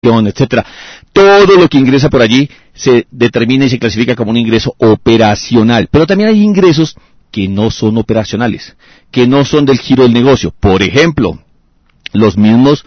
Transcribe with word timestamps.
etcétera. 0.00 0.64
Todo 1.12 1.56
lo 1.56 1.68
que 1.68 1.78
ingresa 1.78 2.08
por 2.08 2.22
allí 2.22 2.48
se 2.72 3.06
determina 3.10 3.64
y 3.64 3.68
se 3.68 3.80
clasifica 3.80 4.14
como 4.14 4.30
un 4.30 4.36
ingreso 4.36 4.74
operacional. 4.78 5.88
Pero 5.90 6.06
también 6.06 6.30
hay 6.30 6.40
ingresos 6.40 6.94
que 7.32 7.48
no 7.48 7.70
son 7.72 7.98
operacionales, 7.98 8.76
que 9.10 9.26
no 9.26 9.44
son 9.44 9.64
del 9.64 9.78
giro 9.78 10.04
del 10.04 10.12
negocio. 10.12 10.54
Por 10.58 10.82
ejemplo, 10.82 11.38
los 12.12 12.38
mismos 12.38 12.84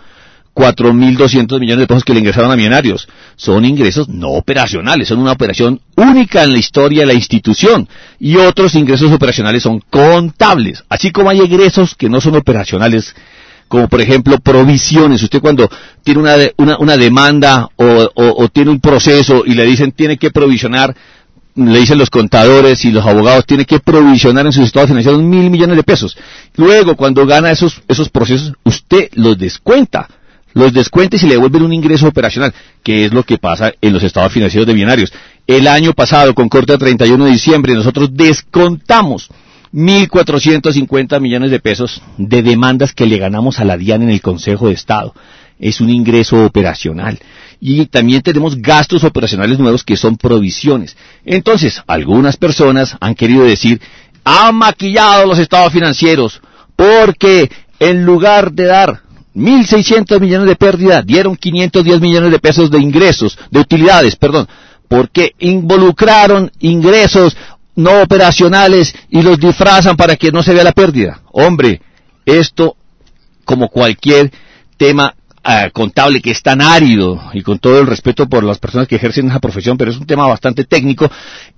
4.200 0.55 1.59
millones 1.59 1.81
de 1.81 1.87
pesos 1.87 2.05
que 2.05 2.13
le 2.13 2.19
ingresaron 2.19 2.49
a 2.49 2.55
millonarios. 2.55 3.09
Son 3.35 3.65
ingresos 3.65 4.07
no 4.07 4.29
operacionales, 4.29 5.09
son 5.09 5.19
una 5.19 5.33
operación 5.33 5.81
única 5.97 6.43
en 6.43 6.53
la 6.53 6.59
historia 6.59 7.01
de 7.01 7.07
la 7.07 7.13
institución. 7.13 7.89
Y 8.19 8.37
otros 8.37 8.73
ingresos 8.75 9.11
operacionales 9.11 9.63
son 9.63 9.81
contables. 9.89 10.83
Así 10.87 11.11
como 11.11 11.29
hay 11.29 11.41
ingresos 11.41 11.93
que 11.95 12.07
no 12.07 12.21
son 12.21 12.35
operacionales, 12.35 13.13
como 13.71 13.87
por 13.87 14.01
ejemplo 14.01 14.37
provisiones. 14.37 15.23
Usted 15.23 15.39
cuando 15.39 15.69
tiene 16.03 16.19
una, 16.19 16.35
una, 16.57 16.77
una 16.77 16.97
demanda 16.97 17.69
o, 17.77 18.09
o, 18.15 18.49
tiene 18.49 18.69
un 18.69 18.81
proceso 18.81 19.43
y 19.45 19.53
le 19.53 19.63
dicen 19.63 19.93
tiene 19.93 20.17
que 20.17 20.29
provisionar, 20.29 20.93
le 21.55 21.79
dicen 21.79 21.97
los 21.97 22.09
contadores 22.09 22.83
y 22.83 22.91
los 22.91 23.05
abogados, 23.05 23.45
tiene 23.45 23.63
que 23.63 23.79
provisionar 23.79 24.45
en 24.45 24.51
sus 24.51 24.65
estados 24.65 24.89
financieros 24.89 25.21
mil 25.21 25.49
millones 25.49 25.77
de 25.77 25.83
pesos. 25.83 26.17
Luego, 26.57 26.97
cuando 26.97 27.25
gana 27.25 27.49
esos, 27.49 27.81
esos 27.87 28.09
procesos, 28.09 28.51
usted 28.65 29.07
los 29.13 29.37
descuenta. 29.37 30.09
Los 30.53 30.73
descuenta 30.73 31.15
y 31.15 31.19
se 31.19 31.27
le 31.27 31.35
devuelven 31.35 31.63
un 31.63 31.71
ingreso 31.71 32.09
operacional, 32.09 32.53
que 32.83 33.05
es 33.05 33.13
lo 33.13 33.23
que 33.23 33.37
pasa 33.37 33.71
en 33.79 33.93
los 33.93 34.03
estados 34.03 34.33
financieros 34.33 34.67
de 34.67 34.73
millonarios. 34.73 35.13
El 35.47 35.65
año 35.69 35.93
pasado, 35.93 36.35
con 36.35 36.49
corte 36.49 36.73
a 36.73 36.77
31 36.77 37.23
de 37.23 37.31
diciembre, 37.31 37.73
nosotros 37.73 38.09
descontamos 38.11 39.29
1.450 39.73 41.19
millones 41.21 41.51
de 41.51 41.59
pesos 41.59 42.01
de 42.17 42.41
demandas 42.41 42.93
que 42.93 43.05
le 43.05 43.17
ganamos 43.17 43.59
a 43.59 43.65
la 43.65 43.77
DIAN 43.77 44.03
en 44.03 44.09
el 44.09 44.21
Consejo 44.21 44.67
de 44.67 44.73
Estado. 44.73 45.13
Es 45.59 45.79
un 45.79 45.89
ingreso 45.89 46.43
operacional. 46.43 47.19
Y 47.59 47.85
también 47.85 48.21
tenemos 48.21 48.57
gastos 48.57 49.03
operacionales 49.03 49.59
nuevos 49.59 49.83
que 49.83 49.95
son 49.95 50.17
provisiones. 50.17 50.97
Entonces, 51.23 51.81
algunas 51.87 52.35
personas 52.35 52.97
han 52.99 53.15
querido 53.15 53.43
decir, 53.43 53.79
han 54.23 54.55
maquillado 54.55 55.27
los 55.27 55.39
estados 55.39 55.71
financieros 55.71 56.41
porque 56.75 57.49
en 57.79 58.05
lugar 58.05 58.51
de 58.51 58.65
dar 58.65 59.01
1.600 59.35 60.19
millones 60.19 60.47
de 60.47 60.55
pérdida, 60.55 61.01
dieron 61.01 61.35
510 61.35 62.01
millones 62.01 62.31
de 62.31 62.39
pesos 62.39 62.69
de 62.69 62.79
ingresos, 62.79 63.37
de 63.49 63.59
utilidades, 63.59 64.15
perdón, 64.15 64.47
porque 64.87 65.35
involucraron 65.39 66.51
ingresos 66.59 67.37
no 67.75 68.01
operacionales 68.01 68.93
y 69.09 69.21
los 69.21 69.39
disfrazan 69.39 69.95
para 69.95 70.15
que 70.15 70.31
no 70.31 70.43
se 70.43 70.53
vea 70.53 70.63
la 70.63 70.71
pérdida. 70.71 71.21
Hombre, 71.31 71.81
esto, 72.25 72.75
como 73.45 73.69
cualquier 73.69 74.31
tema 74.77 75.15
eh, 75.43 75.71
contable 75.73 76.21
que 76.21 76.31
es 76.31 76.43
tan 76.43 76.61
árido, 76.61 77.19
y 77.33 77.41
con 77.41 77.59
todo 77.59 77.79
el 77.79 77.87
respeto 77.87 78.29
por 78.29 78.43
las 78.43 78.59
personas 78.59 78.87
que 78.87 78.95
ejercen 78.95 79.27
esa 79.27 79.39
profesión, 79.39 79.77
pero 79.77 79.89
es 79.89 79.97
un 79.97 80.05
tema 80.05 80.27
bastante 80.27 80.65
técnico, 80.65 81.09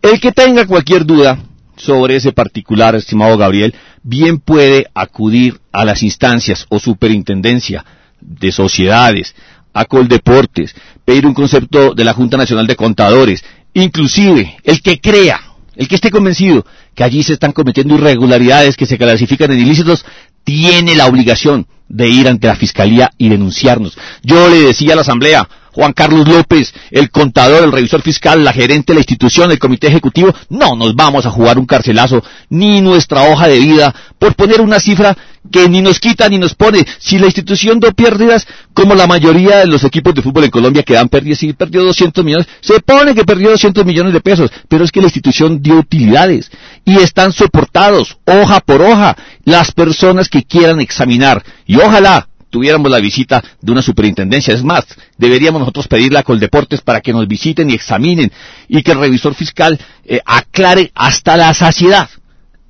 el 0.02 0.20
que 0.20 0.32
tenga 0.32 0.66
cualquier 0.66 1.06
duda 1.06 1.38
sobre 1.76 2.16
ese 2.16 2.32
particular, 2.32 2.96
estimado 2.96 3.38
Gabriel, 3.38 3.76
bien 4.02 4.40
puede 4.40 4.88
acudir 4.94 5.60
a 5.72 5.84
las 5.84 6.04
instancias 6.04 6.66
o 6.70 6.80
superintendencia 6.80 7.84
de 8.22 8.52
sociedades, 8.52 9.36
a 9.74 9.86
Coldeportes, 9.86 10.76
pedir 11.04 11.26
un 11.26 11.34
concepto 11.34 11.94
de 11.94 12.06
la 12.06 12.14
Junta 12.14 12.38
Nacional 12.38 12.68
de 12.68 12.76
Contadores, 12.76 13.44
inclusive 13.74 14.58
el 14.64 14.82
que 14.82 15.00
crea 15.00 15.42
el 15.76 15.88
que 15.88 15.96
esté 15.96 16.12
convencido 16.12 16.66
que 16.96 17.04
allí 17.04 17.24
se 17.24 17.34
están 17.34 17.52
cometiendo 17.52 17.96
irregularidades 17.96 18.78
que 18.78 18.86
se 18.86 18.98
clasifican 18.98 19.52
en 19.52 19.60
ilícitos, 19.60 20.06
tiene 20.44 20.96
la 20.96 21.08
obligación 21.08 21.68
de 21.90 22.08
ir 22.08 22.28
ante 22.28 22.48
la 22.48 22.56
Fiscalía 22.56 23.12
y 23.18 23.30
denunciarnos. 23.30 23.98
Yo 24.24 24.50
le 24.50 24.62
decía 24.62 24.94
a 24.94 24.96
la 24.96 25.02
Asamblea, 25.02 25.48
Juan 25.74 25.94
Carlos 25.94 26.28
López, 26.28 26.74
el 26.92 27.10
contador, 27.10 27.64
el 27.64 27.72
revisor 27.72 28.02
fiscal, 28.02 28.44
la 28.44 28.54
gerente 28.54 28.94
de 28.94 28.96
la 28.96 29.02
institución, 29.02 29.52
el 29.52 29.60
comité 29.60 29.88
ejecutivo, 29.88 30.34
no 30.50 30.76
nos 30.76 30.96
vamos 30.96 31.26
a 31.26 31.32
jugar 31.32 31.58
un 31.58 31.66
carcelazo, 31.66 32.24
ni 32.50 32.82
nuestra 32.82 33.24
hoja 33.24 33.48
de 33.48 33.60
vida, 33.60 33.94
por 34.20 34.36
poner 34.36 34.62
una 34.62 34.80
cifra 34.80 35.18
que 35.52 35.68
ni 35.68 35.82
nos 35.82 36.00
quita 36.00 36.30
ni 36.30 36.38
nos 36.38 36.56
pone. 36.56 36.86
Si 37.00 37.20
la 37.20 37.26
institución 37.26 37.80
da 37.80 37.92
pérdidas, 37.92 38.48
como 38.74 38.96
la 38.96 39.08
mayoría 39.08 39.58
de 39.58 39.68
los 39.68 39.84
equipos 39.84 40.14
de 40.14 40.22
fútbol 40.22 40.46
en 40.46 40.52
Colombia 40.52 40.84
que 40.84 40.94
dan 40.94 41.10
pérdidas, 41.10 41.40
si 41.40 41.54
perdió 41.54 41.84
200 41.84 42.24
millones, 42.24 42.48
se 42.62 42.80
pone 42.80 43.14
que 43.14 43.26
perdió 43.26 43.50
200 43.52 43.86
millones 43.86 44.14
de 44.14 44.22
pesos, 44.22 44.50
pero 44.68 44.84
es 44.84 44.92
que 44.92 45.02
la 45.02 45.08
institución 45.08 45.62
dio 45.62 45.76
utilidades 45.76 46.52
y 46.86 46.98
están 46.98 47.34
soportados, 47.34 48.18
hoja 48.26 48.60
por 48.62 48.82
hoja, 48.82 49.18
las 49.44 49.72
personas 49.72 50.30
que 50.30 50.44
quieran 50.44 50.80
examinar. 50.80 51.44
Y 51.66 51.78
ojalá 51.78 52.28
tuviéramos 52.54 52.92
la 52.92 53.00
visita 53.00 53.44
de 53.60 53.72
una 53.72 53.82
superintendencia. 53.82 54.54
Es 54.54 54.64
más, 54.64 54.86
deberíamos 55.18 55.60
nosotros 55.60 55.88
pedirle 55.88 56.20
a 56.20 56.24
Coldeportes 56.24 56.82
para 56.82 57.02
que 57.02 57.12
nos 57.12 57.28
visiten 57.28 57.72
y 57.72 57.74
examinen 57.74 58.32
y 58.68 58.84
que 58.84 58.92
el 58.92 59.00
revisor 59.00 59.34
fiscal 59.34 59.80
eh, 60.06 60.20
aclare 60.24 60.92
hasta 60.94 61.36
la 61.36 61.52
saciedad 61.56 62.08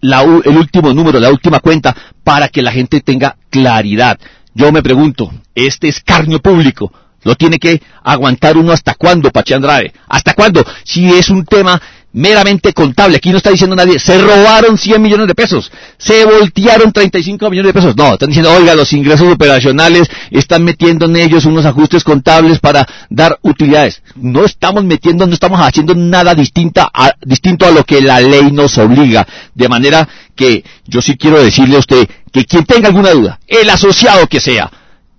el 0.01 0.57
último 0.57 0.93
número, 0.93 1.19
la 1.19 1.29
última 1.29 1.59
cuenta, 1.59 1.95
para 2.23 2.49
que 2.49 2.61
la 2.61 2.71
gente 2.71 2.99
tenga 2.99 3.37
claridad. 3.49 4.19
Yo 4.53 4.71
me 4.71 4.83
pregunto, 4.83 5.31
este 5.55 5.87
escarnio 5.87 6.39
público, 6.39 6.91
¿lo 7.23 7.35
tiene 7.35 7.57
que 7.57 7.81
aguantar 8.03 8.57
uno 8.57 8.73
hasta 8.73 8.95
cuándo, 8.95 9.31
Pachi 9.31 9.53
Andrade? 9.53 9.93
¿Hasta 10.09 10.33
cuándo? 10.33 10.65
Si 10.83 11.07
es 11.07 11.29
un 11.29 11.45
tema 11.45 11.81
meramente 12.13 12.73
contable. 12.73 13.17
Aquí 13.17 13.31
no 13.31 13.37
está 13.37 13.49
diciendo 13.49 13.75
nadie, 13.75 13.99
se 13.99 14.17
robaron 14.19 14.77
100 14.77 15.01
millones 15.01 15.27
de 15.27 15.35
pesos, 15.35 15.71
se 15.97 16.23
voltearon 16.25 16.91
35 16.91 17.49
millones 17.49 17.69
de 17.69 17.73
pesos. 17.73 17.95
No, 17.97 18.13
están 18.13 18.29
diciendo, 18.29 18.51
oiga, 18.53 18.75
los 18.75 18.93
ingresos 18.93 19.31
operacionales 19.31 20.07
están 20.31 20.63
metiendo 20.63 21.05
en 21.05 21.15
ellos 21.17 21.45
unos 21.45 21.65
ajustes 21.65 22.03
contables 22.03 22.59
para 22.59 22.87
dar 23.09 23.37
utilidades. 23.41 24.01
No 24.15 24.45
estamos 24.45 24.83
metiendo, 24.83 25.25
no 25.25 25.33
estamos 25.33 25.59
haciendo 25.59 25.95
nada 25.95 26.35
distinta 26.35 26.89
a, 26.93 27.11
distinto 27.21 27.65
a 27.65 27.71
lo 27.71 27.83
que 27.83 28.01
la 28.01 28.21
ley 28.21 28.51
nos 28.51 28.77
obliga. 28.77 29.27
De 29.53 29.67
manera 29.67 30.07
que 30.35 30.63
yo 30.85 31.01
sí 31.01 31.17
quiero 31.17 31.41
decirle 31.43 31.75
a 31.75 31.79
usted 31.79 32.07
que 32.31 32.45
quien 32.45 32.65
tenga 32.65 32.87
alguna 32.87 33.11
duda, 33.11 33.39
el 33.47 33.69
asociado 33.69 34.27
que 34.27 34.39
sea, 34.39 34.71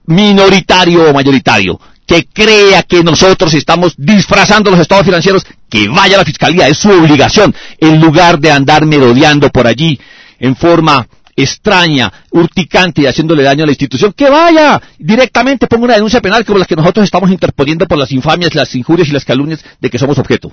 minoritario 0.07 1.11
o 1.11 1.15
mayoritario, 1.15 1.81
que 2.07 2.27
crea 2.27 2.83
que 2.83 3.03
nosotros 3.03 3.55
estamos 3.55 3.95
disfrazando 3.97 4.71
los 4.71 4.81
estados 4.81 5.07
financieros, 5.07 5.45
que 5.69 5.89
vaya 5.89 6.17
a 6.17 6.19
la 6.19 6.25
fiscalía, 6.25 6.69
es 6.69 6.79
su 6.79 6.91
obligación, 6.91 7.55
en 7.79 8.01
lugar 8.01 8.39
de 8.39 8.51
andar 8.51 8.85
merodeando 8.85 9.49
por 9.51 9.67
allí 9.67 9.99
en 10.39 10.55
forma 10.57 11.07
extraña, 11.37 12.13
urticante 12.31 13.03
y 13.03 13.07
haciéndole 13.07 13.43
daño 13.43 13.65
a 13.65 13.67
la 13.67 13.73
institución, 13.73 14.13
que 14.13 14.31
vaya 14.31 14.81
directamente, 14.99 15.67
ponga 15.67 15.85
una 15.85 15.95
denuncia 15.95 16.21
penal 16.21 16.45
como 16.45 16.59
la 16.59 16.67
que 16.67 16.77
nosotros 16.77 17.05
estamos 17.05 17.31
interponiendo 17.31 17.87
por 17.87 17.99
las 17.99 18.13
infamias, 18.13 18.55
las 18.55 18.75
injurias 18.75 19.09
y 19.09 19.13
las 19.13 19.25
calumnias 19.25 19.65
de 19.81 19.91
que 19.91 19.99
somos 19.99 20.19
objeto. 20.19 20.53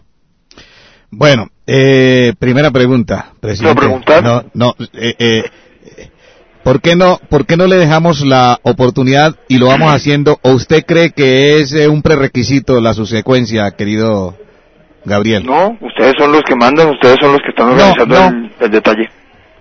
Bueno, 1.11 1.49
eh, 1.67 2.33
primera 2.39 2.71
pregunta, 2.71 3.33
presidente. 3.39 3.75
preguntar? 3.75 4.23
No, 4.23 4.45
no, 4.53 4.75
eh, 4.93 5.13
eh, 5.19 5.43
¿Por 6.63 6.79
qué 6.79 6.95
no, 6.95 7.19
por 7.29 7.47
qué 7.47 7.57
no 7.57 7.65
le 7.65 7.75
dejamos 7.75 8.21
la 8.21 8.59
oportunidad 8.61 9.35
y 9.47 9.57
lo 9.57 9.67
vamos 9.67 9.91
haciendo? 9.93 10.37
¿O 10.43 10.51
usted 10.51 10.83
cree 10.85 11.11
que 11.11 11.59
es 11.59 11.73
eh, 11.73 11.87
un 11.87 12.03
prerequisito 12.03 12.79
la 12.79 12.93
subsecuencia, 12.93 13.71
querido 13.71 14.35
Gabriel? 15.03 15.43
No, 15.45 15.75
ustedes 15.81 16.13
son 16.19 16.31
los 16.31 16.41
que 16.43 16.55
mandan, 16.55 16.89
ustedes 16.89 17.17
son 17.19 17.31
los 17.31 17.41
que 17.41 17.49
están 17.49 17.69
organizando 17.71 18.49
El, 18.59 18.71
detalle. 18.71 19.09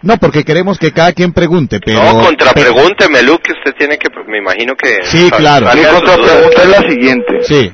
No, 0.03 0.19
porque 0.19 0.45
queremos 0.45 0.79
que 0.79 0.93
cada 0.93 1.13
quien 1.13 1.33
pregunte, 1.33 1.81
pero... 1.83 2.03
No, 2.03 2.25
contrapregúnteme, 2.25 3.23
Luke, 3.23 3.43
que 3.45 3.53
usted 3.53 3.75
tiene 3.79 3.99
que, 3.99 4.09
me 4.27 4.39
imagino 4.39 4.75
que... 4.75 5.03
Sí, 5.05 5.31
claro. 5.31 5.69
Mi 5.75 5.83
contrapregunta 5.83 6.63
es 6.63 6.69
la 6.69 6.89
siguiente. 6.89 7.43
Sí. 7.43 7.73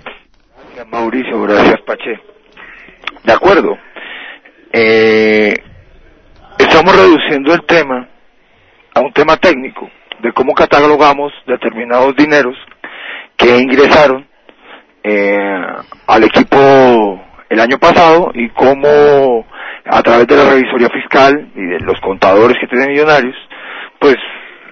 Gracias, 0.67 0.87
Mauricio, 0.89 1.43
gracias, 1.43 1.81
Pache. 1.85 2.21
De 3.25 3.33
acuerdo. 3.33 3.77
Eh, 4.73 5.55
estamos 6.59 6.97
reduciendo 6.97 7.55
el 7.55 7.65
tema 7.67 8.09
a 8.97 9.01
un 9.01 9.13
tema 9.13 9.37
técnico 9.37 9.91
de 10.21 10.33
cómo 10.33 10.55
catalogamos 10.55 11.31
determinados 11.47 12.17
dineros 12.17 12.57
que 13.37 13.59
ingresaron 13.59 14.27
eh, 15.05 15.67
al 16.07 16.25
equipo 16.25 16.57
el 17.51 17.61
año 17.61 17.77
pasado 17.79 18.31
y 18.33 18.49
cómo 18.49 19.45
a 19.85 20.03
través 20.03 20.27
de 20.27 20.37
la 20.37 20.49
revisoría 20.49 20.89
fiscal 20.89 21.51
y 21.55 21.61
de 21.61 21.81
los 21.81 22.01
contadores 22.01 22.57
que 22.59 22.67
tienen 22.69 22.89
millonarios, 22.89 23.37
pues 24.01 24.17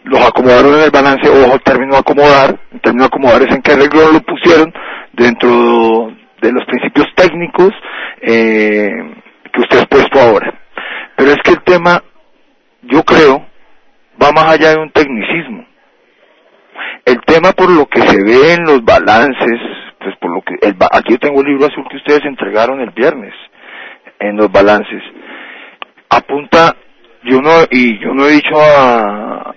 los 0.05 0.21
acomodaron 0.27 0.75
en 0.75 0.85
el 0.85 0.91
balance, 0.91 1.29
ojo, 1.29 1.59
término 1.59 1.93
de 1.93 1.99
acomodar, 1.99 2.59
el 2.73 2.81
término 2.81 3.05
acomodar 3.05 3.43
es 3.43 3.55
en 3.55 3.61
qué 3.61 3.73
arreglo 3.73 4.11
lo 4.11 4.21
pusieron 4.21 4.73
dentro 5.13 6.11
de 6.41 6.51
los 6.51 6.65
principios 6.65 7.09
técnicos 7.15 7.73
eh, 8.23 8.89
que 9.53 9.61
usted 9.61 9.81
ha 9.81 9.87
puesto 9.87 10.19
ahora. 10.19 10.63
Pero 11.15 11.31
es 11.31 11.39
que 11.45 11.53
el 11.53 11.63
tema, 11.63 12.03
yo 12.83 13.03
creo, 13.05 13.54
va 14.23 14.33
más 14.33 14.55
allá 14.55 14.71
de 14.71 14.79
un 14.79 14.91
tecnicismo. 14.91 15.67
El 17.05 17.21
tema 17.23 17.53
por 17.53 17.71
lo 17.71 17.87
que 17.87 18.01
se 18.01 18.23
ve 18.23 18.55
en 18.55 18.65
los 18.65 18.85
balances, 18.85 19.61
pues 19.99 20.17
por 20.21 20.35
lo 20.35 20.43
que 20.43 20.55
el, 20.67 20.75
aquí 20.93 21.13
yo 21.13 21.19
tengo 21.19 21.41
el 21.41 21.49
libro 21.49 21.67
azul 21.67 21.87
que 21.91 21.99
ustedes 21.99 22.25
entregaron 22.25 22.81
el 22.81 22.91
viernes 22.91 23.35
en 24.19 24.37
los 24.37 24.51
balances. 24.51 25.03
Apunta, 26.09 26.77
yo 27.25 27.41
no 27.41 27.51
y 27.71 27.99
yo 28.01 28.15
no 28.15 28.27
he 28.27 28.33
dicho 28.33 28.57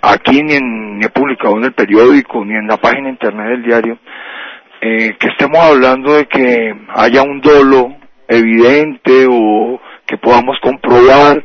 aquí 0.01 0.42
ni, 0.44 0.56
en, 0.56 0.98
ni 1.00 1.06
he 1.06 1.09
publicado 1.09 1.57
en 1.57 1.65
el 1.65 1.74
periódico 1.74 2.44
ni 2.45 2.56
en 2.56 2.68
la 2.68 2.77
página 2.77 3.09
internet 3.09 3.48
del 3.48 3.63
diario 3.63 4.00
eh, 4.81 5.15
que 5.19 5.27
estemos 5.27 5.59
hablando 5.59 6.13
de 6.13 6.25
que 6.27 6.74
haya 6.95 7.24
un 7.24 7.42
dolo 7.42 7.95
evidente 8.27 9.25
o 9.30 9.80
que 10.06 10.18
podamos 10.18 10.57
comprobar 10.62 11.44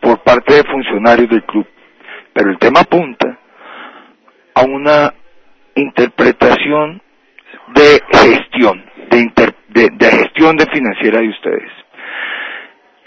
por 0.00 0.22
parte 0.22 0.54
de 0.54 0.64
funcionarios 0.64 1.30
del 1.30 1.44
club. 1.44 1.66
Pero 2.38 2.52
el 2.52 2.58
tema 2.58 2.82
apunta 2.82 3.36
a 4.54 4.62
una 4.62 5.12
interpretación 5.74 7.02
de 7.74 8.00
gestión, 8.12 8.84
de, 9.10 9.90
de 9.90 10.06
gestión 10.06 10.56
de 10.56 10.66
financiera 10.66 11.18
de 11.18 11.30
ustedes. 11.30 11.72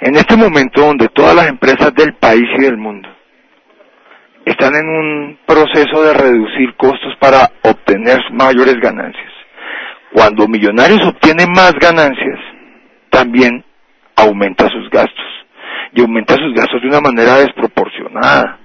En 0.02 0.16
este 0.16 0.36
momento 0.36 0.82
donde 0.82 1.08
todas 1.08 1.34
las 1.34 1.48
empresas 1.48 1.94
del 1.94 2.14
país 2.16 2.44
y 2.58 2.62
del 2.62 2.76
mundo 2.76 3.08
están 4.44 4.76
en 4.76 4.90
un 4.90 5.40
proceso 5.46 6.04
de 6.04 6.14
reducir 6.14 6.76
costos 6.76 7.16
para 7.22 7.52
obtener 7.62 8.20
mayores 8.34 8.76
ganancias. 8.82 9.32
Cuando 10.12 10.46
Millonarios 10.50 11.08
obtiene 11.08 11.46
más 11.48 11.72
ganancias, 11.80 12.40
también 13.10 13.64
aumenta 14.18 14.68
sus 14.68 14.90
gastos. 14.90 15.26
Y 15.94 16.02
aumenta 16.02 16.34
sus 16.34 16.54
gastos 16.54 16.82
de 16.82 16.90
una 16.90 17.00
manera 17.00 17.36
desproporcionada. 17.36 18.61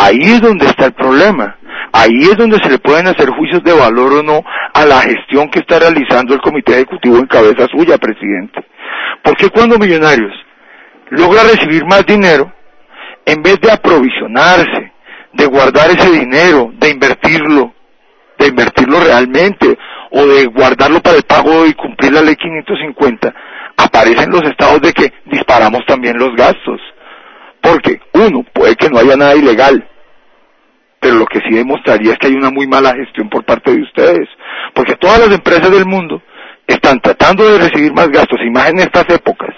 Ahí 0.00 0.20
es 0.22 0.40
donde 0.40 0.66
está 0.66 0.86
el 0.86 0.92
problema. 0.92 1.56
Ahí 1.92 2.22
es 2.22 2.36
donde 2.36 2.58
se 2.62 2.70
le 2.70 2.78
pueden 2.78 3.08
hacer 3.08 3.30
juicios 3.30 3.64
de 3.64 3.72
valor 3.72 4.12
o 4.12 4.22
no 4.22 4.44
a 4.72 4.84
la 4.84 5.00
gestión 5.00 5.50
que 5.50 5.58
está 5.58 5.80
realizando 5.80 6.34
el 6.34 6.40
Comité 6.40 6.74
Ejecutivo 6.74 7.18
en 7.18 7.26
cabeza 7.26 7.66
suya, 7.66 7.98
presidente. 7.98 8.64
Porque 9.24 9.48
cuando 9.48 9.76
Millonarios 9.76 10.32
logra 11.10 11.42
recibir 11.42 11.84
más 11.84 12.06
dinero, 12.06 12.52
en 13.26 13.42
vez 13.42 13.60
de 13.60 13.72
aprovisionarse, 13.72 14.92
de 15.32 15.46
guardar 15.46 15.90
ese 15.90 16.12
dinero, 16.12 16.70
de 16.74 16.90
invertirlo, 16.90 17.74
de 18.38 18.46
invertirlo 18.46 19.00
realmente, 19.00 19.76
o 20.12 20.26
de 20.26 20.46
guardarlo 20.46 21.00
para 21.00 21.16
el 21.16 21.24
pago 21.24 21.66
y 21.66 21.74
cumplir 21.74 22.12
la 22.12 22.22
ley 22.22 22.36
550, 22.36 23.34
aparecen 23.76 24.30
los 24.30 24.42
estados 24.44 24.80
de 24.80 24.92
que 24.92 25.12
disparamos 25.24 25.80
también 25.86 26.16
los 26.18 26.36
gastos. 26.36 26.80
Porque, 27.60 28.00
uno, 28.14 28.44
puede 28.52 28.76
que 28.76 28.88
no 28.88 28.98
haya 28.98 29.16
nada 29.16 29.34
ilegal, 29.34 29.88
pero 31.00 31.14
lo 31.14 31.26
que 31.26 31.40
sí 31.40 31.54
demostraría 31.54 32.12
es 32.12 32.18
que 32.18 32.28
hay 32.28 32.34
una 32.34 32.50
muy 32.50 32.66
mala 32.66 32.94
gestión 32.94 33.28
por 33.28 33.44
parte 33.44 33.72
de 33.72 33.82
ustedes. 33.82 34.28
Porque 34.74 34.94
todas 34.96 35.20
las 35.20 35.32
empresas 35.32 35.70
del 35.70 35.86
mundo 35.86 36.22
están 36.66 37.00
tratando 37.00 37.48
de 37.50 37.58
recibir 37.58 37.92
más 37.92 38.08
gastos, 38.08 38.38
y 38.44 38.50
más 38.50 38.68
en 38.70 38.80
estas 38.80 39.08
épocas, 39.08 39.54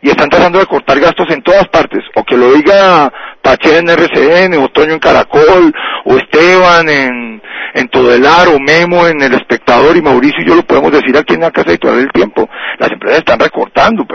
y 0.00 0.08
están 0.08 0.28
tratando 0.28 0.60
de 0.60 0.66
cortar 0.66 1.00
gastos 1.00 1.28
en 1.30 1.42
todas 1.42 1.66
partes, 1.68 2.04
o 2.14 2.22
que 2.22 2.36
lo 2.36 2.52
diga 2.52 3.12
Pache 3.42 3.78
en 3.78 3.88
RCN, 3.88 4.54
o 4.58 4.68
Toño 4.68 4.92
en 4.92 5.00
Caracol, 5.00 5.74
o 6.04 6.16
Esteban 6.16 6.88
en, 6.88 7.42
en 7.74 7.88
Todelar, 7.88 8.48
o 8.48 8.60
Memo 8.60 9.06
en 9.06 9.20
El 9.20 9.34
Espectador, 9.34 9.96
y 9.96 10.02
Mauricio 10.02 10.42
y 10.42 10.46
yo 10.46 10.54
lo 10.54 10.62
podemos 10.62 10.92
decir 10.92 11.16
aquí 11.16 11.34
en 11.34 11.40
la 11.40 11.50
Casa 11.50 11.70
Editorial 11.70 12.02
del 12.02 12.12
Tiempo. 12.12 12.48
Las 12.78 12.90
empresas 12.92 13.18
están 13.18 13.40
recortando 13.40 14.06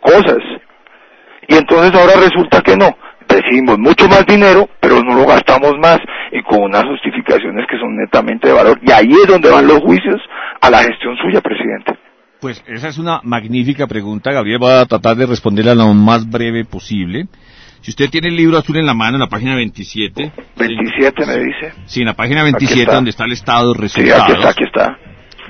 cosas. 0.00 0.38
Y 1.48 1.54
entonces 1.56 1.94
ahora 1.94 2.14
resulta 2.20 2.60
que 2.60 2.76
no. 2.76 2.88
Recibimos 3.28 3.78
mucho 3.78 4.08
más 4.08 4.24
dinero, 4.26 4.68
pero 4.80 5.02
no 5.02 5.14
lo 5.14 5.26
gastamos 5.26 5.72
más, 5.80 5.98
y 6.32 6.42
con 6.42 6.62
unas 6.62 6.84
justificaciones 6.84 7.66
que 7.68 7.76
son 7.78 7.96
netamente 7.96 8.48
de 8.48 8.54
valor. 8.54 8.78
Y 8.82 8.92
ahí 8.92 9.10
es 9.10 9.26
donde 9.26 9.50
van 9.50 9.66
los 9.66 9.80
juicios 9.80 10.20
a 10.60 10.70
la 10.70 10.78
gestión 10.78 11.16
suya, 11.16 11.40
presidente. 11.40 11.98
Pues 12.40 12.62
esa 12.66 12.88
es 12.88 12.98
una 12.98 13.20
magnífica 13.24 13.86
pregunta, 13.86 14.30
Gabriel. 14.30 14.58
Voy 14.58 14.72
a 14.72 14.84
tratar 14.84 15.16
de 15.16 15.26
responderla 15.26 15.74
lo 15.74 15.92
más 15.94 16.28
breve 16.28 16.64
posible. 16.64 17.26
Si 17.80 17.90
usted 17.90 18.10
tiene 18.10 18.28
el 18.28 18.36
libro 18.36 18.58
azul 18.58 18.76
en 18.76 18.86
la 18.86 18.94
mano, 18.94 19.16
en 19.16 19.20
la 19.20 19.28
página 19.28 19.54
27. 19.54 20.32
27 20.56 21.26
me 21.26 21.38
dice. 21.38 21.72
Sí, 21.86 22.00
en 22.00 22.06
la 22.06 22.14
página 22.14 22.42
27, 22.42 22.92
donde 22.92 23.10
está 23.10 23.24
el 23.24 23.32
estado 23.32 23.72
de 23.72 23.80
resultados. 23.80 24.16
Sí, 24.16 24.22
aquí 24.22 24.32
está, 24.32 24.48
aquí 24.50 24.64
está. 24.64 24.98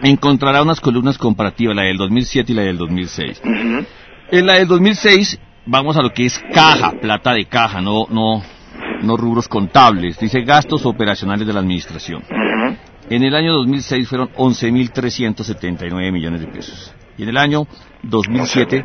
Encontrará 0.02 0.62
unas 0.62 0.81
columnas 0.81 1.19
comparativas, 1.19 1.75
la 1.75 1.82
del 1.82 1.96
2007 1.96 2.52
y 2.52 2.54
la 2.54 2.62
del 2.62 2.78
2006. 2.78 3.42
En 4.31 4.46
la 4.46 4.54
del 4.54 4.69
2006, 4.69 5.40
vamos 5.66 5.96
a 5.96 6.02
lo 6.02 6.12
que 6.12 6.26
es 6.26 6.38
caja, 6.52 6.92
plata 7.00 7.32
de 7.32 7.46
caja, 7.46 7.80
no, 7.80 8.06
no, 8.08 8.42
no 9.02 9.16
rubros 9.16 9.48
contables. 9.48 10.18
Dice 10.18 10.42
gastos 10.42 10.84
operacionales 10.86 11.46
de 11.46 11.52
la 11.52 11.60
administración. 11.60 12.22
En 13.08 13.22
el 13.22 13.36
año 13.36 13.52
2006 13.52 14.08
fueron 14.08 14.30
11.379 14.30 16.12
millones 16.12 16.40
de 16.40 16.48
pesos. 16.48 16.92
Y 17.18 17.22
en 17.22 17.30
el 17.30 17.38
año 17.38 17.66
2007 18.02 18.84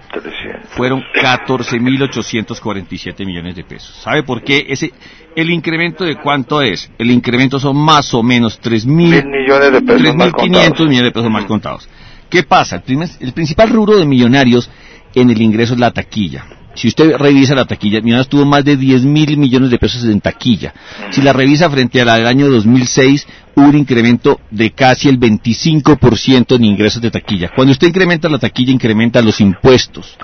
fueron 0.69 1.03
14.847 1.21 3.25
millones 3.25 3.55
de 3.55 3.63
pesos. 3.63 3.95
¿Sabe 4.03 4.23
por 4.23 4.43
qué? 4.43 4.65
Ese, 4.69 4.93
el 5.35 5.49
incremento 5.49 6.05
de 6.05 6.15
cuánto 6.15 6.61
es? 6.61 6.89
El 6.97 7.11
incremento 7.11 7.59
son 7.59 7.75
más 7.77 8.13
o 8.13 8.23
menos 8.23 8.61
3.000 8.61 9.25
millones 9.25 9.71
de 9.71 9.81
pesos 9.81 10.01
3.500 10.01 10.87
millones 10.87 11.03
de 11.03 11.11
pesos 11.11 11.31
más 11.31 11.45
contados. 11.45 11.89
¿Qué 12.29 12.43
pasa? 12.43 12.81
El, 12.85 13.09
el 13.19 13.33
principal 13.33 13.69
rubro 13.69 13.97
de 13.97 14.05
millonarios 14.05 14.69
en 15.13 15.29
el 15.29 15.41
ingreso 15.41 15.73
es 15.73 15.79
la 15.79 15.91
taquilla. 15.91 16.45
Si 16.73 16.87
usted 16.87 17.15
revisa 17.17 17.53
la 17.53 17.65
taquilla, 17.65 17.99
Millonarios 18.01 18.29
tuvo 18.29 18.45
más 18.45 18.63
de 18.63 18.77
10 18.77 19.03
mil 19.03 19.37
millones 19.37 19.69
de 19.69 19.77
pesos 19.77 20.03
en 20.05 20.21
taquilla. 20.21 20.73
Si 21.11 21.21
la 21.21 21.33
revisa 21.33 21.69
frente 21.69 22.01
a 22.01 22.05
la 22.05 22.15
del 22.15 22.27
año 22.27 22.49
2006, 22.49 23.27
hubo 23.55 23.67
un 23.67 23.77
incremento 23.77 24.39
de 24.49 24.71
casi 24.71 25.09
el 25.09 25.19
25% 25.19 26.55
en 26.55 26.65
ingresos 26.65 27.01
de 27.01 27.11
taquilla. 27.11 27.51
Cuando 27.53 27.71
usted 27.73 27.87
incrementa 27.87 28.29
la 28.29 28.39
taquilla, 28.39 28.71
incrementa 28.71 29.21
los 29.21 29.41
impuestos. 29.41 30.17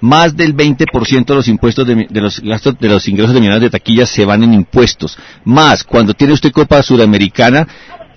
Más 0.00 0.36
del 0.36 0.54
20% 0.54 1.24
de 1.24 1.34
los 1.34 1.48
impuestos 1.48 1.86
de, 1.86 2.06
los 2.10 2.40
gastos 2.40 2.78
de 2.78 2.88
los 2.88 3.08
ingresos 3.08 3.34
de 3.34 3.60
de 3.60 3.70
taquilla 3.70 4.04
se 4.04 4.26
van 4.26 4.42
en 4.42 4.52
impuestos. 4.52 5.16
Más, 5.44 5.84
cuando 5.84 6.12
tiene 6.12 6.34
usted 6.34 6.52
Copa 6.52 6.82
Sudamericana, 6.82 7.66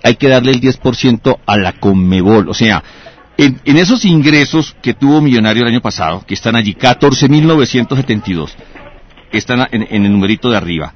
hay 0.02 0.16
que 0.16 0.28
darle 0.28 0.52
el 0.52 0.60
10% 0.60 1.38
a 1.46 1.56
la 1.56 1.72
Conmebol. 1.72 2.50
O 2.50 2.54
sea, 2.54 2.82
en, 3.40 3.76
esos 3.78 4.04
ingresos 4.04 4.76
que 4.82 4.94
tuvo 4.94 5.20
Millonario 5.20 5.62
el 5.62 5.68
año 5.68 5.80
pasado, 5.80 6.22
que 6.26 6.34
están 6.34 6.56
allí, 6.56 6.74
14.972, 6.74 8.50
están 9.32 9.66
en, 9.72 9.86
en, 9.90 10.04
el 10.04 10.12
numerito 10.12 10.50
de 10.50 10.56
arriba. 10.56 10.92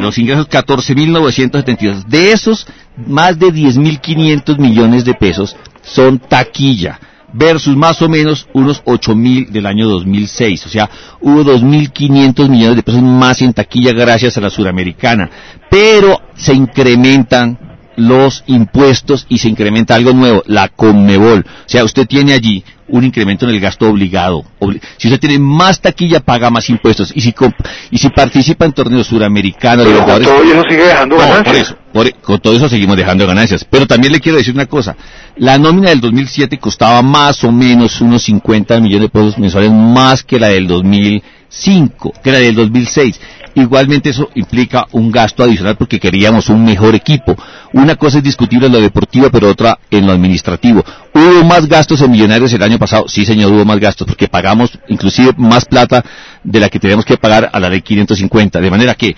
Los 0.00 0.18
ingresos 0.18 0.48
14.972. 0.48 2.04
De 2.04 2.32
esos, 2.32 2.66
más 2.96 3.38
de 3.38 3.48
10.500 3.48 4.58
millones 4.58 5.04
de 5.04 5.14
pesos 5.14 5.56
son 5.82 6.18
taquilla 6.18 7.00
versus 7.32 7.76
más 7.76 8.00
o 8.02 8.08
menos 8.08 8.48
unos 8.54 8.82
8.000 8.84 9.48
del 9.48 9.66
año 9.66 9.88
2006. 9.88 10.66
O 10.66 10.68
sea, 10.68 10.88
hubo 11.20 11.42
2.500 11.42 12.48
millones 12.48 12.76
de 12.76 12.82
pesos 12.82 13.02
más 13.02 13.42
en 13.42 13.52
taquilla 13.52 13.92
gracias 13.92 14.36
a 14.36 14.40
la 14.40 14.50
suramericana. 14.50 15.28
Pero 15.70 16.20
se 16.36 16.54
incrementan 16.54 17.67
los 17.98 18.44
impuestos 18.46 19.26
y 19.28 19.38
se 19.38 19.48
incrementa 19.48 19.94
algo 19.94 20.12
nuevo, 20.12 20.42
la 20.46 20.68
Conmebol. 20.68 21.40
O 21.40 21.68
sea, 21.68 21.84
usted 21.84 22.06
tiene 22.06 22.32
allí 22.32 22.64
un 22.88 23.04
incremento 23.04 23.44
en 23.46 23.54
el 23.54 23.60
gasto 23.60 23.88
obligado. 23.88 24.44
si 24.96 25.08
usted 25.08 25.20
tiene 25.20 25.38
más 25.38 25.80
taquilla, 25.80 26.20
paga 26.20 26.48
más 26.50 26.68
impuestos. 26.70 27.12
Y 27.14 27.20
si, 27.20 27.34
y 27.90 27.98
si 27.98 28.08
participa 28.10 28.64
en 28.64 28.72
torneos 28.72 29.08
suramericanos, 29.08 29.86
Pero 29.86 30.04
con 30.06 30.22
todo 30.22 30.42
eso 30.42 30.62
sigue 30.68 30.86
dejando 30.86 31.16
ganancias. 31.16 31.76
Por 31.92 32.06
eso, 32.06 32.16
con 32.22 32.40
todo 32.40 32.56
eso 32.56 32.68
seguimos 32.68 32.96
dejando 32.96 33.26
ganancias. 33.26 33.66
Pero 33.68 33.86
también 33.86 34.12
le 34.12 34.20
quiero 34.20 34.38
decir 34.38 34.54
una 34.54 34.66
cosa. 34.66 34.96
La 35.36 35.58
nómina 35.58 35.90
del 35.90 36.00
2007 36.00 36.58
costaba 36.58 37.02
más 37.02 37.44
o 37.44 37.52
menos 37.52 38.00
unos 38.00 38.22
50 38.22 38.80
millones 38.80 39.02
de 39.02 39.08
pesos 39.08 39.38
mensuales 39.38 39.70
más 39.70 40.22
que 40.22 40.38
la 40.38 40.48
del 40.48 40.66
2005, 40.66 42.12
que 42.22 42.32
la 42.32 42.38
del 42.38 42.54
2006. 42.54 43.20
Igualmente 43.54 44.10
eso 44.10 44.28
implica 44.34 44.86
un 44.92 45.10
gasto 45.10 45.42
adicional 45.42 45.76
porque 45.76 45.98
queríamos 45.98 46.48
un 46.48 46.64
mejor 46.64 46.94
equipo. 46.94 47.36
Una 47.72 47.96
cosa 47.96 48.18
es 48.18 48.24
discutible 48.24 48.66
en 48.66 48.72
lo 48.72 48.80
deportivo, 48.80 49.28
pero 49.30 49.48
otra 49.48 49.78
en 49.90 50.06
lo 50.06 50.12
administrativo. 50.12 50.84
¿Hubo 51.14 51.44
más 51.44 51.66
gastos 51.66 52.00
en 52.02 52.10
millonarios 52.10 52.52
el 52.52 52.62
año 52.62 52.78
pasado? 52.78 53.08
Sí, 53.08 53.24
señor, 53.24 53.52
hubo 53.52 53.64
más 53.64 53.80
gastos 53.80 54.06
porque 54.06 54.28
pagamos 54.28 54.78
inclusive 54.88 55.32
más 55.36 55.64
plata 55.64 56.04
de 56.44 56.60
la 56.60 56.68
que 56.68 56.78
tenemos 56.78 57.04
que 57.04 57.16
pagar 57.16 57.50
a 57.52 57.60
la 57.60 57.68
ley 57.68 57.82
550. 57.82 58.60
De 58.60 58.70
manera 58.70 58.94
que 58.94 59.16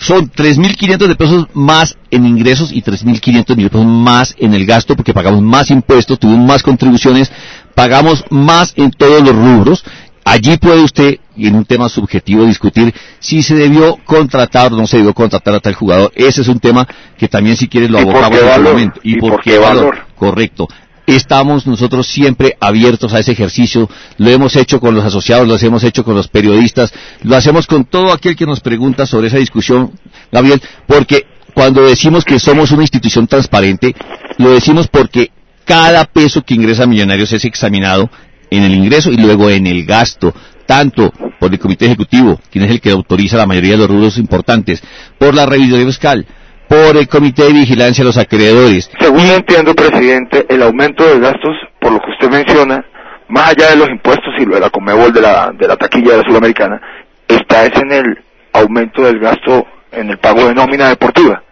son 0.00 0.30
3.500 0.30 1.06
de 1.08 1.16
pesos 1.16 1.46
más 1.54 1.96
en 2.10 2.26
ingresos 2.26 2.70
y 2.72 2.82
3.500 2.82 3.54
de 3.56 3.68
pesos 3.68 3.86
más 3.86 4.34
en 4.38 4.54
el 4.54 4.64
gasto 4.64 4.94
porque 4.94 5.12
pagamos 5.12 5.42
más 5.42 5.70
impuestos, 5.70 6.18
tuvimos 6.18 6.46
más 6.46 6.62
contribuciones, 6.62 7.32
pagamos 7.74 8.24
más 8.30 8.72
en 8.76 8.90
todos 8.90 9.22
los 9.22 9.34
rubros 9.34 9.84
Allí 10.28 10.58
puede 10.58 10.82
usted, 10.82 11.20
y 11.38 11.46
en 11.46 11.54
un 11.54 11.64
tema 11.64 11.88
subjetivo, 11.88 12.44
discutir 12.44 12.92
si 13.20 13.42
se 13.42 13.54
debió 13.54 13.96
contratar 14.04 14.72
o 14.72 14.76
no 14.76 14.86
se 14.86 14.98
debió 14.98 15.14
contratar 15.14 15.54
a 15.54 15.60
tal 15.60 15.74
jugador. 15.74 16.12
Ese 16.14 16.42
es 16.42 16.48
un 16.48 16.58
tema 16.58 16.86
que 17.16 17.28
también 17.28 17.56
si 17.56 17.68
quieres 17.68 17.90
lo 17.90 17.98
abordamos 17.98 18.38
en 18.38 18.48
algún 18.48 18.64
momento. 18.64 19.00
¿Y, 19.04 19.16
por, 19.16 19.40
qué 19.40 19.58
valor? 19.58 20.06
Correcto. 20.16 20.68
Estamos 21.06 21.66
nosotros 21.66 22.06
siempre 22.06 22.56
abiertos 22.60 23.14
a 23.14 23.20
ese 23.20 23.32
ejercicio, 23.32 23.88
lo 24.18 24.28
hemos 24.28 24.56
hecho 24.56 24.78
con 24.78 24.94
los 24.94 25.04
asociados, 25.04 25.48
lo 25.48 25.56
hemos 25.56 25.82
hecho 25.82 26.04
con 26.04 26.14
los 26.14 26.28
periodistas, 26.28 26.92
lo 27.22 27.34
hacemos 27.34 27.66
con 27.66 27.86
todo 27.86 28.12
aquel 28.12 28.36
que 28.36 28.44
nos 28.44 28.60
pregunta 28.60 29.06
sobre 29.06 29.28
esa 29.28 29.38
discusión, 29.38 29.92
Gabriel, 30.30 30.60
porque 30.86 31.24
cuando 31.54 31.86
decimos 31.86 32.24
que 32.26 32.38
somos 32.38 32.72
una 32.72 32.82
institución 32.82 33.26
transparente, 33.26 33.94
lo 34.36 34.50
decimos 34.50 34.88
porque 34.88 35.30
cada 35.64 36.04
peso 36.04 36.42
que 36.42 36.54
ingresa 36.54 36.82
a 36.82 36.86
Millonarios 36.86 37.32
es 37.32 37.44
examinado 37.44 38.10
en 38.50 38.64
el 38.64 38.74
ingreso 38.74 39.10
y 39.10 39.16
luego 39.16 39.50
en 39.50 39.66
el 39.66 39.84
gasto, 39.84 40.34
tanto 40.68 41.10
por 41.40 41.50
el 41.50 41.58
Comité 41.58 41.86
Ejecutivo, 41.86 42.38
quien 42.52 42.64
es 42.66 42.70
el 42.70 42.80
que 42.82 42.90
autoriza 42.90 43.38
la 43.38 43.46
mayoría 43.46 43.72
de 43.72 43.78
los 43.78 43.88
rubros 43.88 44.18
importantes, 44.18 44.82
por 45.18 45.34
la 45.34 45.46
revisión 45.46 45.86
fiscal, 45.86 46.26
por 46.68 46.98
el 46.98 47.08
Comité 47.08 47.44
de 47.44 47.54
Vigilancia 47.54 48.04
de 48.04 48.08
los 48.08 48.18
Acreedores 48.18 48.90
según 49.00 49.22
entiendo, 49.22 49.74
presidente, 49.74 50.44
el 50.50 50.62
aumento 50.62 51.04
de 51.04 51.20
gastos, 51.20 51.56
por 51.80 51.92
lo 51.92 52.00
que 52.00 52.10
usted 52.10 52.30
menciona, 52.30 52.84
más 53.28 53.48
allá 53.48 53.70
de 53.70 53.76
los 53.76 53.88
impuestos 53.88 54.34
y 54.38 54.44
lo 54.44 54.56
de 54.56 54.60
la 54.60 54.68
Comebol 54.68 55.10
de 55.10 55.22
la, 55.22 55.50
de 55.58 55.66
la 55.66 55.76
taquilla 55.76 56.12
de 56.12 56.16
la 56.18 56.24
Sudamericana, 56.24 56.80
está 57.26 57.64
es 57.64 57.80
en 57.80 57.90
el 57.90 58.18
aumento 58.52 59.02
del 59.04 59.18
gasto 59.18 59.66
en 59.90 60.10
el 60.10 60.18
pago 60.18 60.48
de 60.48 60.54
nómina 60.54 60.88
deportiva. 60.88 61.42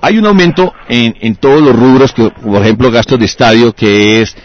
Hay 0.00 0.16
un 0.16 0.26
aumento 0.26 0.72
en, 0.88 1.16
en 1.20 1.34
todos 1.34 1.60
los 1.60 1.74
rubros, 1.74 2.12
que, 2.12 2.30
por 2.30 2.62
ejemplo, 2.62 2.92
gastos 2.92 3.18
de 3.18 3.24
estadio, 3.24 3.72
que 3.72 4.22
es 4.22 4.36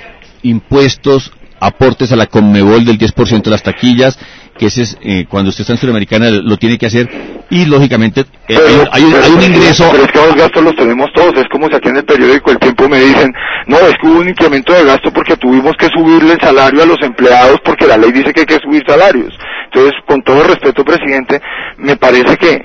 impuestos, 0.41 1.31
aportes 1.59 2.11
a 2.11 2.15
la 2.15 2.25
Conmebol 2.27 2.85
del 2.85 2.97
10% 2.97 3.43
de 3.43 3.51
las 3.51 3.63
taquillas, 3.63 4.17
que 4.57 4.65
ese 4.67 4.81
es, 4.81 4.97
eh, 5.01 5.25
cuando 5.29 5.49
usted 5.49 5.61
está 5.61 5.73
en 5.73 5.79
Sudamericana 5.79 6.29
lo 6.29 6.57
tiene 6.57 6.77
que 6.77 6.85
hacer, 6.85 7.09
y 7.49 7.65
lógicamente 7.65 8.21
eh, 8.47 8.57
hay, 8.57 8.75
un- 8.75 8.87
hay 8.91 9.03
un- 9.03 9.15
hay 9.23 9.31
un 9.31 9.43
ingreso, 9.55 9.87
Pero 9.91 10.03
es 10.03 10.11
que 10.11 10.19
los 10.19 10.35
gastos 10.35 10.63
los 10.63 10.75
tenemos 10.75 11.07
todos. 11.15 11.33
Es 11.35 11.47
como 11.51 11.67
si 11.67 11.75
aquí 11.75 11.89
en 11.89 11.97
el 11.97 12.03
periódico 12.05 12.51
El 12.51 12.59
Tiempo 12.59 12.89
me 12.89 12.99
dicen, 12.99 13.31
no, 13.67 13.77
es 13.77 13.93
que 14.01 14.07
hubo 14.07 14.19
un 14.19 14.29
incremento 14.29 14.73
de 14.73 14.83
gasto 14.85 15.11
porque 15.13 15.37
tuvimos 15.37 15.73
que 15.77 15.87
subirle 15.87 16.33
el 16.33 16.41
salario 16.41 16.83
a 16.83 16.85
los 16.85 17.01
empleados 17.01 17.57
porque 17.63 17.87
la 17.87 17.97
ley 17.97 18.11
dice 18.11 18.33
que 18.33 18.41
hay 18.41 18.45
que 18.45 18.59
subir 18.59 18.83
salarios. 18.87 19.33
Entonces, 19.65 19.93
con 20.07 20.21
todo 20.23 20.43
respeto, 20.43 20.83
presidente, 20.83 21.39
me 21.77 21.95
parece 21.95 22.35
que 22.37 22.59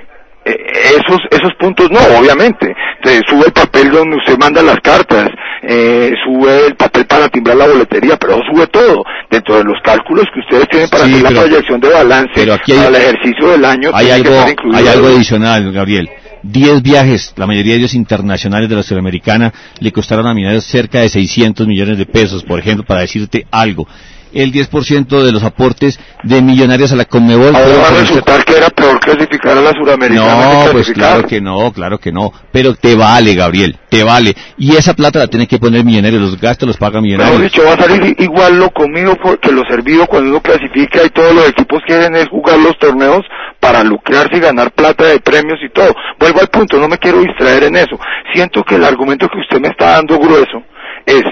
esos 0.45 1.19
esos 1.31 1.53
puntos 1.59 1.91
no, 1.91 1.99
obviamente. 2.19 2.75
Entonces, 2.97 3.23
sube 3.29 3.47
el 3.47 3.53
papel 3.53 3.91
donde 3.91 4.17
usted 4.17 4.37
manda 4.39 4.63
las 4.63 4.79
cartas, 4.81 5.29
eh, 5.63 6.13
sube 6.25 6.67
el 6.69 6.75
papel 6.77 7.07
para 7.07 7.29
timbrar 7.29 7.57
la 7.57 7.67
boletería, 7.67 8.17
pero 8.17 8.35
eso 8.35 8.43
sube 8.53 8.67
todo. 8.69 9.03
Dentro 9.31 9.57
de 9.59 9.65
los 9.65 9.77
cálculos 9.83 10.25
que 10.33 10.41
ustedes 10.41 10.69
tienen 10.69 10.89
para 10.89 11.05
Sí, 11.05 11.13
hacer 11.15 11.23
la 11.33 11.41
proyección 11.41 11.81
de 11.81 11.89
balance 11.91 12.33
pero 12.35 12.55
aquí 12.55 12.73
hay- 12.73 12.79
para 12.79 12.89
el 12.91 12.97
ejercicio 12.97 13.49
del 13.51 13.65
año, 13.65 13.91
hay 13.95 14.11
algo, 14.11 14.35
hay 14.75 14.87
algo 14.89 15.07
adicional, 15.09 15.73
Gabriel. 15.73 16.09
10 16.43 16.83
viajes, 16.83 17.33
la 17.37 17.47
mayoría 17.47 17.73
de 17.73 17.79
ellos 17.79 17.95
internacionales 17.95 18.69
de 18.69 18.77
la 18.77 18.83
Sudamericana, 18.83 19.51
le 19.81 19.93
costaron 19.93 20.27
a 20.27 20.35
Millonarios 20.35 20.65
cerca 20.67 21.01
de 21.01 21.09
600 21.09 21.67
millones 21.67 21.97
de 21.97 22.05
pesos, 22.05 22.43
por 22.45 22.59
ejemplo, 22.59 22.85
para 22.85 23.01
decirte 23.01 23.47
algo. 23.51 23.89
El 24.35 24.53
10% 24.53 25.23
de 25.23 25.33
los 25.33 25.43
aportes 25.45 25.99
de 26.25 26.43
Millonarios 26.43 26.93
a 26.93 26.97
la 26.97 27.05
Conmebol 27.05 27.55
Ahora 27.55 27.77
va 27.79 27.89
a 27.89 27.91
el- 27.93 28.01
resultar 28.07 28.45
que 28.45 28.57
era 28.57 28.69
peor 28.69 28.99
clasificar 29.01 29.57
a 29.57 29.63
la 29.63 29.71
suramericana 29.71 30.65
No, 30.65 30.73
pues 30.73 30.91
claro 30.91 31.23
que 31.27 31.41
no, 31.41 31.73
claro 31.73 31.99
que 31.99 32.11
no. 32.13 32.33
Pero 32.53 32.75
te 32.75 32.95
vale, 32.97 33.35
Gabriel, 33.35 33.77
te 33.89 34.03
vale. 34.05 34.35
Y 34.59 34.75
esa 34.77 34.95
plata 34.95 35.21
la 35.21 35.29
tiene 35.29 35.47
que 35.47 35.59
poner 35.59 35.85
Millonarios, 35.85 36.21
los 36.21 36.41
gastos 36.41 36.67
los 36.67 36.77
paga 36.77 37.01
Mejor 37.01 37.03
Millonarios. 37.03 37.43
dicho, 37.43 37.63
va 37.65 37.75
a 37.75 37.79
salir 37.83 38.17
igual 38.19 38.59
lo 38.59 38.71
comido 38.71 39.17
que 39.41 39.53
lo 39.53 39.63
servido 39.71 40.07
cuando 40.07 40.31
uno 40.31 40.41
clasifica 40.43 41.05
y 41.05 41.11
todos 41.11 41.33
los 41.35 41.49
equipos 41.49 41.81
quieren 41.87 42.17
es 42.17 42.29
jugar 42.29 42.59
los 42.59 42.77
torneos 42.79 43.23
para 43.61 43.83
lucrarse 43.85 44.37
y 44.37 44.41
ganar 44.41 44.73
plata 44.73 45.05
de 45.07 45.21
premios 45.21 45.59
y 45.65 45.73
todo. 45.73 45.95
Vuelvo 46.19 46.41
al 46.41 46.49
punto, 46.49 46.79
no 46.79 46.89
me 46.89 46.99
quiero 46.99 47.21
distraer 47.21 47.65
en 47.65 47.77
eso. 47.77 47.99
Siento 48.35 48.63
que 48.65 48.75
el 48.75 48.85
argumento 48.85 49.29
que 49.29 49.39
usted 49.39 49.61
me 49.61 49.69
está 49.69 49.93
dando 49.93 50.19
grueso 50.19 50.63
es 51.07 51.23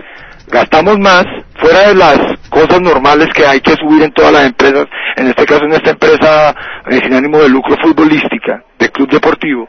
gastamos 0.53 0.99
más 0.99 1.25
fuera 1.57 1.89
de 1.89 1.95
las 1.95 2.19
cosas 2.51 2.81
normales 2.81 3.29
que 3.35 3.47
hay 3.47 3.61
que 3.61 3.73
subir 3.73 4.03
en 4.03 4.13
todas 4.13 4.33
las 4.33 4.45
empresas, 4.45 4.87
en 5.17 5.27
este 5.29 5.47
caso 5.47 5.65
en 5.65 5.73
esta 5.73 5.91
empresa 5.91 6.55
eh, 6.91 7.01
sin 7.03 7.15
ánimo 7.15 7.39
de 7.39 7.49
lucro 7.49 7.75
futbolística, 7.83 8.63
de 8.79 8.89
club 8.91 9.11
deportivo, 9.11 9.69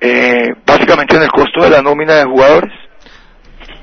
eh, 0.00 0.54
básicamente 0.64 1.16
en 1.16 1.22
el 1.22 1.30
costo 1.30 1.64
de 1.64 1.70
la 1.70 1.82
nómina 1.82 2.14
de 2.14 2.24
jugadores. 2.24 2.72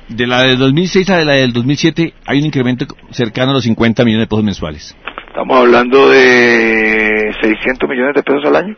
De 0.08 0.26
la 0.26 0.40
del 0.42 0.58
2006 0.58 1.10
a 1.10 1.24
la 1.24 1.34
del 1.34 1.52
2007 1.52 2.14
hay 2.26 2.38
un 2.38 2.46
incremento 2.46 2.86
cercano 3.10 3.50
a 3.50 3.54
los 3.54 3.64
50 3.64 4.04
millones 4.04 4.24
de 4.24 4.28
pesos 4.28 4.44
mensuales. 4.44 4.96
Estamos 5.26 5.60
hablando 5.60 6.08
de 6.08 7.30
600 7.42 7.88
millones 7.88 8.14
de 8.14 8.22
pesos 8.22 8.44
al 8.46 8.56
año. 8.56 8.76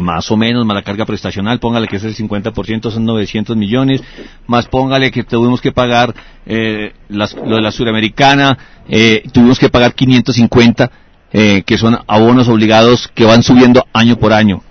Más 0.00 0.30
o 0.30 0.36
menos, 0.36 0.64
más 0.64 0.74
la 0.74 0.82
carga 0.82 1.04
prestacional, 1.04 1.58
póngale 1.58 1.86
que 1.88 1.96
es 1.96 2.04
el 2.04 2.14
50%, 2.14 2.90
son 2.90 3.04
900 3.04 3.56
millones, 3.56 4.02
más 4.46 4.66
póngale 4.66 5.10
que 5.10 5.24
tuvimos 5.24 5.60
que 5.60 5.72
pagar 5.72 6.14
eh, 6.46 6.92
las- 7.08 7.34
lo 7.34 7.56
de 7.56 7.62
la 7.62 7.70
Suramericana, 7.70 8.56
eh, 8.88 9.22
tuvimos 9.32 9.58
que 9.58 9.68
pagar 9.68 9.94
550, 9.94 10.90
eh, 11.32 11.62
que 11.64 11.76
son 11.78 11.98
abonos 12.08 12.48
obligados 12.48 13.08
que 13.14 13.24
van 13.24 13.42
subiendo 13.42 13.84
año 13.92 14.16
por 14.16 14.32
año. 14.32 14.62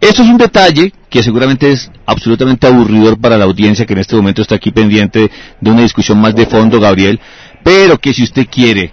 Esto 0.00 0.22
es 0.22 0.28
un 0.28 0.36
detalle 0.38 0.92
que 1.08 1.22
seguramente 1.22 1.70
es 1.70 1.90
absolutamente 2.04 2.66
aburridor 2.66 3.18
para 3.18 3.36
la 3.36 3.44
audiencia 3.46 3.86
que 3.86 3.94
en 3.94 4.00
este 4.00 4.14
momento 4.14 4.42
está 4.42 4.54
aquí 4.56 4.70
pendiente 4.70 5.30
de 5.60 5.70
una 5.70 5.82
discusión 5.82 6.20
más 6.20 6.34
de 6.34 6.46
fondo, 6.46 6.78
Gabriel, 6.80 7.18
pero 7.64 7.98
que 7.98 8.12
si 8.12 8.22
usted 8.22 8.46
quiere, 8.50 8.92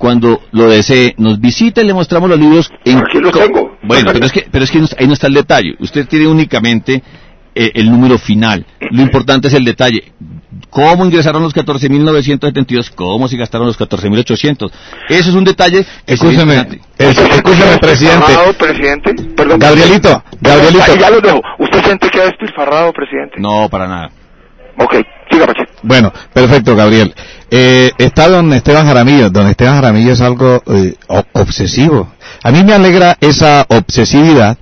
cuando 0.00 0.40
lo 0.52 0.70
desee, 0.70 1.14
nos 1.18 1.38
visita 1.38 1.82
y 1.82 1.84
le 1.84 1.92
mostramos 1.92 2.30
los 2.30 2.38
libros 2.38 2.70
en... 2.86 2.96
Aquí 2.96 3.18
los 3.18 3.32
tengo. 3.32 3.76
Bueno, 3.82 4.12
pero 4.14 4.24
es 4.24 4.32
que, 4.32 4.46
pero 4.50 4.64
es 4.64 4.70
que 4.70 4.78
no- 4.78 4.86
ahí 4.98 5.06
no 5.06 5.12
está 5.12 5.26
el 5.26 5.34
detalle. 5.34 5.74
Usted 5.78 6.08
tiene 6.08 6.26
únicamente 6.26 7.02
eh, 7.54 7.70
el 7.74 7.90
número 7.90 8.16
final. 8.16 8.64
Lo 8.92 9.02
importante 9.02 9.48
es 9.48 9.54
el 9.54 9.62
detalle. 9.62 10.14
¿Cómo 10.70 11.04
ingresaron 11.04 11.42
los 11.42 11.54
14.972? 11.54 12.92
¿Cómo 12.94 13.28
se 13.28 13.36
gastaron 13.36 13.66
los 13.66 13.78
14.800? 13.78 14.70
Eso 15.10 15.28
es 15.28 15.34
un 15.34 15.44
detalle 15.44 15.84
Escúcheme, 16.06 16.54
escúcheme, 16.96 17.76
presidente. 17.78 18.20
¿Despilfarrado, 18.26 18.52
presidente? 18.54 19.14
Perdón. 19.36 19.58
Gabrielito, 19.58 20.24
Gabrielito. 20.40 20.82
Ahí 20.92 20.98
Ya 20.98 21.10
lo 21.10 21.20
dejo. 21.20 21.42
¿Usted 21.58 21.84
siente 21.84 22.08
que 22.08 22.20
ha 22.22 22.24
despilfarrado, 22.24 22.90
presidente? 22.94 23.34
No, 23.38 23.68
para 23.68 23.86
nada. 23.86 24.10
Ok, 24.78 24.94
siga, 25.30 25.46
Pache. 25.46 25.64
Bueno, 25.82 26.12
perfecto, 26.32 26.76
Gabriel. 26.76 27.14
Eh, 27.50 27.90
está 27.98 28.28
don 28.28 28.52
Esteban 28.52 28.86
Jaramillo. 28.86 29.30
Don 29.30 29.48
Esteban 29.48 29.74
Jaramillo 29.76 30.12
es 30.12 30.20
algo 30.20 30.62
eh, 30.66 30.94
obsesivo. 31.32 32.12
A 32.42 32.50
mí 32.50 32.62
me 32.64 32.74
alegra 32.74 33.16
esa 33.20 33.66
obsesividad 33.68 34.56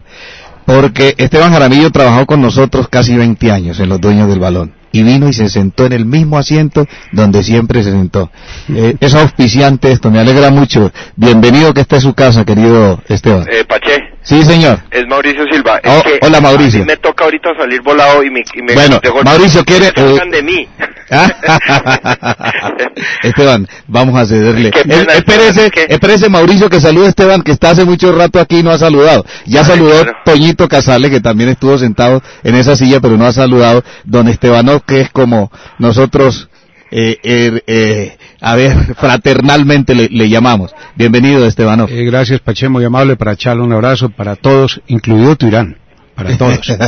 porque 0.65 1.15
Esteban 1.17 1.53
Jaramillo 1.53 1.91
trabajó 1.91 2.27
con 2.27 2.43
nosotros 2.43 2.89
casi 2.89 3.17
20 3.17 3.51
años 3.51 3.81
en 3.81 3.89
Los 3.89 4.01
Dueños 4.01 4.29
del 4.29 4.39
Balón 4.39 4.75
y 4.93 5.03
vino 5.03 5.29
y 5.29 5.33
se 5.33 5.49
sentó 5.49 5.87
en 5.87 5.93
el 5.93 6.07
mismo 6.07 6.39
asiento 6.39 6.87
donde 7.13 7.43
siempre 7.43 7.83
se 7.83 7.91
sentó. 7.91 8.31
Eh, 8.69 8.97
es 9.01 9.15
auspiciante 9.15 9.93
esto, 9.93 10.11
me 10.11 10.21
alegra 10.21 10.51
mucho. 10.51 10.93
Bienvenido 11.17 11.75
que 11.75 11.83
esté 11.83 11.97
en 11.97 12.03
su 12.03 12.15
casa, 12.15 12.45
querido 12.45 13.03
Esteban. 13.09 13.47
Eh, 13.51 13.65
Pache, 13.67 14.08
Sí, 14.29 14.43
señor. 14.45 14.79
es 14.91 15.07
Mauricio 15.09 15.43
Silva. 15.51 15.81
Es 15.83 15.91
Oh, 15.91 16.03
que 16.03 16.19
hola, 16.21 16.39
Mauricio. 16.41 16.83
a 16.83 16.85
mí 16.85 16.91
me 16.91 16.97
toca 16.99 17.25
ahorita 17.25 17.49
salir 17.59 17.81
volado 17.81 18.23
y 18.23 18.31
me, 18.31 18.41
y 18.55 18.63
me 18.63 18.75
Bueno, 18.75 19.01
de 19.03 19.09
golpe 19.09 19.25
Mauricio, 19.25 19.65
¿quiere- 19.65 19.91
salgan 19.95 20.31
de 20.31 20.43
mí. 20.43 20.69
Esteban, 23.23 23.67
vamos 23.87 24.21
a 24.21 24.27
cederle. 24.27 24.71
Pena, 24.71 24.95
Eh, 24.95 25.07
espérese, 25.17 25.71
espérese 25.89 26.29
Mauricio 26.29 26.69
que 26.69 26.79
salude 26.81 27.07
a 27.07 27.09
Esteban 27.09 27.41
que 27.43 27.53
está 27.53 27.71
hace 27.71 27.85
mucho 27.87 28.13
rato 28.13 28.39
aquí 28.41 28.59
y 28.59 28.63
no 28.63 28.71
ha 28.71 28.79
saludado. 28.79 29.25
Ya 29.47 29.61
Ay, 29.61 29.67
saludó 29.67 30.03
claro. 30.03 30.13
Toñito 30.25 30.69
Casale 30.69 31.11
que 31.11 31.21
también 31.21 31.49
estuvo 31.51 31.77
sentado 31.79 32.23
en 32.45 32.55
esa 32.55 32.77
silla 32.77 33.01
pero 33.01 33.17
no 33.17 33.27
ha 33.27 33.33
saludado. 33.33 33.83
Don 34.05 34.29
Estebanov 34.29 34.83
que 34.85 35.01
es 35.01 35.11
como 35.11 35.51
nosotros, 35.79 36.49
eh, 36.90 37.18
eh, 37.23 37.62
eh, 37.66 38.16
a 38.40 38.54
ver, 38.54 38.95
fraternalmente 38.99 39.95
le, 39.95 40.09
le 40.09 40.28
llamamos. 40.28 40.75
Bienvenido 40.95 41.47
Estebanov. 41.47 41.90
Eh, 41.90 42.04
gracias, 42.04 42.40
Pache, 42.40 42.68
muy 42.68 42.85
amable 42.85 43.16
para 43.16 43.33
echarle 43.33 43.62
un 43.62 43.73
abrazo 43.73 44.11
para 44.11 44.37
todos, 44.37 44.80
incluido 44.87 45.37
Turán, 45.37 45.76
para 46.14 46.37
todos. 46.37 46.61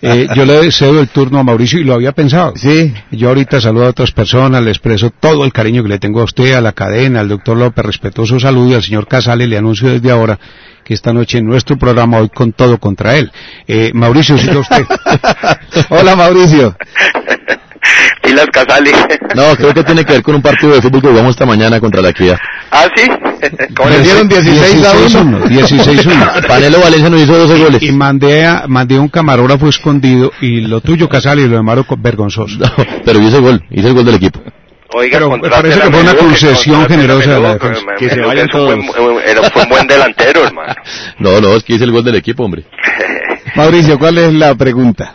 Eh, 0.00 0.28
yo 0.34 0.44
le 0.44 0.70
cedo 0.70 1.00
el 1.00 1.08
turno 1.08 1.40
a 1.40 1.42
Mauricio 1.42 1.80
y 1.80 1.84
lo 1.84 1.94
había 1.94 2.12
pensado. 2.12 2.52
Sí. 2.54 2.94
Yo 3.10 3.28
ahorita 3.28 3.60
saludo 3.60 3.86
a 3.86 3.90
otras 3.90 4.12
personas, 4.12 4.62
le 4.62 4.70
expreso 4.70 5.10
todo 5.10 5.44
el 5.44 5.52
cariño 5.52 5.82
que 5.82 5.88
le 5.88 5.98
tengo 5.98 6.20
a 6.20 6.24
usted, 6.24 6.54
a 6.54 6.60
la 6.60 6.72
cadena, 6.72 7.20
al 7.20 7.28
doctor 7.28 7.56
López, 7.56 7.84
respetuoso 7.84 8.38
saludo 8.38 8.70
y 8.70 8.74
al 8.74 8.82
señor 8.82 9.08
Casale 9.08 9.46
le 9.46 9.58
anuncio 9.58 9.88
desde 9.88 10.10
ahora 10.10 10.38
que 10.84 10.94
esta 10.94 11.12
noche 11.12 11.38
en 11.38 11.46
nuestro 11.46 11.76
programa 11.76 12.18
hoy 12.18 12.28
con 12.28 12.52
todo 12.52 12.78
contra 12.78 13.16
él. 13.16 13.30
Eh, 13.66 13.90
Mauricio, 13.92 14.38
siga 14.38 14.60
usted. 14.60 14.84
Hola 15.90 16.16
Mauricio. 16.16 16.76
Pilas 18.28 18.46
Casali. 18.52 18.90
No, 19.34 19.56
creo 19.56 19.72
que 19.74 19.84
tiene 19.84 20.04
que 20.04 20.12
ver 20.12 20.22
con 20.22 20.34
un 20.34 20.42
partido 20.42 20.72
de 20.74 20.82
fútbol 20.82 21.00
que 21.02 21.08
jugamos 21.08 21.30
esta 21.30 21.46
mañana 21.46 21.80
contra 21.80 22.02
la 22.02 22.10
equidad. 22.10 22.36
ah, 22.70 22.86
sí. 22.94 23.04
¿Cómo 23.76 23.88
le- 23.88 23.96
Perdieron 23.96 24.28
16 24.28 24.84
a 24.84 25.20
1. 25.20 25.44
16-1. 25.46 26.46
Panelo 26.48 26.80
Valencia 26.80 27.08
nos 27.08 27.20
hizo 27.22 27.38
12 27.38 27.58
goles. 27.64 27.82
Y 27.82 27.92
mandé 27.92 28.44
a, 28.46 28.64
mandé 28.68 28.98
un 28.98 29.08
camarógrafo 29.08 29.68
escondido 29.68 30.30
y 30.40 30.60
lo 30.62 30.80
tuyo 30.80 31.08
Casale 31.08 31.42
y 31.42 31.48
lo 31.48 31.56
de 31.56 31.62
Maro 31.62 31.84
vergonzoso. 31.98 32.58
No, 32.58 32.66
pero 33.04 33.20
hice 33.22 33.36
el 33.36 33.42
gol, 33.42 33.64
hice 33.70 33.88
el 33.88 33.94
gol 33.94 34.04
del 34.04 34.16
equipo. 34.16 34.40
Oiga, 34.94 35.18
Pero 35.18 35.38
parece 35.50 35.78
a 35.80 35.82
que 35.84 35.90
fue 35.92 36.00
una 36.00 36.14
concesión 36.14 36.80
a 36.82 36.86
generosa 36.88 37.30
de 37.34 37.40
la 37.40 37.58
Que 37.98 38.08
se 38.08 38.20
vayan 38.20 38.48
es 38.48 38.54
un 38.54 38.64
buen- 38.66 38.86
todos. 38.86 39.52
fue 39.52 39.62
un 39.62 39.68
buen 39.68 39.86
delantero, 39.86 40.44
hermano. 40.44 40.74
No, 41.18 41.40
no, 41.40 41.54
es 41.54 41.62
que 41.62 41.74
hice 41.74 41.84
el 41.84 41.92
gol 41.92 42.04
del 42.04 42.14
equipo, 42.16 42.44
hombre. 42.44 42.64
Mauricio, 43.54 43.98
¿cuál 43.98 44.16
es 44.18 44.32
la 44.32 44.54
pregunta? 44.54 45.14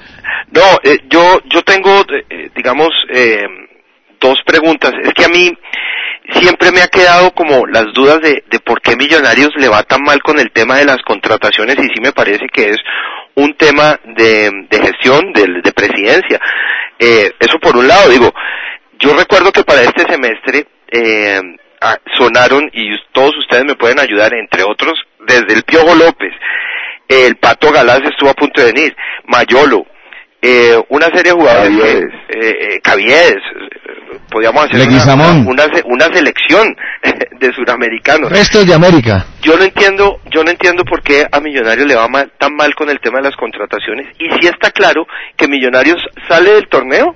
No, 0.51 0.61
eh, 0.83 0.99
yo, 1.09 1.41
yo 1.45 1.61
tengo, 1.63 2.05
eh, 2.29 2.49
digamos, 2.55 2.89
eh, 3.09 3.47
dos 4.19 4.41
preguntas. 4.45 4.93
Es 5.03 5.13
que 5.13 5.25
a 5.25 5.29
mí 5.29 5.51
siempre 6.39 6.71
me 6.71 6.81
ha 6.81 6.87
quedado 6.87 7.31
como 7.31 7.65
las 7.67 7.91
dudas 7.93 8.21
de, 8.21 8.43
de 8.49 8.59
por 8.59 8.81
qué 8.81 8.95
Millonarios 8.95 9.51
le 9.57 9.67
va 9.67 9.83
tan 9.83 10.01
mal 10.03 10.21
con 10.21 10.39
el 10.39 10.51
tema 10.51 10.77
de 10.77 10.85
las 10.85 11.01
contrataciones 11.03 11.77
y 11.77 11.93
sí 11.93 12.01
me 12.01 12.13
parece 12.13 12.47
que 12.47 12.69
es 12.69 12.77
un 13.35 13.53
tema 13.55 13.99
de, 14.05 14.51
de 14.69 14.79
gestión, 14.79 15.33
de, 15.33 15.61
de 15.61 15.71
presidencia. 15.71 16.39
Eh, 16.99 17.31
eso 17.39 17.59
por 17.59 17.75
un 17.75 17.87
lado, 17.87 18.09
digo, 18.09 18.31
yo 18.99 19.13
recuerdo 19.15 19.51
que 19.51 19.63
para 19.63 19.81
este 19.81 20.05
semestre 20.09 20.67
eh, 20.89 21.41
sonaron, 22.17 22.69
y 22.71 22.95
todos 23.11 23.35
ustedes 23.37 23.65
me 23.65 23.75
pueden 23.75 23.99
ayudar, 23.99 24.33
entre 24.33 24.63
otros, 24.63 24.93
desde 25.27 25.53
el 25.53 25.63
Piojo 25.63 25.95
López, 25.95 26.31
el 27.09 27.35
Pato 27.35 27.71
Galás 27.71 28.01
estuvo 28.03 28.29
a 28.29 28.35
punto 28.35 28.61
de 28.61 28.71
venir, 28.71 28.95
Mayolo, 29.25 29.85
eh, 30.43 30.75
una 30.89 31.05
serie 31.07 31.31
de 31.31 31.31
jugadores 31.31 31.69
Caviedes. 31.79 32.13
eh, 32.29 32.57
eh, 32.75 32.79
Caviedes, 32.83 33.35
eh, 33.35 34.17
podríamos 34.29 34.65
hacer 34.65 34.75
una, 34.87 35.13
una, 35.47 35.63
una 35.85 36.05
selección 36.13 36.75
de 37.39 37.53
suramericanos. 37.53 38.29
Restos 38.29 38.65
de 38.67 38.73
América. 38.73 39.25
Yo 39.41 39.55
no 39.57 39.63
entiendo, 39.63 40.19
yo 40.31 40.43
no 40.43 40.51
entiendo 40.51 40.83
por 40.83 41.01
qué 41.01 41.25
a 41.31 41.39
Millonarios 41.39 41.87
le 41.87 41.95
va 41.95 42.07
mal- 42.07 42.31
tan 42.37 42.53
mal 42.55 42.75
con 42.75 42.89
el 42.89 42.99
tema 42.99 43.19
de 43.19 43.25
las 43.25 43.35
contrataciones 43.37 44.07
y 44.19 44.29
si 44.39 44.47
está 44.47 44.71
claro 44.71 45.05
que 45.37 45.47
Millonarios 45.47 45.97
sale 46.27 46.51
del 46.53 46.67
torneo 46.67 47.15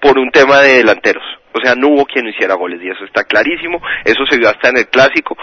por 0.00 0.18
un 0.18 0.30
tema 0.30 0.60
de 0.60 0.78
delanteros. 0.78 1.22
O 1.52 1.60
sea, 1.62 1.74
no 1.74 1.88
hubo 1.88 2.06
quien 2.06 2.26
hiciera 2.28 2.54
goles 2.54 2.80
y 2.82 2.88
eso 2.88 3.04
está 3.04 3.24
clarísimo, 3.24 3.80
eso 4.04 4.24
se 4.28 4.38
vio 4.38 4.48
hasta 4.48 4.70
en 4.70 4.78
el 4.78 4.88
clásico. 4.88 5.36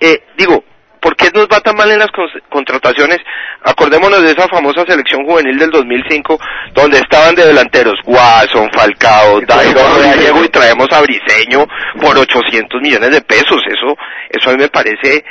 Eh, 0.00 0.22
digo, 0.38 0.64
¿por 1.00 1.16
qué 1.16 1.30
nos 1.34 1.46
va 1.48 1.60
tan 1.60 1.76
mal 1.76 1.90
en 1.90 1.98
las 1.98 2.08
contrataciones? 2.48 3.18
Acordémonos 3.64 4.22
de 4.22 4.30
esa 4.32 4.48
famosa 4.48 4.84
selección 4.86 5.24
juvenil 5.24 5.58
del 5.58 5.70
2005 5.70 6.38
donde 6.72 6.98
estaban 6.98 7.34
de 7.34 7.46
delanteros 7.46 7.94
Guasón, 8.04 8.68
Falcao, 8.72 9.40
Dairo, 9.42 9.80
Gallego 10.00 10.44
y 10.44 10.48
traemos 10.48 10.88
a 10.92 11.00
Briseño 11.02 11.66
por 12.00 12.16
800 12.18 12.80
millones 12.80 13.10
de 13.10 13.20
pesos. 13.22 13.60
Eso, 13.66 13.96
eso 14.30 14.50
a 14.50 14.52
mí 14.52 14.58
me 14.58 14.68
parece 14.68 15.24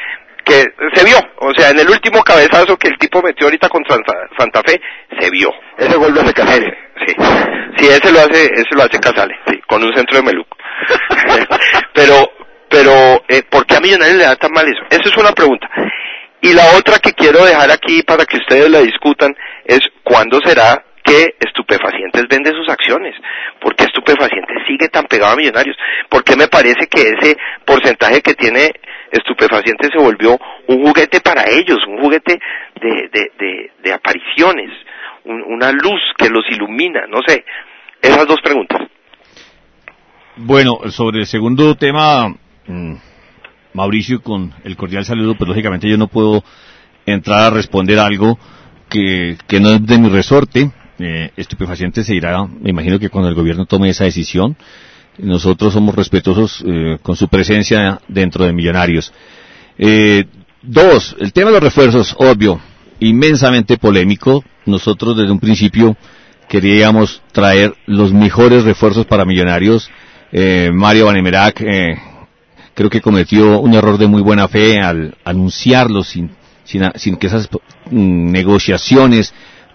que 0.46 0.64
se 0.94 1.06
vio. 1.06 1.18
O 1.38 1.54
sea, 1.56 1.70
en 1.70 1.80
el 1.80 1.90
último 1.90 2.24
cabezazo 2.24 2.78
que 2.78 2.88
el 2.88 2.98
tipo 2.98 3.22
metió 3.22 3.48
ahorita 3.48 3.70
contra 3.70 3.96
Santa- 3.96 4.28
Santa 4.38 4.62
Fe, 4.66 4.82
se 5.20 5.30
vio. 5.30 5.52
Ese 5.78 5.96
gol 5.96 6.14
lo 6.14 6.22
hace 6.22 6.34
Casale. 6.34 6.78
Sí, 7.06 7.16
sí, 7.78 7.86
ese 7.88 8.12
lo 8.12 8.20
hace, 8.20 8.44
ese 8.54 8.76
lo 8.76 8.84
hace 8.84 9.00
Casale, 9.00 9.36
sí, 9.48 9.60
con 9.68 9.84
un 9.84 9.94
centro 9.96 10.18
de 10.18 10.24
Meluco. 10.24 10.58
pero, 11.94 12.14
pero, 12.70 12.92
eh, 13.28 13.44
¿por 13.50 13.66
qué 13.66 13.76
a 13.76 13.80
Millonarios 13.80 14.18
le 14.18 14.24
da 14.26 14.36
tan 14.36 14.52
mal 14.52 14.66
eso? 14.68 14.82
Esa 14.90 15.10
es 15.10 15.18
una 15.18 15.32
pregunta. 15.32 15.68
Y 16.42 16.54
la 16.54 16.64
otra 16.78 17.00
que 17.00 17.12
quiero 17.14 17.44
dejar 17.44 17.70
aquí 17.72 18.02
para 18.04 18.24
que 18.26 18.38
ustedes 18.38 18.70
la 18.70 18.80
discutan 18.80 19.36
es 19.66 19.82
¿cuándo 20.04 20.40
será 20.44 20.84
que 21.04 21.36
Estupefacientes 21.40 22.28
vende 22.30 22.52
sus 22.52 22.70
acciones? 22.70 23.14
¿Por 23.60 23.76
qué 23.76 23.84
Estupefacientes 23.86 24.58
sigue 24.68 24.88
tan 24.90 25.06
pegado 25.06 25.34
a 25.34 25.36
Millonarios? 25.36 25.76
¿Por 26.10 26.24
qué 26.24 26.36
me 26.38 26.48
parece 26.48 26.88
que 26.88 27.02
ese 27.02 27.36
porcentaje 27.66 28.22
que 28.22 28.34
tiene 28.36 28.72
Estupefacientes 29.12 29.90
se 29.92 30.02
volvió 30.02 30.38
un 30.68 30.86
juguete 30.86 31.20
para 31.20 31.44
ellos, 31.50 31.80
un 31.88 32.00
juguete 32.00 32.40
de, 32.80 33.10
de, 33.12 33.72
de, 33.82 33.94
apariciones, 33.94 34.70
un- 35.26 35.42
una 35.44 35.72
luz 35.72 36.00
que 36.18 36.30
los 36.30 36.46
ilumina? 36.52 37.02
No 37.10 37.20
sé, 37.28 37.44
esas 38.02 38.28
dos 38.28 38.40
preguntas. 38.42 38.80
Bueno, 40.38 40.80
sobre 40.90 41.20
el 41.20 41.26
segundo 41.26 41.76
tema, 41.76 42.34
mm, 42.70 42.94
Mauricio, 43.74 44.22
con 44.22 44.54
el 44.64 44.76
cordial 44.78 45.06
saludo, 45.06 45.36
pues 45.36 45.48
lógicamente 45.48 45.90
yo 45.90 45.98
no 45.98 46.08
puedo 46.08 46.44
entrar 47.06 47.42
a 47.42 47.50
responder 47.50 48.00
algo 48.00 48.40
que, 48.88 49.38
que 49.48 49.60
no 49.60 49.70
es 49.70 49.86
de 49.86 49.98
mi 49.98 50.10
resorte. 50.10 50.72
Eh, 51.00 51.32
estupefaciente 51.38 52.04
se 52.04 52.16
irá, 52.16 52.46
me 52.46 52.72
imagino 52.72 53.00
que 53.00 53.10
cuando 53.10 53.30
el 53.30 53.36
gobierno 53.36 53.66
tome 53.66 53.90
esa 53.90 54.04
decisión, 54.04 54.58
nosotros 55.18 55.74
somos 55.74 55.96
respetuosos 55.96 56.64
eh, 56.66 56.98
con 57.02 57.16
su 57.16 57.28
presencia 57.28 58.00
dentro 58.08 58.46
de 58.46 58.54
Millonarios. 58.54 59.14
Eh, 59.78 60.26
dos, 60.62 61.16
el 61.20 61.34
tema 61.34 61.50
de 61.50 61.56
los 61.56 61.64
refuerzos, 61.64 62.16
obvio, 62.18 62.60
inmensamente 63.00 63.78
polémico. 63.78 64.44
Nosotros 64.66 65.18
desde 65.18 65.32
un 65.32 65.40
principio 65.40 65.96
queríamos 66.48 67.22
traer 67.32 67.74
los 67.86 68.14
mejores 68.14 68.64
refuerzos 68.64 69.06
para 69.06 69.26
Millonarios. 69.26 69.90
Eh, 70.32 70.70
Mario 70.74 71.06
Vanemerac 71.08 71.62
eh, 71.62 71.98
creo 72.80 72.90
que 72.90 73.02
cometió 73.02 73.60
un 73.60 73.74
error 73.74 73.98
de 73.98 74.08
muy 74.08 74.22
buena 74.22 74.48
fe 74.48 74.80
al 74.80 75.14
anunciarlo 75.26 76.02
sin, 76.02 76.32
sin, 76.64 76.82
sin 76.96 77.18
que 77.18 77.28
esas 77.28 77.50
mm, 77.92 78.32
negociaciones 78.32 79.34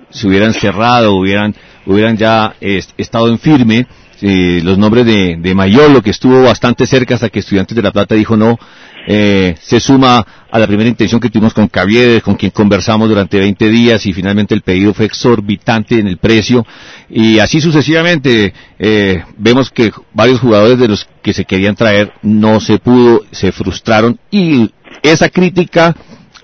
se 0.09 0.27
hubieran 0.27 0.55
cerrado, 0.55 1.15
hubieran, 1.15 1.55
hubieran 1.85 2.17
ya 2.17 2.55
estado 2.97 3.29
en 3.29 3.39
firme. 3.39 3.87
Eh, 4.23 4.63
los 4.65 4.79
nombres 4.79 5.05
de, 5.05 5.37
de 5.39 5.55
Mayolo, 5.55 6.01
que 6.01 6.09
estuvo 6.09 6.45
bastante 6.45 6.87
cerca 6.87 7.17
hasta 7.17 7.29
que 7.29 7.41
Estudiantes 7.41 7.77
de 7.77 7.83
La 7.83 7.93
Plata 7.93 8.15
dijo 8.15 8.39
no, 8.39 8.59
eh, 9.07 9.55
se 9.61 9.81
suma 9.81 10.25
a 10.51 10.59
la 10.59 10.67
primera 10.67 10.89
intención 10.89 11.21
que 11.21 11.31
tuvimos 11.31 11.53
con 11.53 11.69
Caviedes, 11.69 12.23
con 12.23 12.37
quien 12.37 12.53
conversamos 12.53 13.09
durante 13.09 13.39
20 13.39 13.69
días 13.69 14.07
y 14.07 14.13
finalmente 14.13 14.55
el 14.55 14.63
pedido 14.63 14.95
fue 14.95 15.07
exorbitante 15.07 15.99
en 15.99 16.07
el 16.07 16.19
precio. 16.19 16.65
Y 17.11 17.39
así 17.39 17.61
sucesivamente 17.61 18.55
eh, 18.79 19.23
vemos 19.37 19.71
que 19.71 19.93
varios 20.13 20.41
jugadores 20.41 20.79
de 20.79 20.89
los 20.89 21.09
que 21.23 21.33
se 21.33 21.45
querían 21.45 21.75
traer 21.75 22.13
no 22.23 22.61
se 22.61 22.79
pudo, 22.79 23.23
se 23.31 23.53
frustraron 23.53 24.19
y 24.31 24.71
esa 25.03 25.29
crítica 25.29 25.95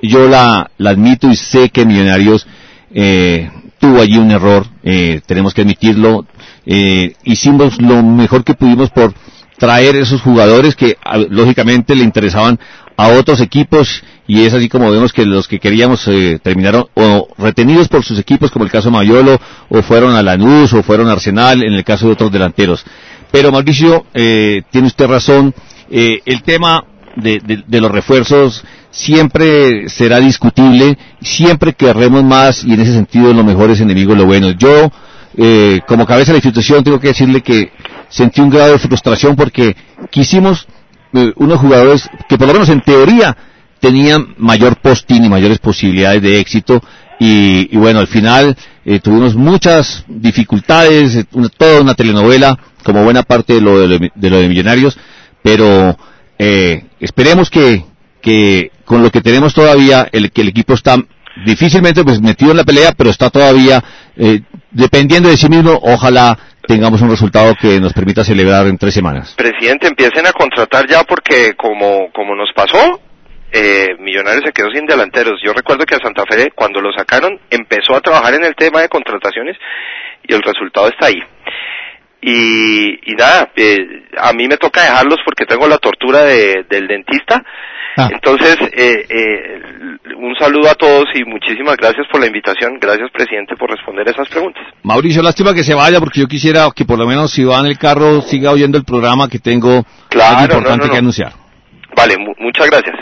yo 0.03 0.29
la, 0.29 0.71
admito 0.79 1.29
y 1.29 1.37
sé 1.37 1.69
que 1.71 1.85
Millonarios 1.85 2.47
eh, 2.93 3.51
tuvo 3.79 4.01
allí 4.01 4.19
un 4.19 4.31
error, 4.31 4.67
eh, 4.83 5.21
tenemos 5.27 5.55
que 5.55 5.63
admitirlo, 5.63 6.27
eh, 6.67 7.15
hicimos 7.25 7.81
lo 7.81 8.03
mejor 8.03 8.45
que 8.45 8.55
pudimos 8.55 8.91
por 8.91 9.15
traer 9.61 9.95
esos 9.95 10.23
jugadores 10.23 10.75
que 10.75 10.97
lógicamente 11.29 11.95
le 11.95 12.03
interesaban 12.03 12.59
a 12.97 13.09
otros 13.09 13.41
equipos 13.43 14.03
y 14.27 14.43
es 14.43 14.55
así 14.55 14.71
como 14.71 14.91
vemos 14.91 15.13
que 15.13 15.27
los 15.27 15.47
que 15.47 15.59
queríamos 15.59 16.09
eh, 16.09 16.39
terminaron 16.43 16.87
o 16.95 17.29
retenidos 17.37 17.87
por 17.89 18.03
sus 18.03 18.19
equipos 18.19 18.51
como 18.51 18.65
el 18.65 18.71
caso 18.71 18.89
de 18.89 18.97
Mayolo 18.97 19.39
o 19.69 19.83
fueron 19.83 20.15
a 20.17 20.23
Lanús 20.23 20.73
o 20.73 20.83
fueron 20.83 21.09
a 21.09 21.13
Arsenal 21.13 21.63
en 21.63 21.75
el 21.75 21.85
caso 21.85 22.07
de 22.07 22.13
otros 22.13 22.33
delanteros. 22.33 22.85
Pero 23.31 23.53
Mauricio, 23.53 24.07
eh, 24.15 24.63
tiene 24.71 24.87
usted 24.87 25.07
razón, 25.07 25.55
eh, 25.91 26.21
el 26.25 26.43
tema 26.43 26.83
de, 27.17 27.41
de, 27.45 27.63
de, 27.67 27.81
los 27.81 27.91
refuerzos 27.91 28.65
siempre 28.91 29.91
será 29.91 30.19
discutible, 30.21 30.97
siempre 31.21 31.75
querremos 31.75 32.25
más 32.25 32.65
y 32.65 32.73
en 32.73 32.81
ese 32.81 32.95
sentido 32.95 33.35
lo 33.35 33.45
mejor 33.45 33.71
es 33.71 33.81
enemigo 33.81 34.13
de 34.13 34.21
lo 34.21 34.27
bueno. 34.27 34.53
Yo, 34.53 34.91
eh, 35.37 35.81
como 35.87 36.07
cabeza 36.07 36.29
de 36.29 36.35
la 36.35 36.39
institución, 36.39 36.85
tengo 36.85 37.01
que 37.01 37.09
decirle 37.09 37.43
que 37.43 37.73
sentí 38.09 38.41
un 38.41 38.51
grado 38.51 38.73
de 38.73 38.79
frustración 38.79 39.37
porque 39.37 39.77
quisimos 40.11 40.67
eh, 41.13 41.33
unos 41.37 41.61
jugadores 41.61 42.09
que 42.29 42.37
por 42.37 42.47
lo 42.47 42.53
menos 42.55 42.69
en 42.69 42.81
teoría 42.83 43.37
tenían 43.81 44.35
mayor 44.39 44.77
postín 44.81 45.25
y 45.25 45.29
mayores 45.29 45.59
posibilidades 45.59 46.23
de 46.23 46.39
éxito 46.39 46.83
y, 47.19 47.75
y 47.75 47.77
bueno, 47.77 48.01
al 48.01 48.09
final 48.09 48.57
eh, 48.85 48.99
tuvimos 48.99 49.35
muchas 49.35 50.05
dificultades, 50.09 51.27
una, 51.33 51.49
toda 51.49 51.81
una 51.81 51.95
telenovela 51.95 52.59
como 52.83 53.05
buena 53.05 53.23
parte 53.23 53.55
de 53.55 53.61
lo 53.61 53.87
de, 53.87 54.11
de, 54.15 54.31
lo 54.31 54.39
de 54.39 54.49
Millonarios, 54.49 54.99
pero 55.43 55.97
eh, 56.39 56.85
esperemos 56.99 57.51
que, 57.51 57.85
que 58.23 58.73
con 58.85 59.03
lo 59.03 59.11
que 59.11 59.21
tenemos 59.21 59.53
todavía, 59.55 60.09
el 60.13 60.31
que 60.33 60.41
el 60.41 60.49
equipo 60.49 60.75
está 60.75 60.97
difícilmente 61.45 62.03
pues 62.05 62.21
metido 62.21 62.51
en 62.51 62.57
la 62.57 62.65
pelea, 62.65 62.93
pero 62.97 63.11
está 63.11 63.31
todavía 63.31 63.83
eh, 64.17 64.41
dependiendo 64.71 65.29
de 65.29 65.37
sí 65.37 65.49
mismo, 65.49 65.79
ojalá 65.83 66.37
tengamos 66.67 67.03
un 67.03 67.11
resultado 67.11 67.55
que 67.61 67.81
nos 67.81 67.93
permita 67.93 68.25
celebrar 68.25 68.67
en 68.67 68.79
tres 68.79 68.95
semanas. 68.95 69.35
Presidente, 69.37 69.89
empiecen 69.89 70.27
a 70.27 70.33
contratar 70.33 70.87
ya 70.87 71.03
porque 71.05 71.55
como, 71.57 72.11
como 72.13 72.35
nos 72.35 72.53
pasó, 72.55 73.01
eh, 73.53 73.97
Millonarios 73.99 74.45
se 74.47 74.53
quedó 74.53 74.71
sin 74.71 74.87
delanteros. 74.87 75.41
Yo 75.45 75.53
recuerdo 75.53 75.85
que 75.85 75.97
a 75.97 75.99
Santa 75.99 76.25
Fe, 76.29 76.53
cuando 76.55 76.81
lo 76.81 76.93
sacaron, 76.93 77.41
empezó 77.51 77.97
a 77.97 78.01
trabajar 78.01 78.35
en 78.35 78.45
el 78.45 78.55
tema 78.55 78.81
de 78.81 78.89
contrataciones 78.89 79.57
y 80.23 80.33
el 80.33 80.43
resultado 80.43 80.89
está 80.89 81.07
ahí. 81.07 81.21
Y, 82.23 83.13
y 83.13 83.15
nada, 83.17 83.51
eh, 83.57 84.05
a 84.19 84.33
mí 84.33 84.47
me 84.47 84.57
toca 84.57 84.83
dejarlos 84.83 85.19
porque 85.25 85.47
tengo 85.47 85.67
la 85.67 85.79
tortura 85.79 86.23
de, 86.25 86.65
del 86.69 86.87
dentista. 86.87 87.43
Ah. 87.97 88.09
Entonces, 88.13 88.57
eh, 88.73 89.07
eh, 89.09 89.63
un 90.17 90.35
saludo 90.39 90.71
a 90.71 90.75
todos 90.75 91.07
y 91.15 91.25
muchísimas 91.25 91.77
gracias 91.77 92.07
por 92.11 92.21
la 92.21 92.27
invitación. 92.27 92.79
Gracias, 92.81 93.11
presidente, 93.13 93.57
por 93.57 93.71
responder 93.71 94.09
esas 94.09 94.29
preguntas. 94.29 94.63
Mauricio, 94.83 95.23
lástima 95.23 95.55
que 95.55 95.65
se 95.65 95.75
vaya 95.75 95.99
porque 95.99 96.21
yo 96.21 96.27
quisiera 96.27 96.69
que 96.75 96.85
por 96.85 96.99
lo 96.99 97.07
menos 97.07 97.33
si 97.33 97.43
va 97.45 97.59
en 97.61 97.67
el 97.67 97.79
carro 97.79 98.21
siga 98.23 98.51
oyendo 98.51 98.79
el 98.79 98.85
programa 98.85 99.29
que 99.29 99.39
tengo 99.39 99.85
claro, 100.09 100.39
algo 100.39 100.43
importante 100.43 100.71
no, 100.71 100.85
no, 100.85 100.87
no. 100.87 100.93
que 100.93 100.99
anunciar. 100.99 101.33
Vale, 101.97 102.17
mu 102.19 102.33
muchas 102.39 102.67
gracias. 102.69 102.97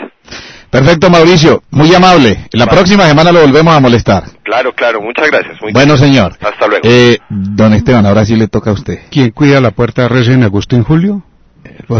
Perfecto, 0.69 1.09
Mauricio. 1.09 1.63
Muy 1.71 1.93
amable. 1.95 2.47
La 2.51 2.65
vale. 2.65 2.77
próxima 2.77 3.07
semana 3.07 3.31
lo 3.31 3.41
volvemos 3.41 3.73
a 3.75 3.79
molestar. 3.79 4.23
Claro, 4.43 4.71
claro. 4.73 5.01
Muchas 5.01 5.27
gracias. 5.31 5.59
Muy 5.61 5.73
bueno, 5.73 5.95
bien. 5.95 6.05
señor. 6.05 6.37
Hasta 6.39 6.67
luego. 6.67 6.87
Eh, 6.87 7.17
don 7.29 7.73
Esteban, 7.73 8.05
ahora 8.05 8.23
sí 8.25 8.35
le 8.35 8.47
toca 8.47 8.69
a 8.69 8.73
usted. 8.73 8.99
¿Quién 9.09 9.31
cuida 9.31 9.59
la 9.61 9.71
puerta 9.71 10.03
de 10.03 10.09
Resen 10.09 10.43
Agustín 10.43 10.83
Julio? 10.83 11.23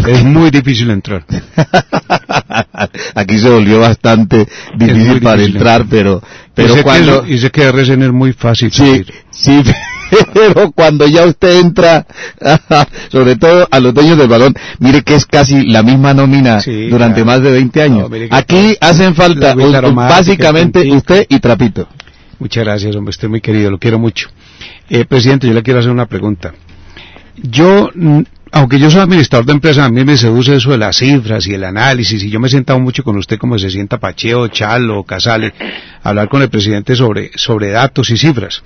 Es 0.06 0.22
muy 0.22 0.50
difícil 0.50 0.90
entrar. 0.90 1.24
Aquí 3.14 3.38
se 3.38 3.48
volvió 3.50 3.80
bastante 3.80 4.46
difícil 4.76 5.20
para 5.20 5.42
entrar, 5.42 5.84
pero, 5.90 6.22
pero 6.54 6.78
y 6.78 6.82
cuando... 6.82 7.24
Que, 7.24 7.32
y 7.32 7.38
sé 7.38 7.50
que 7.50 7.70
Resen 7.72 8.02
es 8.02 8.12
muy 8.12 8.32
fácil. 8.32 8.70
Sí, 8.70 8.78
salir. 8.78 9.14
sí, 9.30 9.62
pero 10.34 10.72
cuando 10.72 11.06
ya 11.06 11.24
usted 11.24 11.60
entra, 11.60 12.06
sobre 13.10 13.36
todo 13.36 13.68
a 13.70 13.80
los 13.80 13.94
dueños 13.94 14.18
del 14.18 14.28
balón, 14.28 14.54
mire 14.78 15.02
que 15.02 15.14
es 15.14 15.26
casi 15.26 15.66
la 15.66 15.82
misma 15.82 16.14
nómina 16.14 16.60
sí, 16.60 16.88
durante 16.88 17.22
claro. 17.22 17.26
más 17.26 17.42
de 17.42 17.50
20 17.52 17.82
años. 17.82 18.10
No, 18.10 18.16
Aquí 18.30 18.76
hacen 18.80 19.14
falta 19.14 19.54
básicamente 19.54 20.90
usted 20.92 21.26
y 21.28 21.38
Trapito. 21.40 21.88
Muchas 22.38 22.64
gracias, 22.64 22.96
hombre, 22.96 23.10
estoy 23.10 23.28
muy 23.28 23.40
querido, 23.42 23.70
lo 23.70 23.78
quiero 23.78 23.98
mucho. 23.98 24.28
Eh, 24.88 25.04
presidente, 25.04 25.46
yo 25.46 25.52
le 25.52 25.62
quiero 25.62 25.80
hacer 25.80 25.92
una 25.92 26.06
pregunta. 26.06 26.54
Yo, 27.36 27.90
aunque 28.50 28.78
yo 28.78 28.90
soy 28.90 29.00
administrador 29.00 29.46
de 29.46 29.52
empresa, 29.52 29.84
a 29.84 29.90
mí 29.90 30.04
me 30.04 30.16
seduce 30.16 30.56
eso 30.56 30.70
de 30.70 30.78
las 30.78 30.96
cifras 30.96 31.46
y 31.46 31.54
el 31.54 31.64
análisis, 31.64 32.22
y 32.22 32.30
yo 32.30 32.40
me 32.40 32.48
he 32.48 32.50
sentado 32.50 32.80
mucho 32.80 33.04
con 33.04 33.16
usted 33.18 33.38
como 33.38 33.58
se 33.58 33.70
sienta 33.70 33.98
Pacheo, 33.98 34.48
Chalo, 34.48 35.04
Casale, 35.04 35.52
hablar 36.02 36.28
con 36.28 36.40
el 36.40 36.48
presidente 36.48 36.96
sobre, 36.96 37.30
sobre 37.36 37.70
datos 37.70 38.10
y 38.10 38.16
cifras. 38.16 38.62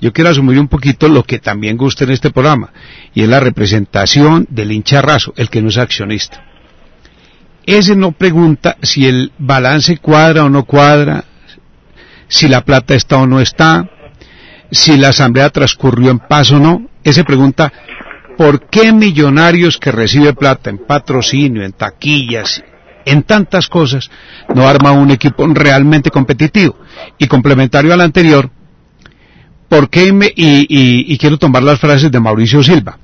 Yo 0.00 0.12
quiero 0.12 0.30
asumir 0.30 0.58
un 0.58 0.68
poquito 0.68 1.08
lo 1.08 1.24
que 1.24 1.38
también 1.38 1.76
gusta 1.76 2.04
en 2.04 2.10
este 2.10 2.30
programa, 2.30 2.70
y 3.14 3.22
es 3.22 3.28
la 3.28 3.40
representación 3.40 4.46
del 4.48 4.72
hincha 4.72 5.02
raso, 5.02 5.32
el 5.36 5.50
que 5.50 5.60
no 5.60 5.68
es 5.68 5.78
accionista. 5.78 6.44
Ese 7.66 7.96
no 7.96 8.12
pregunta 8.12 8.76
si 8.82 9.06
el 9.06 9.32
balance 9.38 9.98
cuadra 9.98 10.44
o 10.44 10.48
no 10.48 10.64
cuadra, 10.64 11.24
si 12.28 12.48
la 12.48 12.64
plata 12.64 12.94
está 12.94 13.18
o 13.18 13.26
no 13.26 13.40
está, 13.40 13.90
si 14.70 14.96
la 14.96 15.08
asamblea 15.08 15.50
transcurrió 15.50 16.10
en 16.10 16.18
paz 16.18 16.50
o 16.50 16.58
no. 16.58 16.88
Ese 17.02 17.24
pregunta, 17.24 17.72
¿por 18.36 18.68
qué 18.68 18.92
millonarios 18.92 19.78
que 19.78 19.92
recibe 19.92 20.32
plata 20.34 20.70
en 20.70 20.78
patrocinio, 20.78 21.62
en 21.62 21.72
taquillas, 21.72 22.62
en 23.04 23.22
tantas 23.22 23.68
cosas, 23.68 24.10
no 24.54 24.68
arma 24.68 24.92
un 24.92 25.10
equipo 25.10 25.46
realmente 25.48 26.10
competitivo? 26.10 26.76
Y 27.18 27.26
complementario 27.26 27.92
al 27.92 28.00
anterior, 28.00 28.50
¿por 29.68 29.90
qué 29.90 30.12
me, 30.12 30.26
y, 30.26 31.12
y 31.12 31.18
quiero 31.18 31.38
tomar 31.38 31.62
las 31.62 31.78
frases 31.78 32.10
de 32.10 32.20
Mauricio 32.20 32.62
Silva? 32.62 32.98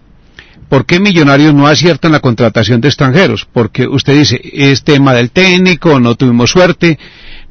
¿Por 0.68 0.86
qué 0.86 0.98
Millonarios 0.98 1.54
no 1.54 1.66
acierta 1.66 2.08
en 2.08 2.12
la 2.12 2.20
contratación 2.20 2.80
de 2.80 2.88
extranjeros? 2.88 3.46
Porque 3.52 3.86
usted 3.86 4.18
dice, 4.18 4.40
es 4.42 4.82
tema 4.82 5.12
del 5.12 5.30
técnico, 5.30 6.00
no 6.00 6.14
tuvimos 6.14 6.50
suerte, 6.50 6.98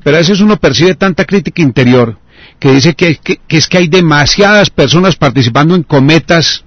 pero 0.04 0.18
a 0.18 0.20
veces 0.20 0.42
uno 0.42 0.58
percibe 0.58 0.96
tanta 0.96 1.26
crítica 1.26 1.62
interior 1.62 2.18
que 2.60 2.72
dice 2.72 2.94
que, 2.96 3.20
es 3.48 3.68
que 3.68 3.78
hay 3.78 3.88
demasiadas 3.88 4.70
personas 4.70 5.16
participando 5.16 5.76
en 5.76 5.84
cometas 5.84 6.66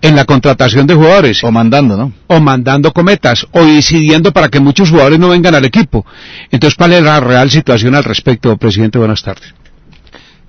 en 0.00 0.16
la 0.16 0.24
contratación 0.24 0.86
de 0.86 0.94
jugadores. 0.94 1.42
O 1.44 1.52
mandando, 1.52 1.96
¿no? 1.96 2.12
O 2.26 2.40
mandando 2.40 2.92
cometas, 2.92 3.46
o 3.52 3.64
decidiendo 3.64 4.32
para 4.32 4.48
que 4.48 4.58
muchos 4.58 4.90
jugadores 4.90 5.18
no 5.18 5.28
vengan 5.28 5.54
al 5.54 5.64
equipo. 5.64 6.04
Entonces, 6.50 6.76
¿cuál 6.76 6.92
es 6.92 7.02
la 7.02 7.20
real 7.20 7.50
situación 7.50 7.94
al 7.94 8.04
respecto, 8.04 8.56
presidente? 8.56 8.98
Buenas 8.98 9.22
tardes. 9.22 9.54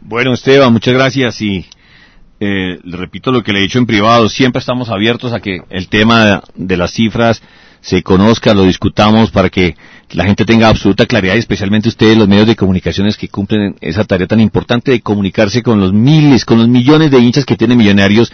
Bueno, 0.06 0.34
Esteban, 0.34 0.74
muchas 0.74 0.94
gracias 0.94 1.42
y 1.42 1.66
eh, 2.42 2.78
le 2.84 2.98
repito 2.98 3.32
lo 3.32 3.42
que 3.42 3.54
le 3.54 3.60
he 3.60 3.62
dicho 3.62 3.80
en 3.80 3.86
privado, 3.86 4.28
siempre 4.28 4.60
estamos 4.60 4.90
abiertos 4.90 5.32
a 5.32 5.40
que 5.40 5.62
el 5.70 5.88
tema 5.88 6.44
de 6.56 6.76
las 6.76 6.92
cifras 6.92 7.42
se 7.80 8.04
conozca, 8.04 8.54
lo 8.54 8.64
discutamos 8.64 9.32
para 9.32 9.50
que 9.50 9.78
la 10.12 10.26
gente 10.26 10.44
tenga 10.44 10.68
absoluta 10.68 11.06
claridad, 11.06 11.38
especialmente 11.38 11.88
ustedes, 11.88 12.18
los 12.18 12.28
medios 12.28 12.48
de 12.48 12.58
comunicaciones 12.58 13.16
que 13.16 13.30
cumplen 13.30 13.78
esa 13.80 14.04
tarea 14.04 14.28
tan 14.28 14.42
importante 14.42 14.92
de 14.92 15.00
comunicarse 15.00 15.64
con 15.64 15.80
los 15.80 15.94
miles, 15.94 16.44
con 16.44 16.58
los 16.58 16.68
millones 16.68 17.10
de 17.10 17.20
hinchas 17.20 17.46
que 17.46 17.56
tienen 17.56 17.78
millonarios 17.78 18.30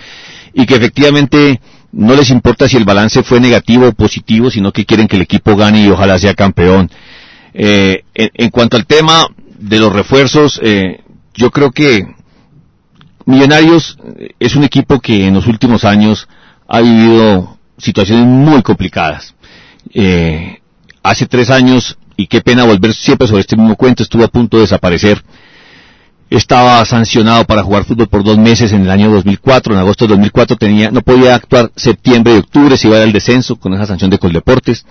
y 0.56 0.66
que 0.66 0.74
efectivamente 0.74 1.62
no 1.92 2.16
les 2.16 2.32
importa 2.32 2.68
si 2.68 2.78
el 2.78 2.86
balance 2.86 3.22
fue 3.22 3.40
negativo 3.40 3.90
o 3.90 3.94
positivo, 3.94 4.50
sino 4.50 4.72
que 4.72 4.86
quieren 4.86 5.08
que 5.08 5.18
el 5.18 5.22
equipo 5.22 5.56
gane 5.56 5.84
y 5.84 5.90
ojalá 5.90 6.18
sea 6.18 6.34
campeón. 6.34 6.90
Eh, 7.54 8.06
en, 8.16 8.50
cuanto 8.50 8.76
al 8.76 8.88
tema 8.88 9.28
de 9.60 9.78
los 9.78 9.94
refuerzos, 9.94 10.60
eh, 10.64 11.02
yo 11.36 11.52
creo 11.52 11.72
que 11.72 12.06
Millonarios 13.30 13.96
es 14.40 14.56
un 14.56 14.64
equipo 14.64 15.00
que 15.00 15.28
en 15.28 15.36
los 15.36 15.46
últimos 15.46 15.86
años 15.86 16.28
ha 16.68 16.82
vivido 16.82 17.60
situaciones 17.78 18.26
muy 18.26 18.64
complicadas. 18.64 19.36
Eh, 19.94 20.60
hace 21.04 21.28
tres 21.28 21.52
años, 21.52 21.96
y 22.18 22.26
qué 22.26 22.42
pena 22.42 22.64
volver 22.64 22.92
siempre 22.92 23.28
sobre 23.28 23.42
este 23.42 23.56
mismo 23.56 23.76
cuento, 23.76 24.02
estuvo 24.02 24.24
a 24.24 24.30
punto 24.30 24.58
de 24.58 24.62
desaparecer. 24.62 25.24
Estaba 26.32 26.84
sancionado 26.86 27.46
para 27.46 27.62
jugar 27.62 27.86
fútbol 27.86 28.08
por 28.08 28.24
dos 28.24 28.40
meses 28.40 28.72
en 28.72 28.82
el 28.82 28.90
año 28.90 29.12
2004. 29.12 29.76
En 29.76 29.80
agosto 29.80 30.06
de 30.06 30.10
2004 30.10 30.58
tenía, 30.58 30.90
no 30.90 31.04
podía 31.04 31.36
actuar 31.36 31.72
septiembre 31.76 32.34
y 32.34 32.38
octubre, 32.40 32.78
se 32.78 32.88
iba 32.88 33.00
al 33.00 33.14
descenso 33.14 33.58
con 33.58 33.76
esa 33.76 33.86
sanción 33.86 34.10
de 34.10 34.18
Coldeportes. 34.18 34.88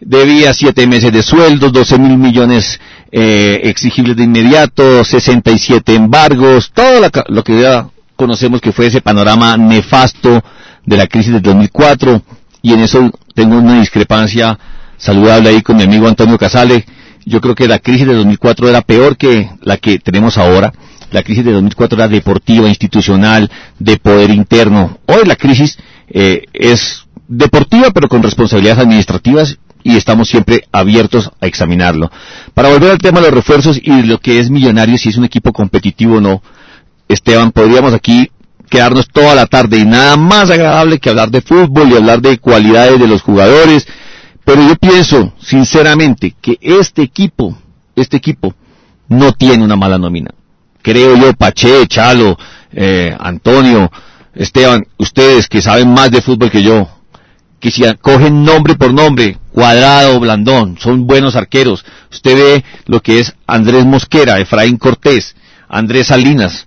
Debía 0.00 0.52
siete 0.52 0.84
meses 0.88 1.12
de 1.12 1.22
sueldos, 1.22 1.72
12 1.72 1.96
mil 2.00 2.18
millones 2.18 2.80
eh, 3.12 3.60
exigibles 3.64 4.16
de 4.16 4.24
inmediato, 4.24 5.04
67 5.04 5.94
embargos, 5.94 6.72
todo 6.72 7.08
lo 7.28 7.44
que 7.44 7.60
ya 7.60 7.88
conocemos 8.16 8.60
que 8.60 8.72
fue 8.72 8.86
ese 8.86 9.02
panorama 9.02 9.56
nefasto 9.58 10.42
de 10.86 10.96
la 10.96 11.06
crisis 11.06 11.32
del 11.34 11.42
2004 11.42 12.22
y 12.62 12.72
en 12.72 12.80
eso 12.80 13.10
tengo 13.34 13.58
una 13.58 13.80
discrepancia 13.80 14.58
saludable 14.96 15.50
ahí 15.50 15.60
con 15.60 15.76
mi 15.76 15.82
amigo 15.82 16.08
Antonio 16.08 16.38
Casale. 16.38 16.86
Yo 17.24 17.40
creo 17.40 17.54
que 17.54 17.68
la 17.68 17.78
crisis 17.78 18.06
de 18.06 18.14
2004 18.14 18.68
era 18.68 18.80
peor 18.80 19.16
que 19.16 19.50
la 19.60 19.76
que 19.76 19.98
tenemos 19.98 20.38
ahora. 20.38 20.72
La 21.10 21.22
crisis 21.22 21.44
de 21.44 21.52
2004 21.52 21.98
era 21.98 22.08
deportiva, 22.08 22.68
institucional, 22.68 23.50
de 23.78 23.98
poder 23.98 24.30
interno. 24.30 24.98
Hoy 25.06 25.26
la 25.26 25.36
crisis 25.36 25.78
eh, 26.08 26.44
es 26.52 27.04
deportiva 27.28 27.90
pero 27.90 28.08
con 28.08 28.22
responsabilidades 28.22 28.82
administrativas 28.82 29.58
y 29.84 29.96
estamos 29.96 30.28
siempre 30.28 30.66
abiertos 30.72 31.30
a 31.40 31.46
examinarlo. 31.46 32.10
Para 32.54 32.68
volver 32.68 32.90
al 32.92 32.98
tema 32.98 33.20
de 33.20 33.26
los 33.26 33.34
refuerzos 33.34 33.78
y 33.82 34.02
lo 34.02 34.18
que 34.18 34.38
es 34.38 34.50
millonario, 34.50 34.98
si 34.98 35.08
es 35.08 35.16
un 35.16 35.24
equipo 35.24 35.52
competitivo 35.52 36.16
o 36.16 36.20
no, 36.20 36.42
Esteban, 37.08 37.52
podríamos 37.52 37.92
aquí 37.94 38.30
quedarnos 38.68 39.08
toda 39.08 39.34
la 39.34 39.46
tarde 39.46 39.78
y 39.78 39.84
nada 39.84 40.16
más 40.16 40.50
agradable 40.50 40.98
que 40.98 41.10
hablar 41.10 41.30
de 41.30 41.42
fútbol 41.42 41.90
y 41.90 41.96
hablar 41.96 42.22
de 42.22 42.38
cualidades 42.38 42.98
de 42.98 43.06
los 43.06 43.20
jugadores, 43.20 43.86
pero 44.44 44.66
yo 44.66 44.76
pienso 44.76 45.32
sinceramente 45.40 46.34
que 46.40 46.56
este 46.60 47.02
equipo, 47.02 47.56
este 47.94 48.16
equipo, 48.16 48.54
no 49.08 49.32
tiene 49.32 49.62
una 49.62 49.76
mala 49.76 49.98
nómina. 49.98 50.30
Creo 50.80 51.16
yo, 51.16 51.34
Pache, 51.34 51.86
Chalo, 51.86 52.38
eh, 52.72 53.14
Antonio, 53.20 53.90
Esteban, 54.34 54.86
ustedes 54.96 55.48
que 55.48 55.60
saben 55.60 55.92
más 55.92 56.10
de 56.10 56.22
fútbol 56.22 56.50
que 56.50 56.62
yo, 56.62 56.88
que 57.60 57.70
si 57.70 57.82
cogen 58.00 58.42
nombre 58.42 58.74
por 58.74 58.92
nombre, 58.92 59.38
Cuadrado, 59.52 60.18
Blandón, 60.18 60.78
son 60.78 61.06
buenos 61.06 61.36
arqueros. 61.36 61.84
Usted 62.10 62.34
ve 62.34 62.64
lo 62.86 63.00
que 63.00 63.20
es 63.20 63.34
Andrés 63.46 63.84
Mosquera, 63.84 64.38
Efraín 64.38 64.78
Cortés, 64.78 65.36
Andrés 65.68 66.08
Salinas, 66.08 66.66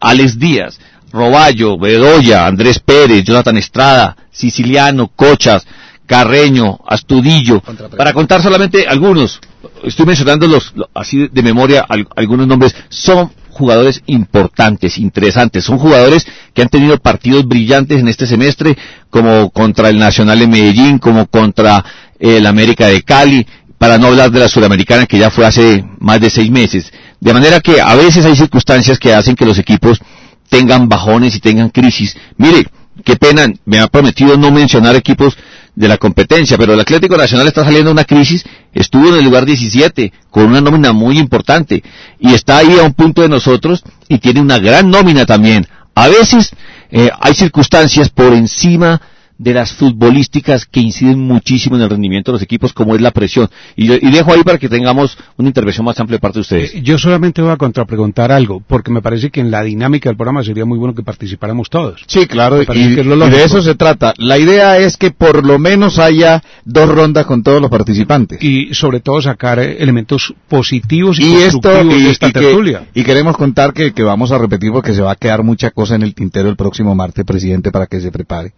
Alex 0.00 0.38
Díaz, 0.38 0.80
Roballo, 1.12 1.78
Bedoya, 1.78 2.46
Andrés 2.46 2.80
Pérez, 2.80 3.24
Jonathan 3.24 3.56
Estrada, 3.56 4.16
Siciliano, 4.32 5.08
Cochas, 5.14 5.64
Carreño, 6.06 6.80
Astudillo, 6.86 7.62
para 7.96 8.12
contar 8.12 8.42
solamente 8.42 8.86
algunos, 8.86 9.40
estoy 9.84 10.04
mencionando 10.04 10.46
los, 10.46 10.74
así 10.92 11.28
de 11.28 11.42
memoria 11.42 11.86
algunos 12.16 12.46
nombres, 12.46 12.74
son 12.90 13.30
jugadores 13.54 14.02
importantes, 14.06 14.98
interesantes. 14.98 15.64
Son 15.64 15.78
jugadores 15.78 16.26
que 16.52 16.62
han 16.62 16.68
tenido 16.68 16.98
partidos 16.98 17.46
brillantes 17.46 18.00
en 18.00 18.08
este 18.08 18.26
semestre, 18.26 18.76
como 19.08 19.50
contra 19.50 19.88
el 19.88 19.98
Nacional 19.98 20.40
de 20.40 20.48
Medellín, 20.48 20.98
como 20.98 21.26
contra 21.26 21.84
el 22.18 22.46
América 22.46 22.86
de 22.86 23.02
Cali, 23.02 23.46
para 23.78 23.98
no 23.98 24.06
hablar 24.06 24.30
de 24.30 24.40
la 24.40 24.48
Sudamericana 24.48 25.06
que 25.06 25.18
ya 25.18 25.30
fue 25.30 25.44
hace 25.46 25.84
más 25.98 26.20
de 26.20 26.30
seis 26.30 26.50
meses. 26.50 26.92
De 27.20 27.34
manera 27.34 27.60
que 27.60 27.80
a 27.80 27.94
veces 27.94 28.24
hay 28.24 28.36
circunstancias 28.36 28.98
que 28.98 29.12
hacen 29.12 29.34
que 29.34 29.44
los 29.44 29.58
equipos 29.58 30.00
tengan 30.48 30.88
bajones 30.88 31.34
y 31.34 31.40
tengan 31.40 31.70
crisis. 31.70 32.16
Mire, 32.36 32.66
qué 33.04 33.16
pena, 33.16 33.46
me 33.64 33.80
ha 33.80 33.88
prometido 33.88 34.36
no 34.36 34.50
mencionar 34.50 34.94
equipos 34.96 35.36
de 35.74 35.88
la 35.88 35.96
competencia, 35.96 36.56
pero 36.56 36.74
el 36.74 36.80
Atlético 36.80 37.16
Nacional 37.16 37.48
está 37.48 37.64
saliendo 37.64 37.88
de 37.88 37.94
una 37.94 38.04
crisis, 38.04 38.44
estuvo 38.72 39.08
en 39.08 39.16
el 39.16 39.24
lugar 39.24 39.44
17 39.44 40.12
con 40.30 40.44
una 40.44 40.60
nómina 40.60 40.92
muy 40.92 41.18
importante 41.18 41.82
y 42.20 42.32
está 42.32 42.58
ahí 42.58 42.78
a 42.78 42.84
un 42.84 42.94
punto 42.94 43.22
de 43.22 43.28
nosotros 43.28 43.82
y 44.08 44.18
tiene 44.18 44.40
una 44.40 44.58
gran 44.58 44.90
nómina 44.90 45.26
también. 45.26 45.66
A 45.94 46.08
veces 46.08 46.50
eh, 46.90 47.10
hay 47.20 47.34
circunstancias 47.34 48.08
por 48.08 48.32
encima 48.32 49.00
de 49.38 49.52
las 49.52 49.72
futbolísticas 49.72 50.64
que 50.64 50.80
inciden 50.80 51.18
muchísimo 51.20 51.76
en 51.76 51.82
el 51.82 51.90
rendimiento 51.90 52.30
de 52.30 52.36
los 52.36 52.42
equipos, 52.42 52.72
como 52.72 52.94
es 52.94 53.00
la 53.00 53.10
presión. 53.10 53.48
Y, 53.76 53.88
dejo 53.88 54.32
ahí 54.32 54.42
para 54.44 54.58
que 54.58 54.68
tengamos 54.68 55.18
una 55.36 55.48
intervención 55.48 55.84
más 55.84 55.98
amplia 55.98 56.16
de 56.16 56.20
parte 56.20 56.38
de 56.38 56.40
ustedes. 56.42 56.74
Eh, 56.74 56.82
yo 56.82 56.98
solamente 56.98 57.42
voy 57.42 57.50
a 57.50 57.56
contrapreguntar 57.56 58.30
algo, 58.30 58.62
porque 58.66 58.92
me 58.92 59.02
parece 59.02 59.30
que 59.30 59.40
en 59.40 59.50
la 59.50 59.62
dinámica 59.62 60.08
del 60.08 60.16
programa 60.16 60.44
sería 60.44 60.64
muy 60.64 60.78
bueno 60.78 60.94
que 60.94 61.02
participáramos 61.02 61.68
todos. 61.68 62.02
Sí, 62.06 62.26
claro, 62.26 62.62
y, 62.62 62.94
de 62.94 63.44
eso 63.44 63.60
se 63.60 63.74
trata. 63.74 64.14
La 64.18 64.38
idea 64.38 64.78
es 64.78 64.96
que 64.96 65.10
por 65.10 65.44
lo 65.44 65.58
menos 65.58 65.98
haya 65.98 66.42
dos 66.64 66.88
rondas 66.88 67.26
con 67.26 67.42
todos 67.42 67.60
los 67.60 67.70
participantes. 67.70 68.42
Y 68.42 68.72
sobre 68.74 69.00
todo 69.00 69.20
sacar 69.20 69.58
eh, 69.58 69.76
elementos 69.80 70.32
positivos 70.48 71.18
y, 71.18 71.32
constructivos 71.32 72.02
de 72.02 72.10
esta 72.10 72.30
tertulia. 72.30 72.86
y 72.94 73.02
queremos 73.02 73.36
contar 73.36 73.72
que, 73.72 73.92
que 73.92 74.02
vamos 74.02 74.30
a 74.30 74.38
repetir 74.38 74.70
porque 74.70 74.94
se 74.94 75.02
va 75.02 75.12
a 75.12 75.16
quedar 75.16 75.42
mucha 75.42 75.70
cosa 75.70 75.96
en 75.96 76.02
el 76.02 76.14
tintero 76.14 76.48
el 76.48 76.56
próximo 76.56 76.94
martes, 76.94 77.24
presidente, 77.24 77.72
para 77.72 77.86
que 77.86 78.00
se 78.00 78.12
prepare 78.12 78.52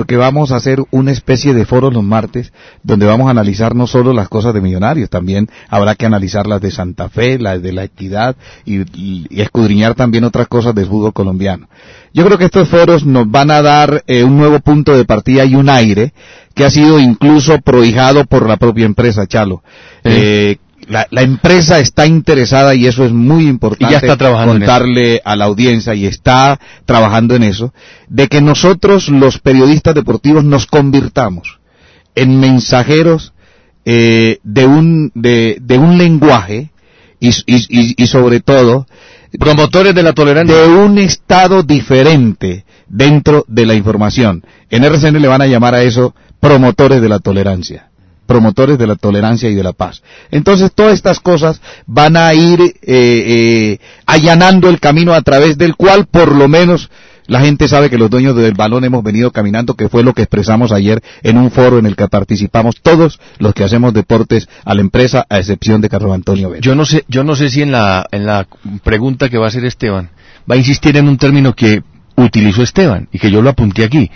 porque 0.00 0.16
vamos 0.16 0.50
a 0.50 0.56
hacer 0.56 0.82
una 0.92 1.12
especie 1.12 1.52
de 1.52 1.66
foro 1.66 1.90
los 1.90 2.02
martes 2.02 2.54
donde 2.82 3.04
vamos 3.04 3.26
a 3.26 3.32
analizar 3.32 3.74
no 3.74 3.86
solo 3.86 4.14
las 4.14 4.30
cosas 4.30 4.54
de 4.54 4.62
millonarios, 4.62 5.10
también 5.10 5.50
habrá 5.68 5.94
que 5.94 6.06
analizar 6.06 6.46
las 6.46 6.62
de 6.62 6.70
Santa 6.70 7.10
Fe, 7.10 7.38
las 7.38 7.62
de 7.62 7.74
la 7.74 7.84
equidad 7.84 8.34
y, 8.64 8.80
escudriñar 9.42 9.94
también 9.94 10.24
otras 10.24 10.48
cosas 10.48 10.74
del 10.74 10.86
fútbol 10.86 11.12
colombiano. 11.12 11.68
Yo 12.14 12.24
creo 12.24 12.38
que 12.38 12.46
estos 12.46 12.66
foros 12.70 13.04
nos 13.04 13.30
van 13.30 13.50
a 13.50 13.60
dar 13.60 14.02
eh, 14.06 14.24
un 14.24 14.38
nuevo 14.38 14.60
punto 14.60 14.96
de 14.96 15.04
partida 15.04 15.44
y 15.44 15.54
un 15.54 15.68
aire 15.68 16.14
que 16.54 16.64
ha 16.64 16.70
sido 16.70 16.98
incluso 16.98 17.60
prohijado 17.60 18.24
por 18.24 18.48
la 18.48 18.56
propia 18.56 18.86
empresa, 18.86 19.26
Chalo. 19.26 19.62
Eh, 20.02 20.56
la, 20.90 21.22
empresa 21.22 21.78
está 21.78 22.06
interesada 22.06 22.74
y 22.74 22.86
eso 22.86 23.04
es 23.04 23.12
muy 23.12 23.46
importante 23.46 23.94
está 23.94 24.16
contarle 24.44 25.22
a 25.24 25.36
la 25.36 25.44
audiencia 25.44 25.94
y 25.94 26.04
está 26.06 26.58
trabajando 26.84 27.36
en 27.36 27.44
eso, 27.44 27.72
de 28.08 28.26
que 28.26 28.40
nosotros 28.40 29.08
los 29.08 29.38
periodistas 29.38 29.94
deportivos 29.94 30.42
nos 30.42 30.66
convirtamos 30.66 31.60
en 32.16 32.40
mensajeros 32.40 33.32
eh, 33.84 34.38
de, 34.42 34.66
un, 34.66 35.12
de, 35.14 35.78
un 35.78 35.96
lenguaje 35.96 36.72
y, 37.20 37.30
y, 37.46 38.06
sobre 38.06 38.40
todo 38.40 38.86
Promotores 39.38 39.94
de 39.94 40.02
la 40.02 40.12
tolerancia. 40.12 40.56
De 40.56 40.66
un 40.66 40.98
estado 40.98 41.62
diferente 41.62 42.64
dentro 42.88 43.44
de 43.46 43.64
la 43.64 43.74
información. 43.74 44.42
En 44.70 44.82
RCN 44.82 45.22
le 45.22 45.28
van 45.28 45.40
a 45.40 45.46
llamar 45.46 45.76
a 45.76 45.82
eso 45.82 46.16
promotores 46.40 47.00
de 47.00 47.08
la 47.08 47.20
tolerancia 47.20 47.89
promotores 48.30 48.78
de 48.78 48.86
la 48.86 48.94
tolerancia 48.94 49.50
y 49.50 49.56
de 49.56 49.64
la 49.64 49.72
paz. 49.72 50.04
Entonces 50.30 50.70
todas 50.72 50.94
estas 50.94 51.18
cosas 51.18 51.60
van 51.84 52.16
a 52.16 52.32
ir 52.32 52.60
eh, 52.60 52.74
eh, 52.86 53.78
allanando 54.06 54.68
el 54.68 54.78
camino 54.78 55.14
a 55.14 55.22
través 55.22 55.58
del 55.58 55.74
cual 55.74 56.06
por 56.06 56.30
lo 56.30 56.46
menos 56.46 56.90
la 57.26 57.40
gente 57.40 57.66
sabe 57.66 57.90
que 57.90 57.98
los 57.98 58.08
dueños 58.08 58.36
del 58.36 58.54
balón 58.54 58.84
hemos 58.84 59.02
venido 59.02 59.32
caminando, 59.32 59.74
que 59.74 59.88
fue 59.88 60.04
lo 60.04 60.14
que 60.14 60.22
expresamos 60.22 60.70
ayer 60.70 61.02
en 61.24 61.38
un 61.38 61.50
foro 61.50 61.80
en 61.80 61.86
el 61.86 61.96
que 61.96 62.06
participamos 62.06 62.76
todos 62.80 63.18
los 63.38 63.52
que 63.52 63.64
hacemos 63.64 63.92
deportes 63.94 64.48
a 64.64 64.76
la 64.76 64.80
empresa, 64.80 65.26
a 65.28 65.40
excepción 65.40 65.80
de 65.80 65.88
Carlos 65.88 66.14
Antonio 66.14 66.54
Yo 66.60 66.76
no 66.76 66.84
sé, 66.84 67.04
yo 67.08 67.24
no 67.24 67.34
sé 67.34 67.50
si 67.50 67.62
en 67.62 67.72
la, 67.72 68.06
en 68.12 68.26
la 68.26 68.46
pregunta 68.84 69.28
que 69.28 69.38
va 69.38 69.46
a 69.46 69.48
hacer 69.48 69.64
Esteban 69.64 70.10
va 70.48 70.54
a 70.54 70.58
insistir 70.58 70.96
en 70.96 71.08
un 71.08 71.18
término 71.18 71.52
que 71.52 71.82
utilizó 72.16 72.62
Esteban 72.62 73.08
y 73.10 73.18
que 73.18 73.30
yo 73.30 73.42
lo 73.42 73.50
apunté 73.50 73.84
aquí. 73.84 74.08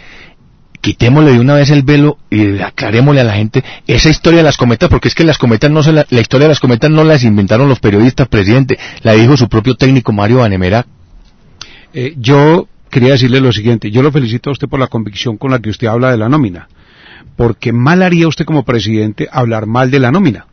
Quitémosle 0.85 1.33
de 1.33 1.41
una 1.41 1.55
vez 1.55 1.71
el 1.71 1.83
velo 1.83 2.19
y 2.29 2.59
aclarémosle 2.61 3.23
a 3.23 3.25
la 3.25 3.33
gente 3.33 3.65
esa 3.87 4.11
historia 4.11 4.41
de 4.41 4.43
las 4.43 4.59
cometas, 4.59 4.91
porque 4.91 5.09
es 5.09 5.15
que 5.15 5.25
las 5.25 5.39
cometas 5.39 5.71
no 5.71 5.83
se 5.83 5.93
la, 5.93 6.07
la 6.11 6.21
historia 6.21 6.45
de 6.45 6.51
las 6.51 6.61
cometas 6.61 6.91
no 6.91 7.05
las 7.05 7.25
inventaron 7.25 7.71
los 7.71 7.81
periodistas, 7.81 8.29
presidente, 8.29 8.79
la 9.03 9.15
dijo 9.15 9.35
su 9.35 9.49
propio 9.49 9.77
técnico 9.77 10.13
Mario 10.13 10.41
Banemera. 10.41 10.85
Eh, 11.95 12.13
yo 12.19 12.69
quería 12.91 13.13
decirle 13.13 13.41
lo 13.41 13.51
siguiente. 13.51 13.91
Yo 13.91 14.03
lo 14.03 14.13
felicito 14.13 14.51
a 14.51 14.53
usted 14.53 14.69
por 14.69 14.79
la 14.79 14.89
convicción 14.89 15.39
con 15.39 15.53
la 15.53 15.59
que 15.59 15.71
usted 15.71 15.87
habla 15.87 16.11
de 16.11 16.19
la 16.19 16.29
nómina. 16.29 16.69
Porque 17.35 17.73
mal 17.73 18.03
haría 18.03 18.29
usted 18.29 18.45
como 18.45 18.65
presidente 18.65 19.27
hablar 19.33 19.65
mal 19.65 19.91
de 19.91 20.01
la 20.01 20.11
nómina. 20.11 20.49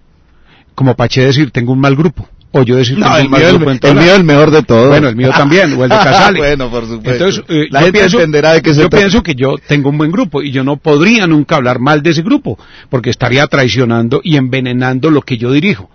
Como 0.76 0.96
Pache 0.96 1.26
decir, 1.26 1.52
tengo 1.52 1.74
un 1.74 1.82
mal 1.82 1.98
grupo. 1.98 2.30
O 2.54 2.64
yo 2.64 2.76
decir, 2.76 2.98
no, 2.98 3.18
el, 3.18 3.30
mío, 3.30 3.48
el, 3.48 3.56
el 3.82 3.96
mío 3.96 4.12
es 4.12 4.18
el 4.18 4.24
mejor 4.26 4.52
de 4.52 4.62
todos. 4.64 4.90
Bueno, 4.90 5.08
el 5.08 5.16
mío 5.16 5.32
también, 5.32 5.72
o 5.74 5.84
el 5.86 5.90
de 5.90 5.96
Casale. 6.04 6.40
bueno, 6.40 6.70
por 6.70 6.86
supuesto. 6.86 7.12
Entonces, 7.12 7.44
eh, 7.48 7.68
la 7.72 7.80
gente 7.82 8.00
pienso, 8.00 8.18
entenderá 8.18 8.54
de 8.54 8.62
qué 8.62 8.74
se 8.74 8.82
Yo 8.82 8.90
pienso 8.90 9.24
que 9.24 9.36
yo 9.36 9.56
tengo 9.58 9.90
un 9.90 9.98
buen 9.98 10.12
grupo 10.12 10.42
y 10.42 10.52
yo 10.52 10.62
no 10.64 10.76
podría 10.76 11.28
nunca 11.28 11.56
hablar 11.56 11.80
mal 11.80 12.04
de 12.04 12.10
ese 12.10 12.24
grupo, 12.24 12.60
porque 12.90 13.10
estaría 13.10 13.48
traicionando 13.48 14.20
y 14.22 14.36
envenenando 14.36 15.10
lo 15.10 15.22
que 15.22 15.38
yo 15.38 15.52
dirijo. 15.54 15.90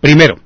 Primero. 0.00 0.38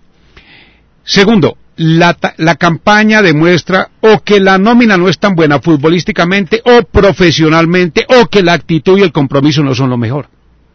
Segundo, 1.05 1.59
la, 1.77 2.17
la, 2.39 2.55
campaña 2.55 3.21
demuestra 3.21 3.91
o 4.01 4.21
que 4.23 4.41
la 4.41 4.57
nómina 4.57 4.97
no 4.97 5.09
es 5.09 5.19
tan 5.19 5.35
buena 5.35 5.61
futbolísticamente 5.61 6.63
o 6.65 6.85
profesionalmente 6.85 8.07
o 8.09 8.27
que 8.27 8.43
la 8.43 8.55
actitud 8.55 8.99
y 8.99 9.03
el 9.03 9.13
compromiso 9.13 9.63
no 9.63 9.75
son 9.75 9.91
lo 9.91 9.99
mejor, 9.99 10.29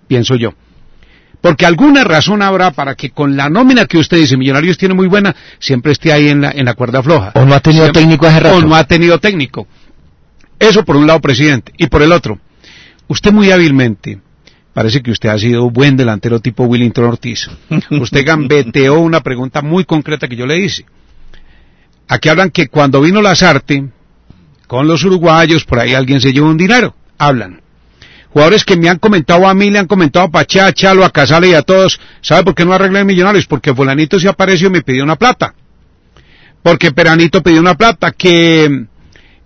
pienso 0.07 0.35
yo. 0.35 0.53
Porque 1.45 1.67
alguna 1.67 2.03
razón 2.03 2.41
habrá 2.41 2.71
para 2.71 2.95
que 2.95 3.11
con 3.11 3.37
la 3.37 3.49
nómina 3.51 3.85
que 3.85 3.99
usted 3.99 4.17
dice, 4.17 4.35
Millonarios 4.35 4.79
tiene 4.79 4.95
muy 4.95 5.05
buena, 5.05 5.35
siempre 5.59 5.91
esté 5.91 6.11
ahí 6.11 6.29
en 6.29 6.41
la, 6.41 6.49
en 6.49 6.65
la 6.65 6.73
cuerda 6.73 7.03
floja. 7.03 7.33
O 7.35 7.45
no 7.45 7.53
ha 7.53 7.59
tenido 7.59 7.83
siempre, 7.83 8.01
técnico 8.01 8.25
hace 8.25 8.39
rato. 8.39 8.57
O 8.57 8.61
no 8.61 8.73
ha 8.73 8.83
tenido 8.85 9.19
técnico. 9.19 9.67
Eso 10.57 10.83
por 10.83 10.95
un 10.95 11.05
lado, 11.05 11.21
presidente. 11.21 11.71
Y 11.77 11.85
por 11.85 12.01
el 12.01 12.13
otro, 12.13 12.39
usted 13.09 13.31
muy 13.31 13.51
hábilmente, 13.51 14.19
parece 14.73 15.03
que 15.03 15.11
usted 15.11 15.29
ha 15.29 15.37
sido 15.37 15.69
buen 15.69 15.95
delantero 15.95 16.39
tipo 16.39 16.63
Willington 16.63 17.05
Ortiz. 17.05 17.47
Usted 17.91 18.25
gambeteó 18.25 18.97
una 18.99 19.21
pregunta 19.21 19.61
muy 19.61 19.85
concreta 19.85 20.27
que 20.27 20.35
yo 20.35 20.47
le 20.47 20.57
hice. 20.57 20.83
Aquí 22.07 22.27
hablan 22.27 22.49
que 22.49 22.69
cuando 22.69 23.01
vino 23.01 23.21
Lazarte, 23.21 23.87
con 24.65 24.87
los 24.87 25.03
uruguayos, 25.03 25.63
por 25.63 25.77
ahí 25.77 25.93
alguien 25.93 26.19
se 26.19 26.33
llevó 26.33 26.49
un 26.49 26.57
dinero. 26.57 26.95
Hablan. 27.19 27.61
Jugadores 28.35 28.65
que 28.65 28.75
me 28.75 28.89
han 28.89 28.99
comentado 28.99 29.47
a 29.47 29.53
mí, 29.53 29.69
le 29.69 29.79
han 29.79 29.87
comentado 29.87 30.25
a 30.25 30.29
Pachá, 30.29 30.65
a 30.65 30.73
Chalo, 30.73 31.05
a 31.05 31.09
Casale 31.09 31.47
y 31.47 31.53
a 31.53 31.61
todos. 31.61 31.97
¿Sabe 32.19 32.43
por 32.43 32.53
qué 32.53 32.65
no 32.65 32.73
arreglé 32.73 33.05
millonarios? 33.05 33.45
Porque 33.45 33.73
fulanito 33.73 34.19
se 34.19 34.27
apareció 34.27 34.67
y 34.67 34.71
me 34.71 34.81
pidió 34.81 35.05
una 35.05 35.15
plata. 35.15 35.55
Porque 36.61 36.91
Peranito 36.91 37.41
pidió 37.41 37.61
una 37.61 37.75
plata. 37.75 38.11
Que 38.11 38.65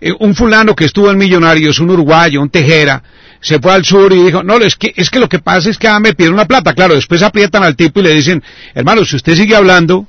eh, 0.00 0.12
un 0.18 0.34
fulano 0.34 0.74
que 0.74 0.86
estuvo 0.86 1.08
en 1.08 1.18
Millonarios, 1.18 1.78
un 1.78 1.90
uruguayo, 1.90 2.42
un 2.42 2.50
tejera, 2.50 3.00
se 3.40 3.60
fue 3.60 3.74
al 3.74 3.84
sur 3.84 4.12
y 4.12 4.24
dijo, 4.24 4.42
no, 4.42 4.56
es 4.56 4.74
que, 4.74 4.92
es 4.96 5.08
que 5.08 5.20
lo 5.20 5.28
que 5.28 5.38
pasa 5.38 5.70
es 5.70 5.78
que 5.78 5.86
ah, 5.86 6.00
me 6.00 6.12
pidieron 6.14 6.34
una 6.34 6.46
plata. 6.46 6.74
Claro, 6.74 6.96
después 6.96 7.22
aprietan 7.22 7.62
al 7.62 7.76
tipo 7.76 8.00
y 8.00 8.02
le 8.02 8.14
dicen, 8.16 8.42
hermano, 8.74 9.04
si 9.04 9.14
usted 9.14 9.36
sigue 9.36 9.54
hablando, 9.54 10.08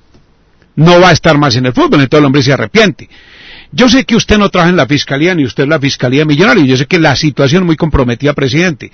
no 0.76 1.00
va 1.00 1.10
a 1.10 1.12
estar 1.12 1.38
más 1.38 1.56
en 1.56 1.68
el 1.68 1.74
fútbol, 1.74 2.02
entonces 2.02 2.18
el 2.18 2.26
hombre 2.26 2.42
se 2.42 2.52
arrepiente. 2.52 3.08
Yo 3.72 3.90
sé 3.90 4.04
que 4.04 4.16
usted 4.16 4.38
no 4.38 4.50
trabaja 4.50 4.70
en 4.70 4.76
la 4.76 4.86
fiscalía, 4.86 5.34
ni 5.34 5.46
usted 5.46 5.64
en 5.64 5.70
la 5.70 5.80
fiscalía 5.80 6.26
millonaria, 6.26 6.66
yo 6.66 6.76
sé 6.76 6.86
que 6.86 7.00
la 7.00 7.16
situación 7.16 7.64
es 7.64 7.68
muy 7.68 7.78
comprometida, 7.78 8.34
presidente. 8.34 8.92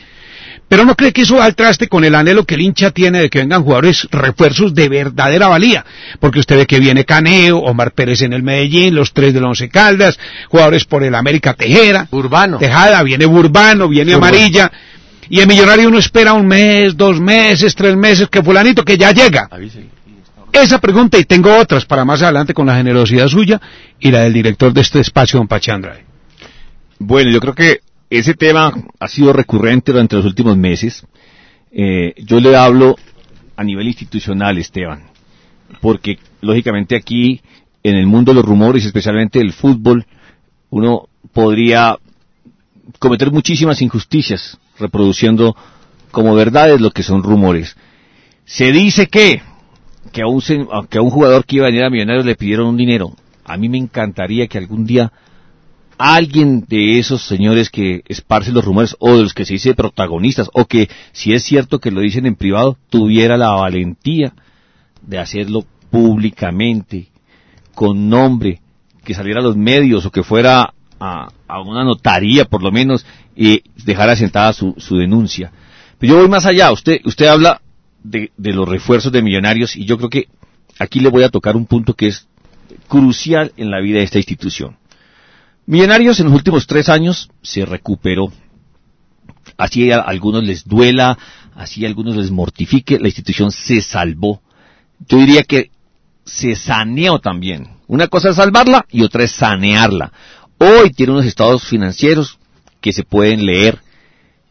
Pero 0.67 0.83
no 0.83 0.95
cree 0.95 1.13
que 1.13 1.21
eso 1.21 1.37
va 1.37 1.45
al 1.45 1.55
traste 1.55 1.87
con 1.87 2.03
el 2.03 2.13
anhelo 2.13 2.43
que 2.43 2.55
el 2.55 2.61
hincha 2.61 2.91
tiene 2.91 3.19
de 3.19 3.29
que 3.29 3.39
vengan 3.39 3.63
jugadores 3.63 4.07
refuerzos 4.11 4.73
de 4.73 4.89
verdadera 4.89 5.47
valía. 5.47 5.85
Porque 6.19 6.39
usted 6.39 6.57
ve 6.57 6.65
que 6.65 6.79
viene 6.79 7.05
Caneo, 7.05 7.59
Omar 7.59 7.93
Pérez 7.93 8.21
en 8.21 8.33
el 8.33 8.43
Medellín, 8.43 8.93
los 8.93 9.13
tres 9.13 9.33
de 9.33 9.39
la 9.39 9.47
Once 9.47 9.69
Caldas, 9.69 10.19
jugadores 10.49 10.83
por 10.83 11.03
el 11.03 11.15
América 11.15 11.53
Tejera. 11.53 12.07
Urbano. 12.11 12.57
Tejada, 12.57 13.01
viene 13.03 13.25
Burbano, 13.25 13.87
viene 13.87 14.15
Urbano. 14.15 14.35
Amarilla. 14.35 14.71
Y 15.29 15.39
el 15.39 15.47
millonario 15.47 15.87
uno 15.87 15.99
espera 15.99 16.33
un 16.33 16.47
mes, 16.47 16.97
dos 16.97 17.19
meses, 17.19 17.73
tres 17.73 17.95
meses, 17.95 18.27
que 18.29 18.43
fulanito 18.43 18.83
que 18.83 18.97
ya 18.97 19.11
llega. 19.11 19.49
Esa 20.51 20.79
pregunta 20.79 21.19
y 21.19 21.23
tengo 21.23 21.55
otras 21.55 21.86
para 21.86 22.05
más 22.05 22.21
adelante 22.21 22.53
con 22.53 22.65
la 22.65 22.75
generosidad 22.75 23.27
suya 23.27 23.62
y 23.99 24.12
la 24.12 24.21
del 24.21 24.33
director 24.33 24.73
de 24.73 24.81
este 24.81 24.99
espacio, 24.99 25.39
don 25.39 25.47
Pachandrade. 25.47 26.05
Bueno, 26.99 27.29
yo 27.31 27.39
creo 27.39 27.53
que 27.53 27.81
ese 28.10 28.33
tema 28.33 28.73
ha 28.99 29.07
sido 29.07 29.33
recurrente 29.33 29.91
durante 29.91 30.15
los 30.15 30.25
últimos 30.25 30.57
meses. 30.57 31.05
Eh, 31.71 32.13
yo 32.17 32.39
le 32.39 32.55
hablo 32.55 32.95
a 33.55 33.63
nivel 33.63 33.88
institucional, 33.88 34.57
Esteban, 34.57 35.03
porque 35.81 36.17
lógicamente 36.41 36.95
aquí, 36.95 37.41
en 37.83 37.95
el 37.95 38.07
mundo 38.07 38.31
de 38.31 38.36
los 38.36 38.45
rumores, 38.45 38.86
especialmente 38.86 39.39
el 39.39 39.53
fútbol, 39.53 40.05
uno 40.69 41.07
podría 41.33 41.97
cometer 42.99 43.31
muchísimas 43.31 43.81
injusticias 43.81 44.57
reproduciendo 44.79 45.55
como 46.12 46.36
verdades 46.36 46.79
lo 46.81 46.91
que 46.91 47.03
son 47.03 47.23
rumores. 47.23 47.75
Se 48.45 48.71
dice 48.71 49.07
que, 49.07 49.41
que 50.11 50.21
a 50.21 50.27
un, 50.27 50.41
que 50.89 50.97
a 50.97 51.01
un 51.01 51.09
jugador 51.09 51.45
que 51.45 51.57
iba 51.57 51.65
a 51.65 51.69
venir 51.69 51.83
a 51.83 51.89
Millonarios 51.89 52.25
le 52.25 52.35
pidieron 52.35 52.67
un 52.67 52.77
dinero. 52.77 53.15
A 53.45 53.57
mí 53.57 53.69
me 53.69 53.77
encantaría 53.77 54.47
que 54.47 54.57
algún 54.57 54.85
día 54.85 55.11
alguien 55.97 56.65
de 56.67 56.99
esos 56.99 57.23
señores 57.23 57.69
que 57.69 58.03
esparcen 58.07 58.53
los 58.53 58.63
rumores 58.63 58.95
o 58.99 59.15
de 59.15 59.23
los 59.23 59.33
que 59.33 59.45
se 59.45 59.53
dice 59.53 59.73
protagonistas 59.73 60.49
o 60.53 60.65
que 60.65 60.89
si 61.11 61.33
es 61.33 61.43
cierto 61.43 61.79
que 61.79 61.91
lo 61.91 62.01
dicen 62.01 62.25
en 62.25 62.35
privado 62.35 62.77
tuviera 62.89 63.35
la 63.35 63.49
valentía 63.49 64.33
de 65.01 65.17
hacerlo 65.17 65.65
públicamente 65.89 67.07
con 67.73 68.09
nombre 68.09 68.61
que 69.03 69.15
saliera 69.15 69.39
a 69.39 69.43
los 69.43 69.55
medios 69.55 70.05
o 70.05 70.11
que 70.11 70.23
fuera 70.23 70.73
a, 70.99 71.29
una 71.65 71.83
notaría 71.83 72.45
por 72.45 72.61
lo 72.61 72.71
menos 72.71 73.05
y 73.35 73.63
dejara 73.83 74.15
sentada 74.15 74.53
su, 74.53 74.75
su, 74.77 74.97
denuncia 74.97 75.51
pero 75.97 76.13
yo 76.13 76.19
voy 76.19 76.29
más 76.29 76.45
allá 76.45 76.71
usted 76.71 76.99
usted 77.05 77.27
habla 77.27 77.61
de, 78.03 78.31
los 78.38 78.67
refuerzos 78.67 79.12
de 79.12 79.21
millonarios 79.21 79.75
y 79.75 79.86
yo 79.86 79.97
creo 79.97 80.10
que 80.10 80.27
aquí 80.79 80.99
le 80.99 81.10
voy 81.10 81.23
a 81.23 81.29
tocar 81.29 81.55
un 81.55 81.65
punto 81.65 81.93
que 81.93 82.07
es 82.07 82.27
crucial 82.88 83.51
en 83.57 83.71
la 83.71 83.79
vida 83.81 83.99
de 83.99 84.05
esta 84.05 84.17
institución 84.17 84.77
Millonarios 85.67 86.17
en 86.21 86.27
los 86.27 86.36
últimos 86.36 86.65
tres 86.65 86.88
años 86.88 87.29
se 87.41 87.65
recuperó. 87.65 88.31
Así 89.57 89.91
a 89.91 89.99
algunos 89.99 90.45
les 90.45 90.63
duela, 90.63 91.17
así 91.55 91.83
a 91.83 91.89
algunos 91.89 92.15
les 92.15 92.31
mortifique, 92.31 92.97
la 92.97 93.10
institución 93.10 93.51
se 93.51 93.81
salvó. 93.81 94.41
Yo 95.10 95.17
diría 95.17 95.43
que 95.43 95.71
se 96.23 96.55
saneó 96.55 97.19
también. 97.19 97.67
Una 97.88 98.07
cosa 98.07 98.29
es 98.29 98.38
salvarla 98.38 98.86
y 98.89 99.03
otra 99.03 99.25
es 99.25 99.31
sanearla. 99.31 100.13
Hoy 100.57 100.91
tiene 100.91 101.12
unos 101.12 101.25
estados 101.25 101.65
financieros 101.65 102.39
que 102.79 102.93
se 102.93 103.03
pueden 103.03 103.45
leer, 103.45 103.81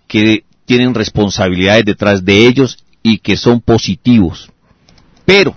que 0.06 0.44
tienen 0.66 0.92
responsabilidades 0.92 1.86
detrás 1.86 2.26
de 2.26 2.46
ellos 2.46 2.84
y 3.08 3.18
que 3.18 3.36
son 3.36 3.60
positivos. 3.60 4.50
Pero, 5.24 5.54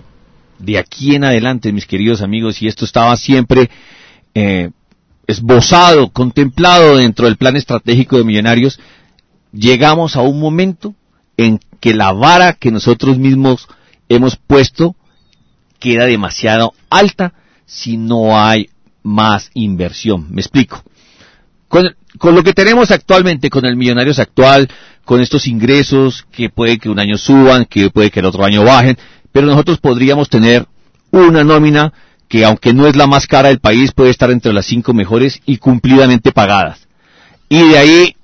de 0.60 0.78
aquí 0.78 1.16
en 1.16 1.24
adelante, 1.24 1.72
mis 1.72 1.84
queridos 1.84 2.22
amigos, 2.22 2.62
y 2.62 2.68
esto 2.68 2.84
estaba 2.84 3.16
siempre 3.16 3.68
eh, 4.34 4.70
esbozado, 5.26 6.12
contemplado 6.12 6.98
dentro 6.98 7.26
del 7.26 7.36
plan 7.36 7.56
estratégico 7.56 8.16
de 8.16 8.22
Millonarios, 8.22 8.78
llegamos 9.52 10.14
a 10.14 10.20
un 10.20 10.38
momento 10.38 10.94
en 11.36 11.58
que 11.80 11.92
la 11.92 12.12
vara 12.12 12.52
que 12.52 12.70
nosotros 12.70 13.18
mismos 13.18 13.66
hemos 14.08 14.36
puesto 14.36 14.94
queda 15.80 16.04
demasiado 16.04 16.72
alta 16.88 17.34
si 17.66 17.96
no 17.96 18.38
hay 18.38 18.70
más 19.02 19.50
inversión. 19.54 20.28
Me 20.30 20.40
explico. 20.40 20.84
Con, 21.70 21.96
con, 22.18 22.34
lo 22.34 22.42
que 22.42 22.52
tenemos 22.52 22.90
actualmente, 22.90 23.48
con 23.48 23.64
el 23.64 23.76
Millonarios 23.76 24.18
actual, 24.18 24.68
con 25.04 25.20
estos 25.20 25.46
ingresos 25.46 26.26
que 26.32 26.50
puede 26.50 26.78
que 26.78 26.90
un 26.90 26.98
año 26.98 27.16
suban, 27.16 27.64
que 27.64 27.90
puede 27.90 28.10
que 28.10 28.18
el 28.18 28.26
otro 28.26 28.44
año 28.44 28.64
bajen, 28.64 28.98
pero 29.30 29.46
nosotros 29.46 29.78
podríamos 29.78 30.28
tener 30.28 30.66
una 31.12 31.44
nómina 31.44 31.92
que 32.28 32.44
aunque 32.44 32.74
no 32.74 32.88
es 32.88 32.96
la 32.96 33.06
más 33.06 33.28
cara 33.28 33.50
del 33.50 33.60
país, 33.60 33.92
puede 33.92 34.10
estar 34.10 34.32
entre 34.32 34.52
las 34.52 34.66
cinco 34.66 34.92
mejores 34.92 35.40
y 35.46 35.58
cumplidamente 35.58 36.32
pagadas. 36.32 36.88
Y 37.48 37.68
de 37.68 37.78
ahí 37.78 38.16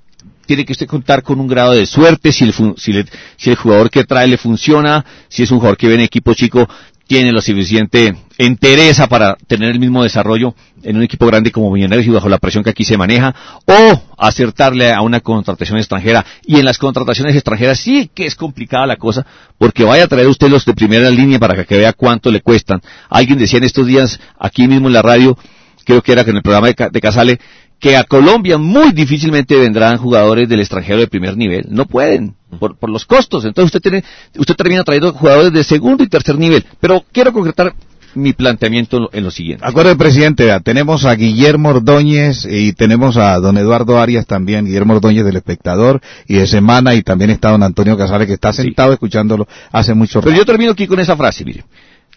tiene 0.45 0.65
que 0.65 0.73
usted 0.73 0.87
contar 0.87 1.23
con 1.23 1.39
un 1.39 1.47
grado 1.47 1.71
de 1.71 1.85
suerte, 1.85 2.33
si 2.33 2.43
el, 2.43 2.53
si, 2.75 2.91
le, 2.91 3.05
si 3.37 3.49
el 3.49 3.55
jugador 3.55 3.89
que 3.89 4.03
trae 4.03 4.27
le 4.27 4.37
funciona, 4.37 5.05
si 5.29 5.43
es 5.43 5.51
un 5.51 5.59
jugador 5.59 5.77
que 5.77 5.87
viene 5.87 6.03
equipo 6.03 6.33
chico, 6.33 6.67
tiene 7.07 7.31
la 7.31 7.41
suficiente 7.41 8.13
entereza 8.37 9.07
para 9.07 9.35
tener 9.47 9.71
el 9.71 9.79
mismo 9.79 10.03
desarrollo 10.03 10.53
en 10.83 10.97
un 10.97 11.03
equipo 11.03 11.25
grande 11.25 11.51
como 11.51 11.71
Millonarios 11.71 12.07
y 12.07 12.11
bajo 12.11 12.29
la 12.29 12.37
presión 12.37 12.63
que 12.63 12.69
aquí 12.69 12.85
se 12.85 12.97
maneja, 12.97 13.35
o 13.65 14.01
acertarle 14.17 14.91
a 14.91 15.01
una 15.01 15.19
contratación 15.19 15.77
extranjera. 15.77 16.25
Y 16.45 16.59
en 16.59 16.65
las 16.65 16.77
contrataciones 16.77 17.35
extranjeras 17.35 17.79
sí 17.79 18.09
que 18.13 18.25
es 18.25 18.35
complicada 18.35 18.85
la 18.85 18.97
cosa, 18.97 19.25
porque 19.57 19.83
vaya 19.83 20.03
a 20.03 20.07
traer 20.07 20.27
usted 20.27 20.49
los 20.49 20.65
de 20.65 20.73
primera 20.73 21.09
línea 21.09 21.39
para 21.39 21.65
que 21.65 21.77
vea 21.77 21.93
cuánto 21.93 22.31
le 22.31 22.41
cuestan. 22.41 22.81
Alguien 23.09 23.39
decía 23.39 23.57
en 23.57 23.65
estos 23.65 23.87
días, 23.87 24.19
aquí 24.39 24.67
mismo 24.67 24.87
en 24.87 24.93
la 24.93 25.01
radio, 25.01 25.37
creo 25.83 26.01
que 26.01 26.11
era 26.11 26.23
que 26.23 26.31
en 26.31 26.37
el 26.37 26.43
programa 26.43 26.67
de, 26.67 27.01
Casale, 27.01 27.39
que 27.79 27.95
a 27.95 28.03
Colombia 28.03 28.57
muy 28.57 28.91
difícilmente 28.91 29.55
vendrán 29.55 29.97
jugadores 29.97 30.49
del 30.49 30.59
extranjero 30.59 30.99
de 30.99 31.07
primer 31.07 31.37
nivel. 31.37 31.65
No 31.69 31.85
pueden, 31.85 32.35
por, 32.59 32.75
por 32.77 32.89
los 32.89 33.05
costos. 33.05 33.45
Entonces 33.45 33.75
usted 33.75 33.81
tiene, 33.81 34.03
usted 34.37 34.55
termina 34.55 34.83
trayendo 34.83 35.13
jugadores 35.13 35.53
de 35.53 35.63
segundo 35.63 36.03
y 36.03 36.07
tercer 36.07 36.37
nivel. 36.37 36.65
Pero 36.79 37.03
quiero 37.11 37.31
concretar 37.31 37.73
mi 38.17 38.33
planteamiento 38.33 39.09
en 39.13 39.23
lo 39.23 39.31
siguiente. 39.31 39.63
Acuerde, 39.65 39.95
presidente, 39.95 40.59
tenemos 40.61 41.05
a 41.05 41.13
Guillermo 41.15 41.69
Ordóñez 41.69 42.45
y 42.49 42.73
tenemos 42.73 43.15
a 43.17 43.37
don 43.39 43.57
Eduardo 43.57 43.99
Arias 43.99 44.25
también, 44.25 44.65
Guillermo 44.65 44.95
Ordóñez 44.95 45.23
del 45.23 45.37
espectador 45.37 46.01
y 46.27 46.35
de 46.35 46.47
Semana 46.47 46.95
y 46.95 47.03
también 47.03 47.29
está 47.29 47.51
don 47.51 47.63
Antonio 47.63 47.97
Casares 47.97 48.27
que 48.27 48.33
está 48.33 48.51
sentado 48.51 48.91
escuchándolo 48.91 49.47
hace 49.71 49.93
mucho 49.93 50.19
rato. 50.19 50.29
Pero 50.29 50.37
yo 50.37 50.45
termino 50.45 50.71
aquí 50.71 50.87
con 50.87 50.99
esa 50.99 51.15
frase, 51.15 51.45
mire. 51.45 51.63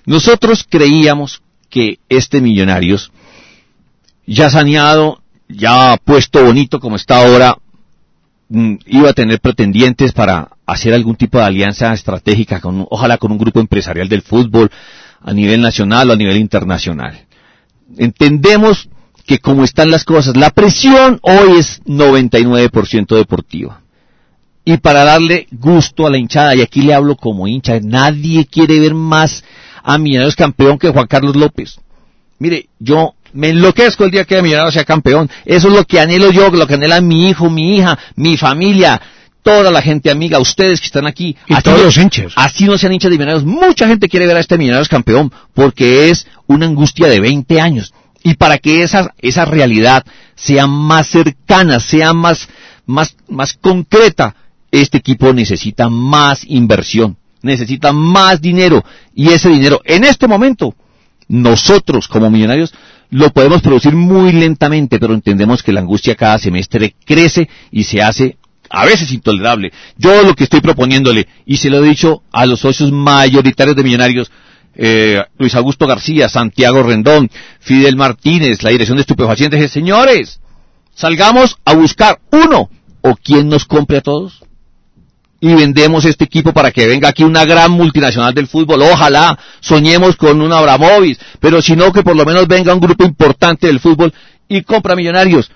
Nosotros 0.06 0.66
creíamos 0.68 1.42
que 1.68 1.98
este 2.08 2.40
Millonarios, 2.40 3.12
ya 4.26 4.50
saneado, 4.50 5.20
ya 5.48 5.96
puesto 6.04 6.44
bonito 6.44 6.80
como 6.80 6.96
está 6.96 7.18
ahora, 7.18 7.56
mm, 8.48 8.74
iba 8.86 9.10
a 9.10 9.14
tener 9.14 9.40
pretendientes 9.40 10.12
para 10.12 10.48
hacer 10.66 10.94
algún 10.94 11.16
tipo 11.16 11.38
de 11.38 11.44
alianza 11.44 11.92
estratégica, 11.92 12.60
con, 12.60 12.86
ojalá 12.90 13.18
con 13.18 13.32
un 13.32 13.38
grupo 13.38 13.60
empresarial 13.60 14.08
del 14.08 14.22
fútbol, 14.22 14.70
a 15.22 15.33
nivel 15.33 15.61
nacional 15.61 16.11
o 16.11 16.12
a 16.12 16.16
nivel 16.16 16.37
internacional. 16.37 17.26
Entendemos 17.96 18.88
que 19.26 19.38
como 19.38 19.64
están 19.64 19.90
las 19.90 20.04
cosas, 20.04 20.37
la 20.37 20.50
presión 20.50 21.20
hoy 21.22 21.59
es 21.59 21.83
99% 21.85 23.16
deportiva. 23.16 23.83
Y 24.64 24.76
para 24.78 25.04
darle 25.04 25.46
gusto 25.52 26.06
a 26.06 26.11
la 26.11 26.18
hinchada, 26.18 26.54
y 26.54 26.61
aquí 26.61 26.83
le 26.83 26.94
hablo 26.94 27.16
como 27.16 27.46
hincha, 27.46 27.80
nadie 27.80 28.46
quiere 28.46 28.78
ver 28.78 28.94
más 28.94 29.44
a 29.83 29.98
Millonarios 29.98 30.37
campeón 30.37 30.78
que 30.78 30.90
Juan 30.90 31.06
Carlos 31.06 31.37
López. 31.37 31.78
Mire, 32.38 32.68
yo 32.78 33.14
me 33.33 33.50
enloquezco 33.50 34.04
el 34.04 34.11
día 34.11 34.24
que 34.24 34.42
Millonarios 34.42 34.74
sea 34.74 34.85
campeón. 34.85 35.30
Eso 35.44 35.68
es 35.68 35.74
lo 35.74 35.85
que 35.85 36.00
anhelo 36.00 36.30
yo, 36.30 36.50
lo 36.50 36.66
que 36.66 36.74
anhela 36.74 37.00
mi 37.00 37.28
hijo, 37.28 37.48
mi 37.50 37.76
hija, 37.76 37.98
mi 38.16 38.37
familia 38.37 39.00
toda 39.42 39.70
la 39.70 39.83
gente 39.83 40.11
amiga, 40.11 40.38
ustedes 40.38 40.81
que 40.81 40.87
están 40.87 41.07
aquí. 41.07 41.37
Y 41.48 41.55
todos 41.62 41.83
los 41.83 41.96
hinchas. 41.96 42.33
Así 42.37 42.64
no 42.64 42.79
sean 42.79 42.92
hinchas 42.92 43.11
de 43.11 43.18
Millonarios. 43.18 43.44
Mucha 43.44 43.87
gente 43.87 44.09
quiere 44.09 44.26
ver 44.26 44.37
a 44.37 44.40
este 44.40 44.59
Millonarios 44.59 44.88
campeón 44.88 45.33
porque 45.55 46.09
es 46.09 46.26
una 46.46 46.66
angustia 46.66 47.09
de 47.09 47.20
20 47.20 47.61
años. 47.61 47.92
Y 48.22 48.35
para 48.35 48.59
que 48.59 48.83
esa, 48.83 49.14
esa 49.18 49.44
realidad 49.44 50.05
sea 50.35 50.66
más 50.66 51.09
cercana, 51.09 51.81
sea 51.81 52.12
más, 52.12 52.48
más, 52.87 53.16
más 53.29 53.55
concreta, 53.55 54.35
este 54.70 54.98
equipo 54.98 55.33
necesita 55.33 55.88
más 55.88 56.44
inversión, 56.46 57.16
necesita 57.42 57.92
más 57.92 58.40
dinero. 58.40 58.85
Y 59.14 59.29
ese 59.31 59.48
dinero, 59.48 59.81
en 59.85 60.05
este 60.05 60.29
momento, 60.29 60.74
nosotros 61.29 62.09
como 62.09 62.31
millonarios, 62.31 62.74
lo 63.11 63.31
podemos 63.31 63.62
producir 63.62 63.94
muy 63.94 64.33
lentamente, 64.33 64.98
pero 64.98 65.14
entendemos 65.14 65.62
que 65.62 65.72
la 65.72 65.81
angustia 65.81 66.14
cada 66.14 66.38
semestre 66.38 66.94
crece 67.05 67.48
y 67.70 67.85
se 67.85 68.03
hace 68.03 68.37
a 68.70 68.87
veces 68.87 69.11
intolerable. 69.12 69.72
Yo 69.96 70.22
lo 70.22 70.35
que 70.35 70.44
estoy 70.44 70.61
proponiéndole, 70.61 71.26
y 71.44 71.56
se 71.56 71.68
lo 71.68 71.85
he 71.85 71.88
dicho 71.88 72.22
a 72.33 72.46
los 72.46 72.61
socios 72.61 72.92
mayoritarios 72.92 73.76
de 73.76 73.83
Millonarios, 73.83 74.30
eh, 74.74 75.22
Luis 75.38 75.54
Augusto 75.56 75.87
García, 75.87 76.28
Santiago 76.28 76.83
Rendón, 76.85 77.28
Fidel 77.59 77.96
Martínez, 77.96 78.62
la 78.62 78.70
dirección 78.70 78.96
de 78.96 79.02
estupefacientes, 79.02 79.61
es, 79.61 79.72
señores, 79.72 80.40
salgamos 80.94 81.59
a 81.64 81.74
buscar 81.74 82.20
uno, 82.30 82.70
o 83.02 83.16
quien 83.16 83.48
nos 83.48 83.64
compre 83.64 83.98
a 83.98 84.02
todos, 84.02 84.44
y 85.40 85.52
vendemos 85.54 86.04
este 86.04 86.24
equipo 86.24 86.52
para 86.52 86.70
que 86.70 86.87
venga 86.87 87.09
aquí 87.09 87.24
una 87.24 87.44
gran 87.44 87.72
multinacional 87.72 88.35
del 88.35 88.46
fútbol. 88.46 88.83
Ojalá 88.83 89.38
soñemos 89.61 90.14
con 90.16 90.40
un 90.40 90.52
Abramovis, 90.52 91.18
pero 91.40 91.62
si 91.62 91.74
no, 91.74 91.92
que 91.92 92.02
por 92.02 92.14
lo 92.14 92.26
menos 92.26 92.46
venga 92.46 92.74
un 92.74 92.80
grupo 92.80 93.04
importante 93.04 93.66
del 93.66 93.80
fútbol 93.80 94.12
y 94.48 94.62
compra 94.62 94.94
millonarios 94.94 95.50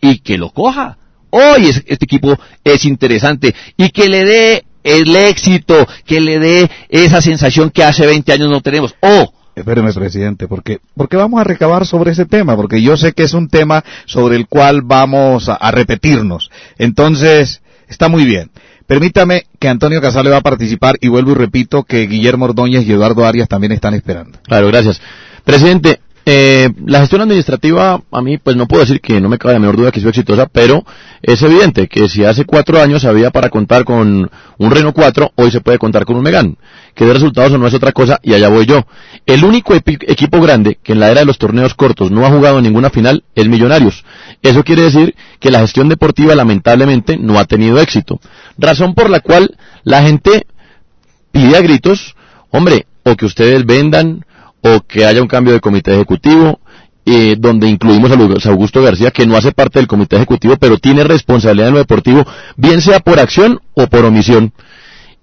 y 0.00 0.20
que 0.20 0.38
lo 0.38 0.50
coja 0.50 0.96
hoy 1.36 1.68
este 1.68 2.04
equipo 2.04 2.38
es 2.64 2.84
interesante 2.84 3.54
y 3.76 3.90
que 3.90 4.08
le 4.08 4.24
dé 4.24 4.64
el 4.82 5.14
éxito, 5.14 5.86
que 6.04 6.20
le 6.20 6.38
dé 6.38 6.70
esa 6.88 7.20
sensación 7.20 7.70
que 7.70 7.84
hace 7.84 8.06
20 8.06 8.32
años 8.32 8.50
no 8.50 8.60
tenemos. 8.60 8.94
Oh, 9.00 9.32
Espéreme, 9.56 9.90
presidente, 9.94 10.48
porque, 10.48 10.80
porque 10.94 11.16
vamos 11.16 11.40
a 11.40 11.44
recabar 11.44 11.86
sobre 11.86 12.12
ese 12.12 12.26
tema, 12.26 12.54
porque 12.56 12.82
yo 12.82 12.94
sé 12.98 13.14
que 13.14 13.22
es 13.22 13.32
un 13.32 13.48
tema 13.48 13.82
sobre 14.04 14.36
el 14.36 14.48
cual 14.48 14.82
vamos 14.82 15.48
a, 15.48 15.70
repetirnos. 15.70 16.50
Entonces, 16.76 17.62
está 17.88 18.10
muy 18.10 18.26
bien. 18.26 18.50
Permítame 18.86 19.46
que 19.58 19.68
Antonio 19.68 20.02
Casale 20.02 20.28
va 20.28 20.36
a 20.36 20.42
participar 20.42 20.96
y 21.00 21.08
vuelvo 21.08 21.32
y 21.32 21.36
repito 21.36 21.84
que 21.84 22.06
Guillermo 22.06 22.44
Ordóñez 22.44 22.86
y 22.86 22.92
Eduardo 22.92 23.24
Arias 23.24 23.48
también 23.48 23.72
están 23.72 23.94
esperando. 23.94 24.38
Claro, 24.42 24.66
gracias. 24.66 25.00
Presidente, 25.42 26.00
eh, 26.28 26.70
la 26.84 26.98
gestión 26.98 27.20
administrativa, 27.20 28.02
a 28.10 28.20
mí, 28.20 28.36
pues 28.38 28.56
no 28.56 28.66
puedo 28.66 28.82
decir 28.82 29.00
que 29.00 29.20
no 29.20 29.28
me 29.28 29.38
cabe 29.38 29.54
la 29.54 29.60
menor 29.60 29.76
duda 29.76 29.92
que 29.92 30.00
sea 30.00 30.08
exitosa, 30.08 30.46
pero 30.46 30.84
es 31.22 31.40
evidente 31.40 31.86
que 31.86 32.08
si 32.08 32.24
hace 32.24 32.44
cuatro 32.44 32.82
años 32.82 33.04
había 33.04 33.30
para 33.30 33.48
contar 33.48 33.84
con 33.84 34.28
un 34.58 34.70
Renault 34.72 34.96
4, 34.96 35.32
hoy 35.36 35.52
se 35.52 35.60
puede 35.60 35.78
contar 35.78 36.04
con 36.04 36.16
un 36.16 36.24
Megan. 36.24 36.58
Que 36.96 37.04
de 37.04 37.12
resultados 37.12 37.56
no 37.56 37.64
es 37.68 37.74
otra 37.74 37.92
cosa 37.92 38.18
y 38.24 38.34
allá 38.34 38.48
voy 38.48 38.66
yo. 38.66 38.88
El 39.24 39.44
único 39.44 39.72
equipo 39.74 40.40
grande 40.40 40.80
que 40.82 40.94
en 40.94 41.00
la 41.00 41.12
era 41.12 41.20
de 41.20 41.26
los 41.26 41.38
torneos 41.38 41.74
cortos 41.74 42.10
no 42.10 42.26
ha 42.26 42.30
jugado 42.30 42.60
ninguna 42.60 42.90
final 42.90 43.22
es 43.36 43.46
Millonarios. 43.46 44.04
Eso 44.42 44.64
quiere 44.64 44.82
decir 44.82 45.14
que 45.38 45.52
la 45.52 45.60
gestión 45.60 45.88
deportiva 45.88 46.34
lamentablemente 46.34 47.18
no 47.18 47.38
ha 47.38 47.44
tenido 47.44 47.78
éxito. 47.80 48.18
Razón 48.58 48.94
por 48.94 49.10
la 49.10 49.20
cual 49.20 49.56
la 49.84 50.02
gente 50.02 50.48
pide 51.30 51.56
a 51.56 51.60
gritos, 51.60 52.16
hombre, 52.50 52.86
o 53.04 53.14
que 53.14 53.26
ustedes 53.26 53.64
vendan, 53.64 54.25
o 54.66 54.80
que 54.80 55.04
haya 55.04 55.22
un 55.22 55.28
cambio 55.28 55.52
de 55.52 55.60
comité 55.60 55.94
ejecutivo, 55.94 56.60
eh, 57.04 57.36
donde 57.38 57.68
incluimos 57.68 58.10
a 58.10 58.50
Augusto 58.50 58.82
García, 58.82 59.10
que 59.10 59.26
no 59.26 59.36
hace 59.36 59.52
parte 59.52 59.78
del 59.78 59.86
comité 59.86 60.16
ejecutivo, 60.16 60.56
pero 60.58 60.78
tiene 60.78 61.04
responsabilidad 61.04 61.68
en 61.68 61.74
lo 61.74 61.80
deportivo, 61.80 62.24
bien 62.56 62.80
sea 62.80 63.00
por 63.00 63.20
acción 63.20 63.60
o 63.74 63.86
por 63.86 64.04
omisión. 64.04 64.52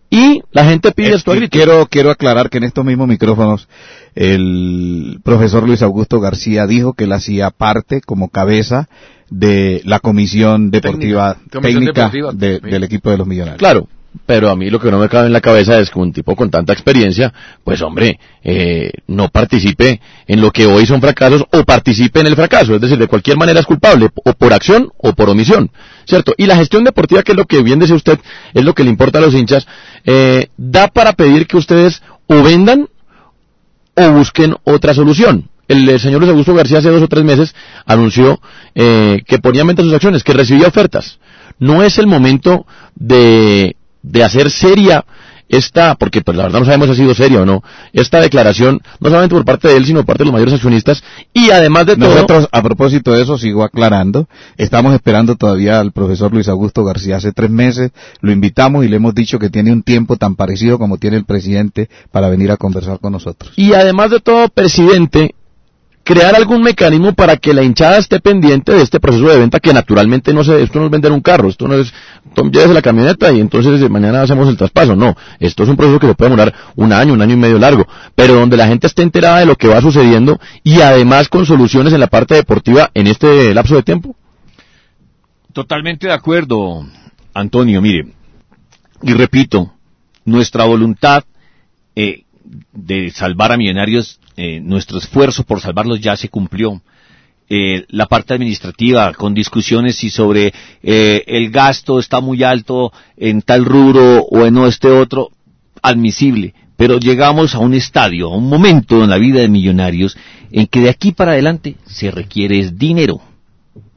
Y 0.10 0.42
la 0.52 0.64
gente 0.64 0.92
pide 0.92 1.16
esto 1.16 1.32
a 1.32 1.48
Quiero, 1.50 1.88
quiero 1.88 2.12
aclarar 2.12 2.52
que 2.52 2.60
en 2.60 2.66
estos 2.66 2.86
mismos 2.86 3.08
micrófonos 3.08 3.68
el 4.14 5.20
profesor 5.24 5.68
Luis 5.68 5.82
Augusto 5.82 6.20
García 6.20 6.68
dijo 6.68 6.94
que 6.94 7.06
él 7.06 7.12
hacía 7.14 7.50
parte 7.50 8.00
como 8.00 8.30
cabeza 8.30 8.88
de 9.32 9.82
la 9.86 10.00
comisión 10.00 10.70
deportiva 10.70 11.38
técnica, 11.50 12.12
del 12.34 12.84
equipo 12.84 13.10
de 13.10 13.18
los 13.18 13.28
millonarios. 13.28 13.58
Claro, 13.58 13.88
pero 14.26 14.50
a 14.50 14.56
mí 14.56 14.70
lo 14.70 14.80
que 14.80 14.92
no 14.92 15.00
me 15.00 15.10
cabe 15.10 15.28
en 15.28 15.34
la 15.34 15.42
cabeza 15.42 15.80
es 15.80 15.90
que 15.90 16.00
un 16.00 16.14
tipo 16.14 16.36
con 16.36 16.50
tanta 16.50 16.74
experiencia, 16.74 17.34
pues 17.64 17.82
hombre, 17.82 18.20
eh, 18.44 18.92
no 19.08 19.30
participe 19.30 20.00
en 20.28 20.42
lo 20.42 20.52
que 20.52 20.66
hoy 20.66 20.86
son 20.86 21.02
fracasos 21.02 21.44
o 21.52 21.64
participe 21.64 22.20
en 22.20 22.28
el 22.28 22.36
fracaso, 22.36 22.76
es 22.76 22.82
decir, 22.82 22.98
de 22.98 23.08
cualquier 23.08 23.38
manera 23.38 23.60
es 23.60 23.66
culpable, 23.66 24.10
o 24.14 24.34
por 24.34 24.54
acción 24.54 24.92
o 24.98 25.14
por 25.14 25.30
omisión, 25.30 25.72
¿cierto? 26.06 26.34
Y 26.38 26.46
la 26.46 26.56
gestión 26.56 26.84
deportiva, 26.84 27.24
que 27.24 27.32
es 27.32 27.38
lo 27.38 27.46
que 27.46 27.62
bien 27.64 27.80
dice 27.80 27.94
usted, 27.94 28.20
es 28.54 28.64
lo 28.64 28.74
que 28.74 28.84
le 28.84 28.90
importa 28.90 29.20
a 29.20 29.22
los 29.22 29.34
hinchas, 29.34 29.68
eh, 30.06 30.48
da 30.58 30.88
para 30.88 31.14
pedir 31.14 31.48
que 31.48 31.58
ustedes 31.58 32.02
o 32.28 32.44
vendan 32.44 32.88
o 33.96 34.12
busquen 34.12 34.56
otra 34.64 34.94
solución. 34.94 35.50
El, 35.68 36.00
señor 36.00 36.20
Luis 36.20 36.32
Augusto 36.32 36.54
García 36.54 36.80
hace 36.80 36.90
dos 36.90 37.02
o 37.02 37.08
tres 37.08 37.24
meses 37.24 37.56
anunció 37.86 38.40
eh, 38.76 39.22
que 39.26 39.40
ponía 39.40 39.62
en 39.62 39.78
sus 39.78 39.94
acciones, 39.94 40.24
que 40.24 40.34
recibía 40.34 40.68
ofertas. 40.68 41.20
No 41.58 41.84
es 41.84 41.98
el 41.98 42.08
momento 42.08 42.66
de 42.96 43.76
de 44.04 44.24
hacer 44.24 44.52
seria 44.52 45.04
esta, 45.50 45.96
porque 45.96 46.22
pues 46.22 46.36
la 46.36 46.44
verdad 46.44 46.60
no 46.60 46.66
sabemos 46.66 46.88
si 46.88 46.94
ha 46.94 46.96
sido 46.96 47.14
seria 47.14 47.42
o 47.42 47.46
no, 47.46 47.64
esta 47.92 48.20
declaración, 48.20 48.82
no 49.00 49.10
solamente 49.10 49.36
por 49.36 49.46
parte 49.46 49.68
de 49.68 49.78
él, 49.78 49.86
sino 49.86 50.00
por 50.00 50.08
parte 50.08 50.24
de 50.24 50.26
los 50.26 50.34
mayores 50.34 50.54
accionistas, 50.54 51.04
y 51.34 51.52
además 51.52 51.86
de 51.86 51.96
todo... 51.96 52.10
Nosotros, 52.10 52.48
a 52.52 52.62
propósito 52.62 53.14
de 53.14 53.24
eso, 53.24 53.38
sigo 53.38 53.64
aclarando, 53.64 54.28
estamos 54.58 54.94
esperando 54.94 55.36
todavía 55.36 55.80
al 55.80 55.92
profesor 55.92 56.34
Luis 56.34 56.48
Augusto 56.48 56.84
García 56.84 57.18
hace 57.18 57.32
tres 57.32 57.50
meses, 57.50 57.92
lo 58.22 58.32
invitamos 58.32 58.86
y 58.86 58.88
le 58.88 58.96
hemos 58.96 59.14
dicho 59.14 59.38
que 59.40 59.50
tiene 59.50 59.72
un 59.72 59.84
tiempo 59.84 60.18
tan 60.18 60.36
parecido 60.36 60.80
como 60.80 60.98
tiene 60.98 61.18
el 61.18 61.26
presidente 61.26 61.90
para 62.12 62.30
venir 62.30 62.52
a 62.52 62.58
conversar 62.58 63.00
con 63.00 63.12
nosotros. 63.12 63.54
Y 63.56 63.74
además 63.74 64.12
de 64.12 64.20
todo, 64.20 64.48
presidente, 64.50 65.36
crear 66.04 66.36
algún 66.36 66.62
mecanismo 66.62 67.14
para 67.14 67.38
que 67.38 67.54
la 67.54 67.64
hinchada 67.64 67.98
esté 67.98 68.20
pendiente 68.20 68.74
de 68.74 68.82
este 68.82 69.00
proceso 69.00 69.28
de 69.28 69.40
venta 69.40 69.60
que 69.60 69.74
naturalmente 69.74 70.34
no 70.34 70.44
se, 70.44 70.62
esto 70.62 70.80
no 70.80 70.86
es 70.86 70.92
vender 70.92 71.12
un 71.12 71.22
carro, 71.22 71.48
esto 71.48 71.68
no 71.68 71.76
es, 71.76 71.94
llévese 72.36 72.74
la 72.74 72.82
camioneta 72.82 73.32
y 73.32 73.40
entonces 73.40 73.90
mañana 73.90 74.22
hacemos 74.22 74.50
el 74.50 74.58
traspaso, 74.58 74.96
no, 74.96 75.16
esto 75.40 75.64
es 75.64 75.70
un 75.70 75.78
proceso 75.78 76.00
que 76.00 76.08
se 76.08 76.16
puede 76.16 76.32
demorar 76.32 76.54
un 76.76 76.92
año, 76.92 77.14
un 77.14 77.22
año 77.22 77.34
y 77.34 77.38
medio 77.38 77.58
largo, 77.58 77.88
pero 78.16 78.36
donde 78.36 78.58
la 78.58 78.68
gente 78.68 78.88
esté 78.88 79.02
enterada 79.02 79.40
de 79.40 79.46
lo 79.46 79.56
que 79.56 79.68
va 79.68 79.82
sucediendo 79.82 80.40
y 80.64 80.82
además 80.82 81.30
con 81.30 81.46
soluciones 81.46 81.94
en 81.94 82.02
la 82.02 82.08
parte 82.08 82.36
deportiva 82.36 82.92
en 82.94 83.08
este 83.08 83.54
lapso 83.54 83.76
de 83.76 83.84
tiempo. 83.84 84.16
Totalmente 85.54 86.08
de 86.08 86.14
acuerdo, 86.14 86.86
Antonio, 87.34 87.82
mire, 87.82 88.08
y 89.02 89.14
repito, 89.14 89.72
nuestra 90.26 90.66
voluntad 90.66 91.24
eh, 91.96 92.23
de 92.74 93.12
salvar 93.12 93.52
a 93.52 93.58
Millonarios, 93.58 94.20
eh, 94.36 94.60
nuestro 94.60 94.98
esfuerzo 94.98 95.44
por 95.44 95.62
salvarlos 95.62 96.02
ya 96.02 96.16
se 96.16 96.30
cumplió. 96.30 96.82
Eh, 97.50 97.86
la 97.90 98.08
parte 98.08 98.34
administrativa, 98.34 99.14
con 99.14 99.34
discusiones 99.34 100.04
y 100.04 100.10
sobre 100.10 100.54
eh, 100.82 101.24
el 101.28 101.52
gasto 101.52 102.00
está 102.00 102.22
muy 102.22 102.42
alto 102.42 102.92
en 103.18 103.42
tal 103.42 103.66
rubro 103.66 104.24
o 104.24 104.46
en 104.46 104.58
este 104.60 104.88
otro, 104.88 105.30
admisible. 105.82 106.54
Pero 106.78 107.00
llegamos 107.00 107.54
a 107.54 107.60
un 107.60 107.74
estadio, 107.74 108.28
a 108.28 108.38
un 108.38 108.50
momento 108.50 109.04
en 109.04 109.10
la 109.10 109.18
vida 109.18 109.42
de 109.42 109.50
Millonarios, 109.50 110.18
en 110.52 110.68
que 110.68 110.80
de 110.80 110.90
aquí 110.90 111.12
para 111.12 111.34
adelante 111.34 111.76
se 111.86 112.12
requiere 112.12 112.72
dinero. 112.72 113.22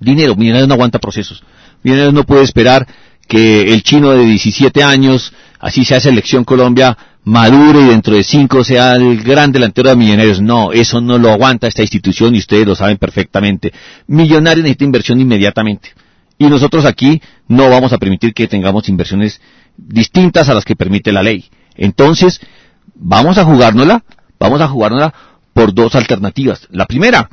Dinero. 0.01 0.37
Millonarios 0.37 0.69
no 0.69 0.75
aguanta 0.75 0.99
procesos. 0.99 1.43
Millonarios 1.83 2.15
no 2.15 2.25
puede 2.25 2.43
esperar 2.43 2.87
que 3.27 3.73
el 3.73 3.83
chino 3.83 4.11
de 4.11 4.25
17 4.27 4.83
años, 4.83 5.33
así 5.59 5.85
sea 5.85 6.01
selección 6.01 6.45
Colombia, 6.45 6.97
madure 7.27 7.81
y 7.81 7.87
dentro 7.87 8.14
de 8.14 8.22
cinco 8.22 8.62
sea 8.62 8.93
el 8.93 9.20
gran 9.22 9.51
delantero 9.51 9.91
de 9.91 9.97
Millonarios. 9.97 10.41
No, 10.41 10.72
eso 10.72 11.01
no 11.01 11.18
lo 11.18 11.33
aguanta 11.33 11.66
esta 11.66 11.83
institución 11.83 12.35
y 12.35 12.39
ustedes 12.39 12.66
lo 12.66 12.77
saben 12.77 12.99
perfectamente. 12.99 13.72
Millonarios 14.07 14.62
necesita 14.62 14.85
inversión 14.85 15.20
inmediatamente. 15.20 15.93
Y 16.39 16.47
nosotros 16.47 16.85
aquí 16.85 17.20
no 17.49 17.68
vamos 17.68 17.93
a 17.93 17.99
permitir 17.99 18.33
que 18.33 18.47
tengamos 18.47 18.89
inversiones 18.89 19.41
distintas 19.77 20.49
a 20.49 20.55
las 20.55 20.64
que 20.64 20.77
permite 20.77 21.11
la 21.11 21.22
ley. 21.22 21.47
Entonces, 21.74 22.41
vamos 22.95 23.39
a 23.39 23.45
jugárnosla, 23.45 24.05
vamos 24.39 24.61
a 24.61 24.68
jugárnosla 24.68 25.12
por 25.53 25.74
dos 25.74 25.97
alternativas. 25.97 26.68
La 26.70 26.87
primera, 26.87 27.29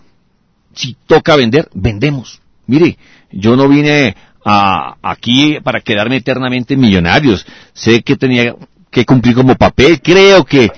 si 0.73 0.97
toca 1.05 1.35
vender, 1.35 1.69
vendemos. 1.75 2.41
Mire, 2.65 2.97
yo 3.31 3.55
no 3.55 3.67
vine 3.67 4.15
a, 4.43 4.95
aquí 5.03 5.59
para 5.63 5.81
quedarme 5.81 6.15
eternamente 6.15 6.73
en 6.73 6.79
millonarios. 6.79 7.45
Sé 7.73 8.01
que 8.01 8.15
tenía 8.15 8.55
que 8.93 9.05
cumplir 9.05 9.35
como 9.35 9.55
papel. 9.55 9.99
Creo 10.01 10.45
que 10.45 10.71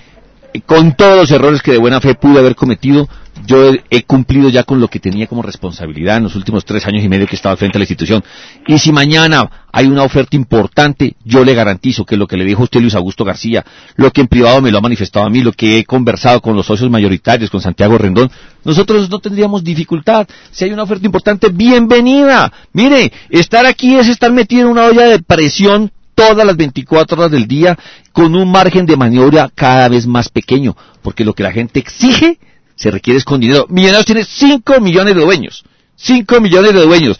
con 0.66 0.96
todos 0.96 1.18
los 1.18 1.32
errores 1.32 1.62
que 1.62 1.74
de 1.74 1.78
buena 1.78 2.02
fe 2.02 2.16
pude 2.16 2.40
haber 2.40 2.56
cometido, 2.56 3.08
yo 3.46 3.72
he, 3.90 4.04
cumplido 4.04 4.50
ya 4.50 4.64
con 4.64 4.80
lo 4.80 4.88
que 4.88 5.00
tenía 5.00 5.28
como 5.28 5.42
responsabilidad 5.42 6.18
en 6.18 6.24
los 6.24 6.36
últimos 6.36 6.64
tres 6.64 6.86
años 6.88 7.04
y 7.04 7.10
medio 7.10 7.28
que 7.28 7.36
estaba 7.36 7.58
frente 7.58 7.78
a 7.78 7.80
la 7.80 7.84
institución. 7.84 8.24
Y 8.66 8.80
si 8.80 8.92
mañana 8.92 9.68
hay 9.72 9.88
una 9.88 10.04
oferta 10.04 10.38
importante, 10.38 11.16
yo 11.24 11.44
le 11.44 11.54
garantizo 11.54 12.06
que 12.06 12.16
lo 12.16 12.28
que 12.28 12.38
le 12.38 12.46
dijo 12.46 12.64
usted 12.64 12.80
Luis 12.80 12.96
Augusto 12.96 13.26
García, 13.26 13.66
lo 13.98 14.10
que 14.12 14.22
en 14.22 14.28
privado 14.28 14.62
me 14.62 14.72
lo 14.72 14.78
ha 14.78 14.82
manifestado 14.82 15.26
a 15.26 15.30
mí, 15.30 15.42
lo 15.42 15.52
que 15.52 15.78
he 15.78 15.84
conversado 15.84 16.42
con 16.42 16.56
los 16.56 16.66
socios 16.66 16.90
mayoritarios, 16.90 17.50
con 17.50 17.62
Santiago 17.62 17.98
Rendón, 17.98 18.32
nosotros 18.64 19.10
no 19.10 19.20
tendríamos 19.20 19.64
dificultad. 19.64 20.26
Si 20.52 20.64
hay 20.64 20.72
una 20.72 20.84
oferta 20.84 21.06
importante, 21.06 21.50
bienvenida. 21.50 22.52
Mire, 22.72 23.12
estar 23.30 23.66
aquí 23.66 23.96
es 23.96 24.08
estar 24.08 24.32
metido 24.32 24.64
en 24.64 24.70
una 24.70 24.86
olla 24.86 25.08
de 25.08 25.20
presión 25.22 25.92
todas 26.16 26.46
las 26.46 26.56
24 26.56 27.18
horas 27.18 27.32
del 27.32 27.48
día 27.48 27.78
con 28.12 28.36
un 28.36 28.50
margen 28.50 28.86
de 28.86 28.98
maniobra 28.98 29.52
cada 29.54 29.90
vez 29.90 30.08
más 30.08 30.30
pequeño, 30.30 30.76
porque 31.02 31.26
lo 31.26 31.34
que 31.34 31.44
la 31.44 31.52
gente 31.52 31.80
exige 31.80 32.40
se 32.76 32.90
requiere 32.90 33.22
con 33.24 33.40
dinero. 33.40 33.68
Millonarios 33.70 34.06
tiene 34.06 34.24
5 34.24 34.80
millones 34.80 35.16
de 35.16 35.22
dueños, 35.22 35.64
5 35.96 36.42
millones 36.42 36.74
de 36.74 36.82
dueños. 36.82 37.20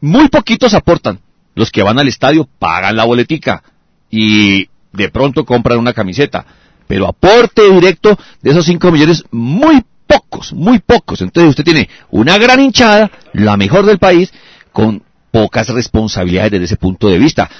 Muy 0.00 0.28
poquitos 0.28 0.74
aportan. 0.74 1.20
Los 1.54 1.70
que 1.70 1.82
van 1.82 1.98
al 1.98 2.08
estadio 2.08 2.48
pagan 2.58 2.96
la 2.96 3.04
boletica 3.04 3.62
y 4.10 4.68
de 4.92 5.08
pronto 5.10 5.44
compran 5.44 5.78
una 5.78 5.92
camiseta. 5.92 6.44
Pero 6.86 7.06
aporte 7.06 7.68
directo 7.70 8.16
de 8.42 8.50
esos 8.50 8.64
5 8.66 8.92
millones, 8.92 9.24
muy 9.30 9.82
pocos, 10.06 10.52
muy 10.52 10.78
pocos. 10.78 11.20
Entonces 11.20 11.50
usted 11.50 11.64
tiene 11.64 11.88
una 12.10 12.38
gran 12.38 12.60
hinchada, 12.60 13.10
la 13.32 13.56
mejor 13.56 13.86
del 13.86 13.98
país, 13.98 14.32
con 14.72 15.02
pocas 15.30 15.68
responsabilidades 15.68 16.52
desde 16.52 16.64
ese 16.66 16.76
punto 16.76 17.08
de 17.08 17.18
vista. 17.18 17.50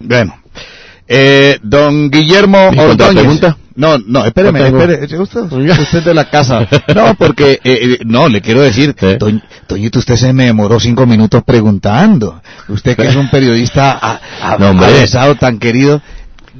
Bueno, 0.00 0.36
eh, 1.06 1.58
don 1.62 2.10
Guillermo 2.10 2.68
Ordóñez. 2.68 3.14
pregunta? 3.14 3.56
No, 3.74 3.96
no, 3.96 4.24
espéreme, 4.24 4.58
espéreme, 4.58 5.20
usted, 5.20 5.40
usted 5.42 6.02
de 6.02 6.14
la 6.14 6.28
casa. 6.28 6.66
No, 6.94 7.14
porque, 7.14 7.52
eh, 7.52 7.60
eh, 7.64 7.98
no, 8.04 8.28
le 8.28 8.40
quiero 8.40 8.60
decir, 8.60 8.94
Toñito, 9.68 10.00
usted 10.00 10.16
se 10.16 10.32
me 10.32 10.46
demoró 10.46 10.80
cinco 10.80 11.06
minutos 11.06 11.44
preguntando. 11.44 12.42
Usted 12.68 12.96
que 12.96 13.06
es 13.06 13.14
un 13.14 13.30
periodista 13.30 13.92
a, 13.92 14.20
a, 14.42 14.58
no, 14.72 15.34
tan 15.36 15.58
querido. 15.58 16.02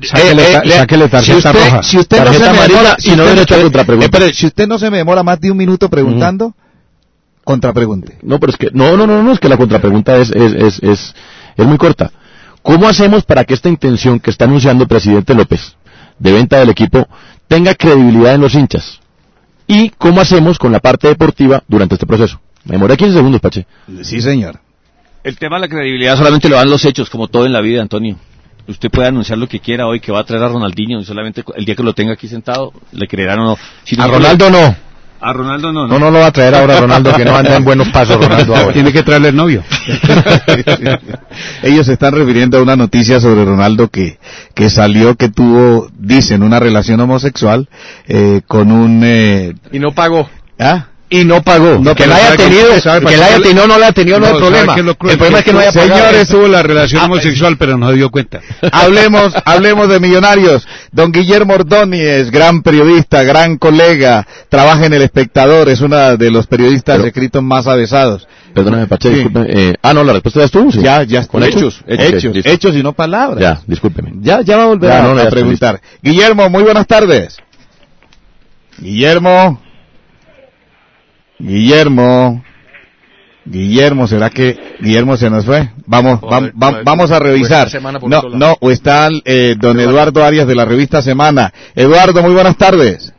Sáquele, 0.01 0.43
eh, 0.43 0.61
eh, 0.63 0.71
sáquele 0.71 1.09
tarjeta 1.09 1.41
si 1.41 1.49
usted, 1.49 1.65
roja. 1.65 1.83
Si 1.83 1.99
usted 1.99 2.25
no 2.25 2.33
se 2.33 2.39
me 2.39 2.69
demora, 2.69 2.97
si, 2.99 3.17
no 3.17 3.25
no 3.25 4.03
espere, 4.05 4.33
si 4.33 4.47
usted 4.47 4.69
no 4.69 4.79
se 4.79 4.91
me 4.91 4.99
demora 4.99 5.25
más 5.25 5.41
de 5.41 5.51
un 5.51 5.57
minuto 5.57 5.89
preguntando, 5.89 6.55
contrapregunte. 7.43 8.19
No, 8.23 8.39
pero 8.39 8.53
es 8.53 8.57
que, 8.57 8.71
no, 8.73 8.97
no, 8.97 9.09
no, 9.09 9.25
no, 9.25 9.33
es 9.33 9.41
que 9.41 9.49
la 9.49 9.57
contrapregunta 9.57 10.17
es, 10.19 10.31
es, 10.31 10.53
es, 10.53 10.83
es, 10.85 11.15
es 11.57 11.67
muy 11.67 11.79
corta. 11.79 12.13
¿Cómo 12.69 12.87
hacemos 12.87 13.25
para 13.25 13.45
que 13.45 13.55
esta 13.55 13.71
intención 13.71 14.21
que 14.21 14.29
está 14.29 14.45
anunciando 14.45 14.85
el 14.85 14.89
presidente 14.89 15.35
López 15.35 15.75
de 16.19 16.33
venta 16.33 16.59
del 16.59 16.69
equipo 16.69 17.09
tenga 17.47 17.75
credibilidad 17.75 18.35
en 18.35 18.43
los 18.43 18.55
hinchas? 18.55 19.01
¿Y 19.67 19.89
cómo 19.89 20.21
hacemos 20.21 20.59
con 20.59 20.71
la 20.71 20.79
parte 20.79 21.09
deportiva 21.09 21.63
durante 21.67 21.95
este 21.95 22.05
proceso? 22.05 22.39
Me 22.65 22.73
demoré 22.73 22.99
15 22.99 23.15
segundos, 23.15 23.41
Pache. 23.41 23.67
Sí, 24.03 24.21
señor. 24.21 24.61
El 25.25 25.39
tema 25.39 25.57
de 25.57 25.63
la 25.63 25.69
credibilidad 25.69 26.19
solamente 26.19 26.51
lo 26.51 26.57
dan 26.57 26.69
los 26.69 26.85
hechos, 26.85 27.09
como 27.09 27.29
todo 27.29 27.47
en 27.47 27.55
la 27.55 27.63
vida, 27.63 27.81
Antonio. 27.81 28.19
Usted 28.67 28.91
puede 28.91 29.09
anunciar 29.09 29.39
lo 29.39 29.49
que 29.49 29.61
quiera 29.61 29.87
hoy, 29.87 30.01
que 30.01 30.13
va 30.13 30.21
a 30.21 30.25
traer 30.25 30.43
a 30.43 30.49
Ronaldinho, 30.49 31.01
y 31.01 31.07
solamente 31.07 31.43
el 31.57 31.65
día 31.65 31.75
que 31.75 31.83
lo 31.83 31.95
tenga 31.95 32.13
aquí 32.13 32.29
sentado, 32.29 32.75
le 32.93 33.09
creerán 33.09 33.39
o 33.39 33.45
no. 33.47 34.03
a 34.03 34.07
Ronaldo 34.07 34.51
no. 34.51 34.77
A 35.21 35.33
Ronaldo 35.33 35.73
no, 35.73 35.87
no. 35.87 35.99
No, 35.99 36.11
lo 36.11 36.21
va 36.21 36.27
a 36.27 36.33
traer 36.33 36.55
ahora 36.55 36.77
Ronaldo, 36.81 37.13
que 37.13 37.25
no 37.25 37.37
anda 37.37 37.57
en 37.57 37.65
buenos 37.65 37.89
pasos 37.89 38.17
Ronaldo 38.17 38.55
ahora. 38.57 38.73
Tiene 38.73 38.93
que 38.93 39.03
traerle 39.03 39.29
el 39.29 39.37
novio. 39.37 39.65
Ellos 41.63 41.87
se 41.87 41.95
están 41.95 42.15
refiriendo 42.15 42.59
a 42.59 42.63
una 42.63 42.77
noticia 42.77 43.21
sobre 43.21 43.45
Ronaldo 43.45 43.89
que, 43.89 44.19
que 44.55 44.71
salió 44.71 45.17
que 45.17 45.29
tuvo, 45.29 45.89
dicen, 45.99 46.43
una 46.43 46.61
relación 46.61 47.01
homosexual 47.01 47.69
eh, 48.07 48.43
con 48.47 48.71
un... 48.71 49.03
Eh... 49.05 49.55
Y 49.73 49.79
no 49.79 49.93
pagó. 49.93 50.29
¿Ah? 50.59 50.89
Y 51.11 51.25
no 51.25 51.43
pagó. 51.43 51.79
No, 51.79 51.95
que 51.95 52.07
la 52.07 52.17
haya 52.17 52.37
tenido, 52.37 52.69
que, 52.75 53.17
la 53.17 53.27
haya 53.27 53.41
tenido, 53.41 53.67
no 53.67 53.79
la 53.79 53.89
ha 53.89 53.93
tenido, 53.93 54.21
no, 54.21 54.27
hay 54.27 54.35
problema. 54.35 54.75
el 54.77 54.95
problema 54.95 55.39
es 55.39 55.45
que 55.45 55.53
no 55.53 55.61
haya 55.61 55.73
pagado. 55.73 55.95
Señores, 55.95 56.29
tuvo 56.29 56.49
la 56.49 56.63
relación 56.63 57.03
ah, 57.03 57.07
homosexual, 57.07 57.57
pero 57.59 57.79
no 57.79 57.89
se 57.91 57.97
dio 57.97 58.11
cuenta. 58.11 58.41
hablemos, 58.73 59.33
hablemos 59.45 59.89
de 59.89 60.01
millonarios. 60.01 60.67
Don 60.93 61.13
Guillermo 61.13 61.55
Ordóñez, 61.55 62.31
gran 62.31 62.63
periodista, 62.63 63.23
gran 63.23 63.57
colega, 63.57 64.27
trabaja 64.49 64.87
en 64.87 64.95
El 64.95 65.03
Espectador, 65.03 65.69
es 65.69 65.81
uno 65.81 66.17
de 66.17 66.31
los 66.31 66.47
periodistas 66.47 67.03
escritos 67.05 67.43
más 67.43 67.67
avesados. 67.67 68.27
Perdóname, 68.53 68.87
Pache, 68.87 69.11
discúlpeme. 69.11 69.47
Eh, 69.49 69.75
ah, 69.83 69.95
no, 69.95 70.03
la 70.03 70.15
respuesta 70.15 70.41
ya 70.41 70.47
estuvo. 70.47 70.73
¿sí? 70.73 70.81
Ya, 70.83 71.03
ya. 71.05 71.27
Con 71.27 71.43
hechos. 71.43 71.83
Hechos, 71.87 72.35
hechos, 72.45 72.75
y 72.75 72.83
no 72.83 72.93
palabras. 72.93 73.41
Ya, 73.41 73.61
discúlpeme. 73.67 74.13
Ya, 74.21 74.41
ya 74.43 74.57
va 74.57 74.65
a 74.65 74.67
volver 74.67 74.91
a, 74.91 75.31
preguntar. 75.31 75.81
Guillermo, 76.03 76.49
muy 76.49 76.63
buenas 76.63 76.87
tardes. 76.87 77.37
Guillermo. 78.79 79.61
Guillermo. 81.39 82.43
Guillermo, 83.45 84.07
¿será 84.07 84.29
que 84.29 84.77
Guillermo 84.81 85.17
se 85.17 85.31
nos 85.31 85.47
fue? 85.47 85.71
Vamos, 85.87 86.21
vamos 86.53 87.11
a 87.11 87.19
revisar. 87.19 87.69
No, 88.03 88.23
no, 88.35 88.57
o 88.61 88.71
está 88.71 89.09
eh, 89.25 89.55
don 89.59 89.81
Eduardo 89.81 90.23
Arias 90.23 90.47
de 90.47 90.55
la 90.55 90.67
revista 90.67 91.01
Semana. 91.01 91.53
Eduardo, 91.75 92.23
muy 92.23 92.35
buenas 92.35 92.59
tardes. 92.59 93.15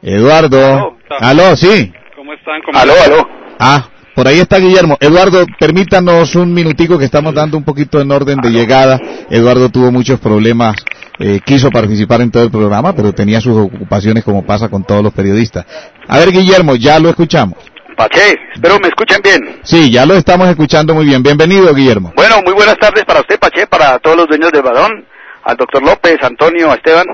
Eduardo. 0.00 0.96
Aló, 1.18 1.56
sí. 1.56 1.92
¿Cómo 2.14 2.32
están? 2.34 2.60
aló, 2.72 2.92
aló. 3.04 3.28
Ah, 3.58 3.88
por 4.14 4.28
ahí 4.28 4.38
está 4.38 4.58
Guillermo. 4.58 4.96
Eduardo, 5.00 5.44
permítanos 5.58 6.36
un 6.36 6.54
minutico 6.54 6.96
que 6.96 7.06
estamos 7.06 7.34
dando 7.34 7.56
un 7.56 7.64
poquito 7.64 8.00
en 8.00 8.12
orden 8.12 8.40
de 8.40 8.50
llegada. 8.50 9.00
Eduardo 9.28 9.70
tuvo 9.70 9.90
muchos 9.90 10.20
problemas 10.20 10.76
eh, 11.18 11.40
quiso 11.44 11.70
participar 11.70 12.20
en 12.20 12.30
todo 12.30 12.44
el 12.44 12.50
programa, 12.50 12.94
pero 12.94 13.12
tenía 13.12 13.40
sus 13.40 13.56
ocupaciones 13.56 14.24
como 14.24 14.44
pasa 14.44 14.68
con 14.68 14.84
todos 14.84 15.02
los 15.02 15.12
periodistas. 15.12 15.66
A 16.06 16.18
ver, 16.18 16.30
Guillermo, 16.30 16.76
ya 16.76 16.98
lo 16.98 17.08
escuchamos. 17.08 17.58
Pache, 17.96 18.38
espero 18.54 18.78
me 18.80 18.88
escuchen 18.88 19.20
bien. 19.22 19.58
Sí, 19.64 19.90
ya 19.90 20.06
lo 20.06 20.14
estamos 20.14 20.48
escuchando 20.48 20.94
muy 20.94 21.04
bien. 21.04 21.20
Bienvenido, 21.20 21.74
Guillermo. 21.74 22.12
Bueno, 22.14 22.36
muy 22.44 22.54
buenas 22.54 22.76
tardes 22.78 23.04
para 23.04 23.20
usted, 23.20 23.40
Pache, 23.40 23.66
para 23.66 23.98
todos 23.98 24.16
los 24.16 24.28
dueños 24.28 24.52
del 24.52 24.62
balón, 24.62 25.04
al 25.42 25.56
doctor 25.56 25.82
López, 25.82 26.16
Antonio, 26.22 26.70
a 26.70 26.74
Esteban. 26.74 27.06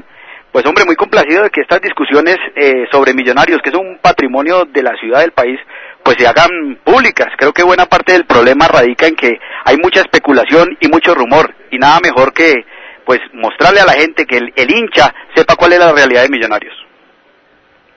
Pues 0.52 0.66
hombre, 0.66 0.84
muy 0.84 0.94
complacido 0.94 1.42
de 1.42 1.50
que 1.50 1.62
estas 1.62 1.80
discusiones 1.80 2.36
eh, 2.54 2.84
sobre 2.92 3.14
millonarios, 3.14 3.60
que 3.64 3.70
es 3.70 3.76
un 3.76 3.98
patrimonio 4.00 4.66
de 4.72 4.82
la 4.82 4.94
ciudad 5.00 5.20
del 5.20 5.32
país, 5.32 5.58
pues 6.04 6.16
se 6.18 6.26
hagan 6.26 6.78
públicas. 6.84 7.28
Creo 7.38 7.52
que 7.52 7.64
buena 7.64 7.86
parte 7.86 8.12
del 8.12 8.26
problema 8.26 8.68
radica 8.68 9.06
en 9.06 9.16
que 9.16 9.32
hay 9.64 9.78
mucha 9.78 10.02
especulación 10.02 10.76
y 10.80 10.88
mucho 10.88 11.14
rumor, 11.14 11.52
y 11.70 11.78
nada 11.78 11.98
mejor 12.00 12.34
que 12.34 12.62
pues 13.04 13.20
mostrarle 13.32 13.80
a 13.80 13.86
la 13.86 13.92
gente 13.92 14.26
que 14.26 14.38
el, 14.38 14.70
hincha 14.70 15.12
sepa 15.34 15.56
cuál 15.56 15.72
es 15.72 15.78
la 15.78 15.92
realidad 15.92 16.22
de 16.22 16.28
Millonarios. 16.28 16.74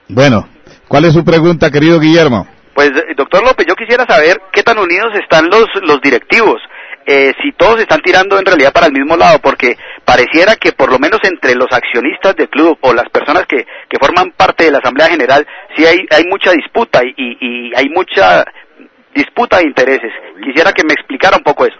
Bueno, 0.08 0.48
¿cuál 0.86 1.04
es 1.04 1.12
su 1.12 1.24
pregunta, 1.24 1.70
querido 1.70 2.00
Guillermo? 2.00 2.46
Pues, 2.74 2.90
eh, 2.90 3.14
doctor 3.16 3.42
López, 3.44 3.66
yo 3.66 3.74
quisiera 3.74 4.06
saber 4.08 4.40
qué 4.52 4.62
tan 4.62 4.78
unidos 4.78 5.12
están 5.20 5.48
los, 5.48 5.66
los 5.82 6.00
directivos, 6.00 6.60
eh, 7.10 7.32
si 7.42 7.52
todos 7.52 7.80
están 7.80 8.00
tirando 8.02 8.38
en 8.38 8.44
realidad 8.44 8.70
para 8.70 8.86
el 8.86 8.92
mismo 8.92 9.16
lado, 9.16 9.38
porque 9.38 9.78
pareciera 10.04 10.56
que 10.56 10.72
por 10.72 10.92
lo 10.92 10.98
menos 10.98 11.20
entre 11.24 11.54
los 11.54 11.68
accionistas 11.72 12.36
del 12.36 12.50
club 12.50 12.76
o 12.82 12.92
las 12.92 13.08
personas 13.08 13.46
que, 13.46 13.64
que 13.88 13.98
forman 13.98 14.32
parte 14.36 14.64
de 14.64 14.72
la 14.72 14.78
Asamblea 14.78 15.08
General, 15.08 15.46
sí 15.74 15.86
hay, 15.86 16.00
hay 16.10 16.24
mucha 16.26 16.52
disputa 16.52 17.00
y, 17.02 17.14
y 17.16 17.72
hay 17.74 17.88
mucha 17.88 18.44
disputa 19.14 19.56
de 19.56 19.68
intereses. 19.68 20.12
Quisiera 20.44 20.72
que 20.72 20.84
me 20.84 20.92
explicara 20.92 21.38
un 21.38 21.42
poco 21.42 21.64
eso. 21.64 21.76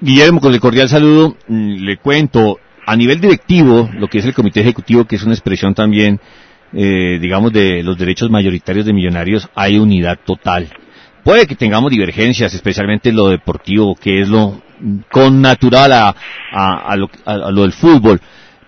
Guillermo, 0.00 0.40
con 0.40 0.54
el 0.54 0.60
cordial 0.60 0.88
saludo, 0.88 1.36
mm, 1.46 1.84
le 1.84 1.98
cuento, 1.98 2.58
a 2.86 2.96
nivel 2.96 3.20
directivo, 3.20 3.90
lo 3.98 4.08
que 4.08 4.18
es 4.18 4.24
el 4.24 4.34
comité 4.34 4.60
ejecutivo, 4.60 5.04
que 5.04 5.16
es 5.16 5.22
una 5.22 5.34
expresión 5.34 5.74
también, 5.74 6.18
eh, 6.72 7.18
digamos, 7.20 7.52
de 7.52 7.82
los 7.82 7.98
derechos 7.98 8.30
mayoritarios 8.30 8.86
de 8.86 8.94
millonarios, 8.94 9.48
hay 9.54 9.78
unidad 9.78 10.18
total. 10.24 10.68
Puede 11.22 11.46
que 11.46 11.54
tengamos 11.54 11.90
divergencias, 11.90 12.54
especialmente 12.54 13.10
en 13.10 13.16
lo 13.16 13.28
deportivo, 13.28 13.94
que 13.94 14.22
es 14.22 14.28
lo 14.28 14.62
con 15.12 15.42
natural 15.42 15.92
a, 15.92 16.14
a, 16.50 16.96
lo, 16.96 17.10
a, 17.26 17.50
lo, 17.50 17.62
del 17.62 17.72
fútbol. 17.72 18.18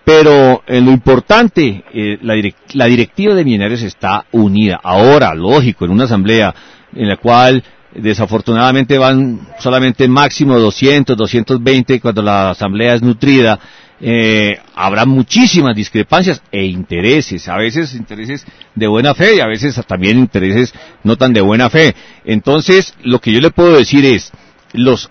Pero 0.05 0.61
en 0.67 0.85
lo 0.85 0.91
importante, 0.91 1.83
eh, 1.91 2.19
la, 2.21 2.35
la 2.73 2.85
directiva 2.85 3.33
de 3.33 3.43
Millonarios 3.43 3.81
está 3.81 4.25
unida. 4.31 4.79
Ahora, 4.83 5.33
lógico, 5.33 5.85
en 5.85 5.91
una 5.91 6.03
asamblea 6.03 6.53
en 6.93 7.07
la 7.07 7.17
cual 7.17 7.63
desafortunadamente 7.95 8.97
van 8.97 9.47
solamente 9.59 10.07
máximo 10.07 10.59
200, 10.59 11.15
220 11.15 11.99
cuando 11.99 12.21
la 12.21 12.51
asamblea 12.51 12.95
es 12.95 13.01
nutrida. 13.01 13.59
Eh, 14.01 14.59
habrá 14.75 15.05
muchísimas 15.05 15.75
discrepancias 15.75 16.41
e 16.51 16.65
intereses, 16.65 17.47
a 17.47 17.55
veces 17.55 17.93
intereses 17.93 18.45
de 18.75 18.87
buena 18.87 19.13
fe 19.13 19.37
y 19.37 19.39
a 19.39 19.47
veces 19.47 19.79
también 19.87 20.17
intereses 20.17 20.73
no 21.03 21.15
tan 21.15 21.31
de 21.31 21.41
buena 21.41 21.69
fe. 21.69 21.95
Entonces, 22.25 22.93
lo 23.03 23.19
que 23.19 23.31
yo 23.31 23.39
le 23.39 23.51
puedo 23.51 23.77
decir 23.77 24.05
es, 24.05 24.31
los 24.73 25.09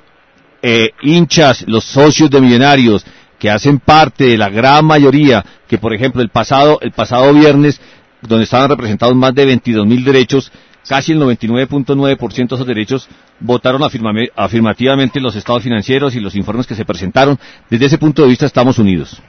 eh, 0.61 0.91
hinchas, 1.03 1.65
los 1.67 1.85
socios 1.85 2.31
de 2.31 2.41
millonarios, 2.41 3.05
que 3.39 3.51
hacen 3.51 3.79
parte 3.79 4.25
de 4.25 4.39
la 4.39 4.51
gran 4.51 4.85
mayoría, 4.85 5.45
que 5.67 5.79
por 5.79 5.95
ejemplo 5.95 6.23
el 6.23 6.29
pasado, 6.29 6.79
el 6.81 6.93
pasado 6.93 7.33
viernes, 7.33 7.81
donde 8.21 8.45
estaban 8.45 8.69
representados 8.69 9.17
más 9.17 9.35
de 9.35 9.47
22 9.47 9.87
mil 9.87 10.05
derechos, 10.05 10.53
casi 10.89 11.13
el 11.13 11.21
99.9% 11.21 12.49
de 12.49 12.55
esos 12.55 12.67
derechos 12.67 13.09
votaron 13.41 13.83
afirmativamente 13.83 15.21
los 15.21 15.37
estados 15.37 15.63
financieros 15.63 16.15
y 16.15 16.21
los 16.21 16.35
informes 16.35 16.67
que 16.67 16.75
se 16.75 16.85
presentaron. 16.85 17.39
Desde 17.71 17.87
ese 17.87 17.99
punto 17.99 18.23
de 18.23 18.29
vista 18.29 18.47
estamos 18.47 18.79
unidos. 18.79 19.23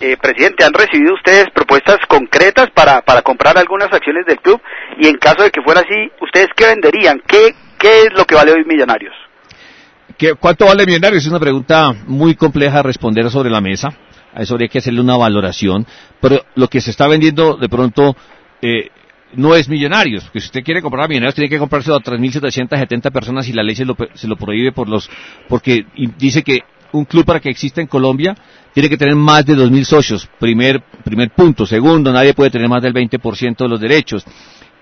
Eh, 0.00 0.16
presidente, 0.20 0.64
¿han 0.64 0.72
recibido 0.72 1.14
ustedes 1.14 1.46
propuestas 1.54 1.98
concretas 2.08 2.70
para, 2.74 3.02
para 3.02 3.22
comprar 3.22 3.56
algunas 3.56 3.92
acciones 3.92 4.26
del 4.26 4.38
club? 4.38 4.60
Y 4.98 5.06
en 5.06 5.16
caso 5.16 5.44
de 5.44 5.50
que 5.50 5.62
fuera 5.62 5.80
así, 5.80 6.10
¿ustedes 6.20 6.48
qué 6.56 6.66
venderían? 6.66 7.20
¿Qué, 7.26 7.54
qué 7.78 8.02
es 8.02 8.08
lo 8.16 8.24
que 8.24 8.34
vale 8.34 8.52
hoy 8.52 8.64
Millonarios? 8.64 9.14
¿Qué, 10.18 10.34
¿Cuánto 10.34 10.66
vale 10.66 10.86
Millonarios? 10.86 11.22
Es 11.22 11.30
una 11.30 11.38
pregunta 11.38 11.92
muy 12.06 12.34
compleja 12.34 12.78
de 12.78 12.82
responder 12.82 13.30
sobre 13.30 13.50
la 13.50 13.60
mesa. 13.60 13.90
A 14.34 14.42
eso 14.42 14.54
habría 14.54 14.68
que 14.68 14.78
hacerle 14.78 15.00
una 15.00 15.16
valoración. 15.16 15.86
Pero 16.20 16.44
lo 16.56 16.66
que 16.66 16.80
se 16.80 16.90
está 16.90 17.06
vendiendo 17.06 17.56
de 17.56 17.68
pronto 17.68 18.16
eh, 18.60 18.90
no 19.34 19.54
es 19.54 19.68
Millonarios, 19.68 20.24
porque 20.24 20.40
si 20.40 20.46
usted 20.46 20.62
quiere 20.62 20.82
comprar 20.82 21.04
a 21.04 21.08
Millonarios 21.08 21.34
tiene 21.34 21.48
que 21.48 21.58
comprárselo 21.58 21.96
a 21.96 22.00
3.770 22.00 23.10
personas 23.12 23.48
y 23.48 23.52
la 23.52 23.62
ley 23.62 23.74
se 23.74 23.84
lo, 23.84 23.96
se 24.14 24.28
lo 24.28 24.36
prohíbe 24.36 24.72
por 24.72 24.88
los, 24.88 25.10
porque 25.48 25.86
dice 26.18 26.42
que 26.42 26.60
un 26.92 27.04
club 27.04 27.24
para 27.24 27.40
que 27.40 27.50
exista 27.50 27.80
en 27.80 27.86
Colombia 27.86 28.36
tiene 28.72 28.88
que 28.88 28.96
tener 28.96 29.14
más 29.16 29.44
de 29.44 29.54
2.000 29.54 29.84
socios, 29.84 30.28
primer, 30.38 30.82
primer 31.04 31.30
punto. 31.30 31.66
Segundo, 31.66 32.12
nadie 32.12 32.34
puede 32.34 32.50
tener 32.50 32.68
más 32.68 32.82
del 32.82 32.94
20% 32.94 33.56
de 33.56 33.68
los 33.68 33.80
derechos. 33.80 34.24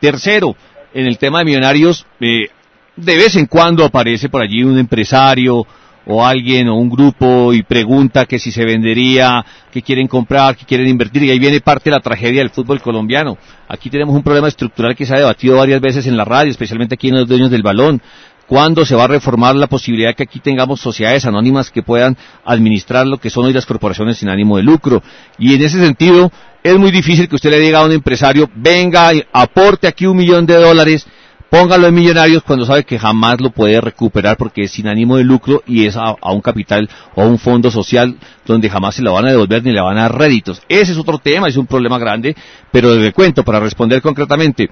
Tercero, 0.01 0.57
en 0.92 1.07
el 1.07 1.18
tema 1.18 1.40
de 1.40 1.44
Millonarios, 1.44 2.07
eh, 2.20 2.48
de 2.96 3.16
vez 3.16 3.36
en 3.36 3.46
cuando 3.46 3.84
aparece 3.84 4.28
por 4.28 4.42
allí 4.42 4.62
un 4.62 4.78
empresario 4.78 5.66
o 6.11 6.24
alguien 6.24 6.68
o 6.68 6.74
un 6.74 6.90
grupo 6.90 7.52
y 7.52 7.62
pregunta 7.62 8.26
que 8.26 8.38
si 8.38 8.50
se 8.50 8.64
vendería, 8.64 9.44
que 9.70 9.80
quieren 9.80 10.08
comprar, 10.08 10.56
que 10.56 10.64
quieren 10.64 10.88
invertir, 10.88 11.22
y 11.22 11.30
ahí 11.30 11.38
viene 11.38 11.61
parte 11.61 11.90
de 11.90 11.96
la 11.96 12.02
tragedia 12.02 12.40
del 12.40 12.50
fútbol 12.50 12.80
colombiano. 12.80 13.38
Aquí 13.68 13.88
tenemos 13.88 14.14
un 14.14 14.22
problema 14.22 14.48
estructural 14.48 14.96
que 14.96 15.06
se 15.06 15.14
ha 15.14 15.18
debatido 15.18 15.56
varias 15.56 15.80
veces 15.80 16.06
en 16.06 16.16
la 16.16 16.24
radio, 16.24 16.50
especialmente 16.50 16.94
aquí 16.94 17.08
en 17.08 17.14
los 17.14 17.28
dueños 17.28 17.50
del 17.50 17.62
balón. 17.62 18.02
¿Cuándo 18.48 18.84
se 18.84 18.96
va 18.96 19.04
a 19.04 19.06
reformar 19.06 19.54
la 19.54 19.68
posibilidad 19.68 20.12
que 20.16 20.24
aquí 20.24 20.40
tengamos 20.40 20.80
sociedades 20.80 21.24
anónimas 21.24 21.70
que 21.70 21.84
puedan 21.84 22.16
administrar 22.44 23.06
lo 23.06 23.18
que 23.18 23.30
son 23.30 23.44
hoy 23.44 23.52
las 23.52 23.64
corporaciones 23.64 24.18
sin 24.18 24.28
ánimo 24.28 24.56
de 24.56 24.64
lucro? 24.64 25.04
Y 25.38 25.54
en 25.54 25.62
ese 25.62 25.78
sentido, 25.78 26.32
es 26.61 26.76
muy 26.76 26.90
difícil 26.90 27.28
que 27.28 27.36
usted 27.36 27.50
le 27.52 27.61
diga 27.61 27.78
a 27.78 27.84
un 27.84 27.92
empresario, 27.92 28.50
venga, 28.56 29.12
aporte 29.32 29.86
aquí 29.86 30.04
un 30.04 30.16
millón 30.16 30.46
de 30.46 30.56
dólares, 30.56 31.06
póngalo 31.51 31.88
en 31.88 31.94
millonarios 31.94 32.44
cuando 32.44 32.64
sabe 32.64 32.84
que 32.84 32.98
jamás 32.98 33.40
lo 33.40 33.51
puede 33.51 33.80
recuperar 33.80 34.36
porque 34.36 34.62
es 34.62 34.70
sin 34.70 34.86
ánimo 34.86 35.16
de 35.16 35.24
lucro 35.24 35.62
y 35.66 35.86
es 35.86 35.96
a, 35.96 36.14
un 36.22 36.40
capital 36.40 36.88
o 37.16 37.22
a 37.22 37.26
un 37.26 37.38
fondo 37.38 37.70
social 37.70 38.16
donde 38.46 38.70
jamás 38.70 38.94
se 38.94 39.03
lo 39.03 39.12
van 39.12 39.26
a 39.26 39.30
devolver 39.30 39.62
ni 39.64 39.72
le 39.72 39.80
van 39.80 39.98
a 39.98 40.03
dar 40.03 40.16
réditos. 40.16 40.62
Ese 40.68 40.92
es 40.92 40.98
otro 40.98 41.18
tema, 41.18 41.48
es 41.48 41.57
un 41.57 41.66
problema 41.66 41.98
grande, 41.98 42.36
pero 42.70 42.94
le 42.94 43.12
cuento 43.12 43.44
para 43.44 43.61
responder 43.61 44.01
concretamente. 44.01 44.70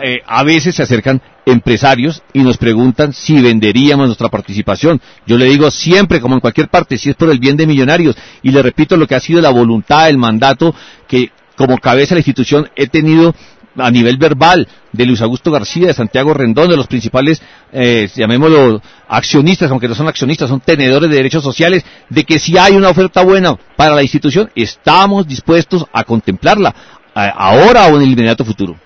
Eh, 0.00 0.18
a 0.24 0.44
veces 0.44 0.76
se 0.76 0.82
acercan 0.84 1.20
empresarios 1.44 2.22
y 2.32 2.40
nos 2.40 2.56
preguntan 2.56 3.12
si 3.12 3.40
venderíamos 3.40 4.06
nuestra 4.06 4.28
participación. 4.28 5.00
Yo 5.26 5.36
le 5.36 5.46
digo 5.46 5.70
siempre, 5.72 6.20
como 6.20 6.34
en 6.34 6.40
cualquier 6.40 6.68
parte, 6.68 6.98
si 6.98 7.10
es 7.10 7.16
por 7.16 7.30
el 7.30 7.40
bien 7.40 7.56
de 7.56 7.66
millonarios. 7.66 8.16
Y 8.42 8.52
le 8.52 8.62
repito 8.62 8.96
lo 8.96 9.08
que 9.08 9.16
ha 9.16 9.20
sido 9.20 9.40
la 9.40 9.50
voluntad, 9.50 10.08
el 10.08 10.18
mandato 10.18 10.72
que 11.08 11.32
como 11.56 11.78
cabeza 11.78 12.10
de 12.10 12.16
la 12.16 12.20
institución 12.20 12.70
he 12.76 12.86
tenido 12.86 13.34
a 13.78 13.90
nivel 13.90 14.16
verbal 14.16 14.66
de 14.92 15.06
Luis 15.06 15.20
Augusto 15.20 15.50
García, 15.50 15.88
de 15.88 15.94
Santiago 15.94 16.34
Rendón, 16.34 16.68
de 16.68 16.76
los 16.76 16.86
principales, 16.86 17.42
eh, 17.72 18.08
llamémoslo, 18.14 18.80
accionistas, 19.08 19.70
aunque 19.70 19.88
no 19.88 19.94
son 19.94 20.08
accionistas, 20.08 20.48
son 20.48 20.60
tenedores 20.60 21.10
de 21.10 21.16
derechos 21.16 21.42
sociales, 21.42 21.84
de 22.08 22.24
que 22.24 22.38
si 22.38 22.56
hay 22.58 22.74
una 22.74 22.88
oferta 22.88 23.22
buena 23.22 23.56
para 23.76 23.94
la 23.94 24.02
institución, 24.02 24.50
estamos 24.54 25.26
dispuestos 25.26 25.86
a 25.92 26.04
contemplarla, 26.04 26.74
ahora 27.14 27.86
o 27.86 27.96
en 27.96 28.02
el 28.02 28.12
inmediato 28.12 28.44
futuro. 28.44 28.76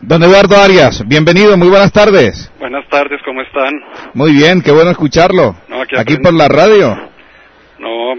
Don 0.00 0.22
Eduardo 0.22 0.56
Arias, 0.56 1.02
bienvenido, 1.06 1.56
muy 1.56 1.68
buenas 1.68 1.92
tardes. 1.92 2.50
Buenas 2.58 2.86
tardes, 2.90 3.20
¿cómo 3.24 3.40
están? 3.40 3.72
Muy 4.12 4.32
bien, 4.32 4.60
qué 4.60 4.70
bueno 4.70 4.90
escucharlo. 4.90 5.56
aquí 5.96 6.16
por 6.18 6.34
la 6.34 6.48
radio. 6.48 7.13
No, 7.84 8.14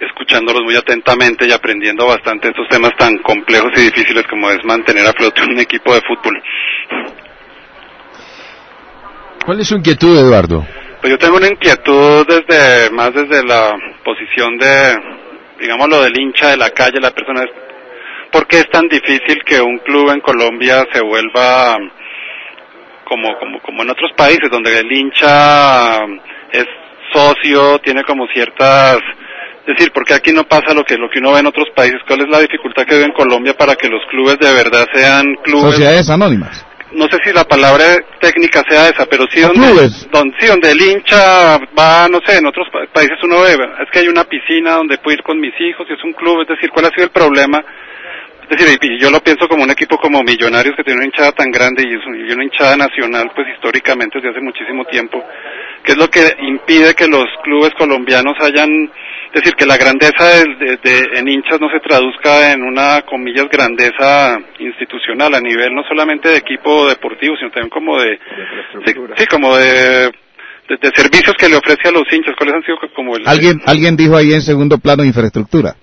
escuchándolos 0.00 0.62
muy 0.62 0.74
atentamente 0.74 1.46
y 1.46 1.52
aprendiendo 1.52 2.06
bastante 2.06 2.48
estos 2.48 2.66
temas 2.70 2.92
tan 2.96 3.18
complejos 3.18 3.70
y 3.76 3.82
difíciles 3.82 4.24
como 4.26 4.50
es 4.50 4.64
mantener 4.64 5.06
a 5.06 5.12
flote 5.12 5.42
un 5.42 5.58
equipo 5.58 5.92
de 5.92 6.00
fútbol. 6.00 6.42
¿Cuál 9.44 9.60
es 9.60 9.68
su 9.68 9.76
inquietud, 9.76 10.18
Eduardo? 10.18 10.66
Pues 11.02 11.10
yo 11.10 11.18
tengo 11.18 11.36
una 11.36 11.48
inquietud 11.48 12.26
desde 12.26 12.88
más 12.90 13.12
desde 13.12 13.44
la 13.44 13.76
posición 14.02 14.56
de, 14.56 14.96
digamos, 15.60 15.90
lo 15.90 16.00
del 16.00 16.18
hincha 16.18 16.52
de 16.52 16.56
la 16.56 16.70
calle, 16.70 16.98
la 16.98 17.10
persona. 17.10 17.42
¿Por 18.32 18.46
qué 18.46 18.60
es 18.60 18.70
tan 18.70 18.88
difícil 18.88 19.44
que 19.44 19.60
un 19.60 19.76
club 19.80 20.10
en 20.10 20.20
Colombia 20.20 20.86
se 20.90 21.02
vuelva 21.02 21.76
como, 23.04 23.38
como, 23.38 23.60
como 23.60 23.82
en 23.82 23.90
otros 23.90 24.10
países, 24.16 24.50
donde 24.50 24.78
el 24.78 24.90
hincha 24.90 25.98
es 26.50 26.64
socio, 27.16 27.78
tiene 27.78 28.02
como 28.04 28.26
ciertas 28.32 28.98
es 29.66 29.74
decir, 29.74 29.90
porque 29.92 30.14
aquí 30.14 30.32
no 30.32 30.44
pasa 30.44 30.72
lo 30.72 30.84
que 30.84 30.96
lo 30.96 31.10
que 31.10 31.18
uno 31.18 31.32
ve 31.32 31.40
en 31.40 31.46
otros 31.46 31.66
países. 31.74 31.98
¿Cuál 32.06 32.20
es 32.20 32.28
la 32.28 32.38
dificultad 32.38 32.84
que 32.84 32.94
vive 32.94 33.06
en 33.06 33.12
Colombia 33.12 33.52
para 33.54 33.74
que 33.74 33.88
los 33.88 34.00
clubes 34.08 34.38
de 34.38 34.52
verdad 34.54 34.86
sean 34.94 35.24
clubes? 35.42 35.74
Sociedades 35.74 36.08
anónimas. 36.08 36.64
No 36.92 37.08
sé 37.08 37.18
si 37.24 37.32
la 37.32 37.42
palabra 37.42 37.84
técnica 38.20 38.62
sea 38.68 38.88
esa, 38.88 39.06
pero 39.06 39.24
sí 39.28 39.40
donde, 39.40 39.90
donde, 40.12 40.36
sí, 40.38 40.46
donde 40.46 40.70
el 40.70 40.80
hincha 40.80 41.58
va, 41.76 42.06
no 42.08 42.20
sé, 42.24 42.38
en 42.38 42.46
otros 42.46 42.68
países 42.92 43.18
uno 43.24 43.40
ve, 43.40 43.54
es 43.54 43.90
que 43.90 43.98
hay 43.98 44.08
una 44.08 44.22
piscina 44.22 44.76
donde 44.76 44.98
puedo 44.98 45.16
ir 45.16 45.22
con 45.24 45.40
mis 45.40 45.52
hijos 45.60 45.84
y 45.90 45.94
es 45.94 46.04
un 46.04 46.12
club, 46.12 46.42
es 46.42 46.48
decir, 46.48 46.70
¿cuál 46.70 46.86
ha 46.86 46.90
sido 46.90 47.04
el 47.04 47.10
problema? 47.10 47.62
Es 48.48 48.58
decir, 48.58 48.78
y 48.80 49.00
yo 49.00 49.10
lo 49.10 49.20
pienso 49.20 49.48
como 49.48 49.64
un 49.64 49.70
equipo 49.70 49.96
como 49.98 50.22
Millonarios 50.22 50.76
que 50.76 50.84
tiene 50.84 50.98
una 50.98 51.06
hinchada 51.06 51.32
tan 51.32 51.50
grande 51.50 51.82
y 51.82 52.32
una 52.32 52.44
hinchada 52.44 52.76
nacional, 52.76 53.30
pues 53.34 53.48
históricamente 53.54 54.18
desde 54.18 54.30
hace 54.30 54.40
muchísimo 54.40 54.84
tiempo, 54.84 55.22
que 55.82 55.92
es 55.92 55.98
lo 55.98 56.08
que 56.08 56.36
impide 56.42 56.94
que 56.94 57.08
los 57.08 57.26
clubes 57.42 57.72
colombianos 57.76 58.36
hayan 58.40 58.90
es 59.36 59.42
decir, 59.42 59.54
que 59.54 59.66
la 59.66 59.76
grandeza 59.76 60.24
de, 60.24 61.08
en 61.12 61.28
hinchas 61.28 61.60
no 61.60 61.68
se 61.68 61.80
traduzca 61.80 62.52
en 62.52 62.62
una, 62.62 63.02
comillas, 63.02 63.48
grandeza 63.50 64.38
institucional 64.58 65.34
a 65.34 65.40
nivel 65.40 65.74
no 65.74 65.82
solamente 65.86 66.30
de 66.30 66.38
equipo 66.38 66.88
deportivo, 66.88 67.36
sino 67.36 67.50
también 67.50 67.68
como 67.68 68.00
de, 68.00 68.18
sí, 68.86 69.26
como 69.26 69.54
de, 69.56 70.10
de, 70.68 70.90
servicios 70.94 71.34
que 71.38 71.50
le 71.50 71.56
ofrece 71.56 71.88
a 71.88 71.90
los 71.90 72.04
hinchas. 72.10 72.34
¿Cuáles 72.38 72.54
han 72.54 72.62
sido 72.62 72.78
como 72.94 73.16
el... 73.16 73.28
Alguien, 73.28 73.60
alguien 73.66 73.94
dijo 73.94 74.16
ahí 74.16 74.32
en 74.32 74.40
segundo 74.40 74.78
plano 74.78 75.04
infraestructura. 75.04 75.74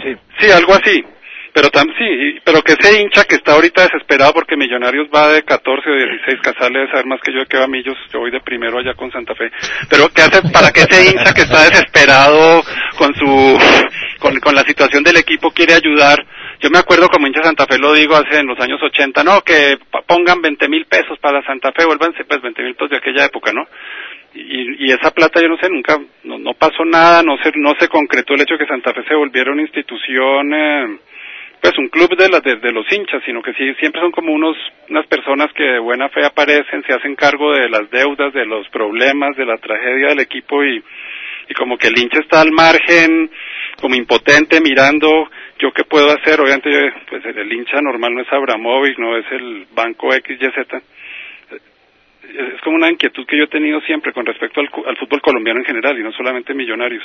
Sí, 0.00 0.14
sí, 0.38 0.52
algo 0.52 0.74
así. 0.74 1.02
Pero 1.54 1.68
tam, 1.68 1.86
sí, 1.98 2.40
pero 2.44 2.62
que 2.62 2.72
ese 2.72 3.02
hincha 3.02 3.24
que 3.24 3.36
está 3.36 3.52
ahorita 3.52 3.82
desesperado 3.82 4.32
porque 4.32 4.56
Millonarios 4.56 5.08
va 5.14 5.28
de 5.28 5.42
14 5.42 5.90
o 5.90 5.94
16, 5.94 6.40
Casale 6.40 6.78
debe 6.78 6.90
saber 6.90 7.06
más 7.06 7.20
que 7.20 7.32
yo 7.32 7.44
que 7.44 7.58
va 7.58 7.64
a 7.64 7.68
Millos, 7.68 7.96
yo 8.10 8.20
voy 8.20 8.30
de 8.30 8.40
primero 8.40 8.78
allá 8.78 8.94
con 8.94 9.12
Santa 9.12 9.34
Fe. 9.34 9.50
Pero 9.90 10.08
¿qué 10.14 10.22
hace 10.22 10.40
para 10.50 10.70
que 10.70 10.80
ese 10.80 11.10
hincha 11.10 11.34
que 11.34 11.42
está 11.42 11.64
desesperado 11.64 12.62
con 12.96 13.14
su, 13.14 13.58
con, 14.18 14.40
con 14.40 14.54
la 14.54 14.62
situación 14.62 15.02
del 15.02 15.18
equipo 15.18 15.50
quiere 15.50 15.74
ayudar? 15.74 16.24
Yo 16.58 16.70
me 16.70 16.78
acuerdo 16.78 17.08
como 17.08 17.26
hincha 17.26 17.42
Santa 17.42 17.66
Fe, 17.66 17.78
lo 17.78 17.92
digo 17.92 18.16
hace 18.16 18.38
en 18.38 18.46
los 18.46 18.58
años 18.58 18.80
80, 18.82 19.22
no, 19.22 19.42
que 19.42 19.76
pongan 20.06 20.40
20 20.40 20.68
mil 20.70 20.86
pesos 20.86 21.18
para 21.20 21.44
Santa 21.44 21.70
Fe, 21.72 21.84
vuélvanse 21.84 22.24
pues 22.24 22.40
20 22.40 22.62
mil 22.62 22.74
pesos 22.74 22.90
de 22.90 22.96
aquella 22.96 23.26
época, 23.26 23.52
¿no? 23.52 23.66
Y, 24.34 24.86
y, 24.86 24.90
esa 24.90 25.10
plata 25.10 25.42
yo 25.42 25.48
no 25.48 25.58
sé 25.58 25.68
nunca 25.68 25.98
no, 26.24 26.38
no 26.38 26.54
pasó 26.54 26.86
nada 26.86 27.22
no 27.22 27.36
se 27.42 27.52
no 27.56 27.74
se 27.78 27.86
concretó 27.88 28.32
el 28.32 28.40
hecho 28.40 28.54
de 28.54 28.60
que 28.60 28.66
Santa 28.66 28.94
Fe 28.94 29.04
se 29.06 29.14
volviera 29.14 29.52
una 29.52 29.60
institución 29.60 30.54
eh, 30.54 30.98
pues 31.62 31.78
un 31.78 31.88
club 31.88 32.16
de, 32.16 32.28
la, 32.28 32.40
de, 32.40 32.72
los 32.72 32.90
hinchas, 32.92 33.22
sino 33.24 33.40
que 33.40 33.52
sí, 33.52 33.72
siempre 33.78 34.00
son 34.00 34.10
como 34.10 34.32
unos, 34.32 34.56
unas 34.90 35.06
personas 35.06 35.52
que 35.52 35.62
de 35.62 35.78
buena 35.78 36.08
fe 36.08 36.26
aparecen, 36.26 36.82
se 36.82 36.92
hacen 36.92 37.14
cargo 37.14 37.52
de 37.54 37.68
las 37.68 37.88
deudas, 37.88 38.32
de 38.34 38.44
los 38.44 38.68
problemas, 38.70 39.36
de 39.36 39.46
la 39.46 39.56
tragedia 39.58 40.08
del 40.08 40.18
equipo 40.18 40.64
y, 40.64 40.82
y 41.48 41.54
como 41.54 41.78
que 41.78 41.86
el 41.86 41.96
hincha 41.96 42.18
está 42.18 42.40
al 42.40 42.50
margen, 42.50 43.30
como 43.80 43.94
impotente 43.94 44.60
mirando 44.60 45.30
yo 45.60 45.72
qué 45.72 45.84
puedo 45.84 46.10
hacer. 46.10 46.40
Obviamente, 46.40 46.68
pues 47.08 47.24
el, 47.26 47.52
hincha 47.52 47.80
normal 47.80 48.12
no 48.12 48.22
es 48.22 48.32
Abramovic, 48.32 48.98
no 48.98 49.16
es 49.16 49.26
el 49.30 49.64
banco 49.72 50.10
XYZ. 50.10 50.82
Es 52.24 52.60
como 52.64 52.74
una 52.74 52.90
inquietud 52.90 53.24
que 53.24 53.38
yo 53.38 53.44
he 53.44 53.48
tenido 53.48 53.80
siempre 53.82 54.12
con 54.12 54.26
respecto 54.26 54.60
al, 54.60 54.68
al 54.84 54.96
fútbol 54.96 55.22
colombiano 55.22 55.60
en 55.60 55.66
general 55.66 55.96
y 55.96 56.02
no 56.02 56.10
solamente 56.10 56.54
millonarios. 56.54 57.04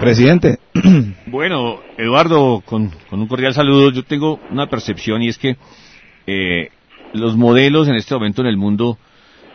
Presidente. 0.00 0.58
Bueno, 1.26 1.80
Eduardo, 1.98 2.62
con, 2.64 2.90
con, 3.10 3.20
un 3.20 3.28
cordial 3.28 3.52
saludo. 3.52 3.90
Yo 3.90 4.02
tengo 4.02 4.40
una 4.50 4.66
percepción 4.66 5.22
y 5.22 5.28
es 5.28 5.36
que 5.36 5.56
eh, 6.26 6.70
los 7.12 7.36
modelos 7.36 7.86
en 7.88 7.96
este 7.96 8.14
momento 8.14 8.40
en 8.40 8.48
el 8.48 8.56
mundo 8.56 8.98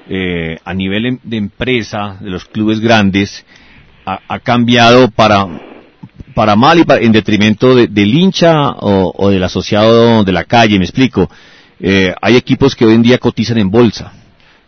eh, 0.07 0.57
a 0.63 0.73
nivel 0.73 1.05
em, 1.05 1.19
de 1.23 1.37
empresa, 1.37 2.17
de 2.21 2.29
los 2.29 2.45
clubes 2.45 2.79
grandes, 2.79 3.43
ha, 4.05 4.39
cambiado 4.39 5.09
para, 5.09 5.47
para 6.35 6.55
mal 6.55 6.79
y 6.79 6.83
para, 6.83 7.01
en 7.01 7.11
detrimento 7.11 7.73
de, 7.73 7.87
del 7.87 8.13
hincha 8.13 8.69
o, 8.69 9.13
o, 9.17 9.29
del 9.29 9.43
asociado 9.43 10.23
de 10.23 10.31
la 10.31 10.43
calle, 10.43 10.77
me 10.77 10.85
explico. 10.85 11.29
Eh, 11.79 12.13
hay 12.21 12.35
equipos 12.35 12.75
que 12.75 12.85
hoy 12.85 12.93
en 12.93 13.01
día 13.01 13.17
cotizan 13.17 13.57
en 13.57 13.71
bolsa 13.71 14.13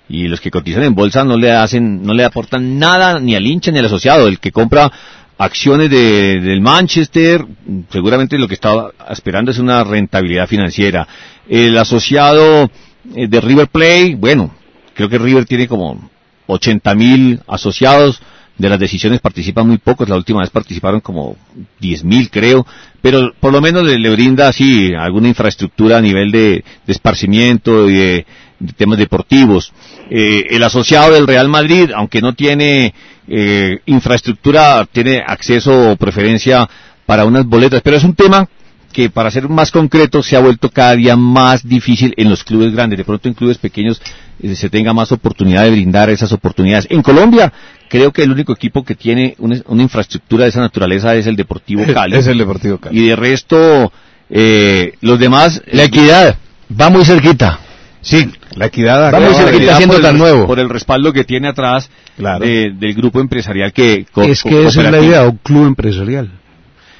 y 0.07 0.27
los 0.27 0.39
que 0.39 0.51
cotizan 0.51 0.83
en 0.83 0.95
bolsa 0.95 1.23
no 1.23 1.37
le 1.37 1.51
hacen, 1.51 2.03
no 2.03 2.13
le 2.13 2.23
aportan 2.23 2.77
nada 2.77 3.19
ni 3.19 3.35
al 3.35 3.45
hincha 3.45 3.71
ni 3.71 3.79
al 3.79 3.85
asociado. 3.85 4.27
El 4.27 4.39
que 4.39 4.51
compra 4.51 4.91
acciones 5.37 5.89
de, 5.89 6.39
del 6.39 6.61
Manchester, 6.61 7.45
seguramente 7.89 8.37
lo 8.37 8.47
que 8.47 8.53
estaba 8.53 8.91
esperando 9.09 9.51
es 9.51 9.59
una 9.59 9.83
rentabilidad 9.83 10.47
financiera. 10.47 11.07
El 11.47 11.77
asociado 11.77 12.69
eh, 13.15 13.27
de 13.27 13.41
River 13.41 13.67
Plate, 13.67 14.15
bueno, 14.17 14.53
creo 14.93 15.09
que 15.09 15.17
River 15.17 15.45
tiene 15.45 15.67
como 15.67 16.09
80 16.47 16.95
mil 16.95 17.41
asociados, 17.47 18.21
de 18.57 18.69
las 18.69 18.79
decisiones 18.79 19.19
participan 19.19 19.67
muy 19.67 19.77
pocos, 19.79 20.07
la 20.07 20.15
última 20.15 20.39
vez 20.39 20.49
participaron 20.49 21.01
como 21.01 21.35
10 21.79 22.05
mil 22.05 22.29
creo, 22.29 22.65
pero 23.01 23.33
por 23.37 23.51
lo 23.51 23.59
menos 23.59 23.83
le, 23.83 23.99
le, 23.99 24.09
brinda 24.11 24.47
así 24.47 24.93
alguna 24.97 25.27
infraestructura 25.27 25.97
a 25.97 26.01
nivel 26.01 26.31
de, 26.31 26.63
de 26.85 26.93
esparcimiento 26.93 27.89
y 27.89 27.95
de, 27.95 28.25
de, 28.59 28.73
temas 28.73 28.97
deportivos. 28.97 29.71
Eh, 30.09 30.45
el 30.49 30.63
asociado 30.63 31.13
del 31.13 31.27
Real 31.27 31.49
Madrid, 31.49 31.91
aunque 31.95 32.21
no 32.21 32.33
tiene 32.33 32.93
eh, 33.27 33.79
infraestructura, 33.85 34.85
tiene 34.91 35.23
acceso 35.25 35.91
o 35.91 35.95
preferencia 35.95 36.67
para 37.05 37.25
unas 37.25 37.45
boletas, 37.45 37.81
pero 37.81 37.97
es 37.97 38.03
un 38.03 38.15
tema 38.15 38.47
que 38.95 39.09
para 39.09 39.29
ser 39.29 39.49
más 39.49 39.71
concreto 39.71 40.23
se 40.23 40.37
ha 40.37 40.39
vuelto 40.39 40.69
cada 40.69 40.95
día 40.95 41.17
más 41.17 41.67
difícil 41.67 42.13
en 42.15 42.29
los 42.29 42.45
clubes 42.45 42.71
grandes. 42.71 42.97
De 42.97 43.03
pronto 43.03 43.27
en 43.27 43.33
clubes 43.33 43.57
pequeños 43.57 44.01
eh, 44.41 44.55
se 44.55 44.69
tenga 44.69 44.93
más 44.93 45.11
oportunidad 45.11 45.63
de 45.63 45.71
brindar 45.71 46.09
esas 46.09 46.31
oportunidades. 46.31 46.87
En 46.89 47.01
Colombia 47.01 47.51
creo 47.89 48.13
que 48.13 48.23
el 48.23 48.31
único 48.31 48.53
equipo 48.53 48.85
que 48.85 48.95
tiene 48.95 49.35
una, 49.39 49.59
una 49.67 49.83
infraestructura 49.83 50.43
de 50.45 50.51
esa 50.51 50.61
naturaleza 50.61 51.13
es 51.13 51.27
el 51.27 51.35
Deportivo 51.35 51.83
Cali. 51.93 52.15
Es 52.15 52.27
el 52.27 52.37
Deportivo 52.37 52.77
Cali. 52.77 52.97
Y 52.97 53.07
de 53.09 53.15
resto, 53.17 53.91
eh, 54.29 54.93
los 55.01 55.19
demás... 55.19 55.61
La 55.73 55.83
equidad 55.83 56.37
va 56.79 56.89
muy 56.89 57.03
cerquita. 57.03 57.59
Sí, 58.05 58.29
la 58.55 58.67
equidad 58.67 59.11
va 59.11 59.19
muy 59.19 59.33
cerquita 59.33 59.77
siendo 59.77 59.99
tan 59.99 60.13
el, 60.13 60.19
nuevo. 60.19 60.45
Por 60.45 60.59
el 60.59 60.69
respaldo 60.69 61.11
que 61.11 61.23
tiene 61.23 61.47
atrás 61.47 61.89
claro. 62.15 62.45
de, 62.45 62.71
del 62.71 62.93
grupo 62.93 63.19
empresarial 63.19 63.73
que... 63.73 64.05
Es 64.17 64.43
que 64.43 64.67
esa 64.67 64.83
es 64.83 64.91
la 64.91 65.01
idea, 65.01 65.23
un 65.23 65.37
club 65.37 65.65
empresarial. 65.65 66.29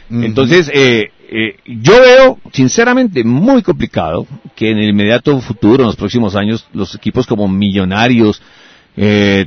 Entonces, 0.09 0.69
eh, 0.73 1.11
eh, 1.29 1.57
yo 1.65 2.01
veo, 2.01 2.39
sinceramente, 2.51 3.23
muy 3.23 3.61
complicado 3.61 4.25
que 4.55 4.71
en 4.71 4.79
el 4.79 4.89
inmediato 4.89 5.39
futuro, 5.41 5.83
en 5.83 5.87
los 5.87 5.95
próximos 5.95 6.35
años, 6.35 6.67
los 6.73 6.95
equipos 6.95 7.27
como 7.27 7.47
Millonarios, 7.47 8.41
eh, 8.97 9.45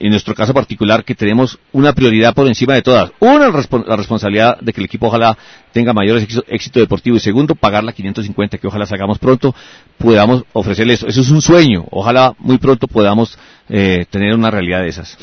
en 0.00 0.10
nuestro 0.10 0.34
caso 0.34 0.54
particular, 0.54 1.04
que 1.04 1.14
tenemos 1.14 1.58
una 1.72 1.92
prioridad 1.92 2.34
por 2.34 2.46
encima 2.48 2.74
de 2.74 2.82
todas. 2.82 3.12
Una, 3.20 3.50
la 3.50 3.96
responsabilidad 3.96 4.58
de 4.58 4.72
que 4.72 4.80
el 4.80 4.86
equipo 4.86 5.06
ojalá 5.06 5.36
tenga 5.72 5.92
mayor 5.92 6.20
éxito, 6.48 6.80
deportivo 6.80 7.16
y 7.16 7.20
segundo, 7.20 7.54
pagar 7.54 7.84
la 7.84 7.92
550 7.92 8.58
que 8.58 8.66
ojalá 8.66 8.86
sacamos 8.86 9.18
pronto, 9.18 9.54
podamos 9.98 10.44
ofrecerle 10.54 10.94
eso. 10.94 11.06
Eso 11.06 11.20
es 11.20 11.30
un 11.30 11.42
sueño. 11.42 11.84
Ojalá 11.90 12.34
muy 12.38 12.56
pronto 12.58 12.88
podamos 12.88 13.38
eh, 13.68 14.06
tener 14.10 14.34
una 14.34 14.50
realidad 14.50 14.80
de 14.80 14.88
esas. 14.88 15.18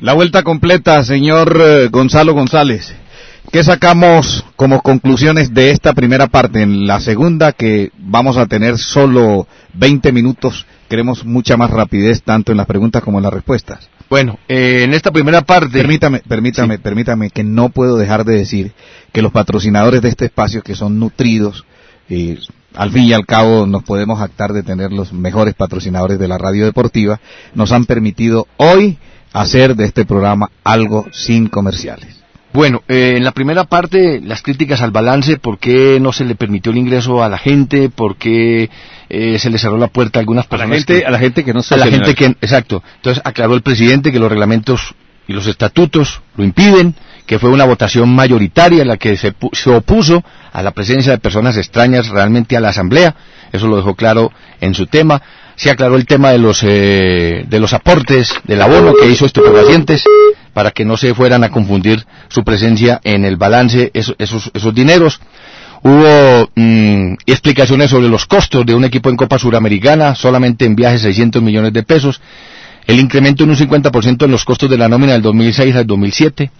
La 0.00 0.14
vuelta 0.14 0.42
completa, 0.42 1.04
señor 1.04 1.62
eh, 1.64 1.88
Gonzalo 1.88 2.32
González. 2.32 2.96
¿Qué 3.50 3.62
sacamos 3.62 4.46
como 4.56 4.80
conclusiones 4.80 5.52
de 5.52 5.72
esta 5.72 5.92
primera 5.92 6.26
parte? 6.28 6.62
En 6.62 6.86
la 6.86 7.00
segunda, 7.00 7.52
que 7.52 7.90
vamos 7.98 8.38
a 8.38 8.46
tener 8.46 8.78
solo 8.78 9.46
20 9.74 10.10
minutos, 10.10 10.64
queremos 10.88 11.24
mucha 11.24 11.58
más 11.58 11.70
rapidez 11.70 12.22
tanto 12.22 12.52
en 12.52 12.58
las 12.58 12.66
preguntas 12.66 13.02
como 13.02 13.18
en 13.18 13.24
las 13.24 13.32
respuestas. 13.32 13.90
Bueno, 14.12 14.38
eh, 14.46 14.82
en 14.82 14.92
esta 14.92 15.10
primera 15.10 15.40
parte... 15.40 15.70
Permítame, 15.70 16.18
permítame, 16.18 16.76
sí. 16.76 16.82
permítame 16.82 17.30
que 17.30 17.44
no 17.44 17.70
puedo 17.70 17.96
dejar 17.96 18.26
de 18.26 18.36
decir 18.36 18.72
que 19.10 19.22
los 19.22 19.32
patrocinadores 19.32 20.02
de 20.02 20.10
este 20.10 20.26
espacio, 20.26 20.60
que 20.60 20.74
son 20.74 20.98
nutridos, 20.98 21.64
y 22.10 22.36
al 22.74 22.92
fin 22.92 23.04
y 23.04 23.14
al 23.14 23.24
cabo 23.24 23.64
nos 23.64 23.84
podemos 23.84 24.20
actar 24.20 24.52
de 24.52 24.62
tener 24.62 24.92
los 24.92 25.14
mejores 25.14 25.54
patrocinadores 25.54 26.18
de 26.18 26.28
la 26.28 26.36
radio 26.36 26.66
deportiva, 26.66 27.22
nos 27.54 27.72
han 27.72 27.86
permitido 27.86 28.46
hoy 28.58 28.98
hacer 29.32 29.76
de 29.76 29.86
este 29.86 30.04
programa 30.04 30.50
algo 30.62 31.06
sin 31.10 31.48
comerciales. 31.48 32.21
Bueno, 32.52 32.82
eh, 32.86 33.14
en 33.16 33.24
la 33.24 33.32
primera 33.32 33.64
parte, 33.64 34.20
las 34.20 34.42
críticas 34.42 34.82
al 34.82 34.90
balance, 34.90 35.38
por 35.38 35.58
qué 35.58 35.98
no 36.00 36.12
se 36.12 36.24
le 36.24 36.34
permitió 36.34 36.70
el 36.70 36.78
ingreso 36.78 37.22
a 37.22 37.28
la 37.28 37.38
gente, 37.38 37.88
por 37.88 38.16
qué 38.16 38.68
eh, 39.08 39.38
se 39.38 39.48
le 39.48 39.58
cerró 39.58 39.78
la 39.78 39.86
puerta 39.86 40.18
a 40.18 40.20
algunas 40.20 40.46
personas. 40.46 40.70
A 40.70 40.74
la 40.74 40.76
gente 40.76 41.00
que, 41.00 41.06
a 41.06 41.10
la 41.10 41.18
gente 41.18 41.44
que 41.44 41.54
no 41.54 41.60
A 41.60 41.76
la 41.76 41.86
gente 41.86 42.14
que, 42.14 42.26
exacto. 42.26 42.82
Entonces 42.96 43.22
aclaró 43.24 43.54
el 43.54 43.62
presidente 43.62 44.12
que 44.12 44.18
los 44.18 44.30
reglamentos 44.30 44.94
y 45.26 45.32
los 45.32 45.46
estatutos 45.46 46.20
lo 46.36 46.44
impiden, 46.44 46.94
que 47.26 47.38
fue 47.38 47.48
una 47.48 47.64
votación 47.64 48.14
mayoritaria 48.14 48.84
la 48.84 48.98
que 48.98 49.16
se, 49.16 49.34
se 49.52 49.70
opuso 49.70 50.22
a 50.52 50.62
la 50.62 50.72
presencia 50.72 51.12
de 51.12 51.18
personas 51.18 51.56
extrañas 51.56 52.08
realmente 52.08 52.56
a 52.56 52.60
la 52.60 52.68
asamblea. 52.68 53.14
Eso 53.52 53.66
lo 53.66 53.76
dejó 53.76 53.94
claro 53.94 54.30
en 54.60 54.74
su 54.74 54.86
tema. 54.86 55.22
Se 55.56 55.70
aclaró 55.70 55.96
el 55.96 56.06
tema 56.06 56.30
de 56.30 56.38
los, 56.38 56.62
eh, 56.62 57.44
de 57.48 57.60
los 57.60 57.72
aportes 57.72 58.32
del 58.44 58.62
abono 58.62 58.94
que 58.94 59.08
hizo 59.08 59.26
estupefacientes 59.26 60.04
para 60.52 60.70
que 60.70 60.84
no 60.84 60.96
se 60.96 61.14
fueran 61.14 61.44
a 61.44 61.50
confundir 61.50 62.04
su 62.28 62.42
presencia 62.44 63.00
en 63.04 63.24
el 63.24 63.36
balance 63.36 63.90
esos, 63.94 64.16
esos, 64.18 64.74
dineros. 64.74 65.20
Hubo 65.82 66.50
mmm, 66.54 67.14
explicaciones 67.26 67.90
sobre 67.90 68.08
los 68.08 68.26
costos 68.26 68.64
de 68.64 68.74
un 68.74 68.84
equipo 68.84 69.10
en 69.10 69.16
Copa 69.16 69.38
Suramericana, 69.38 70.14
solamente 70.14 70.64
en 70.64 70.76
viajes 70.76 71.02
600 71.02 71.42
millones 71.42 71.72
de 71.72 71.82
pesos, 71.82 72.20
el 72.86 72.98
incremento 72.98 73.44
en 73.44 73.50
un 73.50 73.56
50% 73.56 74.24
en 74.24 74.30
los 74.30 74.44
costos 74.44 74.70
de 74.70 74.78
la 74.78 74.88
nómina 74.88 75.12
del 75.12 75.22
2006 75.22 75.76
al 75.76 75.86
2007. 75.86 76.50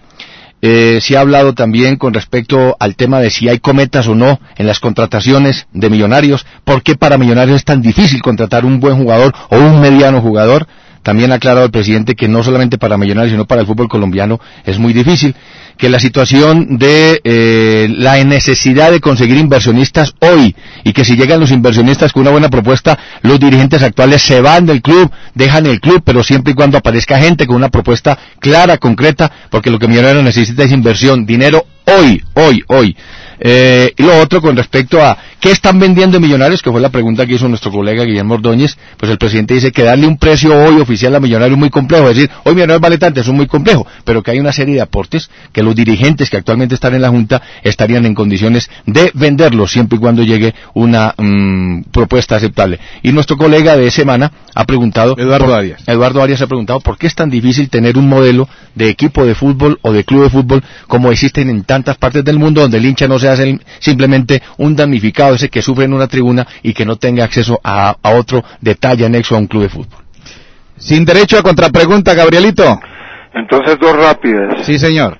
Eh, 0.65 1.01
se 1.01 1.17
ha 1.17 1.19
hablado 1.19 1.53
también 1.53 1.97
con 1.97 2.13
respecto 2.13 2.77
al 2.79 2.95
tema 2.95 3.19
de 3.19 3.29
si 3.29 3.49
hay 3.49 3.59
cometas 3.59 4.07
o 4.07 4.15
no 4.15 4.39
en 4.55 4.65
las 4.65 4.79
contrataciones 4.79 5.67
de 5.73 5.89
millonarios, 5.89 6.45
por 6.63 6.83
qué 6.83 6.95
para 6.95 7.17
millonarios 7.17 7.57
es 7.57 7.65
tan 7.65 7.81
difícil 7.81 8.21
contratar 8.21 8.63
un 8.63 8.79
buen 8.79 8.95
jugador 8.95 9.33
o 9.49 9.57
un 9.57 9.81
mediano 9.81 10.21
jugador. 10.21 10.65
También 11.01 11.33
ha 11.33 11.35
aclarado 11.35 11.65
el 11.65 11.71
presidente 11.71 12.15
que 12.15 12.29
no 12.29 12.43
solamente 12.43 12.77
para 12.77 12.97
Millonarios, 12.97 13.33
sino 13.33 13.45
para 13.45 13.59
el 13.59 13.67
fútbol 13.67 13.89
colombiano 13.89 14.39
es 14.63 14.79
muy 14.79 14.93
difícil. 14.93 15.35
Que 15.77 15.89
la 15.89 15.99
situación 15.99 16.77
de 16.77 17.19
eh, 17.23 17.87
la 17.89 18.23
necesidad 18.23 18.91
de 18.91 18.99
conseguir 18.99 19.37
inversionistas 19.37 20.13
hoy 20.19 20.55
y 20.83 20.93
que 20.93 21.03
si 21.03 21.15
llegan 21.15 21.39
los 21.39 21.51
inversionistas 21.51 22.13
con 22.13 22.21
una 22.21 22.31
buena 22.31 22.49
propuesta, 22.49 22.97
los 23.21 23.39
dirigentes 23.39 23.81
actuales 23.81 24.21
se 24.21 24.39
van 24.39 24.65
del 24.65 24.81
club, 24.81 25.11
dejan 25.33 25.65
el 25.65 25.79
club, 25.79 26.01
pero 26.05 26.23
siempre 26.23 26.51
y 26.53 26.55
cuando 26.55 26.77
aparezca 26.77 27.19
gente 27.19 27.47
con 27.47 27.55
una 27.55 27.69
propuesta 27.69 28.17
clara, 28.39 28.77
concreta, 28.77 29.31
porque 29.49 29.71
lo 29.71 29.79
que 29.79 29.87
Millonarios 29.87 30.23
necesita 30.23 30.63
es 30.63 30.71
inversión, 30.71 31.25
dinero 31.25 31.65
hoy, 31.85 32.23
hoy, 32.33 32.63
hoy. 32.67 32.95
Eh, 33.45 33.93
y 33.97 34.03
lo 34.03 34.17
otro 34.21 34.41
con 34.41 34.55
respecto 34.55 35.03
a 35.03 35.17
qué 35.41 35.51
están 35.51 35.77
vendiendo 35.77 36.17
Millonarios, 36.17 36.61
que 36.61 36.71
fue 36.71 36.79
la 36.79 36.87
pregunta 36.87 37.25
que 37.25 37.33
hizo 37.33 37.49
nuestro 37.49 37.71
colega 37.71 38.05
Guillermo 38.05 38.35
Ordóñez, 38.35 38.77
pues 38.95 39.11
el 39.11 39.17
presidente 39.17 39.53
dice 39.53 39.73
que 39.73 39.83
darle 39.83 40.07
un 40.07 40.17
precio 40.17 40.55
hoy 40.55 40.79
oficial 40.79 41.13
a 41.13 41.19
Millonarios 41.19 41.57
es 41.57 41.59
muy 41.59 41.69
complejo, 41.69 42.09
es 42.09 42.15
decir, 42.15 42.31
hoy 42.45 42.53
Millonarios 42.53 42.79
vale 42.79 42.97
tanto, 42.97 43.19
es 43.19 43.27
muy 43.27 43.45
complejo, 43.45 43.85
pero 44.05 44.23
que 44.23 44.31
hay 44.31 44.39
una 44.39 44.53
serie 44.53 44.75
de 44.75 44.81
aportes 44.81 45.29
que 45.51 45.61
los 45.61 45.75
dirigentes 45.75 46.29
que 46.29 46.37
actualmente 46.37 46.75
están 46.75 46.95
en 46.95 47.01
la 47.01 47.09
Junta 47.09 47.41
estarían 47.63 48.05
en 48.05 48.15
condiciones 48.15 48.69
de 48.85 49.11
venderlos 49.13 49.73
siempre 49.73 49.97
y 49.97 49.99
cuando 49.99 50.23
llegue 50.23 50.55
una 50.73 51.13
mmm, 51.17 51.81
propuesta 51.91 52.37
aceptable. 52.37 52.79
Y 53.01 53.11
nuestro 53.11 53.35
colega 53.35 53.75
de 53.75 53.91
semana 53.91 54.31
ha 54.55 54.63
preguntado, 54.63 55.15
Eduardo 55.17 55.47
por, 55.47 55.55
Arias. 55.55 55.83
Eduardo 55.85 56.23
Arias 56.23 56.41
ha 56.41 56.47
preguntado 56.47 56.79
por 56.79 56.97
qué 56.97 57.07
es 57.07 57.15
tan 57.15 57.29
difícil 57.29 57.69
tener 57.69 57.97
un 57.97 58.07
modelo 58.07 58.47
de 58.73 58.87
equipo 58.87 59.25
de 59.25 59.35
fútbol 59.35 59.79
o 59.81 59.91
de 59.91 60.05
club 60.05 60.23
de 60.23 60.29
fútbol 60.29 60.63
como 60.87 61.11
existen 61.11 61.49
en 61.49 61.65
tantas 61.65 61.97
partes 61.97 62.23
del 62.23 62.39
mundo 62.39 62.61
donde 62.61 62.77
el 62.77 62.85
hincha 62.85 63.05
no 63.05 63.19
se 63.19 63.32
el, 63.39 63.61
simplemente 63.79 64.41
un 64.57 64.75
damnificado 64.75 65.35
ese 65.35 65.49
que 65.49 65.61
sufre 65.61 65.85
en 65.85 65.93
una 65.93 66.07
tribuna 66.07 66.45
y 66.61 66.73
que 66.73 66.85
no 66.85 66.95
tenga 66.97 67.23
acceso 67.23 67.59
a, 67.63 67.95
a 68.01 68.09
otro 68.11 68.43
detalle 68.61 69.05
anexo 69.05 69.35
a 69.35 69.39
un 69.39 69.47
club 69.47 69.63
de 69.63 69.69
fútbol. 69.69 69.99
Sin 70.77 71.05
derecho 71.05 71.37
a 71.37 71.41
contrapregunta, 71.41 72.13
Gabrielito. 72.13 72.79
Entonces, 73.33 73.77
dos 73.79 73.95
rápidas. 73.95 74.65
Sí, 74.65 74.77
señor. 74.77 75.17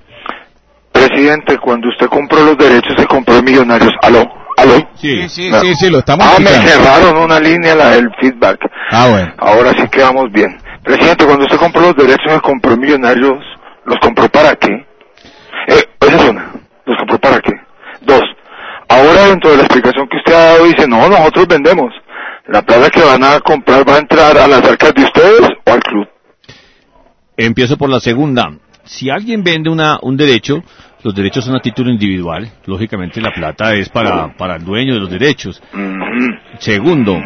Presidente, 0.92 1.58
cuando 1.58 1.88
usted 1.88 2.06
compró 2.06 2.44
los 2.44 2.56
derechos, 2.56 2.94
se 2.96 3.06
compró 3.06 3.42
millonarios. 3.42 3.92
¿Aló? 4.02 4.24
¿Aló? 4.56 4.88
Sí, 4.94 5.28
sí, 5.28 5.50
no. 5.50 5.60
sí, 5.60 5.74
sí, 5.74 5.90
lo 5.90 5.98
estamos 5.98 6.24
Ah, 6.24 6.38
me 6.38 6.50
cerraron 6.50 7.16
una 7.16 7.40
línea, 7.40 7.74
la 7.74 7.90
del 7.90 8.08
feedback. 8.20 8.58
Ah, 8.90 9.08
bueno. 9.10 9.32
Ahora 9.38 9.72
sí 9.72 9.88
quedamos 9.90 10.30
bien. 10.30 10.56
Presidente, 10.84 11.24
cuando 11.24 11.44
usted 11.44 11.56
compró 11.56 11.80
los 11.82 11.96
derechos, 11.96 12.32
se 12.32 12.40
compró 12.40 12.76
millonarios, 12.76 13.38
¿los 13.86 13.98
compró 14.00 14.28
para 14.28 14.54
qué? 14.54 14.72
Eh, 15.66 15.82
sea, 16.00 16.08
Esa 16.08 16.16
es 16.16 16.28
una. 16.30 16.52
¿Los 16.86 16.98
compró 16.98 17.18
para 17.18 17.40
qué? 17.40 17.52
Ahora 18.88 19.26
dentro 19.28 19.50
de 19.50 19.56
la 19.56 19.62
explicación 19.64 20.08
que 20.08 20.16
usted 20.18 20.32
ha 20.32 20.44
dado 20.52 20.64
dice, 20.64 20.86
no, 20.86 21.08
nosotros 21.08 21.46
vendemos. 21.48 21.92
La 22.46 22.62
plata 22.62 22.90
que 22.90 23.02
van 23.02 23.24
a 23.24 23.40
comprar 23.40 23.88
va 23.88 23.96
a 23.96 23.98
entrar 23.98 24.36
a 24.36 24.46
las 24.46 24.62
arcas 24.64 24.92
de 24.94 25.04
ustedes 25.04 25.48
o 25.64 25.72
al 25.72 25.80
club. 25.80 26.06
Empiezo 27.36 27.76
por 27.76 27.88
la 27.88 28.00
segunda. 28.00 28.52
Si 28.84 29.08
alguien 29.08 29.42
vende 29.42 29.70
una, 29.70 29.98
un 30.02 30.16
derecho, 30.16 30.62
los 31.02 31.14
derechos 31.14 31.44
son 31.44 31.56
a 31.56 31.60
título 31.60 31.90
individual. 31.90 32.50
Lógicamente 32.66 33.20
la 33.20 33.32
plata 33.32 33.74
es 33.74 33.88
para, 33.88 34.36
para 34.36 34.56
el 34.56 34.64
dueño 34.64 34.94
de 34.94 35.00
los 35.00 35.10
derechos. 35.10 35.62
Segundo, 36.58 37.18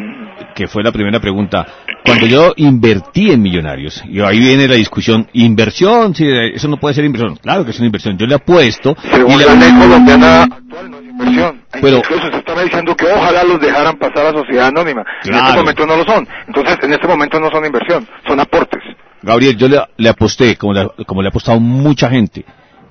que 0.55 0.69
fue 0.69 0.83
la 0.83 0.93
primera 0.93 1.21
pregunta, 1.21 1.67
cuando 2.09 2.27
yo 2.27 2.53
invertí 2.57 3.31
en 3.31 3.41
millonarios, 3.43 4.03
y 4.09 4.21
ahí 4.21 4.39
viene 4.39 4.67
la 4.69 4.75
discusión, 4.75 5.29
inversión, 5.33 6.15
si 6.15 6.27
eso 6.55 6.69
no 6.69 6.77
puede 6.79 6.95
ser 6.95 7.05
inversión. 7.05 7.37
Claro 7.37 7.65
que 7.65 7.71
es 7.71 7.79
una 7.79 7.87
inversión. 7.87 8.19
Yo 8.19 8.27
le 8.27 8.35
apuesto 8.35 8.97
Según 9.13 9.33
y 9.35 9.37
le 9.39 9.45
la 9.47 9.55
ley 9.55 9.73
colombiana 9.79 10.43
actual 10.43 10.91
no 10.91 10.99
es 10.99 11.05
inversión. 11.05 11.63
Pero- 11.81 11.97
Incluso 11.99 12.31
se 12.31 12.39
estaba 12.39 12.63
diciendo 12.63 12.97
que 12.97 13.07
ojalá 13.07 13.45
los 13.45 13.61
dejaran 13.61 13.97
pasar 13.99 14.27
a 14.27 14.33
sociedad 14.33 14.67
anónima. 14.69 15.05
En 15.25 15.35
este 15.35 15.53
momento 15.57 15.87
no 15.87 15.97
lo 15.97 16.05
son. 16.05 16.27
Entonces, 16.47 16.77
en 16.83 16.93
este 16.93 17.07
momento 17.07 17.39
no 17.41 17.51
son 17.51 17.65
inversión, 17.65 18.07
son 18.27 18.41
aportes. 18.41 18.81
Gabriel, 19.23 19.57
yo 19.57 19.69
le, 19.69 19.79
le 19.97 20.09
aposté, 20.09 20.57
como 20.57 20.73
le, 20.73 20.89
como 21.07 21.23
le 21.23 21.29
ha 21.29 21.31
apostado 21.31 21.59
mucha 21.61 22.09
gente, 22.09 22.45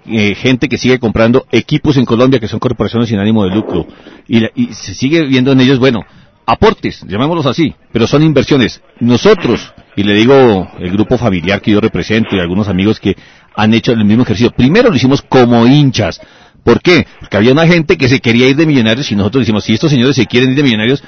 eh, 0.06 0.36
gente 0.36 0.68
que 0.68 0.78
sigue 0.78 1.00
comprando 1.00 1.46
equipos 1.52 1.98
en 1.98 2.06
Colombia 2.06 2.40
que 2.40 2.48
son 2.48 2.60
corporaciones 2.60 3.10
sin 3.10 3.20
ánimo 3.20 3.44
de 3.46 3.52
lucro, 3.56 3.88
y, 4.28 4.42
la- 4.42 4.52
y 4.56 4.74
se 4.74 4.94
sigue 4.94 5.24
viendo 5.26 5.52
en 5.54 5.62
ellos, 5.62 5.80
bueno, 5.80 6.02
aportes, 6.48 7.04
llamémoslos 7.06 7.46
así, 7.46 7.76
pero 7.92 8.08
son 8.08 8.24
inversiones. 8.24 8.82
Nosotros, 9.02 9.74
y 9.98 10.04
le 10.04 10.14
digo 10.14 10.72
el 10.80 10.92
grupo 10.92 11.18
familiar 11.18 11.62
que 11.62 11.72
yo 11.72 11.82
represento 11.82 12.36
y 12.36 12.40
algunos 12.40 12.70
amigos 12.70 13.02
que 13.02 13.16
han 13.54 13.74
hecho 13.74 13.92
el 13.92 14.06
mismo 14.06 14.24
ejercicio, 14.24 14.52
primero 14.52 14.90
lo 14.90 14.96
hicimos 14.96 15.22
como 15.22 15.68
hinchas. 15.68 16.22
¿Por 16.64 16.82
qué? 16.82 17.06
Porque 17.20 17.38
había 17.38 17.52
una 17.52 17.68
gente 17.68 17.98
que 17.98 18.08
se 18.08 18.20
quería 18.22 18.48
ir 18.48 18.56
de 18.56 18.66
millonarios 18.66 19.12
y 19.12 19.16
nosotros 19.16 19.42
decimos, 19.42 19.66
si 19.66 19.74
estos 19.74 19.92
señores 19.92 20.16
se 20.16 20.26
quieren 20.26 20.52
ir 20.52 20.56
de 20.56 20.64
millonarios, 20.64 21.04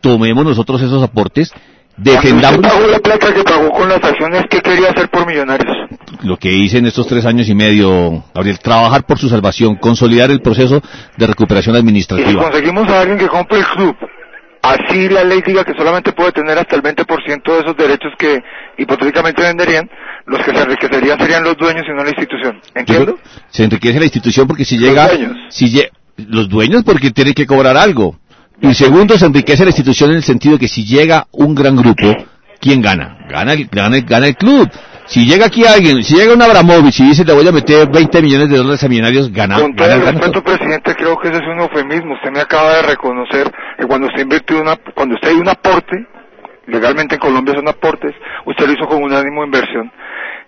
tomemos 0.00 0.44
nosotros 0.44 0.80
esos 0.80 1.02
aportes, 1.02 1.52
defendamos 1.96 2.60
pagó 2.60 2.86
la 2.86 2.98
plata 3.00 3.34
que 3.34 3.42
pagó 3.42 3.70
con 3.70 3.88
las 3.88 4.02
acciones, 4.02 4.44
¿qué 4.48 4.60
quería 4.60 4.90
hacer 4.90 5.08
por 5.10 5.26
millonarios? 5.26 5.76
lo 6.22 6.36
que 6.36 6.52
hice 6.52 6.78
en 6.78 6.86
estos 6.86 7.06
tres 7.06 7.24
años 7.24 7.48
y 7.48 7.54
medio, 7.54 8.24
Gabriel, 8.34 8.58
trabajar 8.58 9.04
por 9.04 9.18
su 9.18 9.28
salvación, 9.28 9.76
consolidar 9.76 10.30
el 10.30 10.40
proceso 10.40 10.80
de 11.16 11.26
recuperación 11.26 11.74
Y 11.74 11.78
si 11.78 11.80
administrativa. 11.82 12.42
conseguimos 12.42 12.88
a 12.88 13.00
alguien 13.00 13.18
que 13.18 13.28
compre 13.28 13.58
el 13.58 13.66
club, 13.66 13.96
así 14.68 15.08
la 15.08 15.24
ley 15.24 15.40
diga 15.46 15.64
que 15.64 15.72
solamente 15.76 16.12
puede 16.12 16.32
tener 16.32 16.58
hasta 16.58 16.76
el 16.76 16.82
20% 16.82 17.42
de 17.44 17.58
esos 17.60 17.76
derechos 17.76 18.12
que 18.18 18.42
hipotéticamente 18.78 19.42
venderían, 19.42 19.88
los 20.26 20.40
que 20.44 20.52
se 20.54 20.62
enriquecerían 20.62 21.18
serían 21.18 21.44
los 21.44 21.56
dueños 21.56 21.84
y 21.88 21.92
no 21.96 22.02
la 22.02 22.10
institución. 22.10 22.60
¿Entiendo? 22.74 23.18
Se 23.50 23.64
enriquece 23.64 23.98
la 23.98 24.04
institución 24.06 24.46
porque 24.46 24.64
si 24.64 24.76
Los 24.76 24.88
llega, 24.88 25.08
dueños. 25.08 25.36
si 25.50 25.82
los 26.28 26.48
dueños 26.48 26.82
porque 26.84 27.10
tienen 27.10 27.34
que 27.34 27.46
cobrar 27.46 27.76
algo. 27.76 28.16
Y 28.60 28.72
segundo, 28.74 29.18
se 29.18 29.26
enriquece 29.26 29.64
la 29.64 29.70
institución 29.70 30.10
en 30.10 30.16
el 30.16 30.22
sentido 30.22 30.54
de 30.54 30.60
que 30.60 30.68
si 30.68 30.84
llega 30.84 31.26
un 31.32 31.54
gran 31.54 31.76
grupo, 31.76 32.14
¿quién 32.60 32.80
gana? 32.80 33.18
Gana 33.28 33.52
el, 33.52 33.66
gana 33.70 33.96
el, 33.96 34.04
gana 34.04 34.26
el 34.28 34.36
club. 34.36 34.68
Si 35.06 35.24
llega 35.24 35.46
aquí 35.46 35.64
alguien, 35.64 36.02
si 36.02 36.16
llega 36.16 36.34
un 36.34 36.42
Abramovich 36.42 37.00
y 37.00 37.08
dice 37.08 37.24
le 37.24 37.32
voy 37.32 37.46
a 37.46 37.52
meter 37.52 37.88
20 37.88 38.22
millones 38.22 38.48
de 38.48 38.56
dólares 38.56 38.82
a 38.82 38.88
millonarios, 38.88 39.32
gana, 39.32 39.60
Con 39.60 39.74
todo 39.74 39.86
el 39.86 40.02
respeto, 40.02 40.42
presidente, 40.42 40.94
creo 40.96 41.16
que 41.18 41.28
ese 41.28 41.38
es 41.38 41.46
un 41.46 41.60
eufemismo. 41.60 42.14
Usted 42.14 42.30
me 42.32 42.40
acaba 42.40 42.74
de 42.76 42.82
reconocer 42.82 43.50
que 43.78 43.86
cuando 43.86 44.08
usted 44.08 44.22
invirtió 44.22 44.60
una, 44.60 44.76
cuando 44.94 45.14
usted 45.14 45.28
hay 45.28 45.36
un 45.36 45.48
aporte, 45.48 45.96
legalmente 46.66 47.14
en 47.14 47.20
Colombia 47.20 47.54
son 47.54 47.68
aportes, 47.68 48.14
usted 48.46 48.66
lo 48.66 48.72
hizo 48.72 48.86
con 48.88 49.02
un 49.02 49.12
ánimo 49.12 49.42
de 49.42 49.46
inversión. 49.46 49.92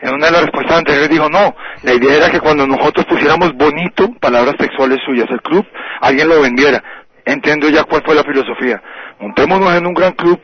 En 0.00 0.14
una 0.14 0.26
de 0.26 0.32
las 0.32 0.42
respuestas 0.42 0.78
anteriores 0.78 1.08
dijo, 1.08 1.28
no, 1.28 1.54
la 1.82 1.94
idea 1.94 2.16
era 2.16 2.30
que 2.30 2.40
cuando 2.40 2.66
nosotros 2.66 3.06
pusiéramos 3.06 3.52
bonito, 3.54 4.10
palabras 4.20 4.56
textuales 4.56 4.98
suyas, 5.04 5.26
el 5.30 5.40
club, 5.42 5.66
alguien 6.00 6.28
lo 6.28 6.40
vendiera. 6.40 6.82
Entiendo 7.24 7.68
ya 7.68 7.84
cuál 7.84 8.02
fue 8.04 8.14
la 8.14 8.22
filosofía. 8.22 8.80
Montémonos 9.20 9.74
en 9.74 9.86
un 9.86 9.94
gran 9.94 10.12
club, 10.12 10.40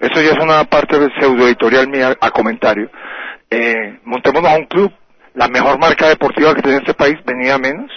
eso 0.00 0.20
ya 0.22 0.30
es 0.30 0.38
una 0.42 0.64
parte 0.64 0.98
de 0.98 1.08
pseudo 1.18 1.46
editorial 1.46 1.88
mía 1.88 2.16
a 2.20 2.30
comentario. 2.30 2.90
Eh, 3.50 3.98
montémonos 4.04 4.50
a 4.50 4.56
un 4.56 4.66
club, 4.66 4.92
la 5.34 5.48
mejor 5.48 5.78
marca 5.78 6.08
deportiva 6.08 6.54
que 6.54 6.62
tiene 6.62 6.78
este 6.78 6.94
país, 6.94 7.16
venía 7.26 7.58
menos. 7.58 7.90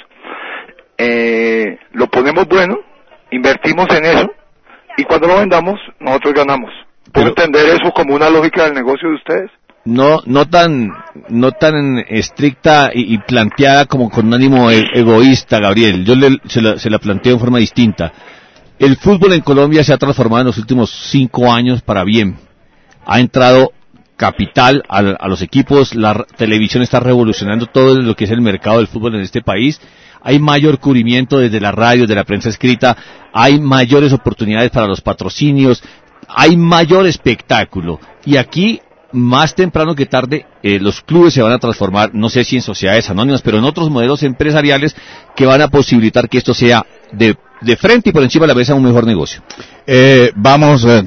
Eh, 0.98 1.78
lo 1.94 2.08
ponemos 2.08 2.48
bueno, 2.48 2.78
invertimos 3.32 3.88
en 3.96 4.06
eso, 4.06 4.32
y 4.98 5.04
cuando 5.04 5.28
lo 5.28 5.38
vendamos, 5.40 5.80
nosotros 6.00 6.34
ganamos. 6.36 6.72
¿Puedo 7.12 7.28
entender 7.28 7.66
eso 7.68 7.92
como 7.92 8.16
una 8.16 8.30
lógica 8.30 8.66
del 8.66 8.74
negocio 8.74 9.10
de 9.10 9.16
ustedes? 9.16 9.52
no 9.86 10.22
no 10.26 10.46
tan 10.48 10.92
no 11.28 11.52
tan 11.52 12.00
estricta 12.08 12.92
y, 12.94 13.14
y 13.16 13.18
planteada 13.18 13.84
como 13.86 14.10
con 14.10 14.28
un 14.28 14.34
ánimo 14.34 14.72
e- 14.72 14.86
egoísta, 14.94 15.60
Gabriel. 15.60 16.06
Yo 16.06 16.16
le- 16.16 16.40
se, 16.46 16.62
la, 16.62 16.78
se 16.78 16.90
la 16.90 17.00
planteo 17.00 17.34
en 17.34 17.40
forma 17.42 17.58
distinta. 17.58 18.14
El 18.80 18.96
fútbol 18.96 19.34
en 19.34 19.42
Colombia 19.42 19.84
se 19.84 19.92
ha 19.94 19.98
transformado 19.98 20.40
en 20.42 20.48
los 20.48 20.58
últimos 20.58 20.90
cinco 21.12 21.52
años 21.52 21.82
para 21.82 22.06
bien. 22.06 22.38
Ha 23.06 23.20
entrado 23.20 23.74
capital 24.18 24.84
a, 24.88 25.00
a 25.00 25.28
los 25.28 25.42
equipos, 25.42 25.96
la 25.96 26.26
televisión 26.38 26.84
está 26.84 27.00
revolucionando 27.00 27.66
todo 27.68 27.96
lo 27.96 28.16
que 28.16 28.26
es 28.26 28.32
el 28.32 28.42
mercado 28.42 28.78
del 28.78 28.88
fútbol 28.88 29.16
en 29.16 29.22
este 29.22 29.42
país. 29.42 29.80
Hay 30.22 30.40
mayor 30.40 30.80
cubrimiento 30.80 31.40
desde 31.40 31.60
la 31.60 31.72
radio, 31.72 32.08
de 32.08 32.16
la 32.16 32.24
prensa 32.24 32.50
escrita, 32.50 32.96
hay 33.34 33.60
mayores 33.60 34.14
oportunidades 34.14 34.72
para 34.72 34.88
los 34.88 35.02
patrocinios, 35.02 35.84
hay 36.28 36.56
mayor 36.56 37.06
espectáculo. 37.06 38.00
Y 38.26 38.38
aquí, 38.38 38.80
más 39.12 39.54
temprano 39.54 39.96
que 39.96 40.06
tarde, 40.06 40.46
eh, 40.62 40.80
los 40.80 41.02
clubes 41.02 41.34
se 41.34 41.42
van 41.42 41.52
a 41.52 41.60
transformar, 41.60 42.12
no 42.14 42.30
sé 42.30 42.44
si 42.44 42.56
en 42.56 42.62
sociedades 42.62 43.10
anónimas, 43.10 43.42
pero 43.42 43.58
en 43.58 43.66
otros 43.66 43.90
modelos 43.90 44.24
empresariales 44.24 44.96
que 45.36 45.46
van 45.46 45.62
a 45.62 45.68
posibilitar 45.68 46.30
que 46.30 46.38
esto 46.38 46.54
sea 46.54 46.86
de, 47.12 47.36
de 47.64 47.76
frente 47.78 48.10
y 48.10 48.14
por 48.14 48.24
encima 48.24 48.44
de 48.44 48.54
la 48.54 48.56
mesa 48.58 48.74
un 48.76 48.84
mejor 48.84 49.06
negocio. 49.06 49.42
Eh, 49.86 50.32
vamos, 50.36 50.86
eh, 50.86 51.04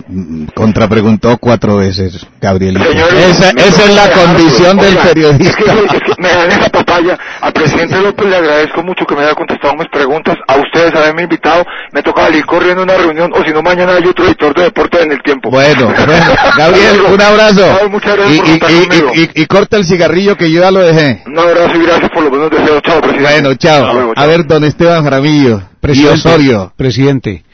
contrapreguntó 0.55 1.37
cuatro 1.39 1.77
veces. 1.79 2.27
Señores, 2.41 3.41
esa, 3.41 3.51
es 3.51 3.95
la 3.95 4.11
condición 4.13 4.77
del 4.79 4.89
Oiga, 4.97 5.03
Es 5.03 5.09
periodista. 5.09 5.57
que, 5.57 5.97
es 5.97 6.03
que 6.03 6.23
me 6.23 6.29
dan 6.29 6.51
esa 6.51 6.69
papaya. 6.69 7.19
Al 7.41 7.53
presidente 7.53 8.01
López 8.01 8.27
le 8.27 8.37
agradezco 8.37 8.83
mucho 8.83 9.05
que 9.07 9.15
me 9.15 9.23
haya 9.23 9.35
contestado 9.35 9.75
mis 9.75 9.89
preguntas. 9.89 10.37
A 10.47 10.57
ustedes 10.57 10.95
haberme 10.95 11.23
invitado. 11.23 11.65
Me 11.93 12.03
toca 12.03 12.23
salir 12.27 12.45
corriendo 12.47 12.83
a 12.83 12.85
una 12.85 12.95
reunión. 12.97 13.33
O 13.35 13.43
si 13.45 13.51
no, 13.53 13.63
mañana 13.63 13.95
hay 13.97 14.07
otro 14.07 14.27
editor 14.27 14.55
de 14.55 14.65
deporte 14.65 15.03
en 15.03 15.13
el 15.13 15.23
tiempo. 15.23 15.51
Bueno, 15.51 15.87
bueno, 15.87 16.33
Gabriel, 16.57 17.01
un 17.15 17.21
abrazo. 17.21 17.65
Ay, 17.83 17.89
muchas 17.89 18.17
gracias 18.17 18.37
Y, 18.37 18.39
por 18.41 18.49
y- 18.49 18.53
estar 18.53 18.71
y- 18.71 18.87
conmigo. 18.89 19.11
y- 19.15 19.43
y 19.43 19.47
corta 19.47 19.77
el 19.77 19.85
cigarrillo 19.85 20.37
que 20.37 20.51
yo 20.51 20.61
ya 20.63 20.71
lo 20.71 20.81
dejé. 20.81 21.23
Un 21.27 21.39
abrazo 21.39 21.75
y 21.77 21.83
gracias 21.87 22.11
por 22.11 22.23
los 22.23 22.31
buenos 22.31 22.51
deseos. 22.51 22.83
Chao, 22.83 23.01
presidente. 23.01 23.33
Bueno, 23.33 23.55
chao. 23.55 23.93
luego, 23.95 24.13
A 24.13 24.15
chao. 24.21 24.29
ver, 24.29 24.47
don 24.47 24.65
Esteban 24.65 25.03
Jaramillo 25.05 25.63
y 25.91 26.03
Presidente, 26.03 26.29
Osorio. 26.29 26.73
presidente, 26.77 27.45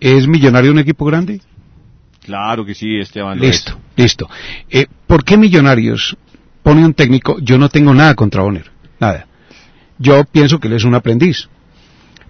¿es 0.00 0.26
Millonario 0.26 0.70
un 0.72 0.78
equipo 0.78 1.04
grande? 1.04 1.40
Claro 2.24 2.64
que 2.64 2.74
sí, 2.74 2.98
Esteban. 2.98 3.38
Listo, 3.38 3.78
listo. 3.94 4.28
Eh, 4.68 4.86
¿Por 5.06 5.24
qué 5.24 5.36
Millonarios 5.36 6.16
pone 6.62 6.84
un 6.84 6.92
técnico? 6.92 7.38
Yo 7.40 7.56
no 7.56 7.68
tengo 7.68 7.94
nada 7.94 8.14
contra 8.14 8.42
Bonner, 8.42 8.70
nada. 8.98 9.26
Yo 9.98 10.24
pienso 10.24 10.58
que 10.58 10.68
él 10.68 10.74
es 10.74 10.84
un 10.84 10.94
aprendiz. 10.94 11.48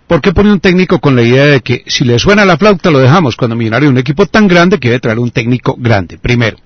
¿Por 0.07 0.21
qué 0.21 0.33
pone 0.33 0.53
un 0.53 0.61
técnico 0.61 1.01
con 1.01 1.17
la 1.17 1.23
idea 1.23 1.47
de 1.47 1.61
que 1.63 1.83
si 1.87 2.05
le 2.05 2.19
suena 2.19 2.45
la 2.45 2.57
flauta 2.57 2.91
lo 2.91 2.99
dejamos 3.01 3.37
cuando 3.37 3.57
Millonario 3.57 3.89
es 3.89 3.93
un 3.93 3.99
equipo 3.99 4.27
tan 4.27 4.47
grande 4.47 4.79
que 4.79 4.89
debe 4.89 5.01
traer 5.01 5.19
un 5.19 5.31
técnico 5.31 5.75
grande? 5.79 6.19
Primero, 6.19 6.59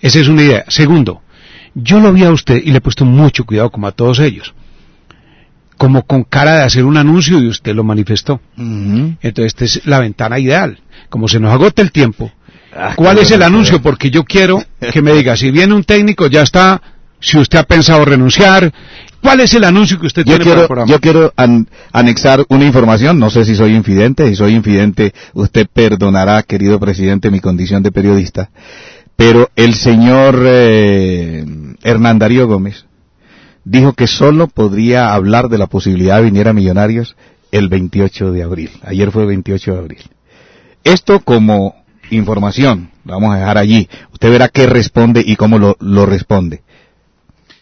esa 0.00 0.20
es 0.20 0.28
una 0.28 0.42
idea. 0.42 0.64
Segundo, 0.68 1.22
yo 1.74 2.00
lo 2.00 2.12
vi 2.12 2.24
a 2.24 2.30
usted 2.30 2.62
y 2.62 2.70
le 2.70 2.78
he 2.78 2.80
puesto 2.80 3.04
mucho 3.04 3.44
cuidado 3.44 3.70
como 3.70 3.86
a 3.86 3.92
todos 3.92 4.20
ellos. 4.20 4.54
Como 5.78 6.02
con 6.04 6.24
cara 6.24 6.54
de 6.58 6.62
hacer 6.64 6.84
un 6.84 6.96
anuncio 6.96 7.40
y 7.40 7.48
usted 7.48 7.74
lo 7.74 7.82
manifestó. 7.84 8.40
Entonces 8.56 9.46
esta 9.46 9.64
es 9.64 9.86
la 9.86 9.98
ventana 10.00 10.38
ideal. 10.38 10.78
Como 11.08 11.28
se 11.28 11.40
nos 11.40 11.52
agota 11.52 11.82
el 11.82 11.90
tiempo, 11.92 12.30
Ah, 12.74 12.94
¿Cuál 12.96 13.18
es 13.18 13.30
el 13.30 13.42
anuncio? 13.42 13.82
Porque 13.82 14.10
yo 14.10 14.24
quiero 14.24 14.64
que 14.94 15.02
me 15.02 15.12
diga, 15.12 15.36
si 15.36 15.50
viene 15.50 15.74
un 15.74 15.84
técnico, 15.84 16.26
ya 16.28 16.40
está, 16.40 16.80
si 17.20 17.36
usted 17.36 17.58
ha 17.58 17.64
pensado 17.64 18.02
renunciar, 18.02 18.72
¿cuál 19.20 19.40
es 19.40 19.52
el 19.52 19.64
anuncio 19.64 20.00
que 20.00 20.06
usted 20.06 20.22
Yo 20.24 20.36
tiene 20.38 20.44
para 20.44 20.50
el 20.52 20.56
quiero, 20.56 20.68
programa? 20.68 20.90
yo 20.90 20.98
quiero 20.98 21.32
an- 21.36 21.68
anexar 21.92 22.42
una 22.48 22.64
información, 22.64 23.18
no 23.18 23.28
sé 23.28 23.44
si 23.44 23.54
soy 23.56 23.74
infidente, 23.74 24.26
si 24.26 24.36
soy 24.36 24.54
infidente 24.54 25.12
usted 25.34 25.66
perdonará, 25.70 26.42
querido 26.44 26.80
presidente, 26.80 27.30
mi 27.30 27.40
condición 27.40 27.82
de 27.82 27.92
periodista, 27.92 28.48
pero 29.16 29.50
el 29.54 29.74
señor 29.74 30.42
eh, 30.46 31.44
Hernán 31.82 32.18
Darío 32.18 32.46
Gómez 32.46 32.86
dijo 33.64 33.92
que 33.92 34.06
solo 34.06 34.48
podría 34.48 35.14
hablar 35.14 35.48
de 35.48 35.58
la 35.58 35.66
posibilidad 35.66 36.16
de 36.16 36.22
venir 36.24 36.48
a 36.48 36.52
Millonarios 36.52 37.16
el 37.50 37.68
28 37.68 38.32
de 38.32 38.42
abril, 38.42 38.70
ayer 38.82 39.10
fue 39.10 39.26
28 39.26 39.72
de 39.72 39.78
abril. 39.78 40.02
Esto 40.84 41.20
como 41.20 41.74
información, 42.10 42.90
lo 43.04 43.14
vamos 43.14 43.34
a 43.34 43.38
dejar 43.38 43.58
allí, 43.58 43.88
usted 44.12 44.30
verá 44.30 44.48
qué 44.48 44.66
responde 44.66 45.22
y 45.24 45.36
cómo 45.36 45.58
lo, 45.58 45.76
lo 45.80 46.06
responde. 46.06 46.62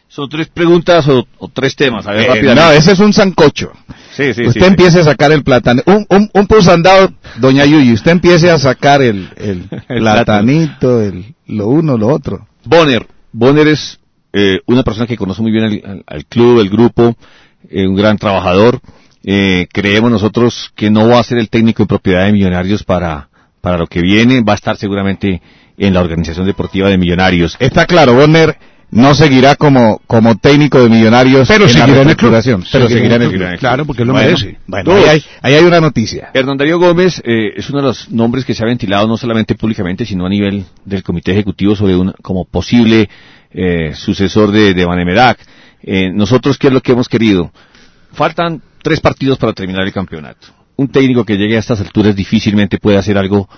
Son 0.09 0.29
tres 0.29 0.49
preguntas 0.49 1.07
o, 1.07 1.25
o 1.39 1.49
tres 1.49 1.77
temas. 1.77 2.05
A 2.07 2.11
ver, 2.13 2.23
Eh, 2.23 2.27
rápidamente. 2.29 2.61
no, 2.63 2.73
ese 2.73 2.93
es 2.93 2.99
un 2.99 3.13
sancocho. 3.13 3.71
Sí, 4.17 4.35
sí, 4.35 4.45
usted 4.45 4.63
sí, 4.63 4.67
empiece 4.67 4.99
a 5.01 5.05
sacar 5.05 5.31
el 5.31 5.45
plátano. 5.45 5.83
Un, 5.87 6.05
un, 6.09 6.29
un 6.35 6.47
pusandado, 6.49 7.13
doña 7.39 7.65
Yuyi, 7.65 7.93
usted 7.93 8.11
empiece 8.11 8.51
a 8.51 8.59
sacar 8.59 9.03
el, 9.03 9.29
el, 9.37 9.69
El 9.89 9.99
platanito, 10.01 11.01
el, 11.01 11.37
lo 11.47 11.69
uno, 11.69 11.97
lo 11.97 12.09
otro. 12.09 12.49
Bonner. 12.65 13.07
Bonner 13.33 13.69
es 13.69 14.00
eh, 14.33 14.61
una 14.67 14.83
persona 14.83 15.07
que 15.07 15.17
conoce 15.17 15.43
muy 15.43 15.53
bien 15.53 16.03
al, 16.07 16.25
club, 16.27 16.61
el 16.61 16.71
grupo. 16.71 17.15
eh, 17.69 17.87
un 17.87 17.95
gran 17.95 18.17
trabajador. 18.17 18.81
Eh, 19.23 19.67
creemos 19.73 20.11
nosotros 20.11 20.73
que 20.75 20.91
no 20.91 21.09
va 21.09 21.21
a 21.21 21.25
ser 21.25 21.39
el 21.39 21.51
técnico 21.51 21.83
de 21.83 21.89
propiedad 21.89 22.25
de 22.25 22.33
Millonarios 22.33 22.85
para, 22.85 23.29
para 23.61 23.77
lo 23.77 23.87
que 23.87 24.01
viene, 24.01 24.41
va 24.43 24.53
a 24.53 24.57
estar 24.57 24.77
seguramente 24.79 25.43
en 25.77 25.93
la 25.95 26.01
organización 26.01 26.47
deportiva 26.47 26.89
de 26.89 26.97
Millonarios. 26.97 27.57
Está 27.59 27.87
claro, 27.87 28.15
Bonner 28.15 28.57
no 28.93 29.15
seguirá 29.15 29.55
como, 29.55 30.01
como 30.07 30.37
técnico 30.37 30.83
de 30.83 30.89
Millonarios 30.89 31.47
Pero 31.47 31.67
en 31.67 31.73
la 31.73 31.79
seguirá 31.79 32.03
en 32.03 32.09
el 32.11 32.17
club. 32.17 32.33
pero 32.73 32.89
seguirá 32.89 33.17
en 33.17 33.23
el 33.23 33.31
club. 33.31 33.59
Claro, 33.59 33.85
porque 33.85 34.05
lo 34.05 34.13
Bueno, 34.13 34.29
merece. 34.29 34.59
Bueno, 34.67 34.95
ahí 34.95 35.05
hay, 35.05 35.25
ahí 35.43 35.55
hay 35.55 35.65
una 35.65 35.81
noticia. 35.81 36.31
Hernán 36.35 36.57
Darío 36.57 36.79
Gómez 36.79 37.23
eh, 37.25 37.53
es 37.57 37.71
uno 37.71 37.81
de 37.81 37.87
los 37.89 38.11
nombres 38.11 38.45
que 38.45 38.55
se 38.55 38.63
ha 38.63 38.67
ventilado 38.67 39.07
no 39.07 39.17
solamente 39.17 39.55
públicamente, 39.55 40.05
sino 40.05 40.27
a 40.27 40.29
nivel 40.29 40.65
del 40.85 41.03
Comité 41.03 41.33
Ejecutivo 41.33 41.77
sobre 41.77 41.95
una, 41.95 42.15
como 42.23 42.45
posible 42.45 43.09
eh, 43.53 43.93
sucesor 43.95 44.51
de, 44.53 44.75
de 44.75 44.85
Vanemerac. 44.85 45.39
Eh, 45.83 46.11
nosotros, 46.13 46.59
¿qué 46.59 46.69
es 46.69 46.73
lo 46.73 46.81
que 46.81 46.93
hemos 46.93 47.09
querido? 47.09 47.51
Faltan 48.13 48.61
tres 48.83 49.01
partidos 49.01 49.39
para 49.39 49.53
terminar 49.53 49.87
el 49.87 49.93
campeonato. 49.93 50.49
Un 50.77 50.89
técnico 50.89 51.25
que 51.25 51.37
llegue 51.37 51.57
a 51.57 51.61
estas 51.61 51.81
alturas 51.81 52.17
difícilmente 52.17 52.79
puede 52.79 52.99
hacer 52.99 53.17
algo 53.19 53.49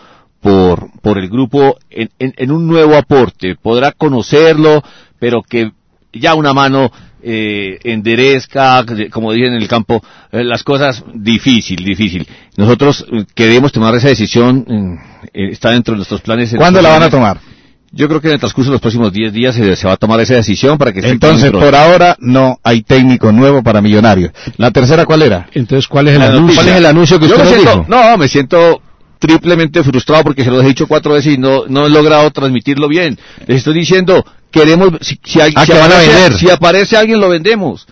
por, 0.41 0.91
por 1.01 1.19
el 1.19 1.29
grupo 1.29 1.79
en, 1.91 2.11
en- 2.19 2.35
en 2.37 2.51
un 2.51 2.67
nuevo 2.67 2.97
aporte. 2.97 3.55
Podrá 3.57 3.93
conocerlo, 3.93 4.83
pero 5.19 5.43
que 5.43 5.71
ya 6.13 6.35
una 6.35 6.53
mano 6.53 6.91
eh, 7.23 7.79
enderezca, 7.85 8.85
como 9.13 9.33
dicen 9.33 9.55
en 9.55 9.63
el 9.63 9.69
campo, 9.69 10.03
eh, 10.33 10.43
las 10.43 10.65
cosas 10.65 11.05
difícil, 11.15 11.85
difícil. 11.85 12.27
Nosotros 12.57 13.07
eh, 13.13 13.25
queremos 13.35 13.71
tomar 13.71 13.95
esa 13.95 14.09
decisión, 14.09 14.67
eh, 14.69 15.29
eh, 15.33 15.49
está 15.53 15.71
dentro 15.71 15.93
de 15.95 15.99
nuestros 15.99 16.21
planes. 16.21 16.53
¿Cuándo 16.57 16.83
la 16.83 16.89
van 16.91 17.03
a 17.05 17.11
tomar? 17.11 17.39
Yo 17.95 18.09
creo 18.09 18.21
que 18.21 18.29
en 18.29 18.35
el 18.35 18.41
transcurso 18.41 18.71
de 18.71 18.75
los 18.77 18.81
próximos 18.81 19.13
10 19.13 19.33
días 19.33 19.55
se, 19.55 19.77
se 19.77 19.87
va 19.87 19.93
a 19.93 19.97
tomar 19.99 20.19
esa 20.21 20.35
decisión 20.35 20.79
para 20.79 20.93
que 20.93 21.01
Entonces, 21.01 21.51
por 21.51 21.75
ahora 21.75 22.17
no 22.21 22.59
hay 22.63 22.83
técnico 22.83 23.31
nuevo 23.33 23.63
para 23.63 23.83
Millonarios. 23.83 24.33
¿La 24.57 24.71
tercera 24.71 25.05
cuál 25.05 25.23
era? 25.23 25.47
Entonces, 25.53 25.87
¿cuál 25.89 26.09
es 26.09 26.17
el 26.17 26.23
anuncio? 26.23 26.55
¿Cuál 26.55 26.69
es 26.69 26.77
el 26.77 26.87
anuncio 26.87 27.21
que 27.21 27.29
Yo 27.29 27.37
usted 27.37 27.45
me 27.51 27.55
siento, 27.55 27.71
dijo? 27.71 27.87
No, 27.89 28.17
me 28.17 28.29
siento 28.29 28.81
triplemente 29.19 29.85
frustrado 29.85 30.23
porque 30.25 30.43
se 30.43 30.51
los 30.51 30.65
he 30.65 30.69
dicho 30.69 30.87
cuatro 30.87 31.13
veces 31.13 31.35
y 31.35 31.39
no, 31.39 31.67
no 31.69 31.87
he 31.87 31.91
logrado 31.91 32.31
transmitirlo 32.31 32.89
bien. 32.89 33.19
Les 33.47 33.59
estoy 33.59 33.75
diciendo, 33.75 34.25
queremos, 34.51 34.91
si, 35.01 35.19
si, 35.23 35.41
hay- 35.41 35.53
Ah, 35.55 35.65
si 35.65 35.73
que 35.73 35.79
van 35.79 35.83
a 35.93 35.95
aparece, 35.97 36.13
vender. 36.15 36.33
si 36.39 36.51
aparece 36.51 36.97
alguien 36.97 37.21
lo 37.21 37.29
vendemos. 37.29 37.87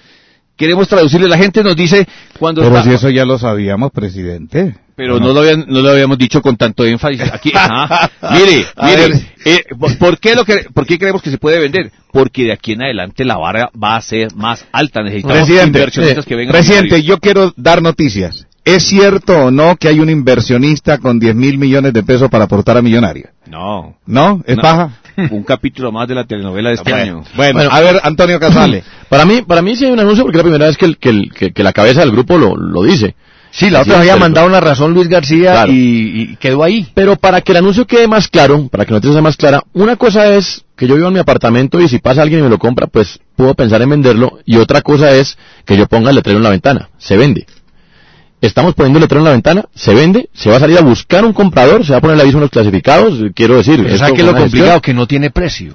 Queremos 0.60 0.86
traducirle, 0.88 1.26
la 1.26 1.38
gente 1.38 1.62
nos 1.64 1.74
dice 1.74 2.06
cuando 2.38 2.60
Pero 2.60 2.76
está- 2.76 2.90
si 2.90 2.94
eso 2.94 3.08
ya 3.08 3.24
lo 3.24 3.38
sabíamos, 3.38 3.90
presidente. 3.92 4.76
pero 4.94 5.18
no 5.18 5.32
lo, 5.32 5.40
habían- 5.40 5.64
no 5.66 5.80
lo 5.80 5.88
habíamos 5.90 6.18
dicho 6.18 6.42
con 6.42 6.58
tanto 6.58 6.84
énfasis 6.84 7.22
aquí. 7.32 7.50
Ajá. 7.54 8.10
Mire, 8.32 8.66
mire, 8.82 9.26
eh, 9.46 9.64
¿por, 9.98 10.18
qué 10.18 10.34
lo 10.34 10.44
que, 10.44 10.66
¿por 10.74 10.84
qué 10.84 10.98
creemos 10.98 11.22
que 11.22 11.30
se 11.30 11.38
puede 11.38 11.58
vender? 11.58 11.90
Porque 12.12 12.44
de 12.44 12.52
aquí 12.52 12.72
en 12.72 12.82
adelante 12.82 13.24
la 13.24 13.38
vara 13.38 13.70
va 13.82 13.96
a 13.96 14.02
ser 14.02 14.34
más 14.34 14.66
alta. 14.70 15.02
Necesitamos 15.02 15.38
Presidente, 15.38 15.78
inversionistas 15.78 16.26
eh, 16.26 16.28
que 16.28 16.36
vengan. 16.36 16.54
a 16.54 16.58
presidente, 16.58 17.02
yo 17.02 17.16
quiero 17.18 17.54
dar 17.56 17.80
noticias. 17.80 18.46
¿Es 18.62 18.82
cierto 18.84 19.46
o 19.46 19.50
no 19.50 19.76
que 19.76 19.88
hay 19.88 20.00
un 20.00 20.10
inversionista 20.10 20.98
con 20.98 21.18
10 21.18 21.34
mil 21.34 21.56
millones 21.56 21.94
de 21.94 22.02
pesos 22.02 22.28
para 22.28 22.44
aportar 22.44 22.76
a 22.76 22.82
Millonarios? 22.82 23.30
No. 23.46 23.96
¿No? 24.04 24.42
¿Es 24.46 24.56
No. 24.56 24.62
paja? 24.62 24.99
Un 25.30 25.42
capítulo 25.44 25.92
más 25.92 26.08
de 26.08 26.14
la 26.14 26.24
telenovela 26.24 26.70
de 26.70 26.76
este 26.76 26.92
año. 26.92 27.24
Bueno, 27.34 27.54
Bueno. 27.54 27.70
a 27.72 27.80
ver, 27.80 28.00
Antonio 28.02 28.38
Casale. 28.40 28.82
Para 29.08 29.24
mí, 29.24 29.42
para 29.42 29.60
mí 29.62 29.74
sí 29.76 29.84
hay 29.84 29.90
un 29.90 29.98
anuncio 30.00 30.22
porque 30.24 30.36
es 30.38 30.44
la 30.44 30.44
primera 30.50 30.66
vez 30.66 30.76
que, 30.76 30.84
el- 30.86 30.98
que, 30.98 31.08
el- 31.08 31.32
que- 31.32 31.52
que 31.52 31.62
la 31.64 31.72
cabeza 31.72 32.00
del 32.00 32.12
grupo 32.12 32.38
lo, 32.38 32.56
lo 32.56 32.82
dice. 32.84 33.16
Sí, 33.52 33.68
la 33.68 33.80
otra 33.80 33.94
Sí, 33.94 34.00
había 34.02 34.16
mandado 34.16 34.46
una 34.46 34.60
razón 34.60 34.94
Luis 34.94 35.08
García 35.08 35.50
Claro. 35.52 35.72
y, 35.72 35.76
y 36.32 36.36
quedó 36.36 36.62
ahí. 36.62 36.86
Pero 36.94 37.16
para 37.16 37.40
que 37.40 37.50
el 37.50 37.58
anuncio 37.58 37.84
quede 37.84 38.06
más 38.06 38.28
claro, 38.28 38.68
para 38.68 38.84
que 38.84 38.92
la 38.92 38.98
noticia 38.98 39.14
sea 39.14 39.22
más 39.22 39.36
clara, 39.36 39.64
una 39.72 39.96
cosa 39.96 40.32
es 40.36 40.64
que 40.76 40.86
yo 40.86 40.94
vivo 40.94 41.08
en 41.08 41.14
mi 41.14 41.18
apartamento 41.18 41.80
y 41.80 41.88
si 41.88 41.98
pasa 41.98 42.22
alguien 42.22 42.38
y 42.40 42.42
me 42.44 42.48
lo 42.48 42.58
compra, 42.60 42.86
pues 42.86 43.18
puedo 43.34 43.54
pensar 43.54 43.82
en 43.82 43.90
venderlo. 43.90 44.38
Y 44.46 44.58
otra 44.58 44.82
cosa 44.82 45.10
es 45.10 45.36
que 45.64 45.76
yo 45.76 45.86
ponga 45.88 46.10
el 46.10 46.16
letrero 46.16 46.38
en 46.38 46.44
la 46.44 46.50
ventana. 46.50 46.90
Se 46.98 47.16
vende. 47.16 47.44
Estamos 48.40 48.74
poniendo 48.74 48.98
el 48.98 49.02
letrero 49.02 49.20
en 49.20 49.24
la 49.26 49.32
ventana, 49.32 49.64
se 49.74 49.94
vende, 49.94 50.30
se 50.32 50.48
va 50.50 50.56
a 50.56 50.60
salir 50.60 50.78
a 50.78 50.80
buscar 50.82 51.24
un 51.24 51.32
comprador, 51.34 51.84
se 51.84 51.92
va 51.92 51.98
a 51.98 52.00
poner 52.00 52.14
el 52.14 52.22
aviso 52.22 52.38
en 52.38 52.42
los 52.42 52.50
clasificados, 52.50 53.18
quiero 53.34 53.56
decir. 53.56 53.76
Pero 53.76 53.88
esto 53.88 53.98
¿sabe 53.98 54.12
qué 54.14 54.20
es 54.22 54.26
fue 54.26 54.32
lo 54.34 54.40
complicado? 54.40 54.72
gestión. 54.72 54.80
Que 54.80 54.94
no 54.94 55.06
tiene 55.06 55.30
precio. 55.30 55.74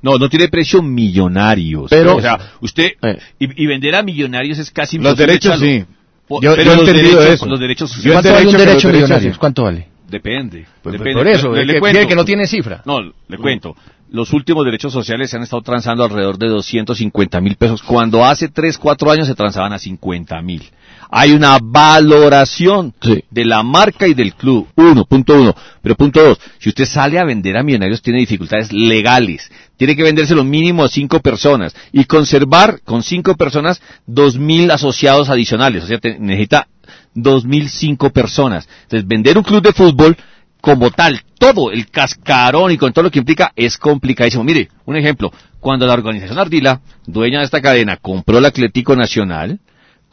No, 0.00 0.16
no 0.18 0.28
tiene 0.30 0.48
precio 0.48 0.82
millonarios. 0.82 1.90
Pero- 1.90 2.16
o 2.16 2.20
sea, 2.20 2.38
usted 2.60 2.92
Eh. 3.02 3.18
y, 3.38 3.62
y 3.64 3.66
vender 3.66 3.94
a 3.96 4.02
millonarios 4.02 4.58
es 4.58 4.70
casi 4.70 4.98
Los 4.98 5.16
derechos 5.16 5.58
sí. 5.60 5.84
Yo- 6.28 6.38
pero 6.40 6.54
yo 6.54 6.60
he 6.60 6.64
los 6.64 6.88
entendido 6.88 7.18
derechos, 7.20 7.34
eso. 7.34 7.46
los 7.46 7.60
derechos 7.60 8.02
Yo 8.02 8.10
he 8.10 8.12
¿Cuánto 8.14 8.32
vale 8.32 8.46
un 8.46 8.52
derecho 8.52 8.58
que 8.58 8.66
derecho 8.66 8.88
los 8.88 8.92
derechos 8.92 9.08
millonario? 9.10 9.38
¿Cuánto 9.38 9.62
vale? 9.64 9.88
depende. 10.08 10.66
Pues, 10.82 10.92
depende. 10.94 11.14
por 11.18 11.28
eso, 11.28 11.52
le, 11.52 11.64
le 11.64 11.80
que- 11.80 12.06
que 12.08 12.14
no 12.16 12.24
tiene 12.24 12.46
cifra. 12.46 12.82
No, 12.84 13.00
le 13.02 13.38
cuento. 13.38 13.76
Los 14.10 14.32
últimos 14.32 14.64
derechos 14.64 14.92
sociales 14.92 15.30
se 15.30 15.36
han 15.36 15.42
estado 15.42 15.62
transando 15.62 16.04
alrededor 16.04 16.38
de 16.38 16.46
250 16.48 17.40
mil 17.40 17.56
pesos, 17.56 17.82
cuando 17.82 18.24
hace 18.24 18.48
3, 18.48 18.78
4 18.78 19.10
años 19.10 19.26
se 19.26 19.34
transaban 19.34 19.72
a 19.72 19.78
50 19.78 20.40
mil. 20.42 20.62
Hay 21.10 21.32
una 21.32 21.58
valoración 21.62 22.94
Sí. 23.00 23.22
de 23.30 23.44
la 23.44 23.62
marca 23.62 24.06
y 24.08 24.14
del 24.14 24.34
club. 24.34 24.68
Uno, 24.76 25.04
punto 25.04 25.34
uno. 25.40 25.54
Pero 25.82 25.94
punto 25.94 26.22
dos, 26.22 26.38
si 26.58 26.68
usted 26.70 26.84
sale 26.84 27.18
a 27.18 27.24
vender 27.24 27.56
a 27.56 27.62
millonarios 27.62 28.02
tiene 28.02 28.18
dificultades 28.20 28.72
legales. 28.72 29.50
Tiene 29.76 29.94
que 29.94 30.02
venderse 30.02 30.34
lo 30.34 30.44
mínimo 30.44 30.84
a 30.84 30.88
cinco 30.88 31.20
personas 31.20 31.74
y 31.92 32.04
conservar 32.04 32.80
con 32.84 33.02
cinco 33.02 33.34
personas 33.36 33.80
dos 34.06 34.36
mil 34.38 34.70
asociados 34.70 35.28
adicionales. 35.28 35.84
O 35.84 35.86
sea, 35.86 35.98
te- 35.98 36.18
necesita 36.18 36.68
dos 37.14 37.44
mil 37.44 37.68
cinco 37.68 38.10
personas. 38.10 38.68
Entonces, 38.84 39.06
vender 39.06 39.36
un 39.38 39.44
club 39.44 39.62
de 39.62 39.72
fútbol 39.72 40.16
como 40.60 40.90
tal, 40.90 41.20
todo 41.38 41.70
el 41.70 41.88
cascarón 41.90 42.72
y 42.72 42.76
con 42.78 42.92
todo 42.92 43.04
lo 43.04 43.10
que 43.10 43.20
implica 43.20 43.52
es 43.54 43.76
complicadísimo. 43.78 44.42
Mire, 44.42 44.68
un 44.86 44.96
ejemplo, 44.96 45.32
cuando 45.60 45.86
la 45.86 45.92
organización 45.92 46.38
Ardila, 46.38 46.80
dueña 47.06 47.38
de 47.38 47.44
esta 47.44 47.60
cadena, 47.60 47.96
compró 47.98 48.38
el 48.38 48.46
Atlético 48.46 48.96
Nacional, 48.96 49.60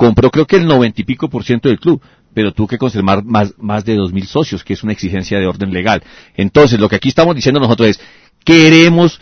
compró 0.03 0.29
creo 0.29 0.45
que 0.45 0.57
el 0.57 0.65
noventa 0.65 0.99
y 1.01 1.05
pico 1.05 1.29
por 1.29 1.43
ciento 1.43 1.69
del 1.69 1.79
club, 1.79 2.01
pero 2.33 2.51
tuvo 2.51 2.67
que 2.67 2.77
conservar 2.77 3.23
más, 3.23 3.53
más 3.57 3.85
de 3.85 3.95
dos 3.95 4.11
mil 4.11 4.27
socios, 4.27 4.63
que 4.63 4.73
es 4.73 4.83
una 4.83 4.91
exigencia 4.91 5.39
de 5.39 5.47
orden 5.47 5.71
legal. 5.71 6.03
Entonces, 6.35 6.79
lo 6.79 6.89
que 6.89 6.97
aquí 6.97 7.09
estamos 7.09 7.35
diciendo 7.35 7.59
nosotros 7.59 7.89
es, 7.89 7.99
queremos, 8.43 9.19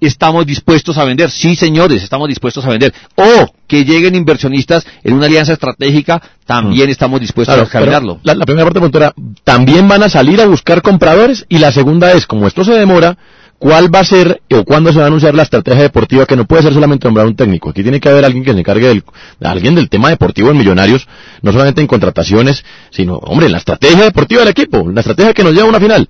estamos 0.00 0.46
dispuestos 0.46 0.96
a 0.96 1.04
vender, 1.04 1.30
sí 1.30 1.54
señores, 1.54 2.02
estamos 2.02 2.28
dispuestos 2.28 2.64
a 2.64 2.70
vender, 2.70 2.94
o 3.16 3.46
que 3.66 3.84
lleguen 3.84 4.14
inversionistas 4.14 4.86
en 5.04 5.12
una 5.14 5.26
alianza 5.26 5.52
estratégica, 5.52 6.22
también 6.46 6.88
estamos 6.88 7.20
dispuestos 7.20 7.54
Claro, 7.54 7.68
a 7.68 7.70
cambiarlo. 7.70 8.14
pero 8.22 8.26
La, 8.26 8.34
la 8.34 8.46
primera 8.46 8.64
parte 8.64 8.80
de 8.80 8.86
la 8.86 8.90
pregunta 8.90 9.22
era, 9.24 9.38
también 9.44 9.86
van 9.86 10.02
a 10.02 10.08
salir 10.08 10.40
a 10.40 10.46
buscar 10.46 10.80
compradores 10.82 11.44
y 11.48 11.58
la 11.58 11.72
segunda 11.72 12.12
es, 12.12 12.26
como 12.26 12.46
esto 12.46 12.64
se 12.64 12.72
demora, 12.72 13.18
¿cuál 13.62 13.94
va 13.94 14.00
a 14.00 14.04
ser 14.04 14.42
o 14.50 14.64
cuándo 14.64 14.92
se 14.92 14.98
va 14.98 15.04
a 15.04 15.06
anunciar 15.06 15.34
la 15.36 15.44
estrategia 15.44 15.82
deportiva 15.82 16.26
que 16.26 16.34
no 16.34 16.46
puede 16.46 16.62
ser 16.64 16.74
solamente 16.74 17.06
nombrar 17.06 17.26
un 17.26 17.36
técnico? 17.36 17.70
Aquí 17.70 17.82
tiene 17.84 18.00
que 18.00 18.08
haber 18.08 18.24
alguien 18.24 18.42
que 18.44 18.52
se 18.52 18.58
encargue 18.58 18.88
del, 18.88 19.04
alguien 19.40 19.76
del 19.76 19.88
tema 19.88 20.08
deportivo 20.10 20.50
en 20.50 20.58
Millonarios, 20.58 21.06
no 21.42 21.52
solamente 21.52 21.80
en 21.80 21.86
contrataciones, 21.86 22.64
sino, 22.90 23.16
hombre, 23.18 23.46
en 23.46 23.52
la 23.52 23.58
estrategia 23.58 24.02
deportiva 24.04 24.40
del 24.40 24.50
equipo, 24.50 24.90
la 24.90 25.00
estrategia 25.00 25.32
que 25.32 25.44
nos 25.44 25.52
lleva 25.52 25.66
a 25.66 25.68
una 25.70 25.78
final. 25.80 26.08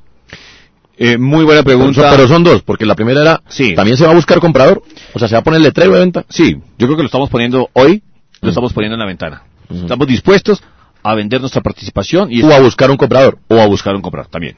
Eh, 0.96 1.18
muy 1.18 1.44
buena 1.44 1.62
pregunta. 1.62 2.10
Pero 2.14 2.28
son 2.28 2.42
dos, 2.44 2.62
porque 2.62 2.86
la 2.86 2.94
primera 2.94 3.20
era, 3.20 3.42
Sí. 3.48 3.74
también 3.74 3.96
se 3.96 4.04
va 4.04 4.12
a 4.12 4.14
buscar 4.14 4.38
comprador, 4.40 4.82
o 5.12 5.18
sea, 5.18 5.28
se 5.28 5.34
va 5.34 5.40
a 5.40 5.44
poner 5.44 5.58
el 5.58 5.64
letrero 5.64 5.92
de 5.92 6.00
venta. 6.00 6.24
Sí, 6.28 6.56
yo 6.78 6.86
creo 6.86 6.96
que 6.96 7.02
lo 7.02 7.06
estamos 7.06 7.28
poniendo 7.30 7.68
hoy, 7.74 8.02
lo 8.40 8.46
Mm. 8.46 8.50
estamos 8.50 8.72
poniendo 8.72 8.94
en 8.94 9.00
la 9.00 9.06
ventana. 9.06 9.42
Ujú. 9.68 9.82
Estamos 9.82 10.06
dispuestos 10.06 10.62
a 11.02 11.14
vender 11.14 11.40
nuestra 11.40 11.60
participación 11.62 12.30
y 12.32 12.42
O 12.42 12.52
a 12.52 12.60
buscar 12.60 12.90
un 12.90 12.96
comprador. 12.96 13.38
o 13.48 13.58
a 13.60 13.66
buscar 13.66 13.94
un 13.94 14.02
comprador 14.02 14.30
también. 14.30 14.56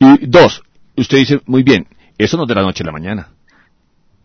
Y 0.00 0.26
dos, 0.26 0.62
usted 0.96 1.18
dice 1.18 1.40
muy 1.46 1.62
bien, 1.62 1.86
eso 2.18 2.36
no 2.36 2.44
es 2.44 2.48
de 2.48 2.54
la 2.54 2.62
noche 2.62 2.82
a 2.82 2.86
la 2.86 2.92
mañana. 2.92 3.28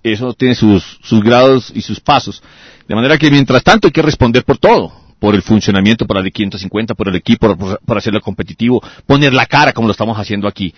Eso 0.03 0.33
tiene 0.33 0.55
sus, 0.55 0.99
sus 1.03 1.21
grados 1.21 1.71
y 1.73 1.81
sus 1.81 1.99
pasos. 1.99 2.41
De 2.87 2.95
manera 2.95 3.17
que 3.17 3.29
mientras 3.29 3.63
tanto 3.63 3.87
hay 3.87 3.91
que 3.91 4.01
responder 4.01 4.43
por 4.43 4.57
todo. 4.57 4.91
Por 5.19 5.33
el 5.33 5.41
funcionamiento, 5.41 6.05
por 6.05 6.17
la 6.17 6.21
de 6.21 6.31
550, 6.31 6.93
por 6.93 7.09
el 7.09 7.15
equipo, 7.15 7.57
por, 7.57 7.97
hacerlo 7.97 8.21
competitivo, 8.21 8.83
poner 9.07 9.33
la 9.33 9.47
cara 9.47 9.73
como 9.73 9.87
lo 9.87 9.91
estamos 9.91 10.17
haciendo 10.17 10.47
aquí. 10.47 10.73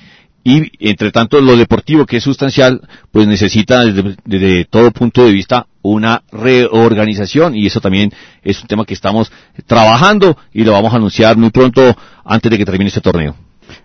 Y 0.46 0.72
entre 0.90 1.12
tanto 1.12 1.42
lo 1.42 1.58
deportivo 1.58 2.06
que 2.06 2.18
es 2.18 2.24
sustancial, 2.24 2.82
pues 3.12 3.28
necesita 3.28 3.84
desde, 3.84 4.16
desde 4.24 4.64
todo 4.64 4.92
punto 4.92 5.26
de 5.26 5.34
vista 5.34 5.68
una 5.82 6.24
reorganización 6.32 7.56
y 7.56 7.68
eso 7.68 7.82
también 7.82 8.14
es 8.42 8.62
un 8.62 8.68
tema 8.68 8.86
que 8.86 8.94
estamos 8.94 9.30
trabajando 9.68 10.38
y 10.54 10.64
lo 10.64 10.72
vamos 10.72 10.94
a 10.94 10.98
anunciar 10.98 11.36
muy 11.36 11.50
pronto 11.50 11.94
antes 12.24 12.50
de 12.50 12.58
que 12.58 12.66
termine 12.66 12.88
este 12.88 13.02
torneo. 13.02 13.36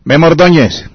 Memo 0.05 0.27
Ordóñez. 0.27 0.89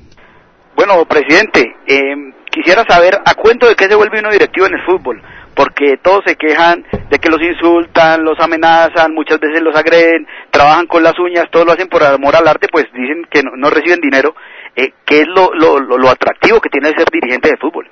Bueno, 0.80 1.03
presidente, 1.03 1.75
eh, 1.88 2.15
quisiera 2.49 2.86
saber 2.88 3.13
a 3.25 3.34
cuento 3.34 3.67
de 3.67 3.75
qué 3.75 3.89
se 3.89 3.95
vuelve 3.95 4.19
uno 4.19 4.32
directivo 4.32 4.65
en 4.65 4.75
el 4.75 4.86
fútbol, 4.86 5.21
porque 5.53 5.97
todos 6.01 6.21
se 6.25 6.38
quejan 6.38 6.86
de 7.09 7.19
que 7.19 7.27
los 7.27 7.41
insultan, 7.41 8.23
los 8.23 8.39
amenazan, 8.39 9.13
muchas 9.13 9.41
veces 9.41 9.61
los 9.61 9.75
agreden, 9.75 10.25
trabajan 10.49 10.88
con 10.88 11.03
las 11.03 11.19
uñas, 11.19 11.51
todo 11.51 11.65
lo 11.65 11.73
hacen 11.73 11.89
por 11.89 12.01
amor 12.01 12.34
al 12.34 12.47
arte, 12.47 12.69
pues 12.71 12.86
dicen 12.93 13.27
que 13.30 13.43
no, 13.43 13.57
no 13.57 13.69
reciben 13.69 13.99
dinero. 13.99 14.34
Eh, 14.73 14.93
¿Qué 15.03 15.19
es 15.19 15.27
lo, 15.27 15.51
lo, 15.53 15.82
lo, 15.82 15.97
lo 15.97 16.09
atractivo 16.09 16.61
que 16.61 16.69
tiene 16.69 16.95
ser 16.95 17.09
dirigente 17.11 17.49
de 17.49 17.57
fútbol? 17.57 17.86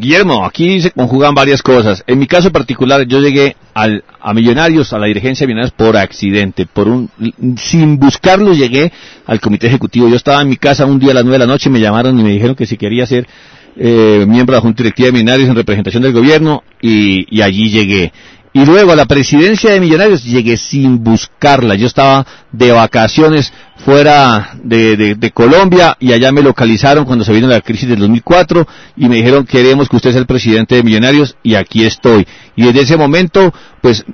Guillermo, 0.00 0.44
aquí 0.44 0.80
se 0.80 0.90
conjugan 0.90 1.34
varias 1.34 1.62
cosas. 1.62 2.02
En 2.06 2.18
mi 2.18 2.26
caso 2.26 2.50
particular, 2.50 3.06
yo 3.06 3.20
llegué 3.20 3.54
al, 3.74 4.02
a 4.20 4.34
Millonarios, 4.34 4.92
a 4.92 4.98
la 4.98 5.06
dirigencia 5.06 5.46
de 5.46 5.48
Millonarios 5.52 5.74
por 5.76 5.96
accidente, 5.96 6.66
por 6.66 6.88
un, 6.88 7.10
sin 7.56 7.98
buscarlo 7.98 8.52
llegué 8.52 8.90
al 9.26 9.40
comité 9.40 9.66
ejecutivo. 9.66 10.08
Yo 10.08 10.16
estaba 10.16 10.42
en 10.42 10.48
mi 10.48 10.56
casa 10.56 10.86
un 10.86 10.98
día 10.98 11.12
a 11.12 11.14
las 11.14 11.24
nueve 11.24 11.38
de 11.38 11.46
la 11.46 11.52
noche, 11.52 11.70
me 11.70 11.80
llamaron 11.80 12.18
y 12.18 12.22
me 12.22 12.30
dijeron 12.30 12.56
que 12.56 12.66
si 12.66 12.76
quería 12.76 13.06
ser 13.06 13.28
eh, 13.76 14.24
miembro 14.26 14.54
de 14.54 14.58
la 14.58 14.62
Junta 14.62 14.82
Directiva 14.82 15.06
de 15.06 15.12
Millonarios 15.12 15.48
en 15.48 15.56
representación 15.56 16.02
del 16.02 16.12
gobierno 16.12 16.62
y, 16.80 17.26
y 17.36 17.42
allí 17.42 17.70
llegué. 17.70 18.12
Y 18.52 18.64
luego 18.64 18.90
a 18.92 18.96
la 18.96 19.06
presidencia 19.06 19.70
de 19.70 19.80
Millonarios 19.80 20.24
llegué 20.24 20.56
sin 20.56 21.04
buscarla. 21.04 21.76
Yo 21.76 21.86
estaba 21.86 22.26
de 22.50 22.72
vacaciones 22.72 23.52
fuera 23.84 24.56
de, 24.62 24.96
de- 24.96 25.14
de 25.14 25.30
Colombia 25.30 25.96
y 26.00 26.12
allá 26.12 26.32
me 26.32 26.42
localizaron 26.42 27.04
cuando 27.04 27.24
se 27.24 27.32
vino 27.32 27.46
la 27.46 27.60
crisis 27.60 27.88
del 27.88 28.00
2004 28.00 28.66
y 28.96 29.08
me 29.08 29.16
dijeron 29.16 29.46
queremos 29.46 29.88
que 29.88 29.96
usted 29.96 30.10
sea 30.10 30.20
el 30.20 30.26
presidente 30.26 30.74
de 30.74 30.82
Millonarios 30.82 31.36
y 31.44 31.54
aquí 31.54 31.84
estoy. 31.84 32.26
Y 32.56 32.64
desde 32.64 32.80
ese 32.82 32.96
momento, 32.96 33.54
pues 33.80 34.04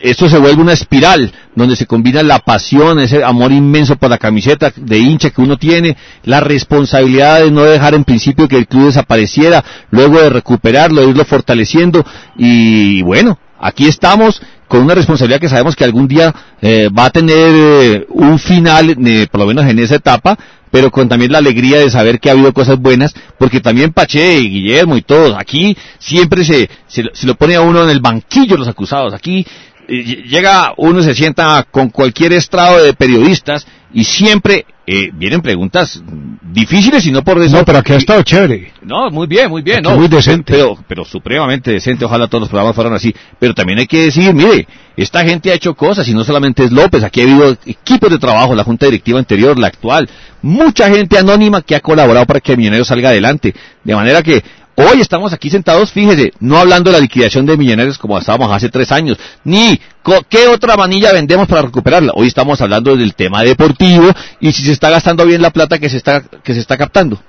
esto 0.00 0.28
se 0.28 0.38
vuelve 0.38 0.60
una 0.62 0.72
espiral 0.74 1.32
donde 1.56 1.74
se 1.76 1.86
combina 1.86 2.22
la 2.22 2.38
pasión, 2.40 2.98
ese 3.00 3.22
amor 3.24 3.50
inmenso 3.52 3.96
por 3.96 4.10
la 4.10 4.18
camiseta 4.18 4.72
de 4.76 4.98
hincha 4.98 5.30
que 5.30 5.40
uno 5.40 5.56
tiene, 5.56 5.96
la 6.24 6.40
responsabilidad 6.40 7.40
de 7.42 7.50
no 7.50 7.62
dejar 7.64 7.94
en 7.94 8.04
principio 8.04 8.46
que 8.48 8.56
el 8.58 8.66
club 8.68 8.86
desapareciera, 8.86 9.64
luego 9.90 10.20
de 10.20 10.30
recuperarlo, 10.30 11.08
irlo 11.08 11.24
fortaleciendo 11.24 12.04
y 12.36 13.02
bueno, 13.02 13.38
aquí 13.60 13.86
estamos 13.86 14.40
con 14.68 14.82
una 14.82 14.94
responsabilidad 14.94 15.40
que 15.40 15.48
sabemos 15.48 15.74
que 15.76 15.84
algún 15.84 16.06
día 16.08 16.34
eh, 16.60 16.88
va 16.96 17.06
a 17.06 17.10
tener 17.10 17.48
eh, 17.54 18.06
un 18.10 18.38
final, 18.38 18.96
eh, 19.06 19.26
por 19.30 19.40
lo 19.40 19.46
menos 19.46 19.64
en 19.66 19.78
esa 19.78 19.94
etapa, 19.96 20.38
pero 20.70 20.90
con 20.90 21.08
también 21.08 21.32
la 21.32 21.38
alegría 21.38 21.78
de 21.78 21.90
saber 21.90 22.20
que 22.20 22.28
ha 22.28 22.32
habido 22.32 22.52
cosas 22.52 22.78
buenas, 22.78 23.14
porque 23.38 23.60
también 23.60 23.92
Pache 23.94 24.38
y 24.38 24.50
Guillermo 24.50 24.96
y 24.96 25.02
todos, 25.02 25.34
aquí 25.38 25.76
siempre 25.98 26.44
se, 26.44 26.68
se, 26.86 27.04
lo- 27.04 27.10
se 27.14 27.26
lo 27.26 27.34
pone 27.36 27.54
a 27.54 27.62
uno 27.62 27.82
en 27.84 27.90
el 27.90 28.00
banquillo 28.00 28.56
los 28.58 28.68
acusados, 28.68 29.14
aquí 29.14 29.46
eh, 29.88 30.04
ll- 30.04 30.24
llega 30.24 30.74
uno 30.76 31.02
se 31.02 31.14
sienta 31.14 31.64
con 31.70 31.88
cualquier 31.88 32.34
estrado 32.34 32.82
de 32.82 32.92
periodistas 32.92 33.66
y 33.94 34.04
siempre 34.04 34.66
eh, 34.90 35.10
vienen 35.12 35.42
preguntas 35.42 36.02
difíciles 36.50 37.04
y 37.04 37.12
no 37.12 37.22
por 37.22 37.36
eso. 37.42 37.58
No, 37.58 37.62
pero 37.62 37.80
aquí 37.80 37.92
ha 37.92 37.96
estado 37.96 38.22
chévere. 38.22 38.72
No, 38.80 39.10
muy 39.10 39.26
bien, 39.26 39.50
muy 39.50 39.60
bien, 39.60 39.82
no. 39.82 39.94
muy 39.98 40.08
decente. 40.08 40.54
Pero, 40.54 40.78
pero 40.88 41.04
supremamente 41.04 41.70
decente, 41.70 42.06
ojalá 42.06 42.26
todos 42.26 42.40
los 42.40 42.48
programas 42.48 42.74
fueran 42.74 42.94
así. 42.94 43.14
Pero 43.38 43.52
también 43.52 43.80
hay 43.80 43.86
que 43.86 44.04
decir, 44.04 44.32
mire, 44.32 44.66
esta 44.96 45.22
gente 45.26 45.50
ha 45.50 45.54
hecho 45.54 45.74
cosas 45.74 46.08
y 46.08 46.14
no 46.14 46.24
solamente 46.24 46.64
es 46.64 46.72
López, 46.72 47.04
aquí 47.04 47.20
ha 47.20 47.24
habido 47.24 47.54
equipos 47.66 48.08
de 48.08 48.18
trabajo, 48.18 48.54
la 48.54 48.64
junta 48.64 48.86
directiva 48.86 49.18
anterior, 49.18 49.58
la 49.58 49.66
actual, 49.66 50.08
mucha 50.40 50.88
gente 50.88 51.18
anónima 51.18 51.60
que 51.60 51.76
ha 51.76 51.80
colaborado 51.80 52.24
para 52.24 52.40
que 52.40 52.52
el 52.52 52.58
Millonarios 52.58 52.88
salga 52.88 53.10
adelante. 53.10 53.54
De 53.84 53.94
manera 53.94 54.22
que 54.22 54.42
hoy 54.78 55.00
estamos 55.00 55.32
aquí 55.32 55.50
sentados, 55.50 55.90
fíjese, 55.92 56.32
no 56.38 56.56
hablando 56.56 56.90
de 56.90 56.98
la 56.98 57.02
liquidación 57.02 57.44
de 57.44 57.56
Millonarios 57.56 57.98
como 57.98 58.16
estábamos 58.16 58.52
hace 58.52 58.68
tres 58.68 58.92
años, 58.92 59.18
ni 59.42 59.80
qué 60.28 60.46
otra 60.46 60.76
manilla 60.76 61.12
vendemos 61.12 61.48
para 61.48 61.62
recuperarla. 61.62 62.12
Hoy 62.14 62.28
estamos 62.28 62.60
hablando 62.60 62.96
del 62.96 63.14
tema 63.14 63.42
deportivo 63.42 64.08
y 64.40 64.52
si 64.52 64.62
se 64.62 64.72
está 64.72 64.88
gastando 64.88 65.26
bien 65.26 65.42
la 65.42 65.50
plata 65.50 65.80
que 65.80 65.90
se 65.90 65.96
está, 65.96 66.22
que 66.22 66.54
se 66.54 66.60
está 66.60 66.76
captando. 66.76 67.20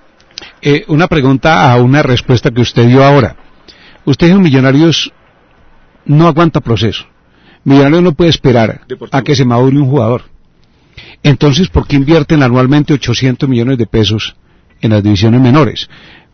Eh, 0.61 0.85
una 0.87 1.07
pregunta 1.07 1.71
a 1.71 1.75
una 1.77 2.03
respuesta 2.03 2.51
que 2.51 2.61
usted 2.61 2.87
dio 2.87 3.03
ahora. 3.03 3.35
Usted 4.05 4.27
en 4.27 4.41
Millonarios 4.41 5.11
no 6.05 6.27
aguanta 6.27 6.61
proceso. 6.61 7.05
Millonarios 7.63 8.03
no 8.03 8.13
puede 8.13 8.29
esperar 8.29 8.81
a 9.11 9.21
que 9.23 9.35
se 9.35 9.43
madure 9.43 9.77
un 9.77 9.89
jugador. 9.89 10.23
Entonces, 11.23 11.67
¿por 11.69 11.87
qué 11.87 11.95
invierten 11.95 12.43
anualmente 12.43 12.93
800 12.93 13.49
millones 13.49 13.77
de 13.77 13.87
pesos 13.87 14.35
en 14.81 14.91
las 14.91 15.03
divisiones 15.03 15.41
menores? 15.41 15.89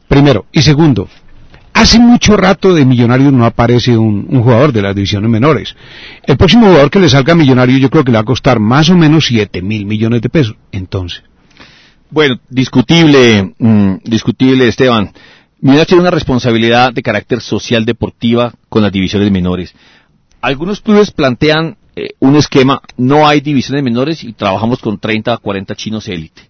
Primero. 0.07 0.45
Y 0.51 0.61
segundo, 0.61 1.07
hace 1.73 1.99
mucho 1.99 2.37
rato 2.37 2.73
de 2.73 2.85
Millonarios 2.85 3.33
no 3.33 3.45
aparece 3.45 3.97
un, 3.97 4.27
jugador 4.27 4.71
de 4.71 4.81
las 4.81 4.95
divisiones 4.95 5.29
menores. 5.29 5.75
El 6.23 6.37
próximo 6.37 6.67
jugador 6.67 6.89
que 6.89 6.99
le 6.99 7.09
salga 7.09 7.33
a 7.33 7.35
Millonarios 7.35 7.79
yo 7.79 7.89
creo 7.89 8.03
que 8.03 8.11
le 8.11 8.17
va 8.17 8.21
a 8.21 8.25
costar 8.25 8.59
más 8.59 8.89
o 8.89 8.95
menos 8.95 9.27
7 9.27 9.61
mil 9.61 9.85
millones 9.85 10.21
de 10.21 10.29
pesos. 10.29 10.55
Entonces. 10.71 11.23
Bueno, 12.09 12.39
discutible, 12.49 13.53
mm, 13.57 13.95
discutible, 14.03 14.67
Esteban. 14.67 15.11
Millonarios 15.59 15.87
tiene 15.87 16.01
una 16.01 16.11
responsabilidad 16.11 16.93
de 16.93 17.01
carácter 17.01 17.41
social 17.41 17.85
deportiva 17.85 18.53
con 18.69 18.83
las 18.83 18.91
divisiones 18.91 19.31
menores. 19.31 19.73
Algunos 20.41 20.79
clubes 20.79 21.11
plantean 21.11 21.77
eh, 21.95 22.09
un 22.19 22.35
esquema, 22.35 22.81
no 22.97 23.27
hay 23.27 23.39
divisiones 23.39 23.83
menores 23.83 24.23
y 24.23 24.33
trabajamos 24.33 24.79
con 24.79 24.99
30 24.99 25.33
a 25.33 25.37
40 25.37 25.75
chinos 25.75 26.07
élite. 26.07 26.43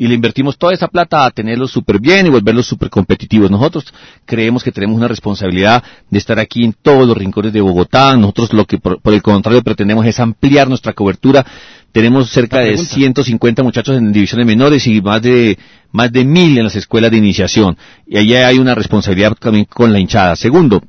Y 0.00 0.06
le 0.06 0.14
invertimos 0.14 0.56
toda 0.56 0.72
esa 0.72 0.86
plata 0.86 1.24
a 1.24 1.30
tenerlos 1.32 1.72
súper 1.72 1.98
bien 1.98 2.24
y 2.24 2.28
volverlos 2.28 2.68
súper 2.68 2.88
competitivos. 2.88 3.50
Nosotros 3.50 3.84
creemos 4.24 4.62
que 4.62 4.70
tenemos 4.70 4.96
una 4.96 5.08
responsabilidad 5.08 5.82
de 6.08 6.18
estar 6.18 6.38
aquí 6.38 6.62
en 6.62 6.72
todos 6.72 7.04
los 7.08 7.16
rincones 7.16 7.52
de 7.52 7.60
Bogotá. 7.60 8.16
Nosotros 8.16 8.52
lo 8.52 8.64
que 8.64 8.78
por, 8.78 9.02
por 9.02 9.12
el 9.12 9.22
contrario 9.22 9.60
pretendemos 9.60 10.06
es 10.06 10.20
ampliar 10.20 10.68
nuestra 10.68 10.92
cobertura. 10.92 11.44
Tenemos 11.90 12.30
cerca 12.30 12.60
de 12.60 12.78
150 12.78 13.64
muchachos 13.64 13.96
en 13.96 14.12
divisiones 14.12 14.46
menores 14.46 14.86
y 14.86 15.02
más 15.02 15.20
de 15.20 15.58
más 15.90 16.12
de 16.12 16.24
mil 16.24 16.56
en 16.56 16.62
las 16.62 16.76
escuelas 16.76 17.10
de 17.10 17.16
iniciación. 17.16 17.76
Y 18.06 18.18
allá 18.18 18.46
hay 18.46 18.60
una 18.60 18.76
responsabilidad 18.76 19.34
también 19.34 19.64
con 19.64 19.92
la 19.92 19.98
hinchada. 19.98 20.36
Segundo, 20.36 20.80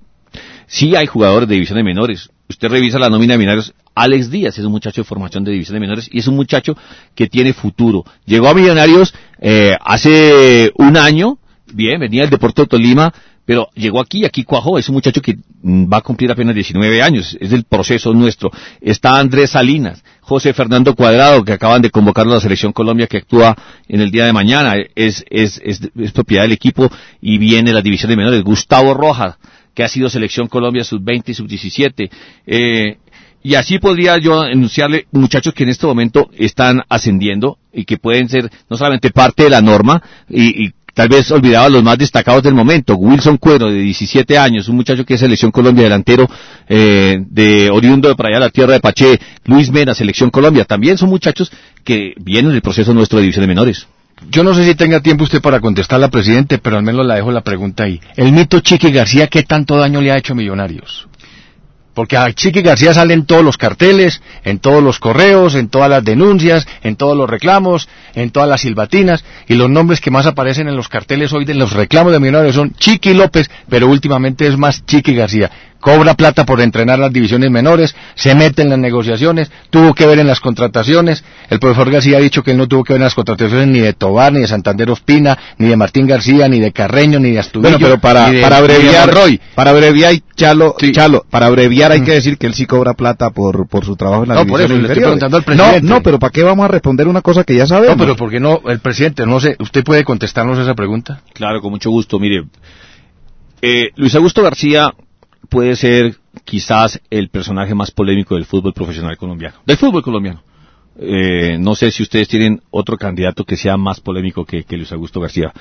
sí 0.67 0.95
hay 0.95 1.07
jugadores 1.07 1.49
de 1.49 1.55
divisiones 1.55 1.83
menores. 1.83 2.29
Usted 2.47 2.67
revisa 2.67 2.99
la 2.99 3.09
nómina 3.09 3.33
de 3.33 3.37
Millonarios. 3.39 3.73
Alex 3.99 4.29
Díaz 4.29 4.57
es 4.57 4.65
un 4.65 4.71
muchacho 4.71 5.01
de 5.01 5.05
formación 5.05 5.43
de 5.43 5.51
divisiones 5.51 5.81
menores 5.81 6.09
y 6.11 6.19
es 6.19 6.27
un 6.27 6.35
muchacho 6.35 6.75
que 7.15 7.27
tiene 7.27 7.53
futuro. 7.53 8.05
Llegó 8.25 8.47
a 8.47 8.53
Millonarios 8.53 9.13
eh, 9.39 9.75
hace 9.81 10.71
un 10.75 10.95
año, 10.95 11.37
bien, 11.73 11.99
venía 11.99 12.21
del 12.21 12.29
Deportivo 12.29 12.67
Tolima, 12.67 13.13
pero 13.49 13.67
llegó 13.73 13.99
aquí, 13.99 14.25
aquí 14.25 14.43
cuajó, 14.43 14.77
es 14.77 14.87
un 14.89 14.93
muchacho 14.93 15.23
que 15.23 15.35
mm, 15.63 15.91
va 15.91 15.97
a 15.97 16.01
cumplir 16.01 16.31
apenas 16.31 16.53
19 16.53 17.01
años, 17.01 17.35
es 17.41 17.49
del 17.49 17.63
proceso 17.63 18.13
nuestro. 18.13 18.51
Está 18.79 19.19
Andrés 19.19 19.49
Salinas, 19.49 20.03
José 20.21 20.53
Fernando 20.53 20.95
Cuadrado, 20.95 21.43
que 21.43 21.53
acaban 21.53 21.81
de 21.81 21.89
convocarlo 21.89 22.33
a 22.33 22.35
la 22.35 22.41
Selección 22.41 22.71
Colombia, 22.71 23.07
que 23.07 23.17
actúa 23.17 23.55
en 23.87 24.01
el 24.01 24.11
día 24.11 24.25
de 24.25 24.33
mañana, 24.33 24.75
es, 24.95 25.25
es, 25.29 25.59
es, 25.63 26.11
propiedad 26.11 26.43
del 26.43 26.51
equipo 26.51 26.91
y 27.19 27.39
viene 27.39 27.73
las 27.73 27.83
divisiones 27.83 28.15
menores. 28.15 28.43
Gustavo 28.43 28.93
Rojas, 28.93 29.37
que 29.73 29.83
ha 29.83 29.89
sido 29.89 30.09
Selección 30.09 30.47
Colombia 30.47 30.83
sub-20 30.83 31.23
y 31.29 31.33
sub-17. 31.33 32.09
Eh, 32.45 32.97
y 33.41 33.55
así 33.55 33.79
podría 33.79 34.17
yo 34.17 34.45
enunciarle 34.45 35.07
muchachos 35.11 35.53
que 35.53 35.63
en 35.63 35.69
este 35.69 35.85
momento 35.85 36.29
están 36.37 36.83
ascendiendo 36.89 37.57
y 37.71 37.85
que 37.85 37.97
pueden 37.97 38.29
ser 38.29 38.49
no 38.69 38.77
solamente 38.77 39.11
parte 39.11 39.43
de 39.43 39.49
la 39.49 39.61
norma 39.61 40.01
y, 40.29 40.65
y 40.65 40.73
tal 40.93 41.07
vez 41.07 41.31
olvidaba 41.31 41.69
los 41.69 41.83
más 41.83 41.97
destacados 41.97 42.43
del 42.43 42.53
momento. 42.53 42.95
Wilson 42.95 43.37
Cuero, 43.37 43.71
de 43.71 43.79
17 43.79 44.37
años, 44.37 44.67
un 44.67 44.75
muchacho 44.75 45.05
que 45.05 45.13
es 45.13 45.19
Selección 45.19 45.51
Colombia 45.51 45.83
delantero, 45.83 46.27
eh, 46.67 47.23
de 47.27 47.69
oriundo 47.69 48.09
de 48.09 48.15
para 48.15 48.29
allá 48.29 48.39
la 48.39 48.49
tierra 48.49 48.73
de 48.73 48.81
Paché, 48.81 49.19
Luis 49.45 49.71
Mena, 49.71 49.93
Selección 49.93 50.29
Colombia. 50.29 50.65
También 50.65 50.97
son 50.97 51.09
muchachos 51.09 51.51
que 51.83 52.13
vienen 52.17 52.51
del 52.51 52.61
proceso 52.61 52.93
nuestro 52.93 53.17
de 53.17 53.23
divisiones 53.23 53.47
menores. 53.47 53.87
Yo 54.29 54.43
no 54.43 54.53
sé 54.53 54.65
si 54.65 54.75
tenga 54.75 54.99
tiempo 54.99 55.23
usted 55.23 55.41
para 55.41 55.61
contestarla, 55.61 56.09
presidente, 56.09 56.57
pero 56.57 56.75
al 56.75 56.83
menos 56.83 57.05
la 57.05 57.15
dejo 57.15 57.31
la 57.31 57.41
pregunta 57.41 57.85
ahí. 57.85 58.01
El 58.17 58.33
mito 58.33 58.59
Chiqui 58.59 58.91
García, 58.91 59.27
¿qué 59.27 59.43
tanto 59.43 59.77
daño 59.77 60.01
le 60.01 60.11
ha 60.11 60.17
hecho 60.17 60.33
a 60.33 60.35
Millonarios? 60.35 61.08
Porque 61.93 62.17
a 62.17 62.31
Chiqui 62.31 62.61
García 62.61 62.93
salen 62.93 63.25
todos 63.25 63.43
los 63.43 63.57
carteles, 63.57 64.21
en 64.43 64.59
todos 64.59 64.81
los 64.81 64.99
correos, 64.99 65.55
en 65.55 65.69
todas 65.69 65.89
las 65.89 66.03
denuncias, 66.03 66.67
en 66.83 66.95
todos 66.95 67.17
los 67.17 67.29
reclamos, 67.29 67.89
en 68.15 68.31
todas 68.31 68.47
las 68.47 68.61
silbatinas, 68.61 69.25
y 69.47 69.55
los 69.55 69.69
nombres 69.69 69.99
que 69.99 70.11
más 70.11 70.25
aparecen 70.25 70.67
en 70.67 70.75
los 70.75 70.87
carteles 70.87 71.33
hoy 71.33 71.45
de 71.45 71.55
los 71.55 71.73
reclamos 71.73 72.13
de 72.13 72.19
Millonarios 72.19 72.55
son 72.55 72.73
Chiqui 72.73 73.13
López, 73.13 73.49
pero 73.69 73.87
últimamente 73.87 74.47
es 74.47 74.57
más 74.57 74.85
Chiqui 74.85 75.15
García. 75.15 75.49
Cobra 75.79 76.13
plata 76.13 76.45
por 76.45 76.59
entrenar 76.59 76.99
las 76.99 77.13
divisiones 77.13 77.49
menores, 77.49 77.95
se 78.15 78.35
mete 78.35 78.61
en 78.63 78.69
las 78.69 78.79
negociaciones, 78.79 79.49
tuvo 79.69 79.93
que 79.93 80.05
ver 80.05 80.19
en 80.19 80.27
las 80.27 80.39
contrataciones. 80.41 81.23
El 81.49 81.59
profesor 81.59 81.89
García 81.89 82.17
ha 82.17 82.19
dicho 82.21 82.43
que 82.43 82.51
él 82.51 82.57
no 82.57 82.67
tuvo 82.67 82.83
que 82.83 82.93
ver 82.93 82.99
en 83.01 83.05
las 83.05 83.15
contrataciones 83.15 83.67
ni 83.67 83.79
de 83.79 83.93
Tobar, 83.93 84.33
ni 84.33 84.41
de 84.41 84.47
Santander 84.47 84.89
Ospina, 84.91 85.37
ni 85.57 85.67
de 85.69 85.77
Martín 85.77 86.05
García, 86.05 86.47
ni 86.49 86.59
de 86.59 86.71
Carreño, 86.73 87.19
ni 87.19 87.31
de 87.31 87.39
Astudillo. 87.39 87.77
Bueno, 87.77 87.85
pero 87.87 87.99
para, 88.01 88.29
de- 88.29 88.41
para 88.41 88.57
abreviar, 88.57 89.07
Monroy. 89.07 89.39
para 89.55 89.71
abreviar, 89.71 90.13
Chalo, 90.35 90.75
Sí. 90.79 90.91
Chalo, 90.93 91.25
para 91.29 91.47
abreviar 91.47 91.91
hay 91.91 91.99
Mm. 92.01 92.05
que 92.05 92.11
decir 92.11 92.37
que 92.37 92.47
él 92.47 92.53
sí 92.53 92.65
cobra 92.65 92.93
plata 92.93 93.29
por, 93.31 93.67
por 93.67 93.83
su 93.83 93.95
trabajo 93.97 94.23
en 94.23 94.29
la 94.29 94.35
No, 94.35 94.45
por 94.47 94.61
eso, 94.61 94.73
le 94.73 94.81
estoy 94.81 94.95
preguntando 95.01 95.35
al 95.37 95.43
presidente. 95.43 95.81
No, 95.81 95.95
no, 95.95 96.01
pero 96.03 96.17
¿para 96.19 96.31
qué 96.31 96.43
vamos 96.43 96.63
a 96.63 96.67
responder 96.69 97.07
una 97.09 97.21
cosa 97.21 97.43
que 97.43 97.55
ya 97.55 97.67
sabemos? 97.67 97.97
No, 97.97 98.03
pero 98.03 98.15
¿por 98.15 98.29
qué 98.29 98.39
no? 98.39 98.61
El 98.67 98.79
presidente, 98.79 99.25
no 99.25 99.39
sé, 99.41 99.55
¿usted 99.59 99.83
puede 99.83 100.03
contestarnos 100.05 100.57
esa 100.59 100.75
pregunta? 100.75 101.21
Claro, 101.33 101.59
con 101.61 101.71
mucho 101.71 101.89
gusto. 101.89 102.19
Mire, 102.19 102.45
eh, 103.61 103.89
Luis 103.95 104.15
Augusto 104.15 104.41
García 104.41 104.93
puede 105.47 105.75
ser 105.75 106.15
quizás 106.45 106.99
el 107.09 107.29
personaje 107.29 107.73
más 107.73 107.91
polémico 107.91 108.35
del 108.35 108.45
fútbol 108.45 108.73
profesional 108.73 109.17
colombiano. 109.17 109.57
Del 109.65 109.77
fútbol 109.77 110.03
colombiano. 110.03 110.43
Eh, 110.99 111.57
no 111.59 111.75
sé 111.75 111.91
si 111.91 112.03
ustedes 112.03 112.27
tienen 112.27 112.61
otro 112.71 112.97
candidato 112.97 113.45
que 113.45 113.55
sea 113.55 113.77
más 113.77 114.01
polémico 114.01 114.45
que, 114.45 114.63
que 114.63 114.75
Luis 114.75 114.91
Augusto 114.91 115.21
García. 115.21 115.53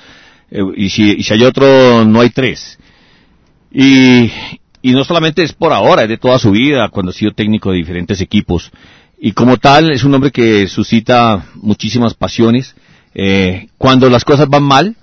Eh, 0.51 0.61
y, 0.75 0.89
si, 0.89 1.11
y 1.11 1.23
si 1.23 1.33
hay 1.33 1.43
otro, 1.43 2.03
no 2.03 2.19
hay 2.19 2.29
tres. 2.29 2.77
Y, 3.71 4.31
y 4.81 4.91
no 4.91 5.03
solamente 5.03 5.43
es 5.43 5.53
por 5.53 5.71
ahora, 5.71 6.03
es 6.03 6.09
de 6.09 6.17
toda 6.17 6.39
su 6.39 6.51
vida, 6.51 6.89
cuando 6.89 7.11
ha 7.11 7.13
sido 7.13 7.31
técnico 7.31 7.71
de 7.71 7.77
diferentes 7.77 8.19
equipos. 8.21 8.71
Y 9.17 9.33
como 9.33 9.57
tal, 9.57 9.91
es 9.91 10.03
un 10.03 10.13
hombre 10.13 10.31
que 10.31 10.67
suscita 10.67 11.45
muchísimas 11.55 12.13
pasiones. 12.13 12.75
Eh, 13.13 13.67
cuando 13.77 14.09
las 14.09 14.23
cosas 14.23 14.47
van 14.47 14.63
mal, 14.63 14.95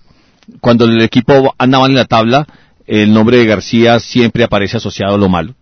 cuando 0.60 0.84
el 0.86 1.00
equipo 1.02 1.54
anda 1.58 1.78
mal 1.78 1.90
en 1.90 1.96
la 1.96 2.04
tabla, 2.04 2.46
el 2.86 3.12
nombre 3.12 3.38
de 3.38 3.46
García 3.46 3.98
siempre 3.98 4.44
aparece 4.44 4.76
asociado 4.76 5.14
a 5.14 5.18
lo 5.18 5.28
malo. 5.28 5.54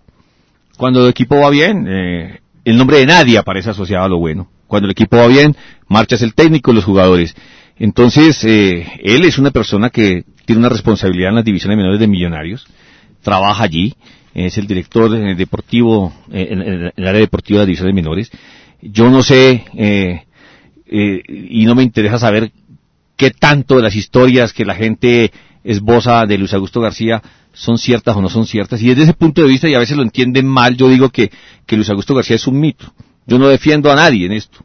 Cuando 0.77 1.05
el 1.05 1.11
equipo 1.11 1.39
va 1.39 1.51
bien, 1.51 1.87
eh, 1.89 2.41
el 2.65 2.77
nombre 2.77 2.99
de 2.99 3.07
nadie 3.07 3.39
aparece 3.39 3.71
asociado 3.71 4.05
a 4.05 4.09
lo 4.09 4.19
bueno. 4.19 4.51
Cuando 4.67 4.87
el 4.87 4.93
equipo 4.93 5.17
va 5.17 5.27
bien, 5.27 5.57
marchas 5.89 6.23
el 6.23 6.35
técnico 6.35 6.73
y 6.73 6.75
los 6.75 6.85
jugadores. 6.85 7.35
Entonces, 7.79 8.43
eh, 8.45 8.87
él 9.03 9.25
es 9.25 9.39
una 9.39 9.51
persona 9.51 9.91
que 9.91 10.25
tiene 10.45 10.61
una 10.61 10.69
responsabilidad 10.69 11.31
en 11.31 11.37
las 11.37 11.45
divisiones 11.45 11.77
menores 11.77 12.01
de 12.01 12.07
millonarios. 12.07 12.67
trabaja 13.23 13.65
allí, 13.65 13.95
es 14.35 14.59
el 14.59 14.67
director 14.67 15.15
eh, 15.15 15.35
deportivo, 15.35 16.13
eh, 16.31 16.49
en, 16.51 16.61
en 16.63 16.93
el 16.95 17.09
área 17.09 17.21
deportiva 17.21 17.61
de 17.61 17.67
divisiones 17.67 17.95
menores. 17.95 18.31
Yo 18.83 19.09
no 19.09 19.23
sé, 19.23 19.65
eh, 19.77 20.25
eh, 20.87 21.23
y 21.27 21.65
no 21.65 21.75
me 21.75 21.83
interesa 21.83 22.19
saber 22.19 22.53
qué 23.25 23.31
tanto 23.31 23.77
de 23.77 23.83
las 23.83 23.97
historias 23.97 24.53
que 24.53 24.67
la 24.67 24.75
gente 24.75 25.33
esboza 25.65 26.27
de 26.27 26.37
Luis 26.37 26.53
Augusto 26.53 26.83
García 26.83 27.23
son 27.55 27.79
ciertas 27.79 28.15
o 28.15 28.21
no 28.21 28.29
son 28.29 28.45
ciertas. 28.45 28.83
Y 28.83 28.89
desde 28.89 29.05
ese 29.05 29.15
punto 29.15 29.41
de 29.41 29.49
vista, 29.49 29.67
y 29.67 29.75
a 29.75 29.79
veces 29.79 29.97
lo 29.97 30.03
entienden 30.03 30.47
mal, 30.47 30.77
yo 30.77 30.91
digo 30.91 31.09
que, 31.09 31.31
que 31.65 31.77
Luis 31.77 31.89
Augusto 31.89 32.15
García 32.15 32.37
es 32.37 32.47
un 32.47 32.61
mito. 32.61 32.93
Yo 33.27 33.39
no 33.39 33.49
defiendo 33.49 33.91
a 33.91 33.95
nadie 33.95 34.27
en 34.27 34.33
esto. 34.33 34.59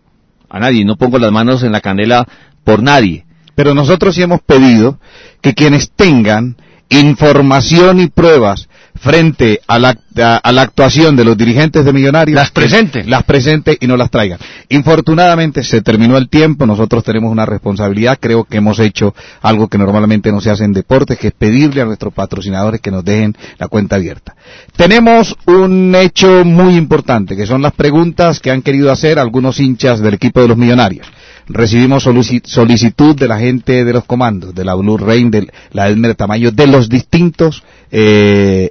A 0.50 0.60
nadie. 0.60 0.84
No 0.84 0.98
pongo 0.98 1.20
las 1.20 1.32
manos 1.32 1.64
en 1.64 1.72
la 1.72 1.80
canela 1.80 2.28
por 2.66 2.84
nadie. 2.84 3.26
Pero 3.56 3.74
nosotros 3.74 4.14
sí 4.14 4.24
hemos 4.24 4.42
pedido 4.42 5.00
que 5.40 5.54
quienes 5.54 5.92
tengan 5.92 6.58
información 6.90 8.02
y 8.02 8.08
pruebas 8.08 8.68
frente 9.02 9.62
a 9.68 9.80
la, 9.80 9.98
a, 10.18 10.36
a 10.38 10.52
la 10.52 10.62
actuación 10.62 11.16
de 11.16 11.24
los 11.24 11.38
dirigentes 11.38 11.86
de 11.86 11.94
Millonarios, 11.94 12.36
Las 12.36 12.52
presenten. 12.52 13.10
las 13.10 13.24
presente 13.24 13.78
y 13.80 13.88
no 13.88 13.96
las 13.98 14.10
traigan. 14.12 14.40
Infortunadamente 14.70 15.64
se 15.64 15.82
terminó 15.82 16.18
el 16.18 16.30
tiempo, 16.30 16.66
nosotros 16.66 17.04
tenemos 17.04 17.32
una 17.32 17.46
responsabilidad, 17.46 18.18
creo 18.20 18.44
que 18.44 18.58
hemos 18.58 18.80
hecho 18.80 19.14
algo 19.42 19.68
que 19.68 19.78
normalmente 19.78 20.32
no 20.32 20.42
se 20.42 20.50
hace 20.52 20.64
en 20.66 20.74
deportes, 20.74 21.18
que 21.18 21.28
es 21.28 21.34
pedirle 21.34 21.82
a 21.82 21.86
nuestros 21.86 22.14
patrocinadores 22.14 22.82
que 22.82 22.92
nos 22.92 23.04
dejen 23.06 23.36
la 23.58 23.68
cuenta 23.68 23.96
abierta. 23.96 24.36
Tenemos 24.76 25.36
un 25.46 25.96
hecho 25.96 26.44
muy 26.46 26.76
importante, 26.76 27.36
que 27.36 27.46
son 27.46 27.62
las 27.62 27.74
preguntas 27.74 28.40
que 28.40 28.52
han 28.52 28.62
querido 28.62 28.92
hacer 28.92 29.20
algunos 29.20 29.60
hinchas 29.60 30.00
del 30.00 30.16
equipo 30.16 30.42
de 30.42 30.48
los 30.48 30.58
Millonarios 30.58 31.08
recibimos 31.52 32.06
solici- 32.06 32.46
solicitud 32.46 33.16
de 33.16 33.28
la 33.28 33.40
gente 33.40 33.84
de 33.84 33.92
los 33.94 34.06
comandos, 34.06 34.54
de 34.54 34.64
la 34.64 34.76
Blue 34.76 34.98
Rain, 35.00 35.32
de 35.32 35.48
la 35.72 35.88
Elmer 35.88 36.14
Tamayo, 36.14 36.52
de 36.52 36.68
los 36.68 36.90
distintos 36.90 37.64
eh, 37.90 38.70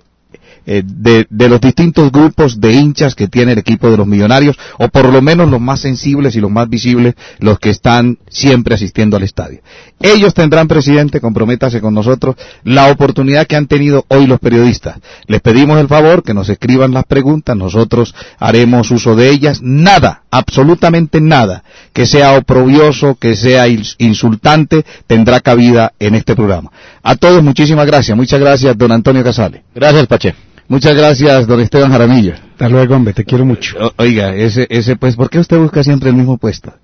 eh, 0.70 0.82
de, 0.84 1.26
de 1.30 1.48
los 1.48 1.60
distintos 1.62 2.12
grupos 2.12 2.60
de 2.60 2.72
hinchas 2.74 3.14
que 3.14 3.26
tiene 3.26 3.52
el 3.52 3.58
equipo 3.58 3.90
de 3.90 3.96
los 3.96 4.06
millonarios, 4.06 4.56
o 4.78 4.88
por 4.88 5.10
lo 5.10 5.22
menos 5.22 5.48
los 5.50 5.60
más 5.60 5.80
sensibles 5.80 6.36
y 6.36 6.40
los 6.40 6.50
más 6.50 6.68
visibles, 6.68 7.14
los 7.38 7.58
que 7.58 7.70
están 7.70 8.18
siempre 8.28 8.74
asistiendo 8.74 9.16
al 9.16 9.22
estadio. 9.22 9.60
Ellos 10.00 10.34
tendrán, 10.34 10.68
presidente, 10.68 11.20
comprométase 11.20 11.80
con 11.80 11.94
nosotros, 11.94 12.36
la 12.64 12.90
oportunidad 12.90 13.46
que 13.46 13.56
han 13.56 13.66
tenido 13.66 14.04
hoy 14.08 14.26
los 14.26 14.38
periodistas. 14.40 14.98
Les 15.26 15.40
pedimos 15.40 15.80
el 15.80 15.88
favor 15.88 16.22
que 16.22 16.34
nos 16.34 16.48
escriban 16.50 16.92
las 16.92 17.04
preguntas, 17.04 17.56
nosotros 17.56 18.14
haremos 18.38 18.90
uso 18.90 19.16
de 19.16 19.30
ellas. 19.30 19.60
Nada, 19.62 20.24
absolutamente 20.30 21.20
nada, 21.20 21.64
que 21.94 22.04
sea 22.04 22.36
oprobioso, 22.36 23.14
que 23.14 23.34
sea 23.36 23.66
ins- 23.68 23.94
insultante, 23.98 24.84
tendrá 25.06 25.40
cabida 25.40 25.92
en 25.98 26.14
este 26.14 26.36
programa. 26.36 26.70
A 27.02 27.16
todos 27.16 27.42
muchísimas 27.42 27.86
gracias. 27.86 28.16
Muchas 28.16 28.38
gracias, 28.38 28.76
don 28.76 28.92
Antonio 28.92 29.24
Casale. 29.24 29.62
Gracias, 29.74 30.06
Pache. 30.06 30.34
Muchas 30.68 30.94
gracias, 30.94 31.46
don 31.46 31.60
Esteban 31.60 31.90
Jaramillo. 31.90 32.34
Hasta 32.52 32.68
luego, 32.68 32.94
hombre, 32.94 33.14
te 33.14 33.24
quiero 33.24 33.44
mucho. 33.44 33.76
O- 33.78 33.92
oiga, 34.02 34.34
ese, 34.34 34.66
ese, 34.68 34.96
pues, 34.96 35.16
¿por 35.16 35.30
qué 35.30 35.38
usted 35.38 35.56
busca 35.58 35.82
siempre 35.82 36.10
el 36.10 36.14
mismo 36.16 36.36
puesto? 36.36 36.74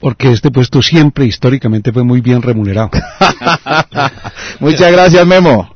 Porque 0.00 0.32
este 0.32 0.50
puesto 0.50 0.80
siempre 0.80 1.26
históricamente 1.26 1.92
fue 1.92 2.04
muy 2.04 2.22
bien 2.22 2.40
remunerado. 2.40 2.90
Muchas 4.60 4.90
gracias, 4.92 5.26
Memo. 5.26 5.74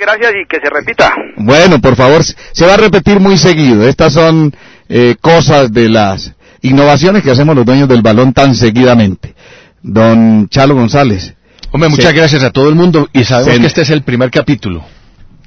Gracias 0.00 0.32
y 0.42 0.46
que 0.48 0.58
se 0.60 0.68
repita. 0.68 1.14
Bueno, 1.36 1.80
por 1.80 1.94
favor, 1.96 2.22
se 2.24 2.66
va 2.66 2.74
a 2.74 2.78
repetir 2.78 3.20
muy 3.20 3.38
seguido. 3.38 3.86
Estas 3.88 4.12
son 4.12 4.52
eh, 4.88 5.14
cosas 5.20 5.72
de 5.72 5.88
las 5.88 6.34
innovaciones 6.60 7.22
que 7.22 7.30
hacemos 7.30 7.54
los 7.54 7.64
dueños 7.64 7.88
del 7.88 8.02
balón 8.02 8.32
tan 8.32 8.54
seguidamente. 8.56 9.34
Don 9.80 10.48
Chalo 10.48 10.74
González. 10.74 11.34
Hombre, 11.70 11.88
muchas 11.88 12.10
Sí. 12.10 12.16
gracias 12.16 12.42
a 12.42 12.50
todo 12.50 12.68
el 12.68 12.74
mundo 12.74 13.08
y 13.12 13.22
sabemos 13.24 13.54
Sí. 13.54 13.60
que 13.60 13.66
este 13.68 13.82
es 13.82 13.90
el 13.90 14.02
primer 14.02 14.30
capítulo. 14.30 14.84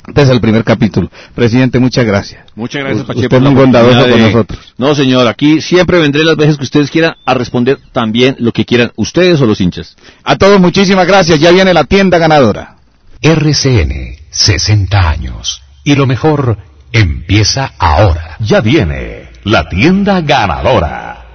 Este 0.09 0.21
es 0.23 0.29
el 0.29 0.41
primer 0.41 0.63
capítulo. 0.63 1.09
Presidente, 1.35 1.79
muchas 1.79 2.03
gracias. 2.05 2.43
Muchas 2.55 2.81
gracias, 2.83 3.03
U- 3.03 3.07
Pache, 3.07 3.19
usted 3.21 3.37
es 3.37 3.43
muy 3.43 3.53
bondadoso 3.53 4.09
con 4.09 4.21
nosotros. 4.21 4.73
No, 4.77 4.93
señor, 4.95 5.27
aquí 5.27 5.61
siempre 5.61 5.99
vendré 5.99 6.23
las 6.23 6.35
veces 6.35 6.57
que 6.57 6.63
ustedes 6.63 6.89
quieran 6.91 7.15
a 7.25 7.33
responder 7.33 7.79
también 7.93 8.35
lo 8.39 8.51
que 8.51 8.65
quieran 8.65 8.91
ustedes 8.95 9.39
o 9.41 9.45
los 9.45 9.61
hinchas. 9.61 9.95
A 10.23 10.35
todos 10.35 10.59
muchísimas 10.59 11.07
gracias. 11.07 11.39
Ya 11.39 11.51
viene 11.51 11.73
la 11.73 11.83
tienda 11.85 12.17
ganadora. 12.17 12.75
RCN, 13.21 14.15
60 14.31 15.09
años. 15.09 15.61
Y 15.83 15.95
lo 15.95 16.05
mejor 16.07 16.57
empieza 16.91 17.71
ahora. 17.77 18.35
Ya 18.39 18.61
viene 18.61 19.29
la 19.43 19.67
tienda 19.69 20.21
ganadora. 20.21 21.27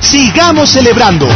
Sigamos 0.00 0.70
celebrando. 0.70 1.28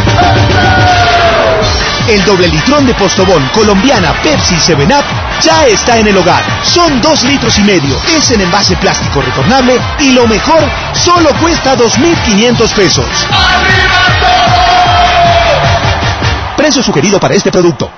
El 2.09 2.22
doble 2.24 2.49
litrón 2.49 2.86
de 2.86 2.95
Postobón 2.95 3.49
colombiana 3.55 4.12
Pepsi 4.22 4.57
7 4.61 4.84
Up 4.84 5.05
ya 5.41 5.66
está 5.66 5.99
en 5.99 6.07
el 6.07 6.16
hogar. 6.16 6.43
Son 6.62 7.01
dos 7.01 7.22
litros 7.24 7.59
y 7.59 7.62
medio. 7.62 7.97
Es 8.07 8.30
en 8.30 8.41
envase 8.41 8.76
plástico 8.76 9.20
retornable 9.20 9.78
y 10.01 10.12
lo 10.12 10.26
mejor, 10.26 10.62
solo 10.95 11.30
cuesta 11.41 11.76
2.500 11.76 12.74
pesos. 12.74 13.07
Precio 16.57 16.82
sugerido 16.82 17.20
para 17.20 17.35
este 17.35 17.51
producto. 17.51 17.91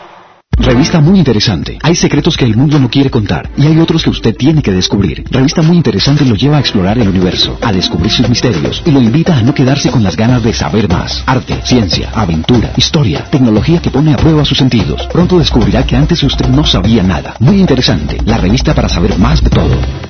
Revista 0.59 1.01
muy 1.01 1.19
interesante. 1.19 1.79
Hay 1.83 1.95
secretos 1.95 2.37
que 2.37 2.45
el 2.45 2.57
mundo 2.57 2.79
no 2.79 2.91
quiere 2.91 3.11
contar 3.11 3.51
y 3.57 3.67
hay 3.67 3.79
otros 3.79 4.03
que 4.03 4.11
usted 4.11 4.35
tiene 4.35 4.63
que 4.63 4.73
descubrir. 4.73 5.25
Revista 5.31 5.63
muy 5.63 5.77
interesante 5.77 6.25
lo 6.25 6.35
lleva 6.35 6.57
a 6.57 6.61
explorar 6.61 6.99
el 6.99 7.09
universo, 7.09 7.59
a 7.61 7.73
descubrir 7.73 8.11
sus 8.11 8.29
misterios 8.29 8.83
y 8.85 8.91
lo 8.91 9.01
invita 9.01 9.37
a 9.37 9.43
no 9.43 9.55
quedarse 9.55 9.91
con 9.91 10.03
las 10.03 10.17
ganas 10.17 10.43
de 10.43 10.53
saber 10.53 10.89
más. 10.89 11.23
Arte, 11.27 11.61
ciencia, 11.65 12.11
aventura, 12.15 12.73
historia, 12.77 13.25
tecnología 13.31 13.81
que 13.81 13.91
pone 13.91 14.13
a 14.15 14.17
prueba 14.17 14.45
sus 14.45 14.59
sentidos. 14.59 15.07
Pronto 15.13 15.39
descubrirá 15.39 15.87
que 15.87 15.97
antes 15.97 16.23
usted 16.23 16.49
no 16.49 16.65
sabía 16.65 17.03
nada. 17.03 17.35
Muy 17.39 17.61
interesante. 17.61 18.19
La 18.25 18.39
revista 18.39 18.75
para 18.75 18.89
saber 18.89 19.19
más 19.19 19.43
de 19.43 19.51
todo. 19.51 20.06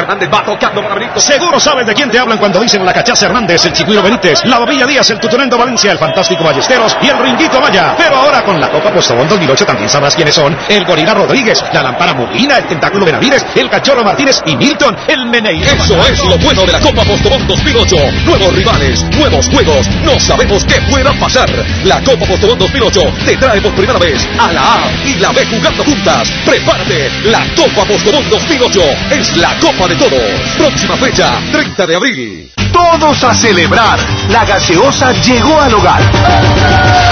Hernández 0.00 0.28
va 0.32 0.44
tocando 0.44 0.82
para 0.82 0.94
Benito. 0.94 1.20
Seguro 1.20 1.58
sabes 1.60 1.86
de 1.86 1.94
quién 1.94 2.10
te 2.10 2.18
hablan 2.18 2.38
cuando 2.38 2.60
dicen 2.60 2.84
la 2.84 2.92
cachaza 2.92 3.26
Hernández, 3.26 3.64
el 3.64 3.72
Chiquiro 3.72 4.02
Benítez, 4.02 4.44
la 4.44 4.58
Babilla 4.58 4.86
Díaz, 4.86 5.10
el 5.10 5.18
Tutunendo 5.18 5.58
Valencia, 5.58 5.92
el 5.92 5.98
Fantástico 5.98 6.44
Ballesteros 6.44 6.96
y 7.02 7.08
el 7.08 7.18
Ringuito 7.18 7.60
Maya. 7.60 7.94
Pero 7.96 8.16
ahora 8.16 8.42
con 8.42 8.60
la 8.60 8.70
Copa 8.70 8.90
Postobón 8.92 9.28
2008 9.28 9.66
también 9.66 9.88
sabrás 9.88 10.14
quiénes 10.14 10.34
son 10.34 10.56
el 10.68 10.84
Gorila 10.84 11.14
Rodríguez, 11.14 11.64
la 11.72 11.82
Lámpara 11.82 12.14
Molina, 12.14 12.58
el 12.58 12.66
Tentáculo 12.66 13.04
Benavides, 13.04 13.44
el 13.54 13.68
Cachorro 13.68 14.04
Martínez 14.04 14.42
y 14.46 14.56
Milton, 14.56 14.96
el 15.08 15.26
Menei. 15.26 15.62
Eso 15.62 15.98
es 16.06 16.24
lo 16.24 16.38
bueno 16.38 16.64
de 16.64 16.72
la 16.72 16.80
Copa 16.80 17.02
Postobón 17.04 17.46
2008. 17.46 17.96
Nuevos 18.24 18.54
rivales, 18.54 19.02
nuevos 19.16 19.48
juegos. 19.48 19.88
No 20.04 20.18
sabemos 20.20 20.64
qué 20.64 20.80
pueda 20.90 21.12
pasar. 21.14 21.48
La 21.84 22.02
Copa 22.02 22.26
Postobón 22.26 22.58
2008 22.58 23.00
te 23.26 23.36
trae 23.36 23.60
por 23.60 23.74
primera 23.74 23.98
vez 23.98 24.26
a 24.38 24.52
la 24.52 24.60
A 24.60 24.90
y 25.04 25.14
la 25.14 25.32
B 25.32 25.44
jugando 25.46 25.84
juntas. 25.84 26.28
Prepárate. 26.44 27.10
La 27.24 27.44
Copa 27.56 27.84
Postobón 27.84 28.28
2008 28.30 28.80
es 29.10 29.36
la 29.36 29.58
Copa 29.58 29.87
de 29.88 29.94
todos. 29.96 30.22
Próxima 30.56 30.96
fecha, 30.96 31.40
30 31.50 31.86
de 31.86 31.94
abril. 31.96 32.52
Todos 32.72 33.24
a 33.24 33.34
celebrar. 33.34 33.98
La 34.28 34.44
gaseosa 34.44 35.12
llegó 35.12 35.60
al 35.60 35.72
hogar. 35.74 36.02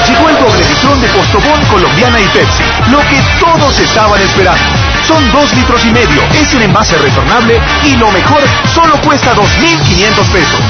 Llegó 0.06 0.28
el 0.28 0.38
doble 0.38 0.68
litrón 0.68 1.00
de 1.00 1.08
Postobón, 1.08 1.64
Colombiana 1.66 2.20
y 2.20 2.24
Pepsi. 2.28 2.62
Lo 2.90 3.00
que 3.00 3.20
todos 3.40 3.78
estaban 3.80 4.20
esperando. 4.20 4.60
Son 5.06 5.32
dos 5.32 5.54
litros 5.54 5.84
y 5.86 5.90
medio. 5.90 6.22
Es 6.34 6.52
en 6.52 6.62
envase 6.62 6.98
retornable 6.98 7.58
y 7.84 7.96
lo 7.96 8.10
mejor, 8.10 8.42
solo 8.74 9.00
cuesta 9.00 9.34
2.500 9.34 10.32
pesos. 10.32 10.60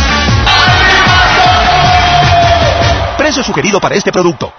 Precio 3.19 3.43
sugerido 3.43 3.81
para 3.81 3.97
este 3.97 4.13
producto. 4.13 4.53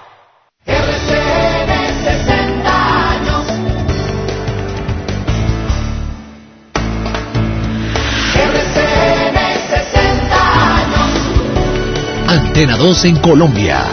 Antena 12.58 12.76
2 12.76 13.04
en 13.04 13.16
Colombia. 13.20 13.84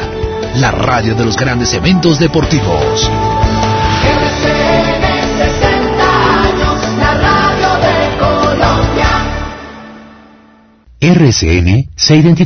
La 0.55 0.71
radio 0.71 1.13
de 1.13 1.23
los 1.23 1.37
grandes 1.37 1.71
eventos 1.75 2.17
deportivos. 2.17 3.11
RCN 10.99 11.91
se 11.95 12.15
identifica 12.15 12.43